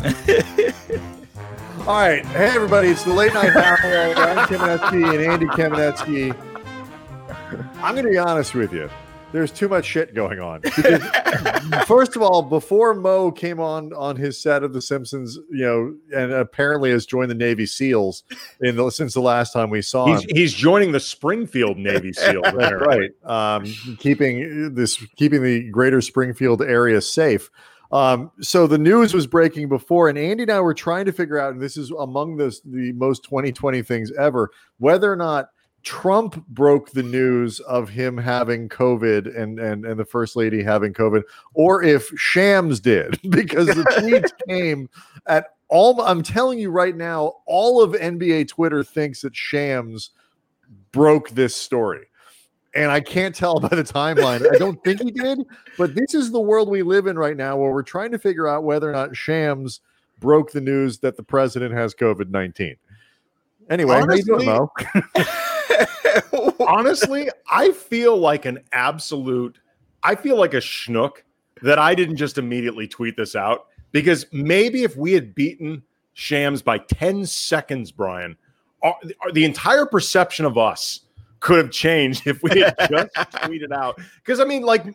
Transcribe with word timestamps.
All 1.80 1.86
right. 1.86 2.24
Hey, 2.26 2.48
everybody. 2.54 2.88
It's 2.88 3.04
the 3.04 3.12
late 3.12 3.34
night 3.34 3.54
hour. 3.54 3.76
Ryan 3.82 4.46
Kamenetzky 4.48 5.14
and 5.14 5.30
Andy 5.30 5.44
Kamenetzky. 5.46 6.34
I'm 7.82 7.94
going 7.94 8.06
to 8.06 8.10
be 8.10 8.16
honest 8.16 8.54
with 8.54 8.72
you. 8.72 8.88
There's 9.32 9.50
too 9.52 9.68
much 9.68 9.84
shit 9.84 10.14
going 10.14 10.40
on. 10.40 10.62
Because, 10.62 11.02
first 11.86 12.16
of 12.16 12.22
all, 12.22 12.40
before 12.42 12.94
Mo 12.94 13.30
came 13.30 13.60
on 13.60 13.92
on 13.92 14.16
his 14.16 14.40
set 14.40 14.62
of 14.62 14.72
The 14.72 14.80
Simpsons, 14.80 15.38
you 15.50 15.64
know, 15.66 15.94
and 16.18 16.32
apparently 16.32 16.90
has 16.92 17.04
joined 17.04 17.30
the 17.30 17.34
Navy 17.34 17.66
SEALs 17.66 18.24
in 18.62 18.76
the, 18.76 18.88
since 18.90 19.12
the 19.12 19.20
last 19.20 19.52
time 19.52 19.68
we 19.68 19.82
saw 19.82 20.06
He's, 20.06 20.22
him. 20.22 20.28
he's 20.32 20.54
joining 20.54 20.92
the 20.92 21.00
Springfield 21.00 21.76
Navy 21.76 22.14
SEAL. 22.14 22.42
Right. 22.52 23.10
Um, 23.24 23.66
keeping 23.98 24.74
this, 24.74 24.96
keeping 25.16 25.42
the 25.42 25.68
greater 25.70 26.00
Springfield 26.00 26.62
area 26.62 27.02
safe. 27.02 27.50
Um, 27.92 28.30
so 28.40 28.66
the 28.66 28.78
news 28.78 29.12
was 29.12 29.26
breaking 29.26 29.68
before, 29.68 30.08
and 30.08 30.18
Andy 30.18 30.44
and 30.44 30.52
I 30.52 30.60
were 30.60 30.74
trying 30.74 31.06
to 31.06 31.12
figure 31.12 31.38
out, 31.38 31.52
and 31.52 31.60
this 31.60 31.76
is 31.76 31.90
among 31.90 32.36
the 32.36 32.56
the 32.64 32.92
most 32.92 33.24
2020 33.24 33.82
things 33.82 34.12
ever, 34.12 34.50
whether 34.78 35.12
or 35.12 35.16
not 35.16 35.48
Trump 35.82 36.46
broke 36.48 36.90
the 36.90 37.02
news 37.02 37.58
of 37.60 37.88
him 37.88 38.16
having 38.16 38.68
COVID 38.68 39.36
and 39.36 39.58
and 39.58 39.84
and 39.84 39.98
the 39.98 40.04
first 40.04 40.36
lady 40.36 40.62
having 40.62 40.92
COVID, 40.92 41.22
or 41.54 41.82
if 41.82 42.10
Shams 42.16 42.80
did, 42.80 43.18
because 43.30 43.66
the 43.66 43.82
tweets 43.98 44.30
came 44.48 44.88
at 45.26 45.46
all. 45.68 46.00
I'm 46.02 46.22
telling 46.22 46.58
you 46.58 46.70
right 46.70 46.96
now, 46.96 47.34
all 47.46 47.82
of 47.82 47.92
NBA 47.92 48.48
Twitter 48.48 48.84
thinks 48.84 49.22
that 49.22 49.34
Shams 49.34 50.10
broke 50.92 51.30
this 51.30 51.56
story. 51.56 52.06
And 52.74 52.90
I 52.90 53.00
can't 53.00 53.34
tell 53.34 53.58
by 53.60 53.68
the 53.68 53.84
timeline. 53.84 54.48
I 54.52 54.58
don't 54.58 54.82
think 54.84 55.00
he 55.02 55.10
did, 55.10 55.40
but 55.76 55.94
this 55.94 56.14
is 56.14 56.30
the 56.30 56.40
world 56.40 56.68
we 56.68 56.82
live 56.82 57.06
in 57.06 57.18
right 57.18 57.36
now 57.36 57.56
where 57.56 57.70
we're 57.70 57.82
trying 57.82 58.12
to 58.12 58.18
figure 58.18 58.46
out 58.46 58.64
whether 58.64 58.88
or 58.88 58.92
not 58.92 59.16
Shams 59.16 59.80
broke 60.18 60.52
the 60.52 60.60
news 60.60 60.98
that 60.98 61.16
the 61.16 61.22
president 61.22 61.74
has 61.74 61.94
COVID 61.94 62.30
19. 62.30 62.76
Anyway, 63.70 64.02
you 64.16 64.22
doing, 64.24 64.46
Mo? 64.46 64.72
Honestly, 66.60 67.28
I 67.48 67.70
feel 67.70 68.18
like 68.18 68.44
an 68.44 68.58
absolute, 68.72 69.58
I 70.02 70.16
feel 70.16 70.36
like 70.36 70.54
a 70.54 70.58
schnook 70.58 71.22
that 71.62 71.78
I 71.78 71.94
didn't 71.94 72.16
just 72.16 72.36
immediately 72.36 72.88
tweet 72.88 73.16
this 73.16 73.36
out 73.36 73.66
because 73.92 74.26
maybe 74.32 74.82
if 74.82 74.96
we 74.96 75.12
had 75.12 75.34
beaten 75.34 75.82
Shams 76.14 76.62
by 76.62 76.78
10 76.78 77.26
seconds, 77.26 77.92
Brian, 77.92 78.36
the 79.32 79.44
entire 79.44 79.86
perception 79.86 80.44
of 80.44 80.58
us 80.58 81.02
could 81.40 81.58
have 81.58 81.70
changed 81.70 82.26
if 82.26 82.42
we 82.42 82.60
had 82.60 82.76
just 82.90 83.12
tweeted 83.14 83.72
out. 83.72 83.98
Because 84.16 84.40
I 84.40 84.44
mean, 84.44 84.62
like, 84.62 84.86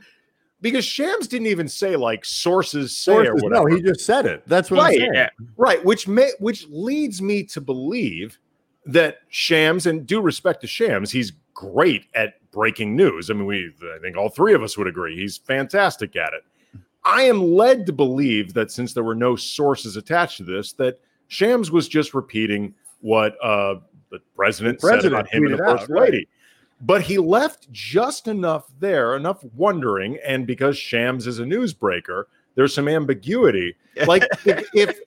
because 0.61 0.85
Shams 0.85 1.27
didn't 1.27 1.47
even 1.47 1.67
say 1.67 1.95
like 1.95 2.23
sources 2.25 2.95
say 2.95 3.13
or 3.13 3.35
whatever. 3.35 3.69
no, 3.69 3.75
he 3.75 3.81
just 3.81 4.01
said 4.01 4.25
it. 4.25 4.43
That's 4.47 4.71
what 4.71 4.79
I'm 4.79 4.85
right, 4.85 4.97
saying. 4.97 5.13
yeah, 5.13 5.29
right. 5.57 5.83
Which 5.83 6.07
may 6.07 6.31
which 6.39 6.67
leads 6.69 7.21
me 7.21 7.43
to 7.43 7.61
believe 7.61 8.39
that 8.85 9.19
Shams, 9.29 9.85
and 9.85 10.05
due 10.05 10.21
respect 10.21 10.61
to 10.61 10.67
Shams, 10.67 11.11
he's 11.11 11.33
great 11.53 12.05
at 12.13 12.35
breaking 12.51 12.95
news. 12.95 13.29
I 13.29 13.33
mean, 13.33 13.45
we 13.45 13.71
I 13.95 13.99
think 13.99 14.17
all 14.17 14.29
three 14.29 14.53
of 14.53 14.63
us 14.63 14.77
would 14.77 14.87
agree 14.87 15.17
he's 15.17 15.37
fantastic 15.37 16.15
at 16.15 16.33
it. 16.33 16.43
I 17.03 17.23
am 17.23 17.53
led 17.53 17.85
to 17.85 17.93
believe 17.93 18.53
that 18.55 18.71
since 18.71 18.93
there 18.93 19.03
were 19.03 19.15
no 19.15 19.35
sources 19.35 19.95
attached 19.95 20.37
to 20.37 20.43
this, 20.43 20.73
that 20.73 20.99
Shams 21.27 21.69
was 21.69 21.87
just 21.87 22.15
repeating 22.15 22.73
what 23.01 23.35
uh, 23.43 23.75
the 24.09 24.19
president, 24.35 24.79
The 24.79 24.87
president 24.87 25.03
said 25.03 25.13
about 25.13 25.27
him 25.31 25.45
and 25.45 25.53
the 25.53 25.57
tweeted 25.57 25.67
out, 25.67 25.79
first 25.79 25.91
right. 25.91 26.27
But 26.85 27.01
he 27.01 27.17
left 27.17 27.71
just 27.71 28.27
enough 28.27 28.65
there, 28.79 29.15
enough 29.15 29.43
wondering, 29.55 30.19
and 30.25 30.45
because 30.45 30.77
Shams 30.77 31.25
is 31.25 31.39
a 31.39 31.43
newsbreaker, 31.43 32.25
there's 32.53 32.73
some 32.75 32.87
ambiguity. 32.87 33.75
Like 34.05 34.23
if, 34.45 34.69
if 34.73 34.99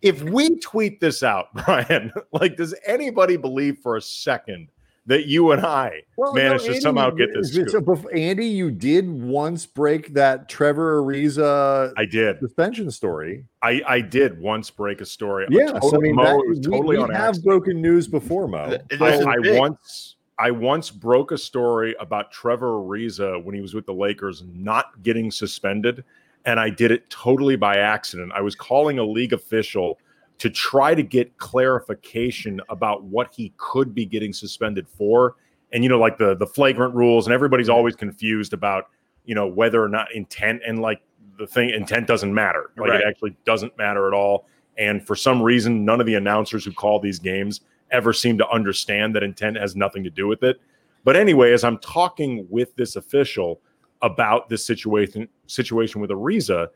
if 0.00 0.22
we 0.22 0.58
tweet 0.60 0.98
this 1.00 1.22
out, 1.22 1.48
Brian, 1.66 2.10
like 2.32 2.56
does 2.56 2.74
anybody 2.86 3.36
believe 3.36 3.78
for 3.78 3.96
a 3.96 4.00
second 4.02 4.68
that 5.08 5.26
you 5.26 5.52
and 5.52 5.64
I 5.64 6.02
Well, 6.16 6.34
no, 6.34 6.42
managed 6.42 6.64
to 6.66 6.80
somehow 6.80 7.10
get 7.10 7.32
this? 7.34 7.54
So, 7.54 7.64
scoop? 7.66 7.84
bef- 7.84 8.18
Andy, 8.18 8.46
you 8.46 8.70
did 8.70 9.08
once 9.08 9.64
break 9.66 10.14
that 10.14 10.48
Trevor 10.48 11.00
Ariza 11.02 11.92
I 11.96 12.06
did. 12.06 12.38
suspension 12.40 12.90
story. 12.90 13.44
I 13.62 13.82
I 13.86 14.00
did 14.00 14.40
once 14.40 14.70
break 14.70 15.00
a 15.00 15.06
story. 15.06 15.46
Yeah, 15.50 15.66
Total- 15.66 15.90
so 15.90 15.96
I 15.96 16.00
mean, 16.00 16.14
Mo, 16.16 16.24
that, 16.24 16.44
we- 16.48 16.60
totally 16.60 16.96
we, 16.96 17.02
on 17.02 17.10
have 17.10 17.28
accident. 17.30 17.44
broken 17.44 17.82
news 17.82 18.08
before, 18.08 18.48
Mo. 18.48 18.78
I, 19.00 19.06
I 19.22 19.58
once 19.58 20.15
I 20.38 20.50
once 20.50 20.90
broke 20.90 21.32
a 21.32 21.38
story 21.38 21.94
about 21.98 22.30
Trevor 22.30 22.72
Ariza 22.72 23.42
when 23.42 23.54
he 23.54 23.60
was 23.60 23.74
with 23.74 23.86
the 23.86 23.94
Lakers 23.94 24.44
not 24.52 25.02
getting 25.02 25.30
suspended, 25.30 26.04
and 26.44 26.60
I 26.60 26.68
did 26.68 26.90
it 26.90 27.08
totally 27.08 27.56
by 27.56 27.76
accident. 27.78 28.32
I 28.34 28.42
was 28.42 28.54
calling 28.54 28.98
a 28.98 29.04
league 29.04 29.32
official 29.32 29.98
to 30.38 30.50
try 30.50 30.94
to 30.94 31.02
get 31.02 31.38
clarification 31.38 32.60
about 32.68 33.04
what 33.04 33.32
he 33.34 33.54
could 33.56 33.94
be 33.94 34.04
getting 34.04 34.34
suspended 34.34 34.86
for, 34.86 35.36
and 35.72 35.82
you 35.82 35.88
know, 35.88 35.98
like 35.98 36.18
the 36.18 36.36
the 36.36 36.46
flagrant 36.46 36.94
rules, 36.94 37.26
and 37.26 37.32
everybody's 37.32 37.68
mm-hmm. 37.68 37.76
always 37.76 37.96
confused 37.96 38.52
about 38.52 38.90
you 39.24 39.34
know 39.34 39.46
whether 39.46 39.82
or 39.82 39.88
not 39.88 40.12
intent 40.12 40.60
and 40.66 40.80
like 40.80 41.00
the 41.38 41.46
thing 41.46 41.70
intent 41.70 42.06
doesn't 42.06 42.32
matter. 42.32 42.70
Like 42.76 42.90
Right. 42.90 43.00
it 43.00 43.06
actually 43.06 43.36
doesn't 43.44 43.76
matter 43.78 44.06
at 44.06 44.14
all. 44.14 44.46
And 44.78 45.06
for 45.06 45.16
some 45.16 45.42
reason, 45.42 45.84
none 45.84 46.00
of 46.00 46.06
the 46.06 46.14
announcers 46.14 46.64
who 46.64 46.72
call 46.72 47.00
these 47.00 47.18
games 47.18 47.62
ever 47.90 48.12
seem 48.12 48.38
to 48.38 48.48
understand 48.50 49.14
that 49.14 49.22
intent 49.22 49.56
has 49.56 49.76
nothing 49.76 50.04
to 50.04 50.10
do 50.10 50.26
with 50.26 50.42
it. 50.42 50.60
But 51.04 51.16
anyway, 51.16 51.52
as 51.52 51.64
I'm 51.64 51.78
talking 51.78 52.46
with 52.50 52.74
this 52.76 52.96
official 52.96 53.60
about 54.02 54.48
this 54.48 54.64
situation 54.66 55.28
situation 55.46 56.00
with 56.00 56.10
Ariza, 56.10 56.68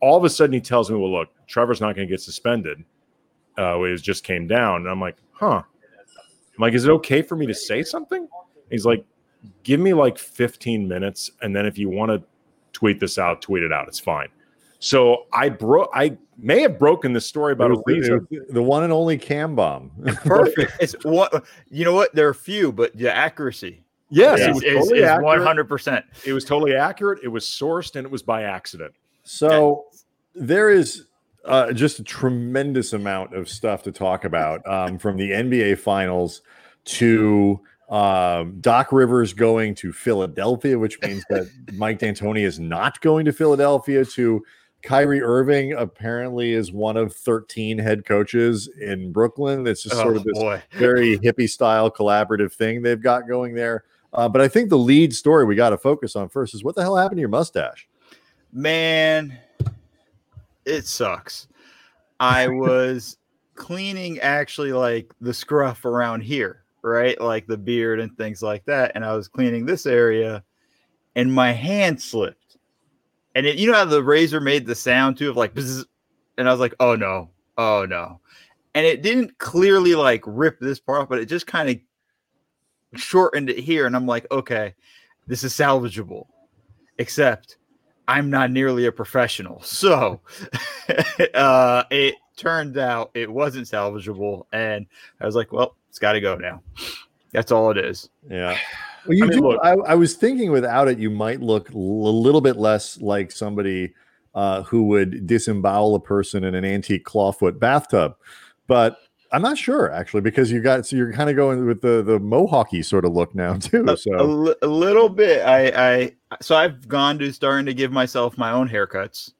all 0.00 0.16
of 0.16 0.24
a 0.24 0.30
sudden 0.30 0.52
he 0.52 0.60
tells 0.60 0.90
me, 0.90 0.98
"Well, 0.98 1.12
look, 1.12 1.28
Trevor's 1.46 1.80
not 1.80 1.94
going 1.94 2.08
to 2.08 2.12
get 2.12 2.20
suspended. 2.20 2.84
Uh, 3.58 3.80
it 3.82 3.96
just 4.02 4.24
came 4.24 4.46
down." 4.46 4.82
And 4.82 4.90
I'm 4.90 5.00
like, 5.00 5.16
"Huh." 5.32 5.62
I'm 5.62 6.60
like, 6.62 6.74
"Is 6.74 6.84
it 6.84 6.90
okay 6.90 7.22
for 7.22 7.36
me 7.36 7.46
to 7.46 7.54
say 7.54 7.82
something?" 7.82 8.28
He's 8.70 8.84
like, 8.84 9.04
"Give 9.62 9.78
me 9.78 9.94
like 9.94 10.18
15 10.18 10.88
minutes, 10.88 11.30
and 11.42 11.54
then 11.54 11.64
if 11.64 11.78
you 11.78 11.88
want 11.88 12.10
to 12.10 12.22
tweet 12.72 12.98
this 12.98 13.18
out, 13.18 13.40
tweet 13.40 13.62
it 13.62 13.72
out. 13.72 13.88
It's 13.88 14.00
fine." 14.00 14.28
So 14.86 15.26
I 15.32 15.48
broke. 15.48 15.90
I 15.92 16.16
may 16.38 16.60
have 16.62 16.78
broken 16.78 17.12
the 17.12 17.20
story 17.20 17.52
about 17.52 17.72
It 17.72 17.78
the- 17.86 17.92
Ariza. 17.92 18.26
it 18.30 18.40
was 18.40 18.48
the 18.50 18.62
one 18.62 18.84
and 18.84 18.92
only 18.92 19.18
cam 19.18 19.56
bomb. 19.56 19.90
Perfect. 20.24 20.72
it's 20.80 20.94
what 21.02 21.44
you 21.70 21.84
know. 21.84 21.94
What 21.94 22.14
there 22.14 22.28
are 22.28 22.34
few, 22.34 22.70
but 22.72 22.96
the 22.96 23.12
accuracy 23.12 23.82
Yes, 24.10 24.38
is, 24.38 24.62
it 24.62 24.76
was 24.76 24.92
is, 24.92 25.00
totally 25.00 25.00
100%. 25.00 26.04
It 26.24 26.32
was 26.32 26.44
totally 26.44 26.76
accurate. 26.76 27.18
It 27.24 27.28
was 27.28 27.44
sourced, 27.44 27.96
and 27.96 28.04
it 28.04 28.10
was 28.10 28.22
by 28.22 28.44
accident. 28.44 28.94
So 29.24 29.86
there 30.36 30.70
is 30.70 31.06
uh, 31.44 31.72
just 31.72 31.98
a 31.98 32.04
tremendous 32.04 32.92
amount 32.92 33.34
of 33.34 33.48
stuff 33.48 33.82
to 33.82 33.90
talk 33.92 34.24
about 34.24 34.64
um, 34.68 34.98
from 34.98 35.16
the 35.16 35.30
NBA 35.32 35.78
Finals 35.80 36.42
to 36.84 37.60
um, 37.88 38.58
Doc 38.60 38.92
Rivers 38.92 39.32
going 39.32 39.74
to 39.76 39.92
Philadelphia, 39.92 40.78
which 40.78 41.00
means 41.02 41.24
that 41.30 41.50
Mike 41.72 41.98
D'Antoni 41.98 42.44
is 42.44 42.60
not 42.60 43.00
going 43.00 43.24
to 43.24 43.32
Philadelphia. 43.32 44.04
To 44.04 44.44
Kyrie 44.82 45.22
Irving 45.22 45.72
apparently 45.72 46.52
is 46.52 46.70
one 46.72 46.96
of 46.96 47.12
13 47.14 47.78
head 47.78 48.04
coaches 48.04 48.68
in 48.80 49.10
Brooklyn. 49.10 49.66
It's 49.66 49.82
just 49.82 49.96
sort 49.96 50.14
Oh, 50.14 50.18
of 50.18 50.24
this 50.24 50.38
boy. 50.38 50.62
very 50.72 51.18
hippie 51.18 51.48
style 51.48 51.90
collaborative 51.90 52.52
thing 52.52 52.82
they've 52.82 53.00
got 53.02 53.26
going 53.26 53.54
there. 53.54 53.84
Uh, 54.12 54.28
but 54.28 54.40
I 54.40 54.48
think 54.48 54.70
the 54.70 54.78
lead 54.78 55.14
story 55.14 55.44
we 55.44 55.56
got 55.56 55.70
to 55.70 55.78
focus 55.78 56.14
on 56.14 56.28
first 56.28 56.54
is 56.54 56.62
what 56.62 56.74
the 56.76 56.82
hell 56.82 56.96
happened 56.96 57.18
to 57.18 57.20
your 57.20 57.28
mustache? 57.28 57.88
Man, 58.52 59.36
it 60.64 60.86
sucks. 60.86 61.48
I 62.20 62.46
was 62.48 63.18
cleaning 63.56 64.20
actually 64.20 64.72
like 64.72 65.12
the 65.20 65.34
scruff 65.34 65.84
around 65.84 66.20
here, 66.22 66.62
right? 66.82 67.20
Like 67.20 67.46
the 67.46 67.56
beard 67.58 67.98
and 68.00 68.16
things 68.16 68.40
like 68.42 68.64
that. 68.66 68.92
And 68.94 69.04
I 69.04 69.14
was 69.16 69.26
cleaning 69.28 69.66
this 69.66 69.84
area 69.84 70.44
and 71.16 71.32
my 71.32 71.50
hand 71.52 72.00
slipped. 72.00 72.45
And 73.36 73.44
it, 73.44 73.58
you 73.58 73.70
know 73.70 73.76
how 73.76 73.84
the 73.84 74.02
razor 74.02 74.40
made 74.40 74.64
the 74.64 74.74
sound 74.74 75.18
too 75.18 75.28
of 75.28 75.36
like, 75.36 75.54
and 76.38 76.48
I 76.48 76.50
was 76.50 76.58
like, 76.58 76.74
oh 76.80 76.96
no, 76.96 77.28
oh 77.58 77.84
no. 77.86 78.18
And 78.74 78.86
it 78.86 79.02
didn't 79.02 79.36
clearly 79.36 79.94
like 79.94 80.22
rip 80.26 80.58
this 80.58 80.80
part 80.80 81.02
off, 81.02 81.08
but 81.10 81.18
it 81.18 81.26
just 81.26 81.46
kind 81.46 81.68
of 81.68 82.98
shortened 82.98 83.50
it 83.50 83.58
here. 83.58 83.84
And 83.86 83.94
I'm 83.94 84.06
like, 84.06 84.26
okay, 84.30 84.74
this 85.26 85.44
is 85.44 85.52
salvageable. 85.52 86.28
Except 86.96 87.58
I'm 88.08 88.30
not 88.30 88.50
nearly 88.50 88.86
a 88.86 88.92
professional. 88.92 89.60
So 89.64 90.22
uh, 91.34 91.84
it 91.90 92.14
turned 92.36 92.78
out 92.78 93.10
it 93.12 93.30
wasn't 93.30 93.66
salvageable. 93.66 94.46
And 94.54 94.86
I 95.20 95.26
was 95.26 95.36
like, 95.36 95.52
well, 95.52 95.76
it's 95.90 95.98
got 95.98 96.12
to 96.12 96.22
go 96.22 96.36
now. 96.36 96.62
That's 97.32 97.52
all 97.52 97.70
it 97.70 97.76
is. 97.76 98.08
Yeah. 98.30 98.56
Well, 99.08 99.16
you 99.16 99.24
I 99.24 99.28
mean, 99.28 99.38
do. 99.38 99.48
look- 99.48 99.60
I, 99.62 99.72
I 99.72 99.94
was 99.94 100.14
thinking 100.14 100.50
without 100.50 100.88
it, 100.88 100.98
you 100.98 101.10
might 101.10 101.40
look 101.40 101.70
a 101.70 101.78
little 101.78 102.40
bit 102.40 102.56
less 102.56 103.00
like 103.00 103.32
somebody 103.32 103.94
uh, 104.34 104.62
who 104.62 104.84
would 104.84 105.26
disembowel 105.26 105.94
a 105.94 106.00
person 106.00 106.44
in 106.44 106.54
an 106.54 106.64
antique 106.64 107.04
clawfoot 107.04 107.58
bathtub. 107.58 108.16
But 108.66 108.98
I'm 109.32 109.42
not 109.42 109.58
sure 109.58 109.90
actually 109.92 110.20
because 110.20 110.50
you 110.50 110.60
got 110.60 110.86
so 110.86 110.96
you're 110.96 111.12
kind 111.12 111.30
of 111.30 111.36
going 111.36 111.66
with 111.66 111.80
the 111.80 112.02
the 112.02 112.18
mohawky 112.18 112.84
sort 112.84 113.04
of 113.04 113.12
look 113.12 113.34
now 113.34 113.54
too. 113.54 113.96
So 113.96 114.54
a 114.62 114.66
little 114.66 115.08
bit. 115.08 115.44
I, 115.44 115.66
I 115.68 116.12
so 116.40 116.56
I've 116.56 116.86
gone 116.88 117.18
to 117.18 117.32
starting 117.32 117.66
to 117.66 117.74
give 117.74 117.92
myself 117.92 118.36
my 118.38 118.52
own 118.52 118.68
haircuts. 118.68 119.32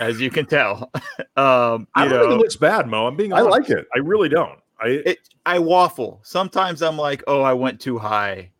as 0.00 0.20
you 0.20 0.30
can 0.30 0.46
tell. 0.46 0.90
um, 1.36 1.86
I 1.94 2.04
don't 2.04 2.10
think 2.10 2.10
know, 2.10 2.30
it 2.32 2.38
looks 2.38 2.56
bad, 2.56 2.88
Mo. 2.88 3.06
I'm 3.06 3.16
being 3.16 3.32
I 3.32 3.40
like 3.40 3.70
it. 3.70 3.86
I 3.94 3.98
really 3.98 4.28
don't. 4.28 4.58
I 4.80 4.88
it, 4.88 5.18
I 5.46 5.58
waffle. 5.58 6.20
Sometimes 6.22 6.82
I'm 6.82 6.96
like, 6.96 7.22
oh, 7.26 7.42
I 7.42 7.52
went 7.52 7.80
too 7.80 7.98
high, 7.98 8.50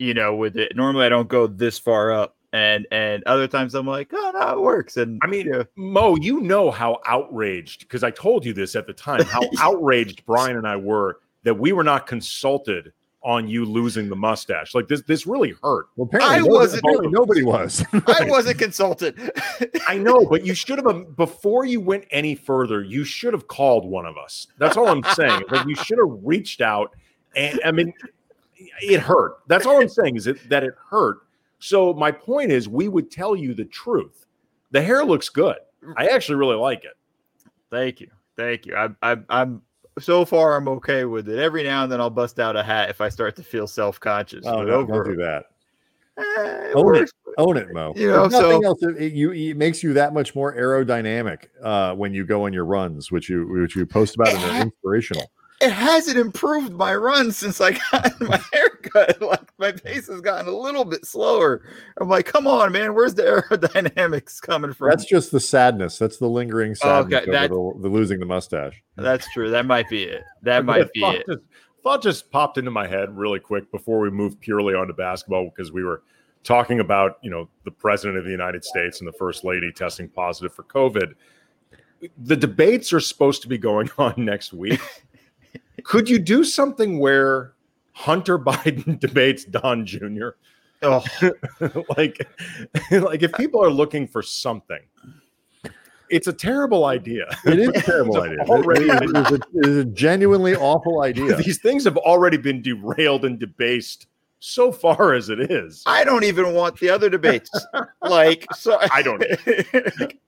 you 0.00 0.14
know, 0.14 0.34
with 0.34 0.56
it. 0.56 0.74
Normally 0.74 1.06
I 1.06 1.08
don't 1.10 1.28
go 1.28 1.46
this 1.46 1.78
far 1.78 2.10
up. 2.10 2.36
And 2.52 2.84
and 2.90 3.22
other 3.26 3.46
times 3.46 3.76
I'm 3.76 3.86
like, 3.86 4.10
oh 4.12 4.32
no, 4.34 4.52
it 4.54 4.60
works. 4.60 4.96
And 4.96 5.20
I 5.22 5.28
mean, 5.28 5.46
yeah. 5.46 5.62
Mo, 5.76 6.16
you 6.16 6.40
know 6.40 6.72
how 6.72 6.98
outraged, 7.06 7.82
because 7.82 8.02
I 8.02 8.10
told 8.10 8.44
you 8.44 8.52
this 8.52 8.74
at 8.74 8.88
the 8.88 8.92
time, 8.92 9.22
how 9.24 9.42
outraged 9.60 10.26
Brian 10.26 10.56
and 10.56 10.66
I 10.66 10.74
were 10.74 11.20
that 11.44 11.54
we 11.54 11.70
were 11.70 11.84
not 11.84 12.08
consulted 12.08 12.92
on 13.22 13.46
you 13.46 13.64
losing 13.64 14.08
the 14.08 14.16
mustache. 14.16 14.74
Like 14.74 14.88
this, 14.88 15.02
this 15.02 15.28
really 15.28 15.54
hurt. 15.62 15.86
Well, 15.94 16.08
apparently, 16.08 16.34
I 16.34 16.38
nobody, 16.38 16.52
wasn't- 16.54 16.80
apparently 16.80 17.08
nobody 17.10 17.42
was. 17.44 17.84
I 17.92 18.24
wasn't 18.28 18.58
consulted. 18.58 19.30
I 19.88 19.98
know, 19.98 20.26
but 20.26 20.44
you 20.44 20.54
should 20.54 20.78
have 20.78 20.86
um, 20.88 21.12
before 21.16 21.66
you 21.66 21.80
went 21.80 22.06
any 22.10 22.34
further. 22.34 22.82
You 22.82 23.04
should 23.04 23.32
have 23.32 23.46
called 23.46 23.84
one 23.84 24.06
of 24.06 24.16
us. 24.16 24.48
That's 24.58 24.76
all 24.76 24.88
I'm 24.88 25.04
saying. 25.14 25.42
Like 25.50 25.68
you 25.68 25.76
should 25.76 25.98
have 25.98 26.18
reached 26.22 26.62
out, 26.62 26.96
and 27.36 27.60
I 27.64 27.70
mean, 27.70 27.92
it 28.82 29.00
hurt. 29.00 29.38
That's 29.46 29.66
all 29.66 29.80
I'm 29.80 29.88
saying 29.88 30.16
is 30.16 30.26
it, 30.26 30.48
that 30.48 30.64
it 30.64 30.74
hurt. 30.90 31.18
So 31.58 31.92
my 31.92 32.10
point 32.10 32.50
is, 32.50 32.68
we 32.68 32.88
would 32.88 33.10
tell 33.10 33.36
you 33.36 33.54
the 33.54 33.64
truth. 33.64 34.26
The 34.70 34.82
hair 34.82 35.04
looks 35.04 35.28
good. 35.28 35.56
I 35.96 36.06
actually 36.06 36.36
really 36.36 36.56
like 36.56 36.84
it. 36.84 36.96
Thank 37.70 38.00
you. 38.00 38.08
Thank 38.36 38.66
you. 38.66 38.76
I, 38.76 38.88
I, 39.02 39.16
I'm 39.28 39.62
so 39.98 40.24
far 40.24 40.56
I'm 40.56 40.68
okay 40.68 41.04
with 41.04 41.28
it. 41.28 41.38
Every 41.38 41.62
now 41.62 41.82
and 41.82 41.92
then 41.92 42.00
I'll 42.00 42.10
bust 42.10 42.40
out 42.40 42.56
a 42.56 42.62
hat 42.62 42.90
if 42.90 43.00
I 43.00 43.08
start 43.08 43.36
to 43.36 43.42
feel 43.42 43.66
self 43.66 44.00
conscious. 44.00 44.46
oh, 44.46 44.62
no, 44.62 44.86
don't 44.86 45.04
do 45.04 45.16
that. 45.16 45.44
Eh, 46.18 46.72
Own 46.74 46.96
it. 46.96 47.10
Own 47.38 47.56
it, 47.56 47.72
Mo. 47.72 47.92
You 47.96 48.08
know, 48.08 48.28
so- 48.28 48.62
else, 48.62 48.82
it, 48.82 49.12
you 49.12 49.32
it 49.32 49.56
makes 49.56 49.82
you 49.82 49.92
that 49.94 50.12
much 50.12 50.34
more 50.34 50.54
aerodynamic 50.54 51.46
uh, 51.62 51.94
when 51.94 52.12
you 52.12 52.24
go 52.24 52.44
on 52.46 52.52
your 52.52 52.64
runs, 52.64 53.10
which 53.10 53.28
you 53.28 53.46
which 53.48 53.76
you 53.76 53.86
post 53.86 54.16
about 54.16 54.28
and 54.28 54.42
they're 54.42 54.62
inspirational. 54.62 55.30
It 55.60 55.72
hasn't 55.72 56.16
improved 56.16 56.72
my 56.72 56.94
run 56.94 57.32
since 57.32 57.60
I 57.60 57.72
got 57.92 58.18
my 58.20 58.40
haircut. 58.52 59.20
Like 59.20 59.50
my 59.58 59.72
pace 59.72 60.08
has 60.08 60.20
gotten 60.22 60.48
a 60.48 60.56
little 60.56 60.86
bit 60.86 61.04
slower. 61.04 61.62
I'm 62.00 62.08
like, 62.08 62.24
come 62.26 62.46
on, 62.46 62.72
man, 62.72 62.94
where's 62.94 63.14
the 63.14 63.22
aerodynamics 63.50 64.40
coming 64.40 64.72
from? 64.72 64.88
That's 64.88 65.04
just 65.04 65.32
the 65.32 65.40
sadness. 65.40 65.98
That's 65.98 66.16
the 66.16 66.28
lingering 66.28 66.74
sadness 66.74 67.14
Okay, 67.22 67.30
that- 67.30 67.50
over 67.50 67.74
the, 67.78 67.82
the 67.82 67.88
losing 67.94 68.20
the 68.20 68.26
mustache. 68.26 68.82
That's 68.96 69.30
true. 69.32 69.50
That 69.50 69.66
might 69.66 69.88
be 69.90 70.04
it. 70.04 70.22
That 70.42 70.64
might 70.64 70.90
be 70.92 71.00
thought 71.00 71.14
it. 71.16 71.26
Just, 71.28 71.40
thought 71.82 72.02
just 72.02 72.30
popped 72.30 72.56
into 72.58 72.70
my 72.70 72.86
head 72.86 73.14
really 73.16 73.40
quick 73.40 73.70
before 73.70 74.00
we 74.00 74.10
moved 74.10 74.40
purely 74.40 74.74
onto 74.74 74.94
basketball 74.94 75.44
because 75.54 75.72
we 75.72 75.84
were 75.84 76.02
talking 76.42 76.80
about 76.80 77.18
you 77.22 77.30
know 77.30 77.48
the 77.64 77.70
president 77.70 78.16
of 78.18 78.24
the 78.24 78.30
United 78.30 78.64
States 78.64 79.00
and 79.00 79.08
the 79.08 79.12
first 79.12 79.44
lady 79.44 79.70
testing 79.72 80.08
positive 80.08 80.54
for 80.54 80.62
COVID. 80.64 81.12
The 82.16 82.36
debates 82.36 82.94
are 82.94 83.00
supposed 83.00 83.42
to 83.42 83.48
be 83.48 83.58
going 83.58 83.90
on 83.98 84.14
next 84.16 84.54
week. 84.54 84.80
Could 85.84 86.08
you 86.08 86.18
do 86.18 86.44
something 86.44 86.98
where 86.98 87.54
Hunter 87.92 88.38
Biden 88.50 88.98
debates 88.98 89.44
Don 89.44 89.84
Jr.? 89.86 90.28
Oh, 90.82 91.04
like, 91.96 92.26
like 92.90 93.22
if 93.22 93.32
people 93.34 93.62
are 93.62 93.70
looking 93.70 94.06
for 94.08 94.22
something, 94.22 94.80
it's 96.08 96.26
a 96.26 96.32
terrible 96.32 96.86
idea. 96.86 97.26
It 97.44 97.58
is 97.58 97.68
a 97.68 97.72
terrible 97.72 98.16
It's 98.22 98.40
idea. 98.40 98.54
already- 98.54 98.88
it, 98.88 99.16
is 99.16 99.30
a, 99.30 99.34
it 99.34 99.66
is 99.66 99.76
a 99.76 99.84
genuinely 99.84 100.56
awful 100.56 101.02
idea. 101.02 101.36
These 101.36 101.58
things 101.58 101.84
have 101.84 101.96
already 101.98 102.36
been 102.38 102.62
derailed 102.62 103.24
and 103.26 103.38
debased 103.38 104.06
so 104.40 104.72
far 104.72 105.12
as 105.12 105.28
it 105.28 105.50
is. 105.50 105.82
I 105.86 106.02
don't 106.02 106.24
even 106.24 106.54
want 106.54 106.80
the 106.80 106.88
other 106.88 107.10
debates. 107.10 107.50
like, 108.02 108.46
so 108.54 108.78
I 108.90 109.02
don't. 109.02 109.22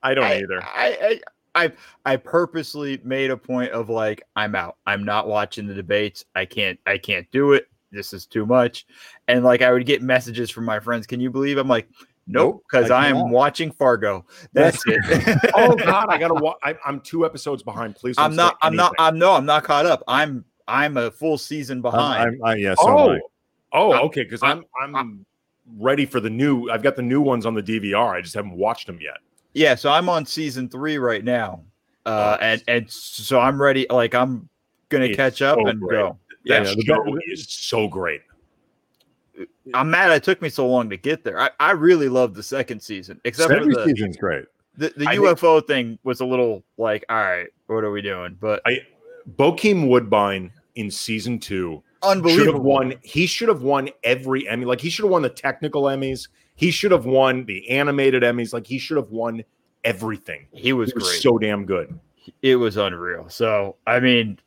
I 0.03 0.13
don't 0.15 0.25
I, 0.25 0.37
either. 0.41 0.63
I, 0.63 0.99
I, 1.01 1.21
I, 1.55 1.73
I 2.05 2.17
purposely 2.17 3.01
made 3.05 3.31
a 3.31 3.37
point 3.37 3.73
of 3.73 3.89
like, 3.89 4.23
I'm 4.37 4.55
out. 4.55 4.77
I'm 4.87 5.05
not 5.05 5.29
watching 5.29 5.67
the 5.67 5.75
debates. 5.75 6.25
I 6.35 6.45
can't. 6.45 6.79
I 6.87 6.99
can't 6.99 7.31
do 7.31 7.53
it. 7.53 7.69
This 7.91 8.13
is 8.13 8.27
too 8.27 8.47
much. 8.47 8.87
And 9.29 9.45
like, 9.45 9.63
I 9.63 9.71
would 9.73 9.87
get 9.87 10.03
messages 10.03 10.51
from 10.51 10.65
my 10.65 10.81
friends. 10.81 11.07
Can 11.07 11.21
you 11.21 11.31
believe? 11.31 11.59
I'm 11.59 11.69
like, 11.69 11.89
nope, 12.27 12.63
because 12.71 12.91
I 12.91 13.07
I, 13.07 13.09
am 13.09 13.31
watching 13.31 13.71
Fargo. 13.71 14.25
That's 14.55 14.83
it. 14.87 15.53
oh 15.55 15.77
God, 15.77 16.07
I 16.09 16.19
gotta. 16.19 16.35
Wa- 16.43 16.57
I, 16.63 16.75
I'm 16.87 17.01
two 17.01 17.27
episodes 17.27 17.63
behind. 17.63 17.97
Please. 17.97 18.17
I'm 18.19 18.35
not. 18.35 18.57
I'm 18.63 18.75
not. 18.75 18.95
I'm 18.99 19.19
no. 19.19 19.33
I'm 19.33 19.47
not 19.47 19.65
caught 19.65 19.87
up. 19.87 20.03
I'm. 20.09 20.45
I'm 20.67 20.97
a 20.97 21.11
full 21.11 21.37
season 21.39 21.83
behind. 21.83 22.23
I'm, 22.23 22.41
I'm, 22.43 22.45
I, 22.45 22.55
yeah, 22.57 22.75
so 22.77 22.89
am 22.89 22.97
oh, 22.97 23.19
oh, 23.73 23.93
I'm- 23.93 24.05
okay. 24.07 24.25
Because 24.25 24.43
I'm. 24.43 24.65
I'm 24.81 25.27
ready 25.77 26.07
for 26.07 26.21
the 26.21 26.31
new. 26.31 26.71
I've 26.71 26.83
got 26.83 26.97
the 26.97 27.03
new 27.03 27.21
ones 27.21 27.45
on 27.45 27.55
the 27.55 27.63
DVR. 27.63 28.15
I 28.15 28.23
just 28.23 28.35
haven't 28.35 28.57
watched 28.57 28.87
them 28.87 28.99
yet. 29.03 29.19
Yeah, 29.55 29.75
so 29.75 29.91
I'm 29.91 30.09
on 30.09 30.25
season 30.27 30.69
three 30.69 30.99
right 30.99 31.23
now, 31.25 31.63
uh, 32.07 32.39
and 32.41 32.63
and 32.69 32.91
so 32.91 33.39
I'm 33.41 33.61
ready. 33.61 33.87
Like 33.91 34.15
I'm 34.15 34.49
gonna 34.89 35.07
It's 35.07 35.17
catch 35.17 35.43
up 35.43 35.59
so 35.59 35.67
and 35.67 35.81
great. 35.81 35.91
go. 35.99 36.19
That 36.47 36.67
Yeah, 36.67 36.75
the 36.75 36.83
show 36.85 37.05
better- 37.05 37.19
is 37.27 37.49
so 37.49 37.87
great. 37.89 38.23
I'm 39.75 39.91
mad 39.91 40.11
it 40.11 40.23
took 40.23 40.43
me 40.43 40.49
so 40.49 40.67
long 40.69 40.91
to 40.91 40.97
get 40.97 41.25
there. 41.25 41.39
I, 41.41 41.51
I 41.59 41.71
really 41.73 42.09
loved 42.09 42.35
the 42.35 42.43
second 42.43 42.81
season, 42.81 43.21
except 43.25 43.51
for 43.51 43.57
Every 43.59 43.75
the 43.75 43.85
season's 43.87 44.17
great. 44.17 44.45
the, 44.77 44.93
the 44.97 45.07
I 45.09 45.17
think- 45.17 45.27
UFO 45.39 45.67
thing 45.67 45.99
was 46.05 46.21
a 46.21 46.25
little 46.27 46.63
like, 46.77 47.05
all 47.09 47.17
right, 47.17 47.47
what 47.67 47.85
are 47.85 47.91
we 47.91 48.03
doing? 48.03 48.37
But 48.41 48.61
I, 48.67 48.81
Bokeem 49.37 49.89
Woodbine 49.89 50.51
in 50.75 50.91
season 50.91 51.39
two 51.39 51.83
should 52.03 52.09
have 52.09 52.17
unbelievable. 52.19 52.61
won. 52.63 52.95
He 53.03 53.27
should 53.27 53.49
have 53.49 53.63
won 53.63 53.89
every 54.05 54.49
Emmy. 54.49 54.65
Like 54.67 54.81
he 54.81 54.91
should 54.91 55.05
have 55.05 55.13
won 55.13 55.23
the 55.23 55.29
technical 55.31 55.85
Emmys. 55.85 56.29
He 56.55 56.71
should 56.71 56.93
have 56.93 57.07
won 57.07 57.45
the 57.47 57.69
animated 57.71 58.23
Emmys. 58.23 58.53
Like 58.53 58.67
he 58.67 58.79
should 58.79 58.97
have 58.97 59.11
won 59.11 59.43
everything. 59.85 60.47
He 60.53 60.73
was 60.73 60.91
He 60.91 60.95
was 60.95 61.05
great. 61.05 61.23
so 61.23 61.39
damn 61.39 61.65
good. 61.65 61.99
it 62.43 62.57
was 62.57 62.77
unreal. 62.77 63.29
So 63.29 63.77
I 63.87 64.01
mean, 64.01 64.39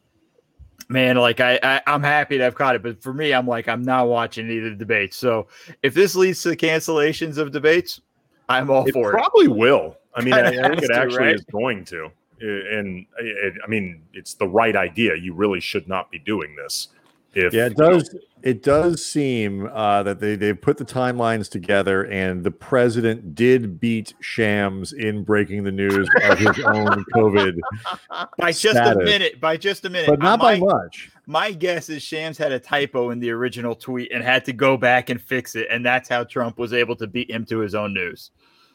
man, 0.90 1.18
like 1.18 1.40
I, 1.40 1.60
I 1.63 1.81
I'm 1.88 2.04
happy 2.04 2.38
to 2.38 2.44
have 2.44 2.56
caught 2.56 2.75
it, 2.75 2.84
but 2.84 3.02
for 3.02 3.13
me, 3.13 3.34
I'm 3.34 3.48
like 3.48 3.68
I'm 3.68 3.81
not 3.81 4.07
watching 4.07 4.50
either 4.50 4.74
debates. 4.75 5.18
So 5.18 5.48
if 5.84 5.94
this 5.94 6.16
leads 6.16 6.42
to 6.44 6.50
cancellations 6.56 7.38
of 7.38 7.52
debates, 7.52 8.02
I'm 8.50 8.69
all 8.69 8.88
It 8.88 8.94
for 8.94 9.10
it. 9.10 9.13
probably 9.13 9.48
will. 9.48 9.98
I 10.16 10.24
mean, 10.24 10.34
I, 10.36 10.48
I 10.48 10.69
think 10.69 10.84
it 10.84 10.88
to, 10.88 10.96
actually 10.96 11.18
right? 11.25 11.36
is 11.36 11.44
going 11.52 11.84
to. 11.86 12.10
And 12.42 13.06
it, 13.19 13.54
I 13.64 13.68
mean, 13.68 14.04
it's 14.14 14.33
the 14.33 14.47
right 14.47 14.76
idea. 14.76 15.16
You 15.16 15.33
really 15.33 15.62
should 15.62 15.88
not 15.88 16.12
be 16.12 16.19
doing 16.19 16.56
this. 16.56 16.90
If 17.35 17.54
Yeah, 17.54 17.65
it 17.65 17.75
does. 17.75 18.15
It 18.42 18.61
does 18.61 19.04
seem 19.04 19.68
uh, 19.73 20.04
that 20.04 20.19
they 20.19 20.35
they 20.35 20.54
put 20.54 20.77
the 20.77 20.85
timelines 20.85 21.49
together, 21.49 22.04
and 22.04 22.44
the 22.44 22.51
president 22.51 23.33
did 23.33 23.80
beat 23.80 24.13
Shams 24.19 24.94
in 24.94 25.23
breaking 25.23 25.63
the 25.63 25.71
news 25.71 26.07
of 26.21 26.37
his 26.37 26.59
own 26.59 27.04
COVID, 27.15 27.57
by 28.37 28.51
just 28.51 28.77
a 28.77 28.95
minute. 29.04 29.42
By 29.42 29.57
just 29.57 29.83
a 29.85 29.89
minute. 29.89 30.09
but 30.09 30.19
not 30.19 30.39
by 30.39 30.59
my, 30.59 30.65
much. 30.68 31.09
my 31.25 31.51
guess 31.51 31.89
is 31.89 32.04
Shams 32.04 32.37
had 32.37 32.51
a 32.51 32.59
typo 32.59 33.09
in 33.09 33.19
the 33.19 33.31
original 33.31 33.73
tweet 33.73 34.11
and 34.11 34.23
had 34.23 34.45
to 34.45 34.54
go 34.54 34.77
back 34.77 35.09
and 35.09 35.19
fix 35.19 35.56
it, 35.56 35.68
and 35.71 35.83
that's 35.83 36.07
how 36.07 36.23
Trump 36.23 36.59
was 36.59 36.71
able 36.71 36.95
to 36.97 37.07
beat 37.07 37.31
him 37.31 37.45
to 37.45 37.57
his 37.57 37.73
own 37.73 37.95
news. 37.95 38.30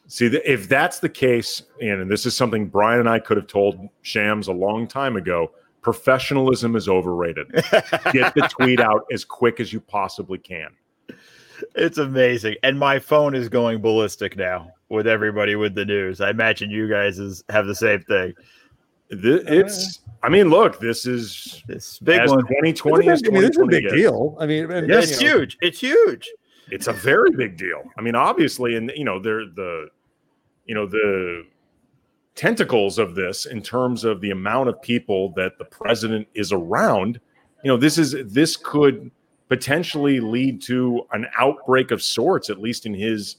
See, 0.09 0.27
if 0.27 0.69
that's 0.69 0.99
the 0.99 1.09
case, 1.09 1.63
and, 1.81 2.03
and 2.03 2.11
this 2.11 2.27
is 2.27 2.37
something 2.37 2.67
Brian 2.67 2.99
and 2.99 3.09
I 3.09 3.21
could 3.21 3.37
have 3.37 3.47
told 3.47 3.89
Shams 4.03 4.49
a 4.49 4.53
long 4.53 4.89
time 4.89 5.15
ago, 5.15 5.53
professionalism 5.83 6.77
is 6.77 6.89
overrated. 6.89 7.51
Get 8.13 8.35
the 8.35 8.49
tweet 8.51 8.81
out 8.81 9.05
as 9.13 9.25
quick 9.25 9.61
as 9.61 9.73
you 9.73 9.81
possibly 9.81 10.39
can. 10.39 10.69
It's 11.75 11.99
amazing. 11.99 12.57
And 12.63 12.79
my 12.79 12.99
phone 12.99 13.35
is 13.35 13.49
going 13.49 13.81
ballistic 13.81 14.37
now 14.37 14.71
with 14.89 15.07
everybody 15.07 15.57
with 15.57 15.75
the 15.75 15.85
news. 15.85 16.21
I 16.21 16.31
imagine 16.31 16.71
you 16.71 16.89
guys 16.89 17.19
is, 17.19 17.45
have 17.49 17.67
the 17.67 17.75
same 17.75 18.01
thing. 18.03 18.33
Th- 19.11 19.43
It's, 19.47 20.01
I 20.23 20.29
mean, 20.29 20.49
look, 20.51 20.81
this 20.81 21.05
is 21.07 21.63
This 21.67 21.99
big 21.99 22.21
one. 22.29 22.41
2020 22.47 23.09
as 23.09 23.21
It's 23.21 23.29
a 23.29 23.31
big- 23.31 23.37
I 23.37 23.41
mean, 23.41 23.45
it's 23.49 23.59
a 23.59 23.65
big 23.67 23.83
gets. 23.85 23.95
deal. 23.95 24.37
I 24.41 24.47
mean, 24.47 24.71
and, 24.71 24.89
Yes, 24.89 25.11
it's 25.11 25.21
you 25.21 25.29
know, 25.29 25.37
huge. 25.39 25.59
It's 25.61 25.81
huge. 25.81 26.31
It's 26.71 26.87
a 26.87 26.93
very 26.93 27.31
big 27.33 27.57
deal. 27.57 27.83
I 27.99 28.01
mean, 28.01 28.15
obviously, 28.15 28.77
and 28.77 28.93
you 28.95 29.05
know, 29.05 29.19
they're 29.19 29.45
the, 29.47 29.89
you 30.67 30.75
know, 30.75 30.87
the 30.87 31.45
tentacles 32.41 32.99
of 32.99 33.15
this 33.15 33.45
in 33.45 33.61
terms 33.61 34.03
of 34.03 34.23
the 34.23 34.31
amount 34.31 34.67
of 34.71 34.81
people 34.81 35.29
that 35.37 35.59
the 35.59 35.65
president 35.67 36.27
is 36.33 36.53
around. 36.53 37.21
You 37.63 37.69
know, 37.69 37.77
this 37.77 37.99
is 37.99 38.17
this 38.33 38.57
could 38.57 39.11
potentially 39.51 40.21
lead 40.21 40.63
to 40.63 41.03
an 41.13 41.27
outbreak 41.39 41.91
of 41.91 42.03
sorts, 42.03 42.49
at 42.49 42.59
least 42.59 42.87
in 42.87 42.95
his 42.95 43.37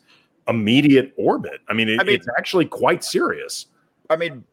immediate 0.48 1.14
orbit. 1.18 1.62
I 1.68 1.74
mean, 1.74 1.90
it, 1.90 2.00
I 2.00 2.04
mean- 2.04 2.14
it's 2.16 2.28
actually 2.38 2.66
quite 2.66 3.04
serious. 3.04 3.66
I 4.12 4.18
mean, 4.18 4.44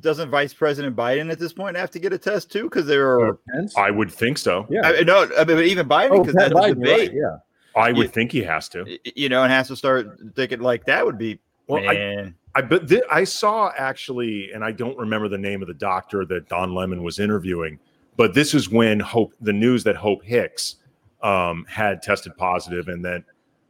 doesn't 0.00 0.28
Vice 0.28 0.52
President 0.52 0.94
Biden 0.94 1.30
at 1.32 1.38
this 1.38 1.54
point 1.54 1.74
have 1.76 1.90
to 1.92 1.98
get 1.98 2.12
a 2.12 2.18
test 2.18 2.52
too? 2.52 2.64
Because 2.64 2.84
there 2.86 3.08
are, 3.08 3.30
uh, 3.30 3.36
Pence? 3.54 3.74
I 3.78 3.90
would 3.90 4.10
think 4.12 4.36
so. 4.36 4.66
yeah. 4.68 4.82
I, 4.84 5.02
no, 5.02 5.22
I 5.38 5.44
mean, 5.44 5.56
but 5.56 5.64
even 5.64 5.88
Biden, 5.88 6.10
oh, 6.10 6.18
because 6.24 6.34
Pat 6.34 6.52
that's 6.52 6.54
Biden, 6.54 6.84
you're 6.84 6.96
right, 6.96 7.04
debate, 7.06 7.12
Yeah. 7.14 7.36
I 7.74 7.88
would 7.92 8.02
You- 8.02 8.08
think 8.08 8.32
he 8.32 8.42
has 8.42 8.68
to. 8.70 8.84
you 9.18 9.30
know, 9.30 9.42
and 9.44 9.50
has 9.50 9.68
to 9.68 9.76
start 9.76 10.08
thinking 10.36 10.60
like 10.60 10.84
that 10.86 11.06
would 11.06 11.16
be, 11.16 11.40
Well, 11.68 11.88
I, 11.88 11.94
man. 11.94 12.34
I 12.54 12.62
but 12.62 12.88
th- 12.88 13.02
I 13.10 13.24
saw 13.24 13.72
actually, 13.76 14.52
and 14.52 14.64
I 14.64 14.72
don't 14.72 14.96
remember 14.96 15.28
the 15.28 15.38
name 15.38 15.60
of 15.62 15.68
the 15.68 15.74
doctor 15.74 16.24
that 16.26 16.48
Don 16.48 16.74
Lemon 16.74 17.02
was 17.02 17.18
interviewing, 17.18 17.78
but 18.16 18.34
this 18.34 18.54
is 18.54 18.70
when 18.70 19.00
Hope, 19.00 19.34
the 19.40 19.52
news 19.52 19.82
that 19.84 19.96
Hope 19.96 20.22
Hicks 20.24 20.76
um, 21.22 21.64
had 21.68 22.02
tested 22.02 22.36
positive, 22.36 22.88
and 22.88 23.04
that 23.04 23.24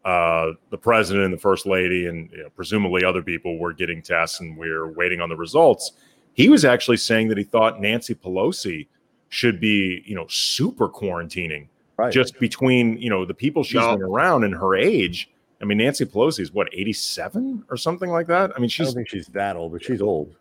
uh, 0.05 0.53
the 0.71 0.76
president 0.76 1.25
and 1.25 1.33
the 1.33 1.38
first 1.38 1.64
lady, 1.67 2.07
and 2.09 2.31
you 2.31 2.43
know, 2.43 2.50
presumably 2.50 3.05
other 3.05 3.23
people 3.23 3.59
were 3.59 3.73
getting 3.73 4.03
tests, 4.03 4.41
and 4.41 4.57
we 4.57 4.69
are 4.69 4.88
waiting 4.93 5.21
on 5.21 5.29
the 5.31 5.37
results. 5.37 5.93
He 6.35 6.49
was 6.49 6.64
actually 6.64 6.97
saying 6.99 7.29
that 7.29 7.38
he 7.38 7.45
thought 7.45 7.81
Nancy 7.81 8.14
Pelosi 8.14 8.87
should 9.31 9.61
be, 9.61 10.03
you 10.05 10.14
know, 10.14 10.26
super 10.29 10.88
quarantining 10.88 11.69
Right. 11.97 12.12
just 12.12 12.38
between 12.41 12.99
you 13.00 13.09
know 13.09 13.25
the 13.25 13.33
people 13.35 13.62
she's 13.62 13.76
No. 13.81 13.97
been 13.97 14.03
around 14.03 14.43
and 14.45 14.53
her 14.55 14.75
age. 14.75 15.31
I 15.64 15.66
mean, 15.66 15.78
Nancy 15.78 16.04
Pelosi 16.04 16.40
is 16.40 16.52
what 16.52 16.68
eighty 16.75 16.92
seven 16.92 17.64
or 17.71 17.78
something 17.78 18.11
like 18.11 18.26
that. 18.26 18.50
I 18.54 18.59
mean, 18.59 18.66
I 18.66 18.68
she's. 18.68 18.87
don't 18.88 18.97
think 18.97 19.09
she's 19.09 19.28
that 19.28 19.56
old, 19.56 19.73
but 19.73 19.83
she's 19.83 20.02
old. 20.02 20.35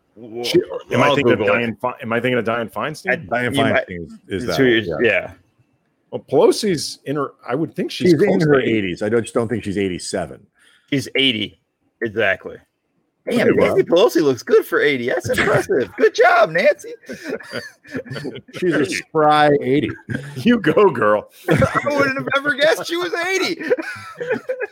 she- 0.44 0.62
am 0.92 1.02
I 1.02 1.16
thinking 1.16 1.32
of 1.32 1.40
Google 1.40 1.56
it. 1.56 1.60
Diane? 1.60 1.78
Fe- 1.82 1.94
Am 2.02 2.12
I 2.12 2.20
thinking 2.20 2.38
of 2.40 2.44
Dianne 2.46 2.70
Feinstein? 2.72 3.30
Diane 3.30 3.54
You 3.56 3.62
might- 3.62 3.88
Feinstein 3.88 4.06
is, 4.28 4.42
is 4.42 4.46
that. 4.48 4.58
who 4.58 4.64
old, 4.66 4.74
you- 4.86 4.98
yeah. 5.02 5.10
yeah. 5.12 5.32
well, 6.12 6.26
Pelosi's 6.30 7.00
in 7.06 7.16
her. 7.16 7.32
I 7.48 7.56
would 7.56 7.74
think 7.74 7.90
she's, 7.90 8.12
She's, 8.12 8.22
in 8.22 8.42
her 8.42 8.60
to 8.62 8.68
80. 8.68 8.94
80s. 8.96 9.02
I 9.02 9.08
don't, 9.10 9.22
just 9.24 9.34
don't 9.34 9.48
think 9.48 9.64
she's 9.64 9.78
87. 9.78 10.46
She's 10.90 11.08
80. 11.16 11.58
Exactly. 12.02 12.58
Okay, 13.26 13.38
Damn, 13.38 13.56
well. 13.56 13.76
Nancy 13.76 13.84
Pelosi 13.90 14.22
looks 14.22 14.44
good 14.44 14.66
for 14.66 14.82
80. 14.82 15.08
That's 15.08 15.30
impressive. 15.30 15.94
good 15.98 16.14
job, 16.14 16.50
Nancy. 16.50 16.94
She's 18.60 18.74
a 18.74 18.86
spry 18.86 19.52
80. 19.62 19.92
You 20.36 20.60
go, 20.60 20.90
girl. 20.90 21.30
I 21.48 21.80
wouldn't 21.86 22.18
have 22.18 22.28
ever 22.36 22.54
guessed 22.54 22.86
she 22.86 22.98
was 22.98 23.14
80. 23.14 23.62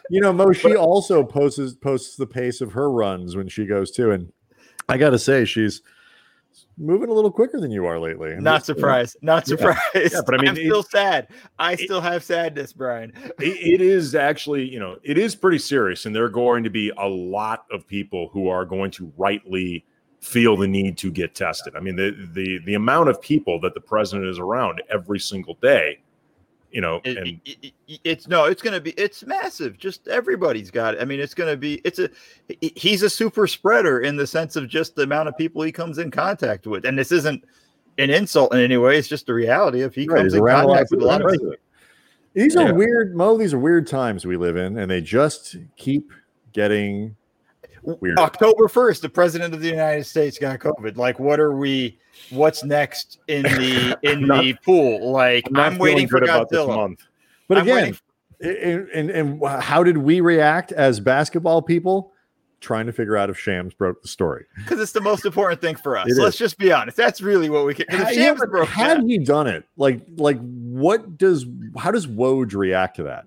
You 0.09 0.19
know, 0.19 0.33
Mo, 0.33 0.51
she 0.51 0.75
also 0.75 1.23
posts 1.23 1.75
posts 1.75 2.17
the 2.17 2.27
pace 2.27 2.59
of 2.59 2.73
her 2.73 2.91
runs 2.91 3.37
when 3.37 3.47
she 3.47 3.65
goes 3.65 3.91
too. 3.91 4.11
And 4.11 4.33
I 4.89 4.97
got 4.97 5.11
to 5.11 5.19
say, 5.19 5.45
she's 5.45 5.81
moving 6.77 7.09
a 7.09 7.13
little 7.13 7.31
quicker 7.31 7.59
than 7.59 7.71
you 7.71 7.85
are 7.85 7.99
lately. 7.99 8.33
I'm 8.33 8.43
Not 8.43 8.57
just- 8.57 8.65
surprised. 8.67 9.17
Not 9.21 9.45
surprised. 9.47 9.79
Yeah, 9.95 10.21
but 10.25 10.35
I 10.35 10.37
mean, 10.39 10.49
I'm 10.49 10.57
it- 10.57 10.65
still 10.65 10.83
sad. 10.83 11.27
I 11.59 11.75
still 11.75 12.01
have 12.01 12.23
sadness, 12.23 12.73
Brian. 12.73 13.13
It- 13.39 13.73
it 13.75 13.81
is 13.81 14.15
actually, 14.15 14.67
you 14.69 14.79
know, 14.79 14.97
it 15.03 15.17
is 15.17 15.35
pretty 15.35 15.59
serious, 15.59 16.05
and 16.05 16.15
there 16.15 16.23
are 16.23 16.29
going 16.29 16.63
to 16.63 16.69
be 16.69 16.91
a 16.97 17.07
lot 17.07 17.65
of 17.71 17.87
people 17.87 18.29
who 18.33 18.47
are 18.47 18.65
going 18.65 18.91
to 18.91 19.11
rightly 19.17 19.85
feel 20.21 20.55
the 20.55 20.67
need 20.67 20.97
to 20.99 21.11
get 21.11 21.33
tested. 21.33 21.75
I 21.75 21.79
mean, 21.79 21.95
the 21.95 22.11
the 22.33 22.59
the 22.65 22.75
amount 22.75 23.09
of 23.09 23.19
people 23.21 23.59
that 23.61 23.73
the 23.73 23.81
president 23.81 24.27
is 24.29 24.37
around 24.39 24.81
every 24.89 25.19
single 25.19 25.55
day, 25.61 25.99
you 26.71 26.81
know, 26.81 27.01
It- 27.03 27.17
and 27.17 27.27
it- 27.45 27.73
it- 27.87 27.99
it's 28.03 28.27
no, 28.27 28.45
it's 28.45 28.61
going 28.61 28.73
to 28.73 28.79
be, 28.81 28.91
it's 28.91 29.25
massive. 29.25 29.77
Just 29.77 30.07
everybody's 30.07 30.71
got 30.71 30.95
it. 30.95 31.01
I 31.01 31.05
mean, 31.05 31.19
it's 31.19 31.33
going 31.33 31.51
to 31.51 31.57
be, 31.57 31.81
it's 31.83 31.99
a, 31.99 32.09
he's 32.61 33.03
a 33.03 33.09
super 33.09 33.45
spreader 33.47 33.99
in 33.99 34.15
the 34.15 34.25
sense 34.25 34.55
of 34.55 34.67
just 34.69 34.95
the 34.95 35.03
amount 35.03 35.27
of 35.29 35.37
people 35.37 35.61
he 35.61 35.71
comes 35.71 35.97
in 35.97 36.11
contact 36.11 36.65
with. 36.67 36.85
And 36.85 36.97
this 36.97 37.11
isn't 37.11 37.43
an 37.97 38.09
insult 38.09 38.53
in 38.53 38.59
any 38.61 38.77
way. 38.77 38.97
It's 38.97 39.07
just 39.09 39.25
the 39.27 39.33
reality 39.33 39.81
of 39.81 39.93
he 39.93 40.07
Right, 40.07 40.19
comes 40.19 40.33
in 40.33 40.39
around 40.41 40.63
a 40.63 40.67
lot 40.67 40.73
contact 40.75 40.91
with 40.91 41.01
a 41.01 41.05
lot 41.05 41.21
of 41.21 41.31
people. 41.31 41.45
people. 41.51 41.63
These 42.33 42.55
Yeah. 42.55 42.69
are 42.69 42.73
weird, 42.73 43.15
Mo. 43.15 43.37
These 43.37 43.53
are 43.53 43.59
weird 43.59 43.85
times 43.87 44.25
we 44.25 44.37
live 44.37 44.55
in, 44.55 44.77
and 44.77 44.89
they 44.89 45.01
just 45.01 45.57
keep 45.75 46.09
getting 46.53 47.17
weird. 47.83 48.19
October 48.19 48.67
1st, 48.67 49.01
the 49.01 49.09
president 49.09 49.53
of 49.53 49.61
the 49.61 49.69
United 49.69 50.05
States 50.05 50.37
got 50.37 50.59
COVID. 50.59 50.97
Like, 50.97 51.19
what 51.19 51.39
are 51.39 51.55
we, 51.55 51.97
what's 52.29 52.63
next 52.63 53.19
in 53.27 53.43
the, 53.43 53.97
in 54.03 54.27
not- 54.27 54.43
the 54.43 54.53
pool? 54.65 55.11
Like, 55.11 55.45
I'm, 55.49 55.57
I'm, 55.57 55.77
waiting 55.77 56.07
for 56.07 56.19
feeling 56.19 56.29
about 56.35 56.49
this 56.49 56.59
Godzilla. 56.59 56.75
month. 56.75 57.01
But 57.47 57.57
I'm 57.59 57.63
again, 57.67 57.97
and, 58.39 58.89
and, 58.89 59.09
and 59.09 59.45
how 59.61 59.83
did 59.83 59.97
we 59.97 60.21
react 60.21 60.71
as 60.71 60.99
basketball 60.99 61.61
people? 61.61 62.13
Trying 62.59 62.85
to 62.85 62.91
figure 62.93 63.17
out 63.17 63.31
if 63.31 63.39
Shams 63.39 63.73
broke 63.73 64.03
the 64.03 64.07
story. 64.07 64.45
because 64.55 64.79
it's 64.79 64.91
the 64.91 65.01
most 65.01 65.25
important 65.25 65.61
thing 65.61 65.75
for 65.75 65.97
us. 65.97 66.07
It 66.07 66.15
Let's 66.21 66.35
is. 66.35 66.39
just 66.39 66.57
be 66.59 66.71
honest. 66.71 66.95
That's 66.95 67.19
really 67.19 67.49
what 67.49 67.65
we 67.65 67.73
can. 67.73 67.87
Had- 67.89 68.13
Shams 68.13 68.39
broke 68.45 68.67
had 68.69 68.99
that- 68.99 69.07
he 69.07 69.17
done 69.17 69.47
it, 69.47 69.63
like 69.77 70.01
like 70.17 70.37
what 70.39 71.17
does 71.17 71.47
how 71.75 71.89
does 71.89 72.05
Woj 72.05 72.53
react 72.53 72.97
to 72.97 73.03
that? 73.03 73.25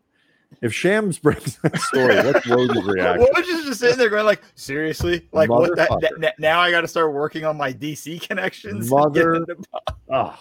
If 0.61 0.73
Shams 0.73 1.19
breaks 1.19 1.57
that 1.63 1.77
story, 1.79 2.17
what's 2.17 2.47
Woj's 2.47 2.85
reaction? 2.87 3.21
What 3.21 3.37
was 3.37 3.47
just 3.47 3.81
sitting 3.81 3.99
there 3.99 4.09
going 4.09 4.25
like, 4.25 4.43
seriously? 4.55 5.29
Like 5.33 5.51
what 5.51 5.77
that, 5.77 5.91
that- 6.21 6.39
now 6.39 6.61
I 6.61 6.71
got 6.71 6.83
to 6.83 6.89
start 6.89 7.13
working 7.13 7.45
on 7.45 7.57
my 7.57 7.73
DC 7.73 8.21
connections. 8.27 8.91
Mother- 8.91 9.35
into- 9.35 9.57
Oh, 10.11 10.39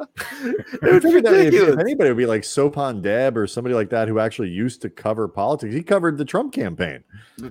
It's 0.00 0.82
I 0.82 1.00
figured 1.00 1.24
that 1.24 1.34
if, 1.34 1.54
if 1.54 1.78
anybody 1.78 2.10
would 2.10 2.16
be 2.16 2.26
like 2.26 2.42
Sopan 2.42 3.00
Deb 3.02 3.36
or 3.36 3.46
somebody 3.46 3.74
like 3.74 3.90
that 3.90 4.08
who 4.08 4.18
actually 4.18 4.50
used 4.50 4.82
to 4.82 4.90
cover 4.90 5.28
politics. 5.28 5.72
He 5.74 5.82
covered 5.82 6.18
the 6.18 6.24
Trump 6.24 6.52
campaign. 6.52 7.04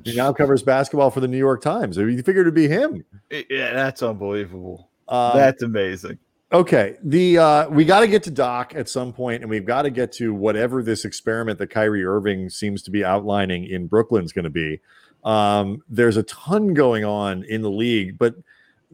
He 0.03 0.15
now 0.15 0.33
covers 0.33 0.63
basketball 0.63 1.09
for 1.09 1.19
the 1.21 1.27
New 1.27 1.37
York 1.37 1.61
Times. 1.61 1.97
You 1.97 2.21
figured 2.21 2.43
it'd 2.45 2.53
be 2.53 2.67
him. 2.67 3.05
Yeah, 3.31 3.73
that's 3.73 4.03
unbelievable. 4.03 4.89
Um, 5.07 5.37
that's 5.37 5.63
amazing. 5.63 6.17
Okay, 6.53 6.97
the 7.01 7.39
uh, 7.39 7.69
we 7.69 7.83
got 7.83 8.01
to 8.01 8.07
get 8.07 8.21
to 8.23 8.31
Doc 8.31 8.73
at 8.75 8.87
some 8.87 9.11
point, 9.11 9.41
and 9.41 9.49
we've 9.49 9.65
got 9.65 9.81
to 9.81 9.89
get 9.89 10.11
to 10.13 10.35
whatever 10.35 10.83
this 10.83 11.03
experiment 11.03 11.57
that 11.57 11.71
Kyrie 11.71 12.05
Irving 12.05 12.47
seems 12.47 12.83
to 12.83 12.91
be 12.91 13.03
outlining 13.03 13.65
in 13.65 13.87
Brooklyn's 13.87 14.31
going 14.31 14.43
to 14.43 14.51
be. 14.51 14.79
Um, 15.23 15.81
there's 15.89 16.15
a 16.15 16.21
ton 16.23 16.75
going 16.75 17.05
on 17.05 17.43
in 17.45 17.63
the 17.63 17.71
league, 17.71 18.19
but 18.19 18.35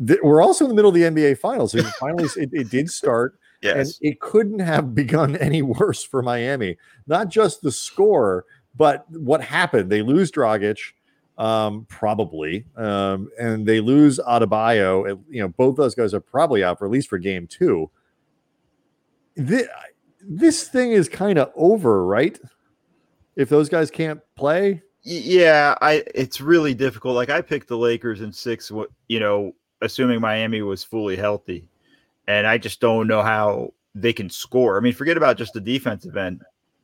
th- 0.07 0.21
we're 0.23 0.41
also 0.41 0.63
in 0.63 0.69
the 0.69 0.75
middle 0.75 0.87
of 0.87 0.95
the 0.95 1.01
NBA 1.01 1.37
Finals. 1.39 1.75
It 1.75 1.85
finally, 1.99 2.29
it, 2.37 2.49
it 2.53 2.69
did 2.69 2.89
start, 2.89 3.37
and 3.61 3.89
it 3.99 4.21
couldn't 4.21 4.59
have 4.59 4.95
begun 4.95 5.35
any 5.35 5.61
worse 5.61 6.01
for 6.01 6.21
Miami. 6.21 6.77
Not 7.07 7.27
just 7.27 7.61
the 7.61 7.73
score, 7.73 8.45
but 8.73 9.03
what 9.11 9.41
happened. 9.41 9.89
They 9.89 10.01
lose 10.01 10.31
Dragic, 10.31 10.79
um, 11.39 11.85
probably, 11.89 12.65
um, 12.75 13.31
and 13.39 13.65
they 13.65 13.79
lose 13.79 14.19
Adebayo. 14.19 15.19
You 15.29 15.41
know, 15.41 15.47
both 15.47 15.77
those 15.77 15.95
guys 15.95 16.13
are 16.13 16.19
probably 16.19 16.63
out 16.63 16.77
for 16.77 16.85
at 16.85 16.91
least 16.91 17.07
for 17.07 17.17
game 17.17 17.47
two. 17.47 17.89
This, 19.35 19.67
this 20.21 20.67
thing 20.67 20.91
is 20.91 21.07
kind 21.07 21.39
of 21.39 21.49
over, 21.55 22.05
right? 22.05 22.37
If 23.37 23.47
those 23.47 23.69
guys 23.69 23.89
can't 23.89 24.19
play, 24.35 24.83
yeah, 25.03 25.75
I 25.81 26.03
it's 26.13 26.41
really 26.41 26.73
difficult. 26.73 27.15
Like 27.15 27.29
I 27.29 27.41
picked 27.41 27.69
the 27.69 27.77
Lakers 27.77 28.19
in 28.19 28.33
six, 28.33 28.69
you 29.07 29.19
know, 29.21 29.53
assuming 29.81 30.19
Miami 30.19 30.61
was 30.61 30.83
fully 30.83 31.15
healthy, 31.15 31.65
and 32.27 32.45
I 32.45 32.57
just 32.57 32.81
don't 32.81 33.07
know 33.07 33.21
how 33.21 33.73
they 33.95 34.11
can 34.11 34.29
score. 34.29 34.77
I 34.77 34.81
mean, 34.81 34.93
forget 34.93 35.15
about 35.15 35.37
just 35.37 35.53
the 35.53 35.61
defensive 35.61 36.17
end. 36.17 36.43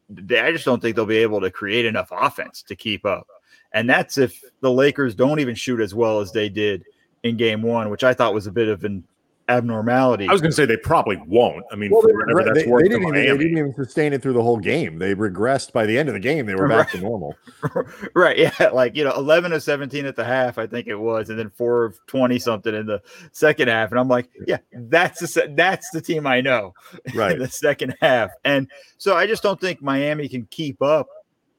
I 0.09 0.51
just 0.53 0.63
don't 0.63 0.81
think 0.81 0.95
they'll 0.95 1.05
be 1.05 1.17
able 1.17 1.41
to 1.41 1.51
create 1.51 1.85
enough 1.85 2.07
offense 2.11 2.63
to 2.63 2.75
keep 2.75 3.05
up. 3.05 3.27
And 3.75 3.87
that's 3.89 4.17
if 4.17 4.41
the 4.61 4.71
Lakers 4.71 5.13
don't 5.13 5.39
even 5.39 5.53
shoot 5.53 5.79
as 5.79 5.93
well 5.93 6.19
as 6.19 6.31
they 6.31 6.49
did 6.49 6.83
in 7.23 7.37
game 7.37 7.61
one, 7.61 7.89
which 7.91 8.03
I 8.03 8.13
thought 8.13 8.33
was 8.33 8.47
a 8.47 8.51
bit 8.51 8.67
of 8.69 8.83
an 8.83 9.03
abnormality. 9.47 10.27
I 10.27 10.31
was 10.31 10.41
going 10.41 10.49
to 10.51 10.55
say 10.55 10.65
they 10.65 10.77
probably 10.77 11.17
won't. 11.27 11.63
I 11.71 11.75
mean, 11.75 11.91
well, 11.91 12.01
for 12.01 12.07
they, 12.07 12.13
whatever 12.13 12.39
regre- 12.41 12.45
that's 12.45 12.65
they- 12.65 12.71
worth 12.71 12.81
they 12.83 12.89
didn't 12.89 13.03
even, 13.03 13.13
they 13.13 13.25
didn't 13.37 13.57
even 13.59 13.73
sustain 13.75 14.13
it 14.13 14.21
through 14.23 14.33
the 14.33 14.41
whole 14.41 14.57
game. 14.57 14.97
They 14.97 15.13
regressed 15.13 15.71
by 15.71 15.85
the 15.85 15.97
end 15.99 16.09
of 16.09 16.13
the 16.13 16.19
game. 16.19 16.45
They 16.47 16.55
were 16.55 16.67
back 16.67 16.89
to 16.91 16.99
normal. 16.99 17.35
right. 18.15 18.37
Yeah. 18.37 18.51
Like, 18.73 18.95
you 18.95 19.03
know, 19.03 19.13
11 19.13 19.53
of 19.53 19.61
17 19.61 20.05
at 20.05 20.15
the 20.15 20.23
half, 20.25 20.57
I 20.57 20.65
think 20.67 20.87
it 20.87 20.95
was, 20.95 21.29
and 21.29 21.37
then 21.37 21.49
four 21.51 21.85
of 21.85 21.99
20 22.07 22.39
something 22.39 22.73
in 22.73 22.85
the 22.87 23.01
second 23.33 23.67
half. 23.67 23.91
And 23.91 23.99
I'm 23.99 24.07
like, 24.07 24.29
yeah, 24.47 24.57
that's 24.71 25.19
the, 25.19 25.53
that's 25.55 25.89
the 25.91 26.01
team 26.01 26.25
I 26.25 26.41
know 26.41 26.73
Right. 27.13 27.33
in 27.33 27.39
the 27.39 27.47
second 27.47 27.95
half. 28.01 28.31
And 28.45 28.67
so 28.97 29.15
I 29.15 29.27
just 29.27 29.43
don't 29.43 29.59
think 29.61 29.81
Miami 29.81 30.27
can 30.27 30.47
keep 30.49 30.81
up 30.81 31.07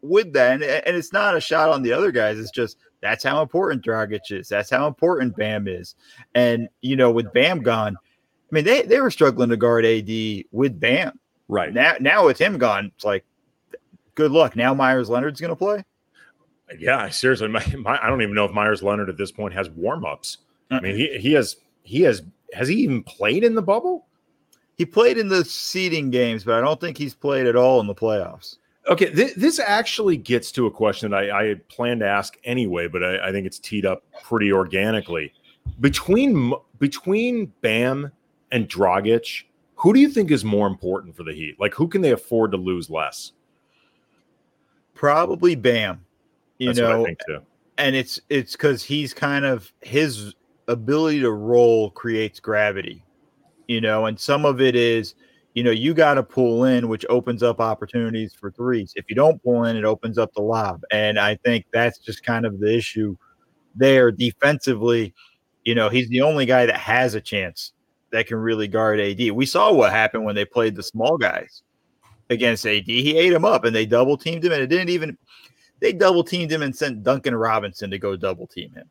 with 0.03 0.33
that. 0.35 0.53
And, 0.53 0.63
and 0.63 0.97
it's 0.97 1.13
not 1.13 1.37
a 1.37 1.41
shot 1.41 1.71
on 1.71 1.83
the 1.83 1.93
other 1.93 2.11
guys. 2.13 2.39
It's 2.39 2.51
just 2.51 2.77
that's 3.01 3.25
how 3.25 3.43
important 3.43 3.85
Dragic 3.85 4.21
is. 4.31 4.49
That's 4.49 4.71
how 4.71 4.87
important 4.87 5.37
Bam 5.37 5.69
is. 5.69 5.95
And, 6.35 6.69
you 6.81 6.97
know, 6.97 7.11
with 7.11 7.33
Bam 7.33 7.63
gone, 7.63 7.97
I 7.97 8.55
mean, 8.55 8.65
they, 8.65 8.83
they 8.83 9.01
were 9.01 9.11
struggling 9.11 9.51
to 9.51 9.57
guard 9.57 9.85
AD 9.85 10.45
with 10.53 10.79
Bam. 10.79 11.19
Right. 11.49 11.73
Now, 11.73 11.95
now 12.01 12.27
with 12.27 12.39
him 12.39 12.59
gone, 12.59 12.93
it's 12.95 13.05
like, 13.05 13.25
good 14.15 14.33
luck. 14.33 14.57
Now 14.57 14.75
Meyers 14.75 15.11
Leonard's 15.11 15.41
going 15.41 15.51
to 15.51 15.57
play. 15.57 15.85
Yeah, 16.79 17.09
seriously, 17.11 17.47
my, 17.49 17.65
my, 17.79 18.03
I 18.03 18.09
don't 18.09 18.23
even 18.23 18.35
know 18.35 18.45
if 18.45 18.51
Meyers 18.51 18.83
Leonard 18.83 19.09
at 19.09 19.17
this 19.17 19.31
point 19.31 19.55
has 19.55 19.71
warm 19.71 20.05
ups. 20.05 20.39
I 20.71 20.77
Uh-uh. 20.77 20.81
mean, 20.81 20.97
he 20.97 21.19
he 21.19 21.33
has 21.35 21.57
he 21.85 22.03
has 22.03 22.23
has 22.53 22.67
he 22.67 22.75
even 22.77 23.05
played 23.05 23.45
in 23.45 23.55
the 23.55 23.63
bubble? 23.63 24.07
He 24.77 24.85
played 24.85 25.17
in 25.17 25.29
the 25.29 25.45
seeding 25.45 26.11
games, 26.11 26.43
but 26.43 26.55
I 26.55 26.61
don't 26.61 26.81
think 26.81 26.99
he's 26.99 27.15
played 27.15 27.47
at 27.47 27.55
all 27.55 27.79
in 27.81 27.87
the 27.87 27.95
playoffs. 27.95 28.57
Okay, 28.89 29.11
th- 29.13 29.35
this 29.35 29.59
actually 29.59 30.17
gets 30.17 30.53
to 30.53 30.67
a 30.67 30.71
question 30.71 31.11
that 31.11 31.17
I, 31.17 31.41
I 31.41 31.45
had 31.47 31.69
planned 31.69 32.01
to 32.01 32.07
ask 32.07 32.37
anyway, 32.45 32.87
but 32.87 33.03
I, 33.03 33.29
I 33.29 33.33
think 33.33 33.47
it's 33.47 33.59
teed 33.59 33.85
up 33.85 34.05
pretty 34.23 34.53
organically. 34.53 35.33
Between 35.81 36.53
between 36.79 37.53
Bam 37.63 38.13
and 38.53 38.69
Dragic, 38.69 39.45
who 39.75 39.93
do 39.93 40.01
you 40.01 40.09
think 40.09 40.31
is 40.31 40.45
more 40.45 40.67
important 40.67 41.17
for 41.17 41.25
the 41.25 41.33
Heat? 41.33 41.59
Like, 41.59 41.75
who 41.75 41.89
can 41.89 42.01
they 42.01 42.13
afford 42.13 42.53
to 42.53 42.57
lose 42.57 42.89
less? 42.89 43.33
Probably 44.95 45.57
Bam. 45.57 46.05
You 46.59 46.69
That's 46.69 46.79
know, 46.79 47.03
I 47.03 47.05
think 47.05 47.19
too. 47.27 47.41
and 47.79 47.95
it's 47.97 48.21
it's 48.31 48.53
because 48.53 48.83
he's 48.83 49.13
kind 49.13 49.45
of 49.45 49.73
his 49.83 50.35
ability 50.69 51.21
to 51.21 51.33
roll 51.33 51.91
creates 51.91 52.41
gravity, 52.41 53.05
you 53.69 53.81
know, 53.81 54.07
and 54.07 54.19
some 54.19 54.45
of 54.45 54.61
it 54.61 54.75
is, 54.75 55.15
you 55.57 55.65
know, 55.65 55.71
you 55.71 55.95
got 55.95 56.15
to 56.15 56.23
pull 56.23 56.65
in, 56.65 56.87
which 56.87 57.07
opens 57.09 57.43
up 57.43 57.61
opportunities 57.61 58.35
for 58.35 58.51
threes. 58.51 58.93
If 58.95 59.07
you 59.09 59.17
don't 59.17 59.43
pull 59.43 59.65
in, 59.65 59.75
it 59.75 59.85
opens 59.85 60.19
up 60.19 60.33
the 60.35 60.43
lob, 60.43 60.83
and 60.93 61.19
I 61.19 61.37
think 61.37 61.65
that's 61.73 61.99
just 61.99 62.23
kind 62.23 62.45
of 62.45 62.61
the 62.61 62.77
issue 62.77 63.17
there 63.75 64.13
defensively. 64.13 65.15
You 65.65 65.75
know, 65.75 65.89
he's 65.89 66.09
the 66.11 66.21
only 66.21 66.45
guy 66.45 66.67
that 66.67 66.77
has 66.77 67.15
a 67.15 67.21
chance 67.21 67.73
that 68.13 68.27
can 68.27 68.37
really 68.37 68.69
guard 68.69 69.01
AD. 69.01 69.31
We 69.33 69.47
saw 69.47 69.73
what 69.73 69.93
happened 69.93 70.27
when 70.27 70.35
they 70.35 70.45
played 70.45 70.77
the 70.77 70.83
small 70.83 71.17
guys. 71.17 71.63
against 72.31 72.67
AD. 72.67 72.85
He 72.85 73.17
ate 73.17 73.33
him 73.33 73.45
up 73.45 73.65
and 73.65 73.75
they 73.75 73.87
double 73.87 74.17
teamed 74.17 74.45
him, 74.45 74.53
and 74.53 74.63
it 74.63 74.69
didn't 74.69 74.91
even 74.91 75.17
they 75.81 75.93
double 75.93 76.25
teamed 76.25 76.53
him 76.53 76.63
and 76.63 76.75
sent 76.75 77.03
Duncan 77.03 77.35
Robinson 77.35 77.91
to 77.91 77.99
go 77.99 78.17
double 78.17 78.47
team 78.47 78.73
him. 78.73 78.89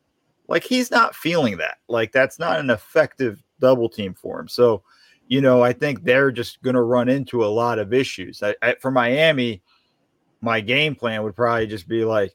Like 0.48 0.64
he's 0.64 0.90
not 0.90 1.14
feeling 1.14 1.56
that. 1.58 1.78
Like 1.88 2.12
that's 2.12 2.38
not 2.38 2.60
an 2.60 2.70
effective 2.70 3.42
double 3.60 3.88
team 3.88 4.14
for 4.14 4.40
him. 4.40 4.48
So, 4.48 4.82
you 5.28 5.40
know, 5.40 5.62
I 5.62 5.72
think 5.72 6.04
they're 6.04 6.30
just 6.30 6.62
going 6.62 6.74
to 6.74 6.82
run 6.82 7.08
into 7.08 7.44
a 7.44 7.46
lot 7.46 7.78
of 7.78 7.92
issues. 7.92 8.42
I, 8.42 8.54
I, 8.62 8.74
for 8.80 8.90
Miami, 8.90 9.62
my 10.40 10.60
game 10.60 10.94
plan 10.94 11.22
would 11.22 11.34
probably 11.34 11.66
just 11.66 11.88
be 11.88 12.04
like, 12.04 12.34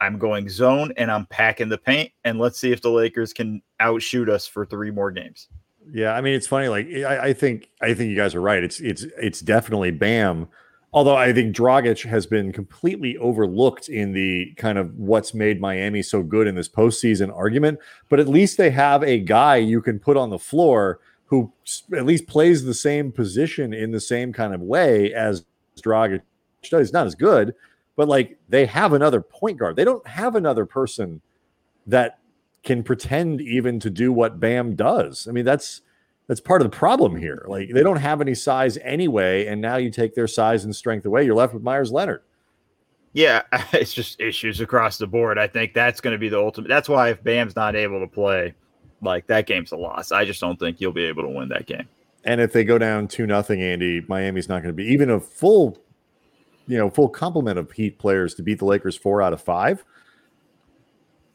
I'm 0.00 0.18
going 0.18 0.48
zone 0.48 0.92
and 0.96 1.10
I'm 1.10 1.26
packing 1.26 1.68
the 1.68 1.78
paint, 1.78 2.12
and 2.24 2.38
let's 2.38 2.60
see 2.60 2.72
if 2.72 2.82
the 2.82 2.90
Lakers 2.90 3.32
can 3.32 3.62
outshoot 3.80 4.28
us 4.28 4.46
for 4.46 4.66
three 4.66 4.90
more 4.90 5.10
games. 5.10 5.48
Yeah, 5.92 6.14
I 6.14 6.20
mean 6.20 6.34
it's 6.34 6.46
funny. 6.46 6.68
Like 6.68 6.88
I, 6.88 7.28
I 7.28 7.32
think 7.32 7.70
I 7.80 7.94
think 7.94 8.10
you 8.10 8.16
guys 8.16 8.34
are 8.34 8.40
right. 8.40 8.62
It's 8.62 8.80
it's 8.80 9.04
it's 9.20 9.40
definitely 9.40 9.90
Bam. 9.90 10.48
Although 10.92 11.16
I 11.16 11.32
think 11.32 11.56
Dragic 11.56 12.08
has 12.08 12.24
been 12.24 12.52
completely 12.52 13.16
overlooked 13.18 13.88
in 13.88 14.12
the 14.12 14.54
kind 14.56 14.78
of 14.78 14.94
what's 14.94 15.34
made 15.34 15.60
Miami 15.60 16.02
so 16.02 16.22
good 16.22 16.46
in 16.46 16.54
this 16.54 16.68
postseason 16.68 17.34
argument. 17.34 17.80
But 18.08 18.20
at 18.20 18.28
least 18.28 18.58
they 18.58 18.70
have 18.70 19.02
a 19.02 19.18
guy 19.18 19.56
you 19.56 19.82
can 19.82 19.98
put 19.98 20.16
on 20.16 20.30
the 20.30 20.38
floor 20.38 21.00
who 21.34 21.52
at 21.96 22.06
least 22.06 22.26
plays 22.26 22.64
the 22.64 22.74
same 22.74 23.10
position 23.10 23.72
in 23.72 23.90
the 23.90 24.00
same 24.00 24.32
kind 24.32 24.54
of 24.54 24.60
way 24.60 25.12
as 25.12 25.44
Dragic 25.82 26.20
does. 26.70 26.92
Not 26.92 27.06
as 27.06 27.14
good, 27.14 27.54
but 27.96 28.08
like 28.08 28.38
they 28.48 28.66
have 28.66 28.92
another 28.92 29.20
point 29.20 29.58
guard. 29.58 29.76
They 29.76 29.84
don't 29.84 30.06
have 30.06 30.36
another 30.36 30.64
person 30.64 31.20
that 31.86 32.18
can 32.62 32.82
pretend 32.82 33.40
even 33.40 33.80
to 33.80 33.90
do 33.90 34.12
what 34.12 34.38
Bam 34.38 34.76
does. 34.76 35.26
I 35.28 35.32
mean, 35.32 35.44
that's 35.44 35.82
that's 36.28 36.40
part 36.40 36.62
of 36.62 36.70
the 36.70 36.76
problem 36.76 37.16
here. 37.16 37.44
Like 37.48 37.70
they 37.72 37.82
don't 37.82 37.96
have 37.96 38.20
any 38.20 38.34
size 38.34 38.78
anyway, 38.78 39.46
and 39.46 39.60
now 39.60 39.76
you 39.76 39.90
take 39.90 40.14
their 40.14 40.28
size 40.28 40.64
and 40.64 40.74
strength 40.74 41.04
away, 41.04 41.24
you're 41.24 41.34
left 41.34 41.52
with 41.52 41.62
Meyers 41.62 41.92
Leonard. 41.92 42.22
Yeah, 43.12 43.42
it's 43.72 43.92
just 43.92 44.20
issues 44.20 44.60
across 44.60 44.98
the 44.98 45.06
board. 45.06 45.38
I 45.38 45.48
think 45.48 45.74
that's 45.74 46.00
going 46.00 46.14
to 46.14 46.18
be 46.18 46.28
the 46.28 46.38
ultimate. 46.38 46.68
That's 46.68 46.88
why 46.88 47.10
if 47.10 47.22
Bam's 47.24 47.56
not 47.56 47.74
able 47.74 48.00
to 48.00 48.06
play, 48.06 48.54
like 49.04 49.26
that 49.28 49.46
game's 49.46 49.72
a 49.72 49.76
loss. 49.76 50.12
I 50.12 50.24
just 50.24 50.40
don't 50.40 50.58
think 50.58 50.80
you'll 50.80 50.92
be 50.92 51.04
able 51.04 51.22
to 51.22 51.28
win 51.28 51.48
that 51.50 51.66
game. 51.66 51.88
And 52.24 52.40
if 52.40 52.52
they 52.52 52.64
go 52.64 52.78
down 52.78 53.08
two 53.08 53.26
nothing, 53.26 53.62
Andy, 53.62 54.02
Miami's 54.08 54.48
not 54.48 54.62
going 54.62 54.74
to 54.74 54.76
be 54.76 54.86
even 54.86 55.10
a 55.10 55.20
full, 55.20 55.78
you 56.66 56.78
know, 56.78 56.88
full 56.88 57.08
complement 57.08 57.58
of 57.58 57.70
Heat 57.72 57.98
players 57.98 58.34
to 58.34 58.42
beat 58.42 58.58
the 58.58 58.64
Lakers 58.64 58.96
four 58.96 59.20
out 59.20 59.32
of 59.32 59.42
five. 59.42 59.84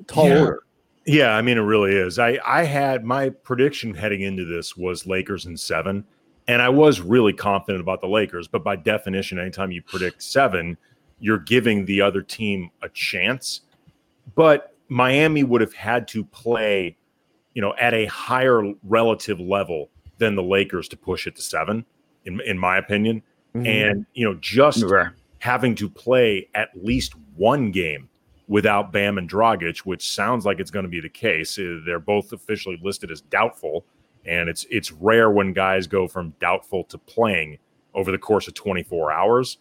Tall 0.08 0.30
yeah. 0.30 0.40
order. 0.40 0.64
Yeah, 1.06 1.36
I 1.36 1.42
mean 1.42 1.58
it 1.58 1.62
really 1.62 1.96
is. 1.96 2.20
I 2.20 2.40
I 2.46 2.64
had 2.64 3.04
my 3.04 3.30
prediction 3.30 3.94
heading 3.94 4.22
into 4.22 4.46
this 4.46 4.76
was 4.76 5.08
Lakers 5.08 5.46
in 5.46 5.58
7 5.58 6.04
and 6.50 6.64
I 6.64 6.70
was 6.70 7.00
really 7.00 7.32
confident 7.32 7.80
about 7.80 8.02
the 8.02 8.08
Lakers, 8.08 8.48
but 8.48 8.64
by 8.64 8.76
definition 8.76 9.38
anytime 9.38 9.72
you 9.72 9.84
predict 9.84 10.24
7, 10.24 10.76
you're 11.20 11.38
giving 11.38 11.86
the 11.86 12.02
other 12.02 12.24
team 12.24 12.72
a 12.82 12.90
chance. 12.90 13.62
But 14.34 14.74
Miami 14.88 15.44
would 15.44 15.62
have 15.62 15.76
had 15.76 16.08
to 16.08 16.24
play, 16.24 16.98
you 17.60 17.62
know, 17.62 17.74
at 17.78 17.94
a 17.94 18.06
higher 18.06 18.72
relative 18.84 19.38
level 19.38 19.90
than 20.18 20.34
the 20.34 20.42
Lakers 20.42 20.88
to 20.88 20.96
push 20.96 21.28
it 21.28 21.36
to 21.36 21.42
7 21.42 21.86
in 22.24 22.40
in 22.46 22.58
my 22.58 22.78
opinion. 22.78 23.22
Mm-hmm. 23.54 23.66
And, 23.66 24.06
you 24.14 24.24
know, 24.24 24.38
just 24.40 24.82
having 25.40 25.76
to 25.76 25.90
play 25.90 26.48
at 26.56 26.70
least 26.82 27.16
one 27.36 27.72
game 27.72 28.08
without 28.48 28.94
Bam 28.94 29.18
and 29.18 29.30
Dragic, 29.30 29.80
which 29.80 30.10
sounds 30.10 30.46
like 30.46 30.62
it's 30.62 30.72
going 30.72 30.84
to 30.84 30.90
be 30.90 31.02
the 31.02 31.10
case. 31.10 31.60
Uh, 31.60 31.82
they're 31.86 32.00
both 32.00 32.32
officially 32.32 32.80
listed 32.82 33.12
as 33.12 33.20
doubtful, 33.20 33.84
and 34.24 34.48
it's 34.48 34.66
it's 34.70 34.94
rare 34.94 35.30
when 35.30 35.52
guys 35.52 35.86
go 35.86 36.08
from 36.08 36.34
doubtful 36.40 36.86
to 36.86 36.98
playing 36.98 37.58
over 37.94 38.10
the 38.10 38.18
course 38.18 38.48
of 38.48 38.54
24 38.54 39.12
hours. 39.12 39.58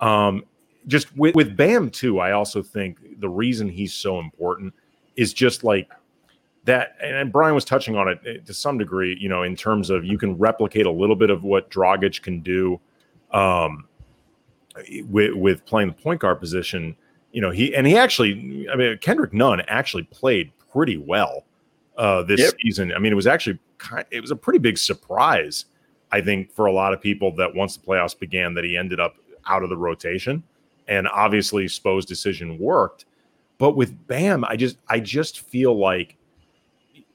Um, 0.00 0.44
just 0.86 1.16
with, 1.16 1.34
with 1.34 1.56
Bam 1.56 1.88
too, 1.88 2.18
I 2.20 2.32
also 2.32 2.62
think 2.62 2.98
the 3.20 3.30
reason 3.30 3.70
he's 3.70 3.94
so 3.94 4.20
important 4.20 4.74
is 5.16 5.32
just 5.32 5.64
like 5.64 5.88
that. 6.64 6.96
And 7.02 7.32
Brian 7.32 7.54
was 7.54 7.64
touching 7.64 7.96
on 7.96 8.08
it 8.08 8.18
uh, 8.20 8.46
to 8.46 8.54
some 8.54 8.78
degree, 8.78 9.16
you 9.20 9.28
know, 9.28 9.42
in 9.42 9.56
terms 9.56 9.90
of 9.90 10.04
you 10.04 10.18
can 10.18 10.36
replicate 10.36 10.86
a 10.86 10.90
little 10.90 11.16
bit 11.16 11.30
of 11.30 11.44
what 11.44 11.70
Dragic 11.70 12.22
can 12.22 12.40
do 12.40 12.80
um, 13.32 13.86
with, 15.08 15.34
with 15.34 15.64
playing 15.66 15.88
the 15.88 15.94
point 15.94 16.20
guard 16.20 16.40
position 16.40 16.96
you 17.32 17.40
know, 17.40 17.50
he 17.50 17.74
and 17.74 17.86
he 17.86 17.96
actually, 17.96 18.66
I 18.72 18.76
mean, 18.76 18.98
Kendrick 18.98 19.32
Nunn 19.32 19.60
actually 19.68 20.04
played 20.04 20.50
pretty 20.72 20.96
well 20.96 21.44
uh, 21.96 22.22
this 22.22 22.40
yep. 22.40 22.54
season. 22.62 22.92
I 22.92 22.98
mean, 22.98 23.12
it 23.12 23.16
was 23.16 23.26
actually 23.26 23.58
kind, 23.78 24.04
it 24.10 24.20
was 24.20 24.30
a 24.30 24.36
pretty 24.36 24.58
big 24.58 24.78
surprise, 24.78 25.66
I 26.10 26.20
think, 26.20 26.52
for 26.52 26.66
a 26.66 26.72
lot 26.72 26.92
of 26.92 27.00
people 27.00 27.34
that 27.36 27.54
once 27.54 27.76
the 27.76 27.86
playoffs 27.86 28.18
began, 28.18 28.54
that 28.54 28.64
he 28.64 28.76
ended 28.76 28.98
up 29.00 29.16
out 29.46 29.62
of 29.62 29.68
the 29.68 29.76
rotation. 29.76 30.42
And 30.88 31.06
obviously, 31.06 31.68
Spo's 31.68 32.06
decision 32.06 32.58
worked. 32.58 33.04
But 33.58 33.76
with 33.76 34.06
Bam, 34.06 34.44
I 34.44 34.56
just 34.56 34.78
I 34.88 35.00
just 35.00 35.40
feel 35.40 35.78
like 35.78 36.16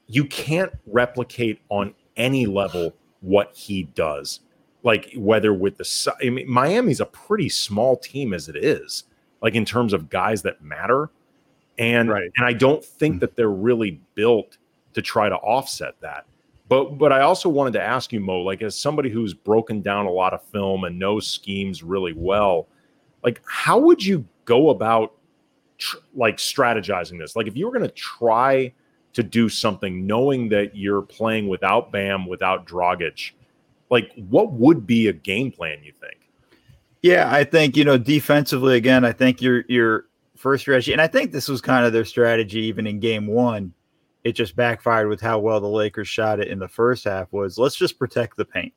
you 0.07 0.25
can't 0.25 0.71
replicate 0.85 1.61
on 1.69 1.93
any 2.15 2.45
level 2.45 2.93
what 3.21 3.55
he 3.55 3.83
does. 3.83 4.41
Like 4.83 5.13
whether 5.15 5.53
with 5.53 5.77
the 5.77 6.13
I 6.21 6.29
mean, 6.29 6.49
Miami's 6.49 6.99
a 6.99 7.05
pretty 7.05 7.49
small 7.49 7.97
team 7.97 8.33
as 8.33 8.49
it 8.49 8.55
is 8.55 9.05
like 9.43 9.53
in 9.55 9.65
terms 9.65 9.93
of 9.93 10.09
guys 10.09 10.41
that 10.41 10.63
matter. 10.63 11.11
And 11.77 12.09
right. 12.09 12.31
and 12.37 12.45
I 12.45 12.53
don't 12.53 12.83
think 12.83 13.17
mm. 13.17 13.19
that 13.19 13.35
they're 13.35 13.49
really 13.49 13.99
built 14.15 14.57
to 14.93 15.01
try 15.01 15.29
to 15.29 15.35
offset 15.35 15.99
that. 16.01 16.25
But 16.69 16.97
but 16.97 17.11
I 17.11 17.21
also 17.21 17.49
wanted 17.49 17.73
to 17.73 17.81
ask 17.81 18.11
you, 18.11 18.19
Mo, 18.19 18.41
like 18.41 18.61
as 18.63 18.75
somebody 18.77 19.09
who's 19.09 19.33
broken 19.33 19.81
down 19.81 20.05
a 20.05 20.11
lot 20.11 20.33
of 20.33 20.41
film 20.43 20.85
and 20.85 20.97
knows 20.97 21.27
schemes 21.27 21.83
really 21.83 22.13
well, 22.13 22.67
like 23.23 23.41
how 23.45 23.77
would 23.77 24.03
you 24.03 24.25
go 24.45 24.69
about 24.69 25.13
tr- 25.77 25.97
like 26.15 26.37
strategizing 26.37 27.19
this? 27.19 27.35
Like 27.35 27.47
if 27.47 27.55
you 27.55 27.65
were 27.65 27.71
going 27.71 27.89
to 27.89 27.95
try 27.95 28.73
to 29.13 29.23
do 29.23 29.47
something, 29.49 30.05
knowing 30.05 30.49
that 30.49 30.75
you're 30.75 31.01
playing 31.01 31.47
without 31.47 31.91
Bam, 31.91 32.25
without 32.25 32.65
Dragic, 32.65 33.31
like 33.89 34.11
what 34.15 34.51
would 34.53 34.85
be 34.87 35.07
a 35.07 35.13
game 35.13 35.51
plan? 35.51 35.83
You 35.83 35.93
think? 35.99 36.29
Yeah, 37.01 37.29
I 37.31 37.43
think 37.43 37.77
you 37.77 37.83
know 37.83 37.97
defensively 37.97 38.75
again. 38.75 39.05
I 39.05 39.11
think 39.11 39.41
your 39.41 39.63
your 39.67 40.05
first 40.35 40.61
strategy, 40.61 40.93
and 40.93 41.01
I 41.01 41.07
think 41.07 41.31
this 41.31 41.47
was 41.47 41.61
kind 41.61 41.85
of 41.85 41.93
their 41.93 42.05
strategy 42.05 42.61
even 42.61 42.87
in 42.87 42.99
Game 42.99 43.27
One. 43.27 43.73
It 44.23 44.33
just 44.33 44.55
backfired 44.55 45.09
with 45.09 45.19
how 45.19 45.39
well 45.39 45.59
the 45.59 45.67
Lakers 45.67 46.07
shot 46.07 46.39
it 46.39 46.47
in 46.47 46.57
the 46.59 46.67
first 46.67 47.03
half. 47.03 47.31
Was 47.31 47.57
let's 47.57 47.75
just 47.75 47.99
protect 47.99 48.37
the 48.37 48.45
paint. 48.45 48.73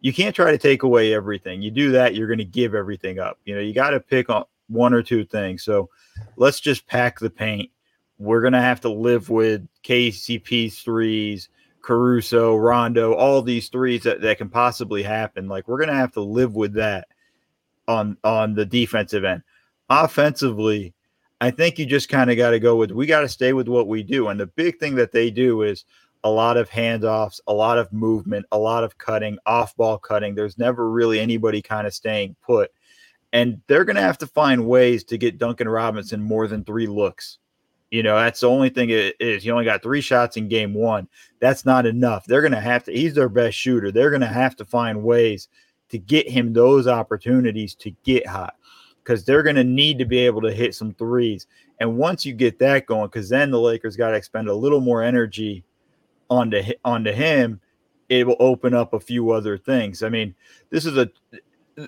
You 0.00 0.12
can't 0.12 0.34
try 0.34 0.52
to 0.52 0.58
take 0.58 0.84
away 0.84 1.12
everything. 1.12 1.60
You 1.60 1.72
do 1.72 1.90
that, 1.92 2.14
you're 2.14 2.28
going 2.28 2.38
to 2.38 2.44
give 2.44 2.74
everything 2.74 3.18
up. 3.18 3.38
You 3.44 3.56
know, 3.56 3.60
you 3.60 3.74
got 3.74 3.90
to 3.90 4.00
pick 4.00 4.30
on 4.30 4.44
one 4.68 4.94
or 4.94 5.02
two 5.02 5.24
things. 5.24 5.64
So 5.64 5.90
let's 6.36 6.60
just 6.60 6.86
pack 6.86 7.18
the 7.18 7.30
paint. 7.30 7.70
We're 8.18 8.40
going 8.40 8.52
to 8.52 8.60
have 8.60 8.80
to 8.82 8.88
live 8.88 9.30
with 9.30 9.66
KCP's 9.84 10.80
threes, 10.80 11.48
Caruso, 11.82 12.56
Rondo, 12.56 13.14
all 13.14 13.42
these 13.42 13.68
threes 13.68 14.02
that, 14.02 14.20
that 14.22 14.38
can 14.38 14.48
possibly 14.48 15.02
happen. 15.02 15.48
Like 15.48 15.68
we're 15.68 15.78
going 15.78 15.88
to 15.88 15.94
have 15.94 16.12
to 16.12 16.20
live 16.20 16.54
with 16.54 16.74
that 16.74 17.08
on 17.86 18.16
on 18.24 18.54
the 18.54 18.66
defensive 18.66 19.24
end. 19.24 19.42
Offensively, 19.88 20.94
I 21.40 21.50
think 21.50 21.78
you 21.78 21.86
just 21.86 22.08
kind 22.08 22.30
of 22.30 22.36
got 22.36 22.50
to 22.50 22.60
go 22.60 22.76
with 22.76 22.90
we 22.90 23.06
got 23.06 23.20
to 23.20 23.28
stay 23.28 23.52
with 23.52 23.68
what 23.68 23.88
we 23.88 24.02
do. 24.02 24.28
And 24.28 24.38
the 24.38 24.46
big 24.46 24.78
thing 24.78 24.96
that 24.96 25.12
they 25.12 25.30
do 25.30 25.62
is 25.62 25.84
a 26.24 26.30
lot 26.30 26.56
of 26.56 26.68
handoffs, 26.68 27.40
a 27.46 27.52
lot 27.52 27.78
of 27.78 27.92
movement, 27.92 28.46
a 28.52 28.58
lot 28.58 28.84
of 28.84 28.98
cutting, 28.98 29.38
off 29.46 29.76
ball 29.76 29.98
cutting. 29.98 30.34
There's 30.34 30.58
never 30.58 30.90
really 30.90 31.20
anybody 31.20 31.62
kind 31.62 31.86
of 31.86 31.94
staying 31.94 32.36
put. 32.42 32.72
And 33.32 33.60
they're 33.66 33.84
going 33.84 33.96
to 33.96 34.02
have 34.02 34.18
to 34.18 34.26
find 34.26 34.66
ways 34.66 35.04
to 35.04 35.18
get 35.18 35.38
Duncan 35.38 35.68
Robinson 35.68 36.22
more 36.22 36.48
than 36.48 36.64
three 36.64 36.86
looks. 36.86 37.38
You 37.90 38.02
know, 38.02 38.16
that's 38.16 38.40
the 38.40 38.50
only 38.50 38.68
thing 38.68 38.90
it 38.90 39.16
is. 39.18 39.42
He 39.42 39.50
only 39.50 39.64
got 39.64 39.82
three 39.82 40.02
shots 40.02 40.36
in 40.36 40.48
game 40.48 40.74
one. 40.74 41.08
That's 41.40 41.64
not 41.64 41.86
enough. 41.86 42.26
They're 42.26 42.42
going 42.42 42.52
to 42.52 42.60
have 42.60 42.84
to, 42.84 42.92
he's 42.92 43.14
their 43.14 43.30
best 43.30 43.56
shooter. 43.56 43.90
They're 43.90 44.10
going 44.10 44.20
to 44.20 44.26
have 44.26 44.56
to 44.56 44.64
find 44.64 45.02
ways 45.02 45.48
to 45.88 45.98
get 45.98 46.28
him 46.28 46.52
those 46.52 46.86
opportunities 46.86 47.74
to 47.76 47.90
get 48.04 48.26
hot 48.26 48.54
because 49.02 49.24
they're 49.24 49.42
going 49.42 49.56
to 49.56 49.64
need 49.64 49.98
to 49.98 50.04
be 50.04 50.18
able 50.18 50.42
to 50.42 50.52
hit 50.52 50.74
some 50.74 50.92
threes. 50.94 51.46
And 51.80 51.96
once 51.96 52.26
you 52.26 52.34
get 52.34 52.58
that 52.58 52.84
going, 52.84 53.06
because 53.06 53.30
then 53.30 53.50
the 53.50 53.60
Lakers 53.60 53.96
got 53.96 54.10
to 54.10 54.16
expend 54.16 54.48
a 54.48 54.54
little 54.54 54.80
more 54.80 55.02
energy 55.02 55.64
onto 56.28 56.62
onto 56.84 57.12
him, 57.12 57.58
it 58.10 58.26
will 58.26 58.36
open 58.38 58.74
up 58.74 58.92
a 58.92 59.00
few 59.00 59.30
other 59.30 59.56
things. 59.56 60.02
I 60.02 60.10
mean, 60.10 60.34
this 60.68 60.84
is 60.84 60.98
a 60.98 61.08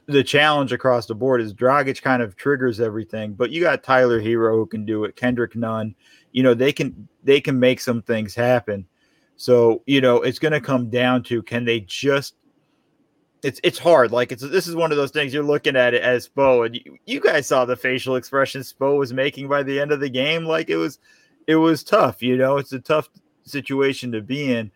the 0.07 0.23
challenge 0.23 0.73
across 0.73 1.07
the 1.07 1.15
board 1.15 1.41
is 1.41 1.55
Dragic 1.55 2.03
kind 2.03 2.23
of 2.23 2.37
triggers 2.37 2.81
everything, 2.81 3.35
but 3.35 3.51
you 3.51 3.61
got 3.61 3.83
Tyler 3.83 4.21
Herro 4.21 4.55
who 4.55 4.67
can 4.67 4.85
do 4.85 5.05
it, 5.05 5.17
Kendrick 5.17 5.57
Nunn, 5.57 5.95
you 6.33 6.43
know, 6.43 6.55
they 6.55 6.73
can 6.73 7.09
they 7.25 7.41
can 7.41 7.59
make 7.59 7.81
some 7.81 8.03
things 8.03 8.35
happen. 8.35 8.87
So, 9.37 9.83
you 9.87 10.01
know, 10.01 10.23
it's 10.23 10.39
going 10.39 10.53
to 10.53 10.61
come 10.61 10.91
down 10.91 11.23
to 11.25 11.43
can 11.43 11.65
they 11.65 11.81
just 11.81 12.35
it's 13.43 13.61
it's 13.65 13.79
hard. 13.79 14.13
Like 14.13 14.33
it's 14.33 14.43
this 14.43 14.69
is 14.69 14.77
one 14.77 14.91
of 14.91 14.97
those 14.97 15.11
things 15.11 15.33
you're 15.33 15.43
looking 15.43 15.77
at 15.77 15.95
it 15.95 16.03
as 16.03 16.29
Spo, 16.29 16.67
and 16.67 16.77
you, 16.77 16.99
you 17.07 17.21
guys 17.21 17.47
saw 17.47 17.65
the 17.65 17.77
facial 17.77 18.17
expression 18.17 18.61
Spo 18.61 18.99
was 18.99 19.13
making 19.13 19.49
by 19.49 19.63
the 19.63 19.81
end 19.81 19.93
of 19.93 20.01
the 20.01 20.11
game. 20.11 20.45
Like 20.45 20.69
it 20.69 20.77
was, 20.77 20.99
it 21.47 21.57
was 21.57 21.83
tough. 21.83 22.23
You 22.23 22.37
know, 22.37 22.59
it's 22.59 22.73
a 22.73 22.81
tough 22.81 23.09
situation 23.45 24.13
to 24.13 24.21
be 24.21 24.53
in, 24.53 24.71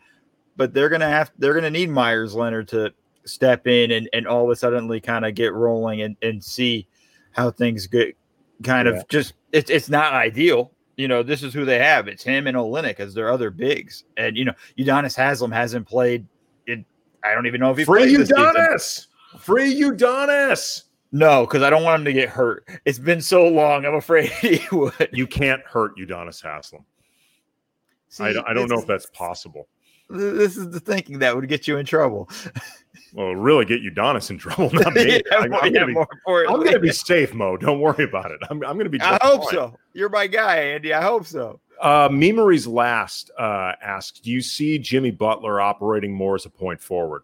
but 0.57 0.73
they're 0.73 0.89
gonna 0.89 1.09
have 1.09 1.31
they're 1.39 1.55
gonna 1.55 1.71
need 1.71 1.91
Meyers 1.91 2.35
Leonard 2.35 2.69
to 2.69 2.95
step 3.27 3.67
in 3.67 3.91
and, 3.91 4.09
and 4.13 4.27
all 4.27 4.45
of 4.45 4.51
a 4.51 4.57
suddenly 4.57 5.01
kind 5.01 5.25
of 5.25 5.35
get 5.35 5.53
rolling 5.55 6.03
and, 6.03 6.17
and 6.23 6.43
see 6.43 6.87
how 7.33 7.51
things 7.51 7.87
get 7.87 8.17
kind 8.63 8.87
Yeah. 8.89 8.95
of 8.95 9.09
just 9.09 9.35
it's 9.53 9.71
it's 9.71 9.89
not 9.89 10.13
ideal. 10.13 10.71
You 10.97 11.09
know, 11.09 11.23
this 11.25 11.43
is 11.43 11.53
who 11.53 11.65
they 11.65 11.79
have. 11.81 12.07
It's 12.07 12.23
him 12.23 12.47
and 12.47 12.57
Olynyk 12.57 13.01
as 13.01 13.15
their 13.15 13.31
other 13.33 13.51
bigs. 13.51 14.05
And 14.17 14.37
you 14.37 14.45
know, 14.45 14.53
Udonis 14.79 15.17
Haslem 15.17 15.51
hasn't 15.53 15.87
played 15.89 16.27
it. 16.67 16.85
I 17.25 17.35
don't 17.35 17.47
even 17.47 17.61
know 17.61 17.71
if 17.73 17.79
he 17.79 17.85
Free. 17.85 18.15
Udonis. 18.15 19.07
Free 19.39 19.75
Udonis. 19.81 20.85
No, 21.11 21.47
because 21.47 21.63
I 21.63 21.71
don't 21.71 21.83
want 21.85 22.01
him 22.01 22.05
to 22.07 22.13
get 22.13 22.29
hurt. 22.29 22.69
It's 22.85 22.99
been 22.99 23.21
so 23.21 23.47
long. 23.49 23.85
I'm 23.85 23.95
afraid 23.95 24.29
he 24.41 24.61
would. 24.73 25.09
You 25.13 25.27
can't 25.27 25.63
hurt 25.63 25.97
Udonis 25.97 26.41
Haslem. 26.43 26.83
I, 26.83 28.29
See, 28.29 28.33
don't- 28.35 28.49
I 28.49 28.53
don't 28.55 28.69
know 28.71 28.79
if 28.79 28.87
that's 28.87 29.07
possible. 29.07 29.67
This 30.11 30.57
is 30.57 30.71
the 30.71 30.81
thinking 30.81 31.19
that 31.21 31.35
would 31.35 31.49
get 31.49 31.67
you 31.67 31.79
in 31.79 31.87
trouble. 31.87 32.29
Well, 33.15 33.29
it'll 33.29 33.41
really 33.41 33.65
get 33.65 33.81
Udonis 33.81 34.29
in 34.31 34.39
trouble, 34.39 34.71
not 34.73 34.93
me. 34.93 35.07
Yeah, 35.07 35.21
I, 35.39 35.45
am 35.45 35.51
more- 35.51 35.61
gonna, 35.61 35.87
be, 35.87 35.97
I'm 35.97 36.07
importantly. 36.13 36.65
gonna 36.65 36.81
be 36.81 36.91
safe, 36.91 37.33
Mo. 37.33 37.57
Don't 37.57 37.81
worry 37.81 38.05
about 38.05 38.33
it. 38.33 38.41
I'm, 38.51 38.63
I'm 38.65 38.77
gonna 38.77 38.91
be. 38.91 39.01
I 39.01 39.19
hope 39.23 39.45
fine. 39.45 39.53
so. 39.53 39.77
You're 39.93 40.09
my 40.09 40.27
guy, 40.27 40.57
Andy. 40.57 40.93
I 40.93 41.01
hope 41.01 41.25
so. 41.25 41.61
Uh, 41.81 42.09
Memory's 42.11 42.67
last 42.67 43.31
uh, 43.39 43.73
asks, 43.81 44.19
"Do 44.19 44.33
you 44.33 44.41
see 44.41 44.81
Jimmy 44.81 45.13
Butler 45.13 45.61
operating 45.61 46.13
more 46.13 46.35
as 46.35 46.45
a 46.45 46.51
point 46.51 46.81
forward?" 46.83 47.23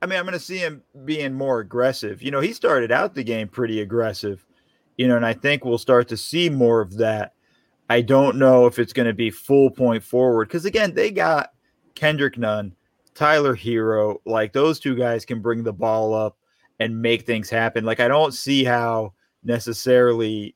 I 0.00 0.06
mean, 0.06 0.18
I'm 0.18 0.24
going 0.24 0.32
to 0.34 0.38
see 0.38 0.58
him 0.58 0.82
being 1.04 1.34
more 1.34 1.60
aggressive. 1.60 2.22
You 2.22 2.30
know, 2.30 2.40
he 2.40 2.52
started 2.52 2.92
out 2.92 3.14
the 3.14 3.24
game 3.24 3.48
pretty 3.48 3.80
aggressive, 3.80 4.46
you 4.96 5.08
know, 5.08 5.16
and 5.16 5.26
I 5.26 5.34
think 5.34 5.64
we'll 5.64 5.76
start 5.76 6.08
to 6.08 6.16
see 6.16 6.48
more 6.48 6.80
of 6.80 6.96
that. 6.98 7.34
I 7.90 8.02
don't 8.02 8.36
know 8.36 8.66
if 8.66 8.78
it's 8.78 8.92
going 8.92 9.08
to 9.08 9.14
be 9.14 9.30
full 9.30 9.70
point 9.70 10.04
forward 10.04 10.48
because, 10.48 10.66
again, 10.66 10.94
they 10.94 11.10
got 11.10 11.50
Kendrick 11.94 12.38
Nunn, 12.38 12.76
Tyler 13.18 13.56
Herro. 13.56 14.18
Like 14.24 14.52
those 14.52 14.78
two 14.78 14.94
guys 14.94 15.24
can 15.24 15.42
bring 15.42 15.64
the 15.64 15.72
ball 15.72 16.14
up 16.14 16.38
and 16.78 17.02
make 17.02 17.22
things 17.22 17.50
happen. 17.50 17.84
Like, 17.84 17.98
I 17.98 18.06
don't 18.06 18.32
see 18.32 18.62
how 18.62 19.12
necessarily 19.42 20.54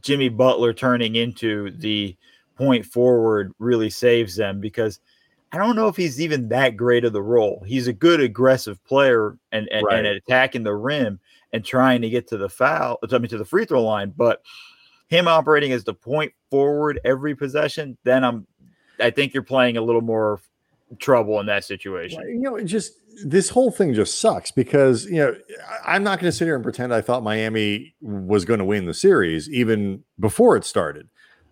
Jimmy 0.00 0.28
Butler 0.28 0.72
turning 0.72 1.16
into 1.16 1.72
the 1.72 2.16
point 2.56 2.86
forward 2.86 3.52
really 3.58 3.90
saves 3.90 4.36
them 4.36 4.60
because 4.60 5.00
I 5.50 5.58
don't 5.58 5.74
know 5.74 5.88
if 5.88 5.96
he's 5.96 6.20
even 6.20 6.48
that 6.50 6.76
great 6.76 7.04
of 7.04 7.12
the 7.12 7.22
role. 7.22 7.64
He's 7.66 7.88
a 7.88 7.92
good 7.92 8.20
aggressive 8.20 8.82
player 8.84 9.36
and 9.50 9.68
and, 9.72 9.84
Right. 9.84 9.98
and 9.98 10.06
attacking 10.06 10.62
the 10.62 10.74
rim 10.76 11.18
and 11.52 11.64
trying 11.64 12.02
to 12.02 12.08
get 12.08 12.28
to 12.28 12.36
the 12.36 12.48
foul, 12.48 13.00
I 13.02 13.18
mean 13.18 13.28
to 13.30 13.38
the 13.38 13.44
free 13.44 13.64
throw 13.64 13.82
line, 13.82 14.12
but 14.16 14.42
him 15.08 15.26
operating 15.26 15.72
as 15.72 15.82
the 15.82 15.94
point 15.94 16.32
forward 16.50 17.00
every 17.04 17.34
possession, 17.34 17.98
then 18.04 18.22
I'm 18.22 18.46
I 19.00 19.10
think 19.10 19.34
you're 19.34 19.42
playing 19.42 19.76
a 19.76 19.82
little 19.82 20.00
more 20.00 20.40
trouble 20.98 21.40
in 21.40 21.46
that 21.46 21.64
situation. 21.64 22.20
you 22.28 22.40
know, 22.40 22.56
it 22.56 22.64
just 22.64 22.92
this 23.24 23.48
whole 23.48 23.70
thing 23.70 23.94
just 23.94 24.18
sucks 24.20 24.50
because 24.50 25.04
you 25.06 25.16
know 25.18 25.34
I'm 25.86 26.02
not 26.02 26.18
going 26.18 26.30
to 26.30 26.36
sit 26.36 26.46
here 26.46 26.54
and 26.56 26.64
pretend 26.64 26.92
I 26.92 27.00
thought 27.00 27.22
Miami 27.22 27.94
was 28.00 28.44
going 28.44 28.58
to 28.58 28.64
win 28.64 28.86
the 28.86 28.94
series 28.94 29.48
even 29.50 30.02
before 30.18 30.56
it 30.56 30.64
started. 30.64 31.08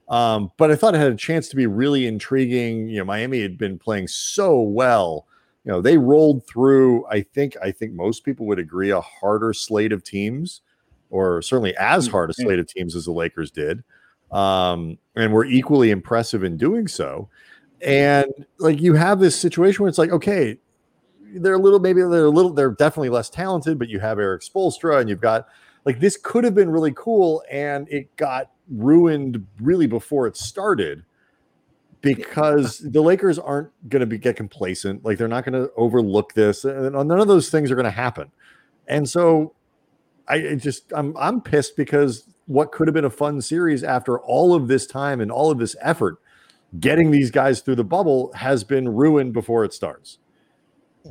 Um, 0.08 0.50
but 0.58 0.70
I 0.70 0.76
thought 0.76 0.94
it 0.94 0.98
had 0.98 1.12
a 1.12 1.16
chance 1.16 1.48
to 1.50 1.56
be 1.56 1.66
really 1.66 2.06
intriguing. 2.06 2.88
You 2.88 2.98
know, 2.98 3.04
Miami 3.04 3.40
had 3.40 3.56
been 3.56 3.78
playing 3.78 4.08
so 4.08 4.60
well. 4.60 5.26
You 5.64 5.70
know, 5.70 5.80
they 5.80 5.96
rolled 5.96 6.44
through. 6.46 7.06
I 7.06 7.20
think 7.22 7.56
I 7.62 7.70
think 7.70 7.92
most 7.94 8.24
people 8.24 8.46
would 8.46 8.58
agree 8.58 8.90
a 8.90 9.00
harder 9.00 9.52
slate 9.52 9.92
of 9.92 10.02
teams, 10.02 10.60
or 11.10 11.40
certainly 11.40 11.76
as 11.76 12.08
hard 12.08 12.30
a 12.30 12.32
Mhm. 12.32 12.42
slate 12.44 12.58
of 12.58 12.66
teams 12.66 12.96
as 12.96 13.04
the 13.04 13.12
Lakers 13.12 13.52
did, 13.52 13.84
um, 14.32 14.98
and 15.14 15.32
were 15.32 15.44
equally 15.44 15.90
impressive 15.90 16.42
in 16.42 16.56
doing 16.56 16.88
so. 16.88 17.28
And 17.84 18.26
like 18.58 18.80
you 18.80 18.94
have 18.94 19.18
this 19.18 19.38
situation 19.38 19.82
where 19.82 19.88
it's 19.88 19.98
like, 19.98 20.10
okay, 20.10 20.58
they're 21.34 21.54
a 21.54 21.58
little 21.58 21.80
maybe 21.80 22.00
they're 22.00 22.26
a 22.26 22.30
little 22.30 22.52
they're 22.52 22.70
definitely 22.70 23.08
less 23.08 23.28
talented, 23.28 23.78
but 23.78 23.88
you 23.88 23.98
have 24.00 24.18
Erik 24.18 24.42
Spoelstra 24.42 25.00
and 25.00 25.08
you've 25.08 25.20
got 25.20 25.48
like 25.84 25.98
this 25.98 26.16
could 26.16 26.44
have 26.44 26.54
been 26.54 26.70
really 26.70 26.92
cool, 26.94 27.42
and 27.50 27.88
it 27.88 28.14
got 28.16 28.50
ruined 28.70 29.44
really 29.60 29.86
before 29.86 30.26
it 30.26 30.36
started 30.36 31.04
because 32.00 32.78
the 32.78 33.00
Lakers 33.00 33.38
aren't 33.38 33.70
going 33.88 34.00
to 34.00 34.06
be 34.06 34.18
get 34.18 34.36
complacent. 34.36 35.04
Like 35.04 35.18
they're 35.18 35.28
not 35.28 35.44
going 35.44 35.60
to 35.60 35.72
overlook 35.76 36.34
this, 36.34 36.64
and 36.64 36.92
none 36.92 37.10
of 37.18 37.28
those 37.28 37.50
things 37.50 37.70
are 37.70 37.74
going 37.74 37.84
to 37.84 37.90
happen. 37.90 38.30
And 38.86 39.08
so, 39.08 39.54
I 40.28 40.54
just 40.54 40.92
I'm 40.92 41.16
I'm 41.16 41.40
pissed 41.40 41.76
because 41.76 42.28
what 42.46 42.70
could 42.70 42.86
have 42.86 42.94
been 42.94 43.04
a 43.04 43.10
fun 43.10 43.40
series 43.40 43.82
after 43.82 44.20
all 44.20 44.54
of 44.54 44.68
this 44.68 44.86
time 44.86 45.20
and 45.20 45.32
all 45.32 45.50
of 45.50 45.58
this 45.58 45.74
effort 45.80 46.18
getting 46.80 47.10
these 47.10 47.30
guys 47.30 47.60
through 47.60 47.76
the 47.76 47.84
bubble 47.84 48.32
has 48.34 48.64
been 48.64 48.88
ruined 48.88 49.32
before 49.32 49.64
it 49.64 49.74
starts. 49.74 50.18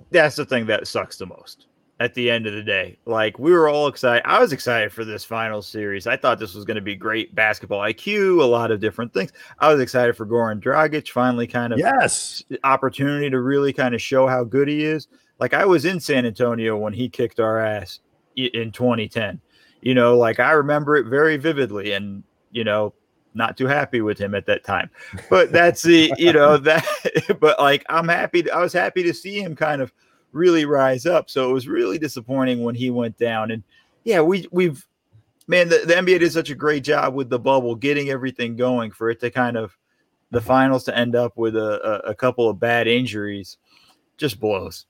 That's 0.09 0.35
the 0.35 0.45
thing 0.45 0.65
that 0.67 0.87
sucks 0.87 1.17
the 1.17 1.25
most 1.25 1.67
at 1.99 2.13
the 2.15 2.31
end 2.31 2.47
of 2.47 2.53
the 2.53 2.63
day. 2.63 2.97
Like 3.05 3.37
we 3.37 3.51
were 3.51 3.69
all 3.69 3.87
excited. 3.87 4.23
I 4.25 4.39
was 4.39 4.53
excited 4.53 4.91
for 4.91 5.05
this 5.05 5.23
final 5.23 5.61
series. 5.61 6.07
I 6.07 6.17
thought 6.17 6.39
this 6.39 6.55
was 6.55 6.65
going 6.65 6.75
to 6.75 6.81
be 6.81 6.95
great 6.95 7.35
basketball 7.35 7.81
IQ, 7.81 8.41
a 8.41 8.45
lot 8.45 8.71
of 8.71 8.79
different 8.79 9.13
things. 9.13 9.31
I 9.59 9.71
was 9.71 9.79
excited 9.81 10.17
for 10.17 10.25
Goran 10.25 10.61
Dragic 10.61 11.09
finally 11.09 11.45
kind 11.45 11.73
of 11.73 11.79
Yes. 11.79 12.41
opportunity 12.63 13.29
to 13.29 13.39
really 13.39 13.73
kind 13.73 13.93
of 13.93 14.01
show 14.01 14.25
how 14.27 14.43
good 14.43 14.67
he 14.67 14.83
is. 14.83 15.07
Like 15.39 15.53
I 15.53 15.65
was 15.65 15.85
in 15.85 15.99
San 15.99 16.25
Antonio 16.25 16.77
when 16.77 16.93
he 16.93 17.07
kicked 17.09 17.39
our 17.39 17.59
ass 17.59 17.99
in 18.35 18.71
2010. 18.71 19.39
You 19.81 19.93
know, 19.93 20.17
like 20.17 20.39
I 20.39 20.51
remember 20.51 20.95
it 20.95 21.07
very 21.07 21.37
vividly 21.37 21.91
and, 21.91 22.23
you 22.51 22.63
know, 22.63 22.93
not 23.33 23.57
too 23.57 23.67
happy 23.67 24.01
with 24.01 24.17
him 24.17 24.35
at 24.35 24.45
that 24.45 24.63
time. 24.63 24.89
But 25.29 25.51
that's 25.51 25.81
the, 25.81 26.13
you 26.17 26.33
know, 26.33 26.57
that 26.57 26.85
but 27.39 27.59
like 27.59 27.85
I'm 27.89 28.07
happy 28.07 28.49
I 28.49 28.59
was 28.59 28.73
happy 28.73 29.03
to 29.03 29.13
see 29.13 29.41
him 29.41 29.55
kind 29.55 29.81
of 29.81 29.93
really 30.31 30.65
rise 30.65 31.05
up. 31.05 31.29
So 31.29 31.49
it 31.49 31.53
was 31.53 31.67
really 31.67 31.97
disappointing 31.97 32.63
when 32.63 32.75
he 32.75 32.89
went 32.89 33.17
down 33.17 33.51
and 33.51 33.63
yeah, 34.03 34.21
we 34.21 34.47
we've 34.51 34.85
man, 35.47 35.69
the, 35.69 35.83
the 35.85 35.93
NBA 35.93 36.19
did 36.19 36.31
such 36.31 36.49
a 36.49 36.55
great 36.55 36.83
job 36.83 37.13
with 37.13 37.29
the 37.29 37.39
bubble 37.39 37.75
getting 37.75 38.09
everything 38.09 38.55
going 38.55 38.91
for 38.91 39.09
it 39.09 39.19
to 39.19 39.29
kind 39.29 39.57
of 39.57 39.77
the 40.31 40.41
finals 40.41 40.85
to 40.85 40.97
end 40.97 41.15
up 41.15 41.37
with 41.37 41.55
a, 41.55 42.05
a, 42.07 42.11
a 42.11 42.15
couple 42.15 42.49
of 42.49 42.59
bad 42.59 42.87
injuries 42.87 43.57
just 44.17 44.39
blows. 44.39 44.85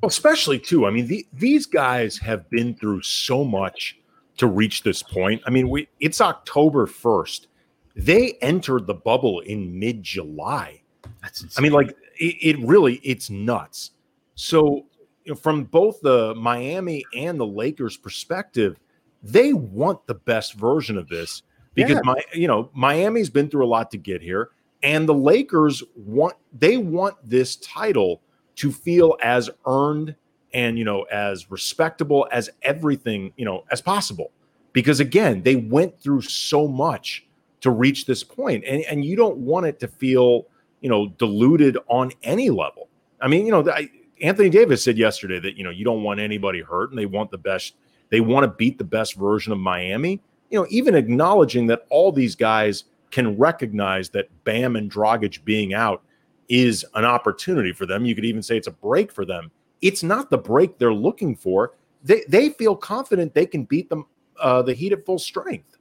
Well, 0.00 0.08
especially 0.08 0.58
too. 0.58 0.86
I 0.86 0.90
mean, 0.90 1.06
the, 1.06 1.26
these 1.32 1.66
guys 1.66 2.18
have 2.18 2.48
been 2.50 2.74
through 2.74 3.02
so 3.02 3.44
much 3.44 3.98
to 4.36 4.46
reach 4.46 4.82
this 4.82 5.02
point. 5.02 5.42
I 5.46 5.50
mean, 5.50 5.68
we 5.68 5.88
it's 6.00 6.20
October 6.20 6.86
first. 6.86 7.48
They 7.94 8.32
entered 8.42 8.86
the 8.86 8.94
bubble 8.94 9.40
in 9.40 9.78
mid 9.78 10.02
July. 10.02 10.82
That's 11.22 11.58
I 11.58 11.60
mean, 11.60 11.72
like 11.72 11.96
it, 12.18 12.36
it 12.40 12.58
really 12.60 12.96
it's 13.02 13.30
nuts. 13.30 13.92
So, 14.34 14.86
you 15.24 15.32
know, 15.32 15.34
from 15.34 15.64
both 15.64 16.00
the 16.02 16.34
Miami 16.34 17.04
and 17.14 17.40
the 17.40 17.46
Lakers' 17.46 17.96
perspective, 17.96 18.78
they 19.22 19.52
want 19.54 20.06
the 20.06 20.14
best 20.14 20.54
version 20.54 20.98
of 20.98 21.08
this 21.08 21.42
because 21.74 21.96
Yeah. 21.96 22.00
my 22.04 22.20
you 22.34 22.46
know 22.46 22.70
Miami's 22.74 23.30
been 23.30 23.48
through 23.48 23.64
a 23.64 23.68
lot 23.68 23.90
to 23.92 23.98
get 23.98 24.20
here, 24.20 24.50
and 24.82 25.08
the 25.08 25.14
Lakers 25.14 25.82
want 25.94 26.34
they 26.52 26.76
want 26.76 27.16
this 27.24 27.56
title 27.56 28.20
to 28.56 28.70
feel 28.72 29.16
as 29.22 29.50
earned 29.66 30.14
and 30.56 30.78
you 30.78 30.84
know 30.84 31.02
as 31.12 31.50
respectable 31.50 32.26
as 32.32 32.48
everything 32.62 33.32
you 33.36 33.44
know 33.44 33.64
as 33.70 33.80
possible. 33.80 34.32
Because 34.72 34.98
again 35.00 35.42
they 35.42 35.56
went 35.56 36.00
through 36.00 36.22
so 36.22 36.66
much 36.66 37.26
to 37.60 37.70
reach 37.70 38.06
this 38.06 38.24
point 38.24 38.64
and, 38.66 38.82
and 38.82 39.04
you 39.04 39.16
don't 39.16 39.36
want 39.36 39.66
it 39.66 39.78
to 39.80 39.88
feel 39.88 40.46
you 40.80 40.88
know 40.88 41.08
diluted 41.18 41.76
on 41.88 42.10
any 42.22 42.50
level. 42.50 42.88
I 43.20 43.28
mean 43.28 43.44
you 43.46 43.52
know 43.52 43.70
I, 43.70 43.90
anthony 44.22 44.48
davis 44.48 44.82
said 44.82 44.96
yesterday 44.96 45.38
that 45.40 45.58
you 45.58 45.64
know 45.64 45.70
you 45.70 45.84
don't 45.84 46.02
want 46.02 46.20
anybody 46.20 46.62
hurt 46.62 46.88
and 46.88 46.98
they 46.98 47.06
want 47.06 47.30
the 47.30 47.38
best 47.38 47.74
they 48.08 48.20
want 48.20 48.44
to 48.44 48.48
beat 48.48 48.78
the 48.78 48.84
best 48.84 49.14
version 49.14 49.52
of 49.52 49.58
miami. 49.58 50.22
You 50.50 50.60
know 50.60 50.66
even 50.70 50.94
acknowledging 50.94 51.66
that 51.66 51.86
all 51.90 52.12
these 52.12 52.34
guys 52.34 52.84
can 53.10 53.36
recognize 53.36 54.08
that 54.10 54.28
bam 54.44 54.74
and 54.74 54.90
Dragic 54.90 55.44
being 55.44 55.74
out 55.74 56.02
is 56.48 56.84
an 56.94 57.04
opportunity 57.04 57.72
for 57.72 57.84
them. 57.86 58.04
You 58.06 58.14
could 58.14 58.24
even 58.24 58.42
say 58.42 58.56
it's 58.56 58.66
a 58.68 58.72
break 58.72 59.12
for 59.12 59.24
them 59.24 59.50
it's 59.82 60.02
not 60.02 60.30
the 60.30 60.38
break 60.38 60.78
they're 60.78 60.92
looking 60.92 61.36
for 61.36 61.74
they 62.02 62.24
they 62.28 62.50
feel 62.50 62.76
confident 62.76 63.34
they 63.34 63.46
can 63.46 63.64
beat 63.64 63.88
them 63.90 64.06
uh, 64.40 64.62
the 64.62 64.74
heat 64.74 64.92
at 64.92 65.04
full 65.04 65.18
strength 65.18 65.76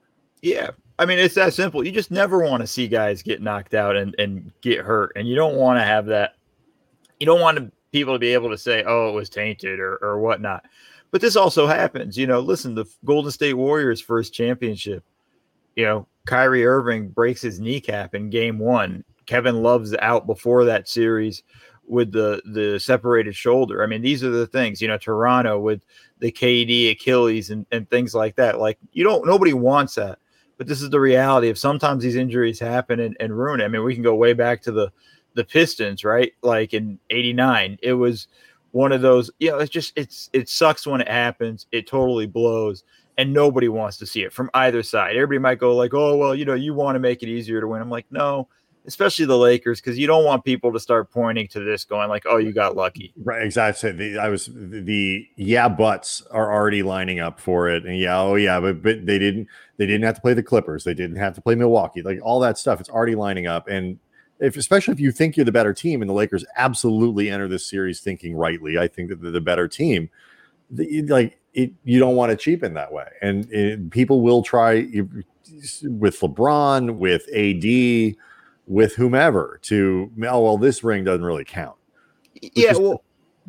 yeah. 0.45 0.69
I 0.99 1.05
mean, 1.05 1.17
it's 1.17 1.33
that 1.35 1.55
simple. 1.55 1.83
You 1.83 1.91
just 1.91 2.11
never 2.11 2.39
want 2.39 2.61
to 2.61 2.67
see 2.67 2.87
guys 2.87 3.23
get 3.23 3.41
knocked 3.41 3.73
out 3.73 3.95
and, 3.95 4.15
and 4.19 4.51
get 4.61 4.85
hurt. 4.85 5.11
And 5.15 5.27
you 5.27 5.35
don't 5.35 5.55
want 5.55 5.79
to 5.79 5.83
have 5.83 6.05
that. 6.05 6.35
You 7.19 7.25
don't 7.25 7.41
want 7.41 7.57
to, 7.57 7.71
people 7.91 8.13
to 8.13 8.19
be 8.19 8.31
able 8.33 8.51
to 8.51 8.57
say, 8.57 8.83
oh, 8.85 9.09
it 9.09 9.13
was 9.13 9.27
tainted 9.27 9.79
or, 9.79 9.97
or 10.03 10.19
whatnot. 10.19 10.65
But 11.09 11.21
this 11.21 11.35
also 11.35 11.65
happens. 11.65 12.15
You 12.15 12.27
know, 12.27 12.39
listen, 12.39 12.75
the 12.75 12.85
Golden 13.03 13.31
State 13.31 13.55
Warriors' 13.55 13.99
first 13.99 14.33
championship, 14.33 15.03
you 15.75 15.83
know, 15.83 16.07
Kyrie 16.27 16.65
Irving 16.65 17.09
breaks 17.09 17.41
his 17.41 17.59
kneecap 17.59 18.13
in 18.13 18.29
game 18.29 18.59
one. 18.59 19.03
Kevin 19.25 19.63
Love's 19.63 19.95
out 19.95 20.27
before 20.27 20.63
that 20.65 20.87
series 20.87 21.41
with 21.87 22.11
the 22.11 22.41
the 22.45 22.79
separated 22.79 23.35
shoulder. 23.35 23.83
I 23.83 23.87
mean, 23.87 24.01
these 24.01 24.23
are 24.23 24.29
the 24.29 24.47
things, 24.47 24.81
you 24.81 24.87
know, 24.87 24.97
Toronto 24.97 25.59
with 25.59 25.81
the 26.19 26.31
KD 26.31 26.91
Achilles 26.91 27.49
and, 27.49 27.65
and 27.71 27.89
things 27.89 28.15
like 28.15 28.35
that. 28.35 28.59
Like 28.59 28.77
you 28.91 29.03
don't 29.03 29.25
nobody 29.25 29.53
wants 29.53 29.95
that. 29.95 30.19
But 30.57 30.67
this 30.67 30.81
is 30.81 30.89
the 30.89 30.99
reality 30.99 31.49
of 31.49 31.57
sometimes 31.57 32.01
these 32.01 32.15
injuries 32.15 32.59
happen 32.59 33.01
and, 33.01 33.17
and 33.19 33.37
ruin 33.37 33.59
it. 33.59 33.65
I 33.65 33.67
mean, 33.67 33.83
we 33.83 33.93
can 33.93 34.03
go 34.03 34.15
way 34.15 34.33
back 34.33 34.61
to 34.63 34.71
the 34.71 34.91
the 35.33 35.43
Pistons, 35.43 36.03
right? 36.03 36.31
Like 36.41 36.73
in 36.73 36.97
89, 37.09 37.77
it 37.83 37.93
was 37.93 38.27
one 38.71 38.91
of 38.91 39.01
those. 39.01 39.29
You 39.39 39.51
know, 39.51 39.59
it's 39.59 39.71
just 39.71 39.93
it's 39.95 40.29
it 40.33 40.49
sucks 40.49 40.87
when 40.87 41.01
it 41.01 41.09
happens. 41.09 41.67
It 41.71 41.87
totally 41.87 42.25
blows, 42.25 42.83
and 43.17 43.33
nobody 43.33 43.67
wants 43.67 43.97
to 43.97 44.05
see 44.05 44.23
it 44.23 44.33
from 44.33 44.49
either 44.53 44.81
side. 44.81 45.15
Everybody 45.15 45.39
might 45.39 45.59
go 45.59 45.75
like, 45.75 45.93
"Oh, 45.93 46.15
well, 46.15 46.33
you 46.33 46.45
know, 46.45 46.53
you 46.53 46.73
want 46.73 46.95
to 46.95 46.99
make 46.99 47.21
it 47.21 47.29
easier 47.29 47.59
to 47.59 47.67
win." 47.67 47.81
I'm 47.81 47.89
like, 47.89 48.05
no, 48.09 48.47
especially 48.87 49.25
the 49.25 49.37
Lakers, 49.37 49.81
because 49.81 49.97
you 49.97 50.07
don't 50.07 50.25
want 50.25 50.43
people 50.43 50.71
to 50.73 50.79
start 50.79 51.11
pointing 51.11 51.47
to 51.49 51.59
this, 51.59 51.83
going 51.83 52.09
like, 52.09 52.23
"Oh, 52.27 52.37
you 52.37 52.53
got 52.53 52.75
lucky." 52.75 53.13
Right, 53.23 53.43
exactly. 53.43 53.91
The, 53.91 54.17
I 54.17 54.29
was 54.29 54.49
the, 54.53 55.27
yeah 55.35 55.67
buts 55.67 56.21
are 56.31 56.53
already 56.53 56.83
lining 56.83 57.19
up 57.19 57.39
for 57.39 57.69
it, 57.69 57.85
and 57.85 57.97
yeah, 57.97 58.19
oh 58.19 58.35
yeah, 58.35 58.59
but 58.59 58.81
but 58.81 59.05
they 59.05 59.19
didn't 59.19 59.47
they 59.77 59.85
didn't 59.85 60.03
have 60.03 60.15
to 60.15 60.21
play 60.21 60.33
the 60.33 60.43
Clippers, 60.43 60.83
they 60.83 60.93
didn't 60.93 61.17
have 61.17 61.35
to 61.35 61.41
play 61.41 61.55
Milwaukee, 61.55 62.01
like 62.01 62.19
all 62.21 62.39
that 62.39 62.57
stuff. 62.57 62.79
It's 62.79 62.89
already 62.89 63.15
lining 63.15 63.47
up, 63.47 63.67
and 63.67 63.99
if 64.39 64.57
especially 64.57 64.93
if 64.93 64.99
you 64.99 65.11
think 65.11 65.37
you're 65.37 65.45
the 65.45 65.51
better 65.51 65.73
team, 65.73 66.01
and 66.01 66.09
the 66.09 66.13
Lakers 66.13 66.45
absolutely 66.57 67.29
enter 67.29 67.47
this 67.47 67.65
series 67.65 67.99
thinking 68.01 68.35
rightly, 68.35 68.77
I 68.77 68.87
think 68.87 69.09
that 69.09 69.21
they're 69.21 69.31
the 69.31 69.41
better 69.41 69.67
team. 69.67 70.09
The, 70.71 71.03
like 71.03 71.39
it, 71.53 71.71
you 71.83 71.99
don't 71.99 72.15
want 72.15 72.31
to 72.31 72.37
cheapen 72.37 72.73
that 72.73 72.91
way, 72.91 73.07
and 73.21 73.51
it, 73.51 73.89
people 73.91 74.21
will 74.21 74.43
try 74.43 74.73
you, 74.73 75.23
with 75.83 76.19
LeBron, 76.19 76.97
with 76.97 77.27
AD 77.33 78.15
with 78.67 78.95
whomever 78.95 79.59
to 79.63 80.11
oh 80.23 80.41
well 80.41 80.57
this 80.57 80.83
ring 80.83 81.03
doesn't 81.03 81.25
really 81.25 81.45
count. 81.45 81.75
Yeah 82.41 82.73
well 82.77 83.03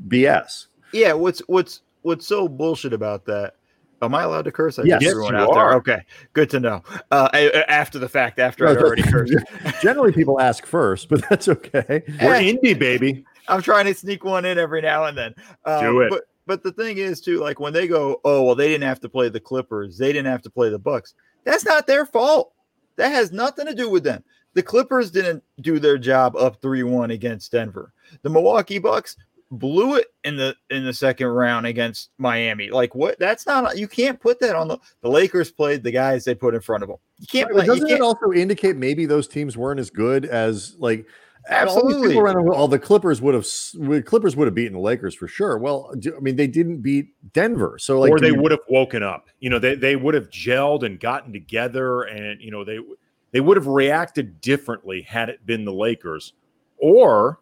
bs 0.09 0.67
yeah 0.93 1.13
what's 1.15 1.41
what's 1.47 1.81
what's 2.03 2.27
so 2.27 2.47
bullshit 2.49 2.93
about 2.93 3.25
that 3.25 3.55
am 4.03 4.15
i 4.15 4.23
allowed 4.23 4.45
to 4.45 4.53
curse? 4.53 4.79
I 4.79 4.83
yes, 4.83 5.01
yes 5.03 5.15
you 5.15 5.27
out 5.27 5.49
are. 5.49 5.71
there 5.71 5.73
okay 5.79 6.05
good 6.35 6.51
to 6.51 6.61
know. 6.61 6.83
Uh 7.11 7.29
after 7.69 7.99
the 7.99 8.09
fact 8.09 8.39
after 8.39 8.69
i'd 8.69 8.77
already 8.77 9.03
cursed. 9.03 9.35
generally 9.83 10.13
people 10.13 10.41
ask 10.41 10.67
first 10.67 11.09
but 11.09 11.27
that's 11.29 11.49
okay. 11.49 12.03
We're 12.21 12.35
indie 12.35 12.79
baby. 12.79 13.25
I'm 13.49 13.63
trying 13.63 13.87
to 13.87 13.95
sneak 13.95 14.25
one 14.25 14.45
in 14.45 14.59
every 14.59 14.83
now 14.83 15.05
and 15.05 15.17
then. 15.17 15.35
Uh, 15.65 15.81
do 15.81 16.01
it. 16.03 16.11
but 16.11 16.25
but 16.47 16.63
the 16.63 16.73
thing 16.73 16.99
is 16.99 17.21
too 17.21 17.39
like 17.41 17.59
when 17.59 17.73
they 17.73 17.89
go 17.89 18.21
oh 18.25 18.43
well 18.43 18.55
they 18.55 18.69
didn't 18.69 18.87
have 18.87 19.01
to 19.01 19.09
play 19.09 19.29
the 19.29 19.41
clippers 19.41 19.97
they 19.97 20.13
didn't 20.13 20.31
have 20.31 20.43
to 20.43 20.51
play 20.51 20.69
the 20.69 20.79
bucks 20.79 21.15
that's 21.45 21.65
not 21.65 21.87
their 21.87 22.05
fault. 22.05 22.53
That 22.97 23.13
has 23.13 23.31
nothing 23.33 23.67
to 23.67 23.75
do 23.75 23.89
with 23.89 24.05
them 24.05 24.23
the 24.57 24.63
Clippers 24.63 25.11
didn't 25.11 25.45
do 25.61 25.79
their 25.79 25.99
job 25.99 26.35
up 26.35 26.63
3-1 26.63 27.13
against 27.13 27.53
Denver. 27.53 27.93
The 28.23 28.31
Milwaukee 28.31 28.79
Bucks 28.79 29.15
blew 29.51 29.97
it 29.97 30.07
in 30.25 30.37
the 30.37 30.57
in 30.71 30.85
the 30.85 30.95
second 30.95 31.27
round 31.27 31.67
against 31.67 32.11
Miami. 32.17 32.71
Like 32.71 32.95
what? 32.95 33.19
That's 33.19 33.47
not 33.47 33.77
you 33.77 33.87
can't 33.87 34.19
put 34.19 34.41
that 34.41 34.57
on 34.57 34.67
the 34.67 34.79
the 35.03 35.11
Lakers 35.11 35.53
played 35.53 35.83
the 35.83 35.91
guys 35.91 36.25
they 36.25 36.35
put 36.35 36.55
in 36.55 36.63
front 36.63 36.83
of 36.83 36.89
them. 36.89 36.97
You 37.19 37.27
can't. 37.27 37.55
Right, 37.55 37.67
doesn't 37.67 37.89
it 37.89 38.01
also 38.01 38.33
indicate 38.33 38.77
maybe 38.77 39.05
those 39.05 39.29
teams 39.29 39.59
weren't 39.59 39.79
as 39.79 39.91
good 39.91 40.25
as 40.25 40.75
like 40.79 41.07
absolutely 41.49 42.17
all, 42.17 42.23
around, 42.23 42.49
all 42.49 42.67
the 42.67 42.79
Clippers 42.79 43.21
would 43.21 43.35
have 43.35 43.47
Clippers 44.07 44.37
would 44.37 44.47
have 44.47 44.55
beaten 44.55 44.73
the 44.73 44.81
Lakers 44.81 45.15
for 45.15 45.29
sure. 45.29 45.59
Well, 45.59 45.93
I 46.17 46.19
mean 46.21 46.37
they 46.37 46.49
didn't 46.49 46.79
beat 46.79 47.11
Denver, 47.35 47.77
so 47.79 48.01
like 48.01 48.11
or 48.11 48.19
they 48.19 48.33
would 48.33 48.53
have 48.53 48.61
woken 48.71 49.03
up. 49.03 49.29
You 49.41 49.51
know 49.51 49.59
they 49.59 49.75
they 49.75 49.97
would 49.97 50.15
have 50.15 50.31
gelled 50.31 50.83
and 50.83 50.99
gotten 50.99 51.31
together, 51.31 52.05
and 52.05 52.41
you 52.41 52.51
know 52.51 52.65
they 52.65 52.79
they 53.37 53.41
would 53.41 53.59
have 53.59 53.67
reacted 53.67 54.41
differently 54.41 55.03
had 55.03 55.29
it 55.29 55.45
been 55.45 55.67
the 55.67 55.73
Lakers, 55.73 56.33
or 56.79 57.39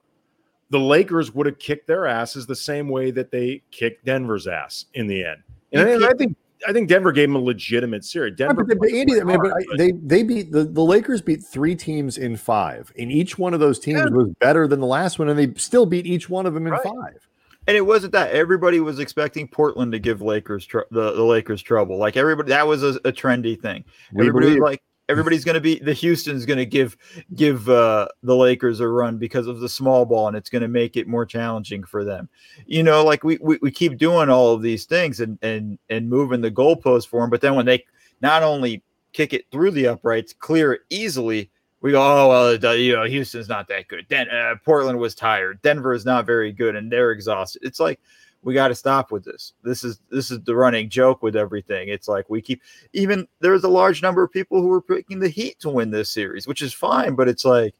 the 0.71 0.81
Lakers 0.81 1.33
would 1.33 1.47
have 1.47 1.61
kicked 1.61 1.87
their 1.87 2.05
asses 2.05 2.47
the 2.47 2.57
same 2.57 2.89
way 2.89 3.13
that 3.13 3.31
they 3.31 3.63
kicked 3.71 4.05
Denver's 4.05 4.49
ass 4.49 4.87
in 4.95 5.07
the 5.07 5.25
end. 5.25 5.45
And 5.73 6.05
I, 6.05 6.09
I 6.09 6.13
think 6.15 6.37
I 6.67 6.73
think 6.73 6.89
Denver 6.89 7.13
gave 7.13 7.29
them 7.29 7.37
a 7.37 7.39
legitimate 7.39 8.05
series. 8.05 8.35
Denver, 8.35 8.65
but, 8.65 8.91
Andy, 8.91 9.21
I 9.21 9.23
mean, 9.23 9.39
but 9.41 9.53
I, 9.53 9.77
they 9.77 9.93
they 9.93 10.25
beat 10.25 10.51
the, 10.51 10.65
the 10.65 10.83
Lakers 10.83 11.23
beat 11.23 11.45
three 11.45 11.77
teams 11.77 12.19
in 12.19 12.37
five, 12.37 12.93
and 12.99 13.13
each 13.13 13.39
one 13.39 13.55
of 13.55 13.61
those 13.61 13.79
teams 13.79 14.01
yeah. 14.01 14.09
was 14.11 14.31
better 14.41 14.67
than 14.67 14.81
the 14.81 14.89
last 14.89 15.21
one, 15.21 15.29
and 15.29 15.39
they 15.39 15.55
still 15.55 15.87
beat 15.87 16.07
each 16.07 16.29
one 16.29 16.45
of 16.45 16.55
them 16.55 16.67
in 16.67 16.73
right. 16.73 16.83
five. 16.83 17.29
And 17.69 17.77
it 17.77 17.83
wasn't 17.83 18.15
that 18.15 18.33
everybody 18.33 18.81
was 18.81 18.99
expecting 18.99 19.47
Portland 19.47 19.93
to 19.93 20.01
give 20.01 20.21
Lakers 20.23 20.67
tr- 20.67 20.81
the, 20.91 21.13
the 21.13 21.23
Lakers 21.23 21.63
trouble. 21.63 21.99
Like 21.99 22.17
everybody, 22.17 22.49
that 22.49 22.67
was 22.67 22.83
a, 22.83 22.95
a 23.05 23.13
trendy 23.13 23.57
thing. 23.63 23.85
We 24.13 24.27
everybody 24.27 24.47
believe. 24.47 24.61
was 24.61 24.71
like, 24.71 24.83
everybody's 25.09 25.45
going 25.45 25.55
to 25.55 25.61
be 25.61 25.79
the 25.79 25.93
Houston's 25.93 26.47
going 26.47 26.59
to 26.59 26.67
give 26.67 26.97
give 27.35 27.69
uh, 27.69 28.09
the 28.23 28.37
Lakers 28.37 28.81
a 28.81 28.89
run 28.89 29.19
because 29.19 29.47
of 29.47 29.61
the 29.61 29.69
small 29.69 30.05
ball, 30.05 30.29
and 30.29 30.37
it's 30.37 30.51
going 30.51 30.63
to 30.63 30.69
make 30.69 30.97
it 30.97 31.07
more 31.07 31.27
challenging 31.27 31.85
for 31.85 32.05
them. 32.05 32.29
You 32.67 32.83
know, 32.83 33.05
like 33.05 33.25
we, 33.25 33.39
we 33.41 33.59
we 33.63 33.71
keep 33.71 33.99
doing 33.99 34.29
all 34.29 34.53
of 34.53 34.63
these 34.63 34.85
things 34.85 35.21
and 35.21 35.39
and 35.43 35.79
and 35.91 36.09
moving 36.09 36.41
the 36.41 36.51
goalpost 36.51 37.09
for 37.09 37.21
them, 37.21 37.31
but 37.31 37.41
then 37.41 37.55
when 37.55 37.67
they 37.67 37.85
not 38.21 38.43
only 38.43 38.83
kick 39.13 39.33
it 39.33 39.47
through 39.51 39.71
the 39.73 39.87
uprights, 39.89 40.33
clear 40.33 40.73
it 40.73 40.83
easily. 40.91 41.51
We 41.81 41.93
go, 41.93 42.01
oh 42.01 42.29
well, 42.29 42.77
you 42.77 42.95
know, 42.97 43.05
Houston's 43.05 43.49
not 43.49 43.69
that 43.69 43.89
good. 43.89 44.09
Den- 44.09 44.31
uh, 44.31 44.55
Portland 44.65 44.99
was 44.99 45.15
tired. 45.15 45.61
Denver 45.61 45.93
is 45.93 46.07
not 46.07 46.25
very 46.25 46.51
good, 46.51 46.77
and 46.77 46.91
they're 46.91 47.11
exhausted. 47.11 47.61
It's 47.63 47.79
like 47.79 48.01
we 48.45 48.55
got 48.55 48.69
to 48.69 48.75
stop 48.75 49.11
with 49.11 49.25
this. 49.25 49.55
This 49.63 49.83
is 49.83 50.01
this 50.11 50.31
is 50.31 50.41
the 50.41 50.55
running 50.55 50.89
joke 50.89 51.23
with 51.23 51.35
everything. 51.35 51.89
It's 51.89 52.09
like 52.09 52.29
we 52.29 52.43
keep 52.43 52.63
even 52.93 53.27
there's 53.41 53.65
a 53.65 53.69
large 53.69 54.03
number 54.03 54.23
of 54.23 54.31
people 54.31 54.61
who 54.61 54.69
were 54.69 54.83
picking 54.83 55.19
the 55.19 55.29
Heat 55.29 55.59
to 55.61 55.71
win 55.71 55.91
this 55.91 56.11
series, 56.11 56.47
which 56.47 56.63
is 56.63 56.73
fine, 56.73 57.15
but 57.15 57.29
it's 57.29 57.45
like 57.45 57.75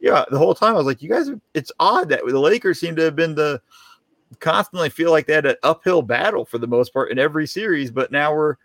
yeah, 0.00 0.24
the 0.30 0.38
whole 0.38 0.54
time 0.54 0.74
I 0.74 0.78
was 0.78 0.86
like, 0.86 1.02
you 1.02 1.08
guys, 1.08 1.30
it's 1.54 1.72
odd 1.80 2.08
that 2.10 2.22
the 2.24 2.38
Lakers 2.38 2.78
seem 2.78 2.94
to 2.96 3.02
have 3.02 3.16
been 3.16 3.34
the 3.34 3.60
constantly 4.40 4.90
feel 4.90 5.10
like 5.10 5.26
they 5.26 5.32
had 5.32 5.46
an 5.46 5.56
uphill 5.62 6.02
battle 6.02 6.44
for 6.44 6.58
the 6.58 6.66
most 6.66 6.92
part 6.92 7.10
in 7.10 7.18
every 7.18 7.46
series, 7.46 7.90
but 7.90 8.12
now 8.12 8.34
we're 8.34 8.56